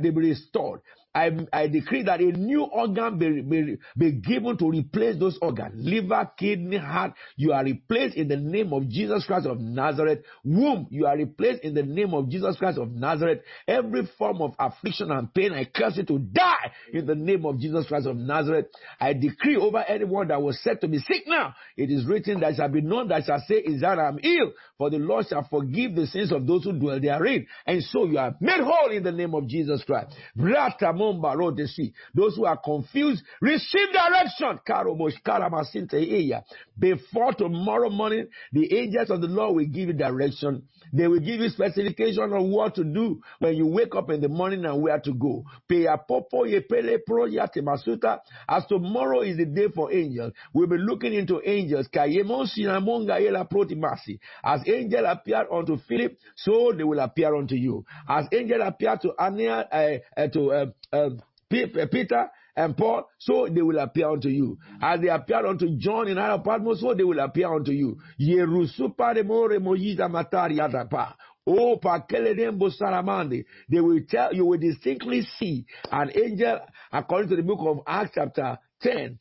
they 0.00 0.10
be 0.10 0.10
restored. 0.10 0.80
I, 1.14 1.30
I 1.52 1.68
decree 1.68 2.02
that 2.04 2.20
a 2.20 2.24
new 2.24 2.64
organ 2.64 3.18
be, 3.18 3.40
be, 3.40 3.76
be 3.96 4.12
given 4.12 4.56
to 4.58 4.68
replace 4.68 5.18
those 5.18 5.38
organs. 5.40 5.74
Liver, 5.76 6.30
kidney, 6.36 6.76
heart, 6.76 7.12
you 7.36 7.52
are 7.52 7.62
replaced 7.62 8.16
in 8.16 8.28
the 8.28 8.36
name 8.36 8.72
of 8.72 8.88
Jesus 8.88 9.24
Christ 9.24 9.46
of 9.46 9.60
Nazareth. 9.60 10.24
Womb, 10.44 10.88
you 10.90 11.06
are 11.06 11.16
replaced 11.16 11.62
in 11.62 11.74
the 11.74 11.82
name 11.82 12.14
of 12.14 12.28
Jesus 12.28 12.56
Christ 12.56 12.78
of 12.78 12.90
Nazareth. 12.90 13.42
Every 13.68 14.08
form 14.18 14.42
of 14.42 14.54
affliction 14.58 15.12
and 15.12 15.32
pain, 15.32 15.52
I 15.52 15.64
curse 15.64 15.98
it 15.98 16.08
to 16.08 16.18
die 16.18 16.72
in 16.92 17.06
the 17.06 17.14
name 17.14 17.46
of 17.46 17.60
Jesus 17.60 17.86
Christ 17.86 18.06
of 18.06 18.16
Nazareth. 18.16 18.66
I 19.00 19.12
decree 19.12 19.56
over 19.56 19.78
anyone 19.78 20.28
that 20.28 20.42
was 20.42 20.60
said 20.62 20.80
to 20.80 20.88
be 20.88 20.98
sick 20.98 21.24
now. 21.26 21.54
It 21.76 21.90
is 21.90 22.06
written 22.06 22.40
that 22.40 22.56
shall 22.56 22.68
be 22.68 22.80
known 22.80 23.08
that 23.08 23.24
shall 23.24 23.42
say 23.46 23.56
is 23.56 23.82
that 23.82 23.98
I 23.98 24.08
am 24.08 24.18
ill. 24.22 24.52
For 24.78 24.90
the 24.90 24.98
Lord 24.98 25.26
shall 25.28 25.46
forgive 25.48 25.94
the 25.94 26.06
sins 26.08 26.32
of 26.32 26.46
those 26.46 26.64
who 26.64 26.72
dwell 26.72 27.00
therein. 27.00 27.46
And 27.66 27.82
so 27.84 28.06
you 28.06 28.18
are 28.18 28.34
made 28.40 28.60
whole 28.60 28.90
in 28.90 29.04
the 29.04 29.12
name 29.12 29.34
of 29.34 29.46
Jesus 29.46 29.84
Christ. 29.84 30.14
Those 32.14 32.36
who 32.36 32.44
are 32.44 32.56
confused, 32.56 33.22
receive 33.40 33.88
direction. 33.92 34.58
Before 36.78 37.32
tomorrow 37.32 37.90
morning, 37.90 38.28
the 38.52 38.76
angels 38.76 39.10
of 39.10 39.20
the 39.20 39.28
Lord 39.28 39.56
will 39.56 39.66
give 39.66 39.88
you 39.88 39.94
direction. 39.94 40.62
They 40.92 41.08
will 41.08 41.20
give 41.20 41.40
you 41.40 41.48
specification 41.48 42.32
on 42.32 42.50
what 42.50 42.74
to 42.76 42.84
do 42.84 43.20
when 43.38 43.56
you 43.56 43.66
wake 43.66 43.94
up 43.94 44.10
in 44.10 44.20
the 44.20 44.28
morning 44.28 44.64
and 44.64 44.82
where 44.82 45.00
to 45.00 45.12
go. 45.12 45.44
As 48.48 48.66
tomorrow 48.66 49.20
is 49.20 49.36
the 49.36 49.46
day 49.46 49.68
for 49.74 49.92
angels, 49.92 50.32
we'll 50.52 50.66
be 50.68 50.76
looking 50.78 51.14
into 51.14 51.40
angels. 51.44 51.88
As 54.44 54.62
angel 54.68 55.06
appeared 55.06 55.46
unto 55.52 55.76
Philip, 55.88 56.16
so 56.36 56.72
they 56.76 56.84
will 56.84 57.00
appear 57.00 57.34
unto 57.34 57.54
you. 57.54 57.84
As 58.08 58.26
angel 58.32 58.62
appeared 58.62 59.00
to 59.02 59.12
Ania, 59.18 59.66
uh, 59.72 60.20
uh, 60.20 60.28
to 60.28 60.52
uh, 60.52 60.66
uh, 60.94 61.10
Peter 61.50 62.30
and 62.56 62.76
Paul, 62.76 63.08
so 63.18 63.48
they 63.52 63.62
will 63.62 63.78
appear 63.78 64.08
unto 64.10 64.28
you. 64.28 64.58
As 64.80 65.00
they 65.00 65.08
appeared 65.08 65.44
unto 65.46 65.76
John 65.76 66.08
in 66.08 66.18
other 66.18 66.42
Patmos, 66.42 66.80
so 66.80 66.94
they 66.94 67.02
will 67.04 67.18
appear 67.18 67.52
unto 67.52 67.72
you. 67.72 67.98
Oh, 71.46 71.78
Saramande. 72.80 73.44
They 73.68 73.80
will 73.80 74.00
tell 74.08 74.32
you 74.34 74.46
will 74.46 74.58
distinctly 74.58 75.22
see 75.38 75.66
an 75.90 76.10
angel, 76.16 76.60
according 76.92 77.28
to 77.30 77.36
the 77.36 77.42
book 77.42 77.58
of 77.60 77.80
Acts, 77.86 78.12
chapter 78.14 78.58
10, 78.80 79.18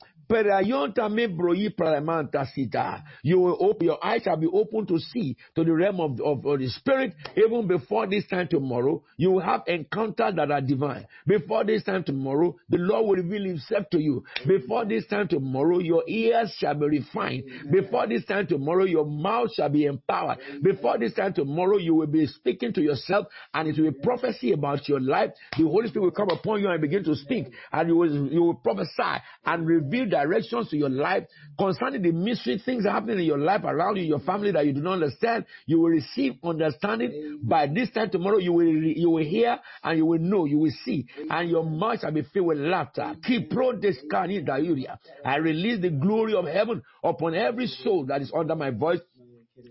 you 3.23 3.39
will 3.39 3.57
open 3.59 3.85
your 3.85 4.05
eyes 4.05 4.21
shall 4.23 4.37
be 4.37 4.47
open 4.47 4.85
to 4.87 4.99
see 4.99 5.35
to 5.55 5.63
the 5.63 5.73
realm 5.73 5.99
of, 5.99 6.19
of, 6.21 6.45
of, 6.45 6.59
the 6.59 6.69
spirit 6.69 7.13
even 7.35 7.67
before 7.67 8.07
this 8.07 8.25
time 8.27 8.47
tomorrow. 8.47 9.03
You 9.17 9.31
will 9.31 9.41
have 9.41 9.63
encounters 9.67 10.35
that 10.35 10.51
are 10.51 10.61
divine. 10.61 11.05
Before 11.27 11.63
this 11.63 11.83
time 11.83 12.03
tomorrow, 12.03 12.55
the 12.69 12.77
Lord 12.77 13.05
will 13.05 13.23
reveal 13.23 13.43
himself 13.45 13.85
to 13.91 13.99
you. 13.99 14.23
Before 14.47 14.85
this 14.85 15.05
time 15.07 15.27
tomorrow, 15.27 15.79
your 15.79 16.03
ears 16.07 16.55
shall 16.57 16.75
be 16.75 16.85
refined. 16.87 17.43
Before 17.71 18.07
this 18.07 18.25
time 18.25 18.47
tomorrow, 18.47 18.85
your 18.85 19.05
mouth 19.05 19.53
shall 19.53 19.69
be 19.69 19.85
empowered. 19.85 20.39
Before 20.61 20.97
this 20.97 21.13
time 21.13 21.33
tomorrow, 21.33 21.77
you 21.77 21.95
will 21.95 22.07
be 22.07 22.27
speaking 22.27 22.73
to 22.73 22.81
yourself 22.81 23.27
and 23.53 23.67
it 23.67 23.79
will 23.79 23.91
be 23.91 23.99
prophecy 23.99 24.53
about 24.53 24.87
your 24.87 24.99
life. 24.99 25.31
The 25.57 25.63
Holy 25.63 25.87
Spirit 25.89 26.05
will 26.05 26.11
come 26.11 26.29
upon 26.29 26.61
you 26.61 26.69
and 26.69 26.81
begin 26.81 27.03
to 27.05 27.15
speak 27.15 27.47
and 27.71 27.89
you 27.89 27.95
will, 27.95 28.27
you 28.31 28.43
will 28.43 28.55
prophesy 28.55 29.21
and 29.45 29.67
reveal 29.67 30.09
directions 30.13 30.69
to 30.69 30.77
your 30.77 30.89
life 30.89 31.23
concerning 31.57 32.01
the 32.01 32.11
mystery 32.11 32.61
things 32.63 32.85
happening 32.85 33.19
in 33.19 33.25
your 33.25 33.37
life 33.37 33.61
around 33.63 33.97
you, 33.97 34.03
your 34.03 34.19
family 34.19 34.51
that 34.51 34.65
you 34.65 34.73
do 34.73 34.81
not 34.81 34.93
understand. 34.93 35.45
You 35.65 35.79
will 35.79 35.89
receive 35.89 36.33
understanding 36.43 37.39
by 37.43 37.67
this 37.67 37.89
time 37.91 38.09
tomorrow. 38.09 38.37
You 38.37 38.53
will 38.53 38.65
you 38.65 39.09
will 39.09 39.23
hear 39.23 39.59
and 39.83 39.97
you 39.97 40.05
will 40.05 40.19
know. 40.19 40.45
You 40.45 40.59
will 40.59 40.73
see, 40.85 41.05
and 41.29 41.49
your 41.49 41.63
mouth 41.63 42.01
shall 42.01 42.11
be 42.11 42.23
filled 42.33 42.47
with 42.47 42.57
laughter. 42.59 43.15
I 45.25 45.35
release 45.37 45.81
the 45.81 45.89
glory 45.89 46.33
of 46.35 46.45
heaven 46.45 46.81
upon 47.03 47.35
every 47.35 47.67
soul 47.67 48.05
that 48.05 48.21
is 48.21 48.31
under 48.35 48.55
my 48.55 48.69
voice 48.71 48.99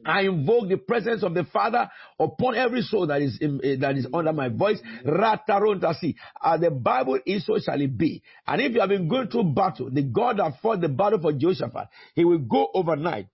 I 0.05 0.23
invoke 0.23 0.69
the 0.69 0.77
presence 0.77 1.23
of 1.23 1.35
the 1.35 1.45
Father 1.45 1.91
upon 2.19 2.55
every 2.55 2.83
soul 2.83 3.07
that 3.09 3.23
is 3.23 3.39
in, 3.41 3.57
uh, 3.59 3.81
that 3.81 3.97
is 3.97 4.07
under 4.13 4.33
my 4.33 4.49
voice. 4.49 4.81
Ratarontasi. 5.05 6.15
As 6.43 6.61
the 6.61 6.71
Bible 6.71 7.19
is, 7.25 7.47
so 7.47 7.59
shall 7.59 7.81
it 7.81 7.97
be. 7.97 8.23
And 8.47 8.61
if 8.61 8.73
you 8.73 8.81
have 8.81 8.89
been 8.89 9.09
going 9.09 9.29
through 9.29 9.55
battle, 9.55 9.91
the 9.91 10.03
God 10.03 10.39
that 10.39 10.55
fought 10.61 10.81
the 10.81 10.89
battle 10.89 11.21
for 11.21 11.33
Jehoshaphat, 11.33 11.89
he 12.15 12.25
will 12.25 12.39
go 12.39 12.69
overnight 12.75 13.27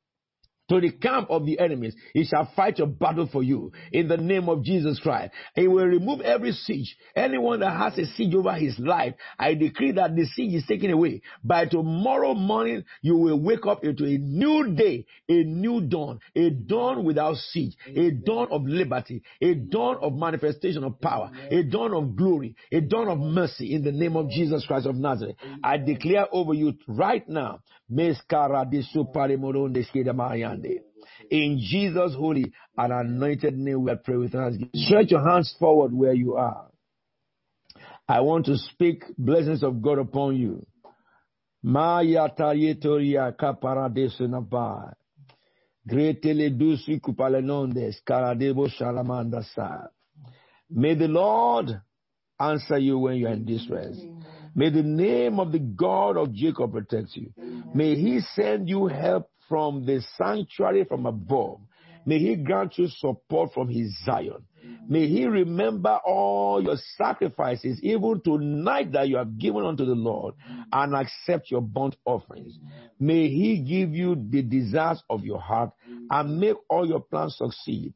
to 0.68 0.80
the 0.80 0.90
camp 0.90 1.30
of 1.30 1.46
the 1.46 1.58
enemies. 1.58 1.94
He 2.12 2.24
shall 2.24 2.50
fight 2.54 2.78
your 2.78 2.86
battle 2.86 3.28
for 3.30 3.42
you 3.42 3.72
in 3.92 4.08
the 4.08 4.16
name 4.16 4.48
of 4.48 4.62
Jesus 4.62 4.98
Christ. 5.00 5.32
He 5.54 5.66
will 5.68 5.86
remove 5.86 6.20
every 6.20 6.52
siege. 6.52 6.96
Anyone 7.16 7.60
that 7.60 7.76
has 7.76 7.98
a 7.98 8.06
siege 8.06 8.34
over 8.34 8.52
his 8.54 8.78
life, 8.78 9.14
I 9.38 9.54
decree 9.54 9.92
that 9.92 10.14
the 10.14 10.24
siege 10.26 10.54
is 10.54 10.66
taken 10.66 10.90
away. 10.90 11.22
By 11.42 11.66
tomorrow 11.66 12.34
morning, 12.34 12.84
you 13.02 13.16
will 13.16 13.40
wake 13.40 13.66
up 13.66 13.84
into 13.84 14.04
a 14.04 14.18
new 14.18 14.74
day, 14.74 15.06
a 15.28 15.44
new 15.44 15.80
dawn, 15.80 16.20
a 16.34 16.50
dawn 16.50 17.04
without 17.04 17.36
siege, 17.36 17.76
a 17.86 18.10
dawn 18.10 18.48
of 18.50 18.64
liberty, 18.64 19.22
a 19.40 19.54
dawn 19.54 19.96
of 20.02 20.14
manifestation 20.14 20.84
of 20.84 21.00
power, 21.00 21.30
a 21.50 21.62
dawn 21.62 21.94
of 21.94 22.16
glory, 22.16 22.54
a 22.72 22.80
dawn 22.80 23.08
of 23.08 23.18
mercy 23.18 23.74
in 23.74 23.82
the 23.82 23.92
name 23.92 24.16
of 24.16 24.30
Jesus 24.30 24.64
Christ 24.66 24.86
of 24.86 24.96
Nazareth. 24.96 25.36
I 25.62 25.78
declare 25.78 26.26
over 26.32 26.54
you 26.54 26.74
right 26.86 27.26
now, 27.28 27.60
in 31.30 31.58
Jesus' 31.58 32.14
holy 32.14 32.52
and 32.76 32.92
anointed 32.92 33.56
name, 33.56 33.82
we 33.84 33.94
pray 34.04 34.16
with 34.16 34.34
us. 34.34 34.54
Stretch 34.74 35.10
your 35.10 35.28
hands 35.28 35.54
forward 35.58 35.92
where 35.92 36.14
you 36.14 36.36
are. 36.36 36.70
I 38.08 38.20
want 38.20 38.46
to 38.46 38.56
speak 38.56 39.04
blessings 39.18 39.62
of 39.62 39.82
God 39.82 39.98
upon 39.98 40.36
you. 40.36 40.66
May 50.70 50.94
the 50.94 51.08
Lord 51.08 51.80
answer 52.38 52.78
you 52.78 52.98
when 52.98 53.16
you 53.16 53.26
are 53.26 53.32
in 53.34 53.44
distress. 53.44 53.96
May 54.58 54.70
the 54.70 54.82
name 54.82 55.38
of 55.38 55.52
the 55.52 55.60
God 55.60 56.16
of 56.16 56.32
Jacob 56.32 56.72
protect 56.72 57.14
you. 57.14 57.32
May 57.72 57.94
he 57.94 58.18
send 58.34 58.68
you 58.68 58.88
help 58.88 59.30
from 59.48 59.86
the 59.86 60.02
sanctuary 60.16 60.82
from 60.82 61.06
above. 61.06 61.60
May 62.04 62.18
he 62.18 62.34
grant 62.34 62.76
you 62.76 62.88
support 62.88 63.52
from 63.54 63.68
his 63.68 63.96
Zion. 64.04 64.42
May 64.88 65.06
he 65.06 65.26
remember 65.26 66.00
all 66.04 66.60
your 66.60 66.76
sacrifices, 66.96 67.78
even 67.84 68.20
tonight 68.24 68.90
that 68.92 69.08
you 69.08 69.18
have 69.18 69.38
given 69.38 69.64
unto 69.64 69.84
the 69.84 69.94
Lord, 69.94 70.34
and 70.72 70.92
accept 70.92 71.52
your 71.52 71.60
burnt 71.60 71.94
offerings. 72.04 72.58
May 72.98 73.28
he 73.28 73.58
give 73.58 73.94
you 73.94 74.16
the 74.16 74.42
desires 74.42 75.00
of 75.08 75.24
your 75.24 75.40
heart 75.40 75.70
and 76.10 76.40
make 76.40 76.56
all 76.68 76.84
your 76.84 77.00
plans 77.00 77.36
succeed. 77.36 77.94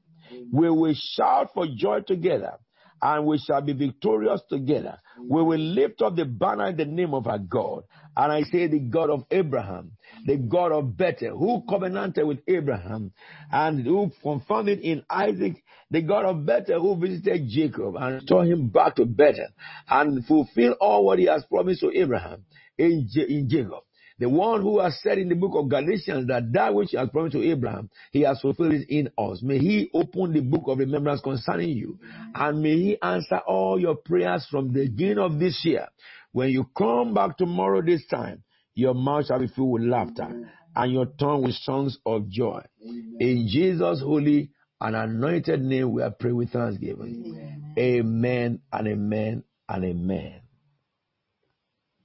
We 0.52 0.70
will 0.70 0.94
shout 0.94 1.51
for 1.55 1.66
joy 1.66 2.02
together 2.02 2.59
and 3.02 3.26
we 3.26 3.38
shall 3.38 3.60
be 3.60 3.72
victorious 3.72 4.40
together. 4.48 4.96
We 5.18 5.42
will 5.42 5.58
lift 5.58 6.00
up 6.02 6.14
the 6.14 6.24
banner 6.24 6.68
in 6.68 6.76
the 6.76 6.84
name 6.84 7.14
of 7.14 7.26
our 7.26 7.38
God. 7.38 7.82
And 8.16 8.30
I 8.30 8.42
say 8.42 8.68
the 8.68 8.78
God 8.78 9.10
of 9.10 9.24
Abraham, 9.30 9.92
the 10.24 10.36
God 10.36 10.70
of 10.70 10.96
Bethel, 10.96 11.36
who 11.36 11.64
covenanted 11.68 12.26
with 12.26 12.38
Abraham 12.46 13.12
and 13.50 13.84
who 13.84 14.12
confirmed 14.22 14.68
in 14.68 15.02
Isaac, 15.10 15.62
the 15.90 16.02
God 16.02 16.26
of 16.26 16.46
Bethel 16.46 16.80
who 16.80 16.96
visited 17.00 17.48
Jacob 17.48 17.96
and 17.96 18.14
restored 18.16 18.46
him 18.46 18.68
back 18.68 18.94
to 18.96 19.04
Bethel 19.04 19.48
and 19.88 20.24
fulfill 20.26 20.72
all 20.80 21.04
what 21.04 21.18
he 21.18 21.24
has 21.26 21.44
promised 21.46 21.80
to 21.80 21.90
Abraham 21.98 22.44
in, 22.78 23.08
in 23.16 23.48
Jacob. 23.48 23.82
The 24.22 24.28
one 24.28 24.62
who 24.62 24.78
has 24.78 25.00
said 25.02 25.18
in 25.18 25.28
the 25.28 25.34
book 25.34 25.50
of 25.56 25.68
Galatians 25.68 26.28
that 26.28 26.52
that 26.52 26.72
which 26.72 26.90
he 26.92 26.96
has 26.96 27.08
promised 27.08 27.32
to 27.34 27.42
Abraham, 27.42 27.90
he 28.12 28.20
has 28.20 28.40
fulfilled 28.40 28.72
it 28.72 28.88
in 28.88 29.10
us. 29.18 29.42
May 29.42 29.58
he 29.58 29.90
open 29.92 30.32
the 30.32 30.38
book 30.38 30.62
of 30.68 30.78
remembrance 30.78 31.20
concerning 31.20 31.70
you. 31.70 31.98
And 32.32 32.62
may 32.62 32.76
he 32.76 33.02
answer 33.02 33.38
all 33.48 33.80
your 33.80 33.96
prayers 33.96 34.46
from 34.48 34.72
the 34.72 34.86
beginning 34.86 35.18
of 35.18 35.40
this 35.40 35.64
year. 35.64 35.88
When 36.30 36.50
you 36.50 36.70
come 36.78 37.14
back 37.14 37.36
tomorrow 37.36 37.82
this 37.82 38.06
time, 38.06 38.44
your 38.76 38.94
mouth 38.94 39.26
shall 39.26 39.40
be 39.40 39.48
filled 39.48 39.72
with 39.72 39.82
laughter 39.82 40.48
and 40.76 40.92
your 40.92 41.06
tongue 41.06 41.42
with 41.42 41.56
songs 41.56 41.98
of 42.06 42.28
joy. 42.28 42.62
In 42.80 43.48
Jesus' 43.50 44.02
holy 44.02 44.52
and 44.80 44.94
anointed 44.94 45.60
name, 45.62 45.90
we 45.90 46.00
are 46.00 46.12
praying 46.12 46.36
with 46.36 46.52
thanksgiving. 46.52 47.74
Amen 47.76 48.60
and 48.72 48.86
amen 48.86 49.42
and 49.68 49.84
amen. 49.84 50.41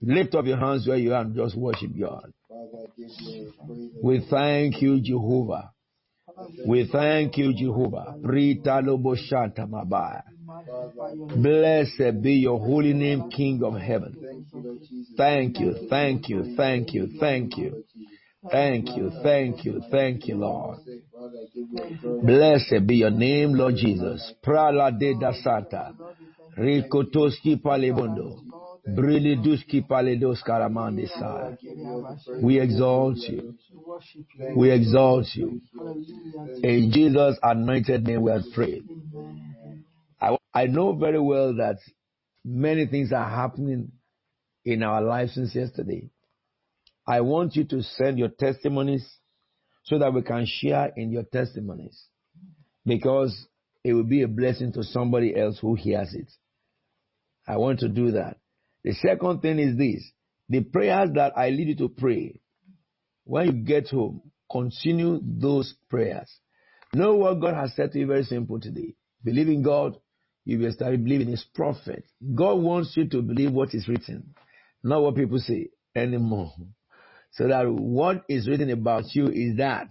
Lift 0.02 0.36
up 0.36 0.46
your 0.46 0.58
hands 0.58 0.88
where 0.88 0.98
you 0.98 1.14
are 1.14 1.22
and 1.22 1.36
just 1.36 1.58
worship 1.58 1.92
God. 2.00 2.32
We 4.02 4.26
thank 4.30 4.82
you, 4.82 5.02
Jehovah. 5.02 5.72
We 6.66 6.88
thank 6.92 7.38
you, 7.38 7.54
Jehovah. 7.54 8.16
Blessed 11.36 12.22
be 12.22 12.34
your 12.34 12.60
holy 12.60 12.94
name, 12.94 13.30
King 13.30 13.64
of 13.64 13.76
heaven. 13.76 14.18
Thank 15.18 15.60
you, 15.60 15.74
thank 15.90 16.30
you, 16.30 16.56
thank 16.56 16.94
you, 16.94 17.08
thank 17.20 17.58
you. 17.58 17.84
Thank 18.50 18.96
you, 18.96 19.12
thank 19.24 19.66
you, 19.66 19.82
thank 19.92 20.28
you, 20.28 20.36
Lord. 20.38 20.78
Blessed 22.24 22.86
be 22.86 22.98
your 22.98 23.10
name, 23.12 23.54
Lord 23.54 23.76
Jesus. 23.76 24.34
Prala 24.44 24.92
de 24.92 25.16
da 25.16 25.34
Santa. 25.34 25.94
Palibondo. 27.64 28.42
Briliduski 28.96 29.82
palidos 29.82 30.42
karamandisa. 30.44 31.58
We 32.42 32.60
exalt 32.60 33.18
you. 33.18 33.56
We 34.56 34.72
exalt 34.72 35.28
you. 35.36 35.62
In 36.64 36.92
Jesus' 36.92 37.38
anointed 37.44 38.06
name 38.08 38.22
we 38.22 38.32
have 38.32 38.44
prayed. 38.54 38.84
I, 40.22 40.38
I 40.54 40.66
know 40.68 40.94
very 40.94 41.20
well 41.20 41.56
that 41.58 41.78
many 42.46 42.86
things 42.88 43.12
are 43.12 43.30
happening 43.30 43.92
in 44.64 44.84
our 44.84 45.02
lives 45.02 45.34
since 45.36 45.54
yesterday. 45.54 46.10
I 47.06 47.22
want 47.22 47.56
you 47.56 47.64
to 47.66 47.84
send 47.84 48.18
your 48.20 48.30
testimonies 48.30 49.08
so 49.84 50.00
that 50.00 50.14
we 50.14 50.22
can 50.22 50.46
share 50.46 50.92
in 50.96 51.12
your 51.12 51.24
testimonies 51.24 52.06
because 52.86 53.48
it 53.84 53.94
will 53.94 54.04
be 54.04 54.22
a 54.24 54.28
blessing 54.28 54.74
to 54.74 54.84
somebody 54.84 55.36
else 55.38 55.60
who 55.60 55.76
hears 55.76 56.14
it. 56.14 56.28
I 57.48 57.58
want 57.58 57.80
to 57.80 57.88
do 57.90 58.12
that. 58.12 58.38
The 58.88 58.94
second 58.94 59.42
thing 59.42 59.60
is 59.60 59.76
this 59.76 60.10
the 60.48 60.64
prayers 60.64 61.10
that 61.16 61.38
I 61.38 61.50
lead 61.50 61.68
you 61.68 61.76
to 61.76 61.90
pray, 61.90 62.40
when 63.26 63.46
you 63.48 63.52
get 63.52 63.90
home, 63.90 64.32
continue 64.50 65.20
those 65.22 65.76
prayers. 65.90 66.34
Know 66.94 67.16
what 67.16 67.42
God 67.42 67.54
has 67.56 67.76
said 67.76 67.92
to 67.92 68.00
you 68.00 68.08
very 68.08 68.24
simple 68.24 68.62
today. 68.62 68.96
Believe 69.26 69.50
in 69.50 69.62
God, 69.62 69.98
you 70.46 70.60
will 70.60 70.72
start 70.72 71.04
believing 71.04 71.28
His 71.28 71.44
prophet. 71.54 72.06
God 72.34 72.62
wants 72.62 72.96
you 72.96 73.10
to 73.10 73.22
believe 73.22 73.52
what 73.52 73.74
is 73.74 73.90
written, 73.90 74.34
not 74.82 75.02
what 75.02 75.16
people 75.16 75.40
say 75.40 75.68
anymore. 75.94 76.54
So 77.34 77.50
that 77.50 77.70
what 77.70 78.24
is 78.30 78.48
written 78.48 78.70
about 78.70 79.14
you 79.14 79.28
is 79.28 79.58
that 79.58 79.90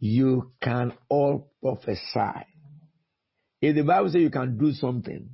you 0.00 0.50
can 0.60 0.94
all 1.08 1.52
prophesy. 1.62 2.44
If 3.62 3.76
the 3.76 3.82
Bible 3.82 4.08
says 4.08 4.20
you 4.22 4.30
can 4.30 4.58
do 4.58 4.72
something, 4.72 5.28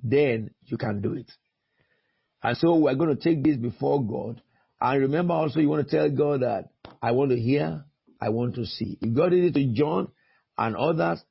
then 0.00 0.50
you 0.62 0.76
can 0.76 1.00
do 1.00 1.14
it. 1.14 1.32
And 2.42 2.56
so 2.56 2.76
we're 2.76 2.94
going 2.94 3.16
to 3.16 3.22
take 3.22 3.42
this 3.42 3.56
before 3.56 4.04
God. 4.04 4.40
And 4.80 5.00
remember 5.00 5.34
also, 5.34 5.60
you 5.60 5.68
want 5.68 5.88
to 5.88 5.96
tell 5.96 6.08
God 6.10 6.42
that 6.42 6.70
I 7.02 7.12
want 7.12 7.30
to 7.30 7.40
hear, 7.40 7.84
I 8.20 8.28
want 8.28 8.54
to 8.56 8.64
see. 8.66 8.98
If 9.00 9.14
God 9.14 9.30
did 9.30 9.44
it 9.44 9.54
to 9.54 9.72
John 9.72 10.08
and 10.56 10.76
others, 10.76 11.22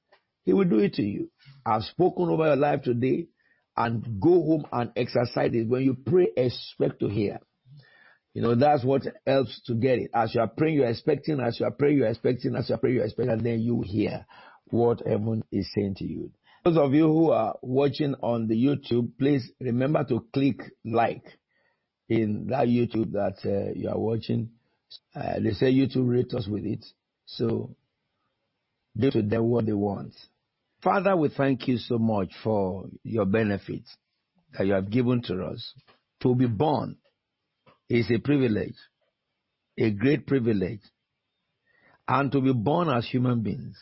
He 0.43 0.53
will 0.53 0.65
do 0.65 0.79
it 0.79 0.95
to 0.95 1.03
you. 1.03 1.29
I've 1.65 1.83
spoken 1.83 2.29
over 2.29 2.45
your 2.45 2.55
life 2.55 2.83
today 2.83 3.27
and 3.75 4.19
go 4.19 4.31
home 4.31 4.65
and 4.71 4.91
exercise 4.95 5.51
it. 5.53 5.67
When 5.67 5.83
you 5.83 5.95
pray, 5.95 6.29
expect 6.35 6.99
to 7.01 7.07
hear. 7.07 7.39
You 8.33 8.41
know, 8.41 8.55
that's 8.55 8.83
what 8.83 9.03
helps 9.25 9.61
to 9.63 9.73
get 9.75 9.99
it. 9.99 10.11
As 10.13 10.35
you 10.35 10.41
are 10.41 10.47
praying, 10.47 10.75
you're 10.75 10.87
expecting. 10.87 11.39
As 11.39 11.59
you 11.59 11.65
are 11.65 11.71
praying, 11.71 11.97
you're 11.97 12.07
expecting. 12.07 12.55
As 12.55 12.69
you 12.69 12.75
are 12.75 12.77
praying, 12.77 12.97
you're 12.97 13.05
expecting. 13.05 13.33
And 13.33 13.45
then 13.45 13.59
you 13.61 13.81
hear 13.81 14.25
what 14.65 15.01
heaven 15.05 15.43
is 15.51 15.71
saying 15.73 15.95
to 15.95 16.05
you. 16.05 16.31
Those 16.67 16.77
of 16.79 16.93
you 16.93 17.07
who 17.07 17.31
are 17.31 17.55
watching 17.61 18.13
on 18.21 18.47
the 18.47 18.55
YouTube, 18.55 19.11
please 19.17 19.49
remember 19.61 20.03
to 20.03 20.27
click 20.33 20.59
like 20.83 21.23
in 22.09 22.47
that 22.47 22.67
YouTube 22.67 23.13
that 23.13 23.37
uh, 23.45 23.71
you 23.73 23.87
are 23.87 23.97
watching. 23.97 24.49
Uh, 25.15 25.39
they 25.39 25.51
say 25.51 25.71
YouTube 25.71 26.09
rate 26.09 26.33
us 26.33 26.45
with 26.45 26.65
it. 26.65 26.85
So 27.25 27.73
do 28.97 29.09
to 29.11 29.21
them 29.21 29.43
what 29.43 29.65
they 29.65 29.71
want. 29.71 30.13
Father, 30.83 31.15
we 31.15 31.29
thank 31.29 31.69
you 31.69 31.77
so 31.77 31.99
much 31.99 32.33
for 32.43 32.89
your 33.01 33.25
benefits 33.25 33.95
that 34.57 34.67
you 34.67 34.73
have 34.73 34.89
given 34.89 35.21
to 35.21 35.45
us. 35.45 35.73
To 36.23 36.35
be 36.35 36.47
born 36.47 36.97
is 37.87 38.11
a 38.11 38.17
privilege, 38.17 38.75
a 39.77 39.89
great 39.91 40.27
privilege. 40.27 40.81
And 42.09 42.29
to 42.33 42.41
be 42.41 42.51
born 42.51 42.89
as 42.89 43.07
human 43.07 43.41
beings 43.41 43.77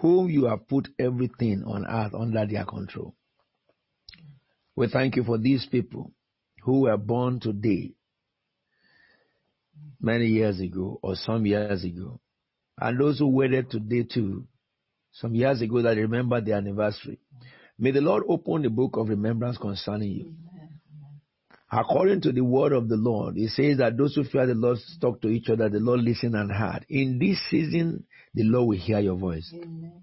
whom 0.00 0.28
you 0.28 0.44
have 0.46 0.68
put 0.68 0.88
everything 0.98 1.64
on 1.66 1.86
earth 1.86 2.14
under 2.14 2.46
their 2.46 2.64
control. 2.64 3.14
We 4.76 4.88
thank 4.88 5.16
you 5.16 5.24
for 5.24 5.38
these 5.38 5.66
people 5.66 6.12
who 6.62 6.82
were 6.82 6.96
born 6.96 7.40
today, 7.40 7.94
many 10.00 10.26
years 10.26 10.60
ago, 10.60 11.00
or 11.02 11.16
some 11.16 11.46
years 11.46 11.82
ago, 11.82 12.20
and 12.80 13.00
those 13.00 13.18
who 13.18 13.28
waited 13.28 13.70
today 13.70 14.04
too, 14.04 14.46
some 15.12 15.34
years 15.34 15.60
ago 15.60 15.82
that 15.82 15.96
remember 15.96 16.40
the 16.40 16.52
anniversary. 16.52 17.18
May 17.78 17.90
the 17.90 18.00
Lord 18.00 18.24
open 18.28 18.62
the 18.62 18.70
book 18.70 18.96
of 18.96 19.08
remembrance 19.08 19.58
concerning 19.58 20.10
you. 20.10 20.34
According 21.70 22.22
to 22.22 22.32
the 22.32 22.42
word 22.42 22.72
of 22.72 22.88
the 22.88 22.96
Lord, 22.96 23.36
it 23.36 23.50
says 23.50 23.78
that 23.78 23.96
those 23.98 24.14
who 24.14 24.24
fear 24.24 24.46
the 24.46 24.54
Lord 24.54 24.78
talk 25.00 25.20
to 25.22 25.28
each 25.28 25.50
other, 25.50 25.68
the 25.68 25.80
Lord 25.80 26.00
listen 26.00 26.34
and 26.34 26.50
heard. 26.50 26.86
In 26.88 27.18
this 27.18 27.38
season, 27.50 28.04
the 28.34 28.44
Lord 28.44 28.68
will 28.68 28.78
hear 28.78 29.00
your 29.00 29.16
voice. 29.16 29.52
Amen. 29.54 30.00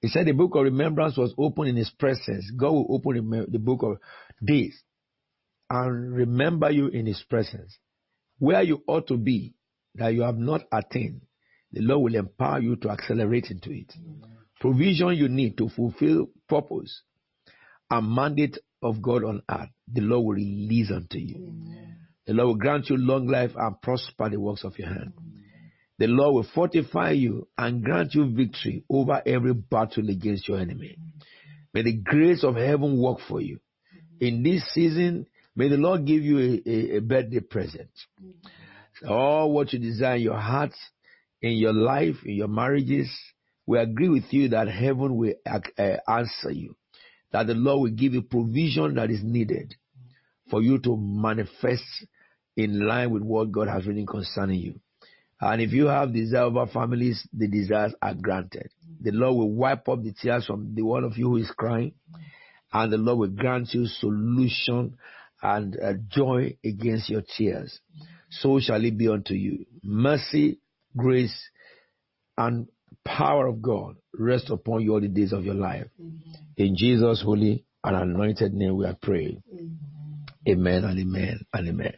He 0.00 0.08
said 0.08 0.26
the 0.26 0.32
book 0.32 0.54
of 0.54 0.64
remembrance 0.64 1.16
was 1.16 1.34
open 1.38 1.66
in 1.66 1.76
his 1.76 1.90
presence. 1.90 2.50
God 2.56 2.72
will 2.72 2.86
open 2.90 3.46
the 3.48 3.58
book 3.58 3.82
of 3.82 3.96
this 4.40 4.74
and 5.70 6.14
remember 6.14 6.70
you 6.70 6.88
in 6.88 7.06
his 7.06 7.22
presence. 7.28 7.78
Where 8.38 8.62
you 8.62 8.82
ought 8.86 9.08
to 9.08 9.16
be 9.16 9.54
that 9.94 10.12
you 10.14 10.22
have 10.22 10.36
not 10.36 10.62
attained, 10.70 11.22
the 11.72 11.80
Lord 11.80 12.02
will 12.02 12.18
empower 12.18 12.60
you 12.60 12.76
to 12.76 12.90
accelerate 12.90 13.50
into 13.50 13.70
it. 13.70 13.92
Amen. 13.96 14.36
Provision 14.60 15.14
you 15.14 15.28
need 15.28 15.56
to 15.58 15.68
fulfill 15.68 16.28
purpose 16.48 17.02
and 17.90 18.14
mandate 18.14 18.58
of 18.82 19.00
God 19.02 19.24
on 19.24 19.42
earth, 19.50 19.70
the 19.92 20.00
Lord 20.00 20.24
will 20.24 20.34
release 20.34 20.90
unto 20.90 21.18
you. 21.18 21.36
Amen. 21.36 21.96
The 22.26 22.32
Lord 22.32 22.46
will 22.48 22.54
grant 22.56 22.90
you 22.90 22.96
long 22.96 23.26
life 23.26 23.52
and 23.56 23.80
prosper 23.80 24.30
the 24.30 24.40
works 24.40 24.64
of 24.64 24.78
your 24.78 24.88
hand. 24.88 25.12
Amen. 25.18 25.44
The 25.98 26.06
Lord 26.08 26.34
will 26.34 26.50
fortify 26.54 27.10
you 27.10 27.48
and 27.56 27.84
grant 27.84 28.14
you 28.14 28.30
victory 28.34 28.84
over 28.90 29.22
every 29.24 29.54
battle 29.54 30.08
against 30.08 30.48
your 30.48 30.58
enemy. 30.58 30.96
May 31.72 31.82
the 31.82 31.96
grace 31.96 32.44
of 32.44 32.56
heaven 32.56 33.00
work 33.00 33.18
for 33.28 33.40
you. 33.40 33.60
In 34.20 34.42
this 34.42 34.62
season, 34.72 35.26
may 35.54 35.68
the 35.68 35.76
Lord 35.76 36.06
give 36.06 36.22
you 36.22 36.38
a, 36.38 36.68
a, 36.68 36.96
a 36.96 37.00
birthday 37.00 37.40
present. 37.40 37.90
So 39.00 39.08
all 39.08 39.52
what 39.52 39.72
you 39.72 39.78
desire 39.78 40.16
in 40.16 40.22
your 40.22 40.38
heart, 40.38 40.72
in 41.42 41.52
your 41.52 41.72
life, 41.72 42.16
in 42.24 42.34
your 42.34 42.48
marriages, 42.48 43.10
we 43.66 43.78
agree 43.78 44.08
with 44.08 44.32
you 44.32 44.48
that 44.50 44.68
heaven 44.68 45.16
will 45.16 45.34
uh, 45.46 45.60
answer 46.08 46.50
you. 46.50 46.76
That 47.34 47.48
the 47.48 47.54
Lord 47.54 47.80
will 47.82 47.96
give 47.96 48.14
you 48.14 48.22
provision 48.22 48.94
that 48.94 49.10
is 49.10 49.24
needed 49.24 49.74
for 50.48 50.62
you 50.62 50.78
to 50.78 50.96
manifest 50.96 51.82
in 52.56 52.86
line 52.86 53.10
with 53.10 53.22
what 53.22 53.50
God 53.50 53.66
has 53.66 53.84
written 53.88 54.06
concerning 54.06 54.60
you. 54.60 54.80
And 55.40 55.60
if 55.60 55.72
you 55.72 55.86
have 55.86 56.12
desire 56.12 56.44
over 56.44 56.68
families, 56.68 57.26
the 57.32 57.48
desires 57.48 57.92
are 58.00 58.14
granted. 58.14 58.70
The 59.00 59.10
Lord 59.10 59.34
will 59.34 59.52
wipe 59.52 59.88
up 59.88 60.04
the 60.04 60.12
tears 60.12 60.46
from 60.46 60.76
the 60.76 60.82
one 60.82 61.02
of 61.02 61.18
you 61.18 61.30
who 61.30 61.38
is 61.38 61.50
crying, 61.50 61.94
and 62.72 62.92
the 62.92 62.98
Lord 62.98 63.18
will 63.18 63.36
grant 63.36 63.74
you 63.74 63.86
solution 63.86 64.96
and 65.42 65.76
uh, 65.76 65.94
joy 66.08 66.56
against 66.64 67.10
your 67.10 67.24
tears. 67.36 67.80
So 68.30 68.60
shall 68.60 68.84
it 68.84 68.96
be 68.96 69.08
unto 69.08 69.34
you. 69.34 69.66
Mercy, 69.82 70.60
grace, 70.96 71.36
and 72.38 72.68
power 73.04 73.46
of 73.46 73.60
God 73.62 73.96
rest 74.18 74.50
upon 74.50 74.82
you 74.82 74.94
all 74.94 75.00
the 75.00 75.08
days 75.08 75.32
of 75.32 75.44
your 75.44 75.54
life. 75.54 75.86
In 76.56 76.76
Jesus' 76.76 77.22
holy 77.22 77.64
and 77.82 77.96
anointed 77.96 78.54
name 78.54 78.76
we 78.76 78.86
are 78.86 78.96
praying. 79.00 79.42
Amen 80.48 80.84
and 80.84 80.98
amen 80.98 81.40
and 81.52 81.68
amen. 81.68 81.94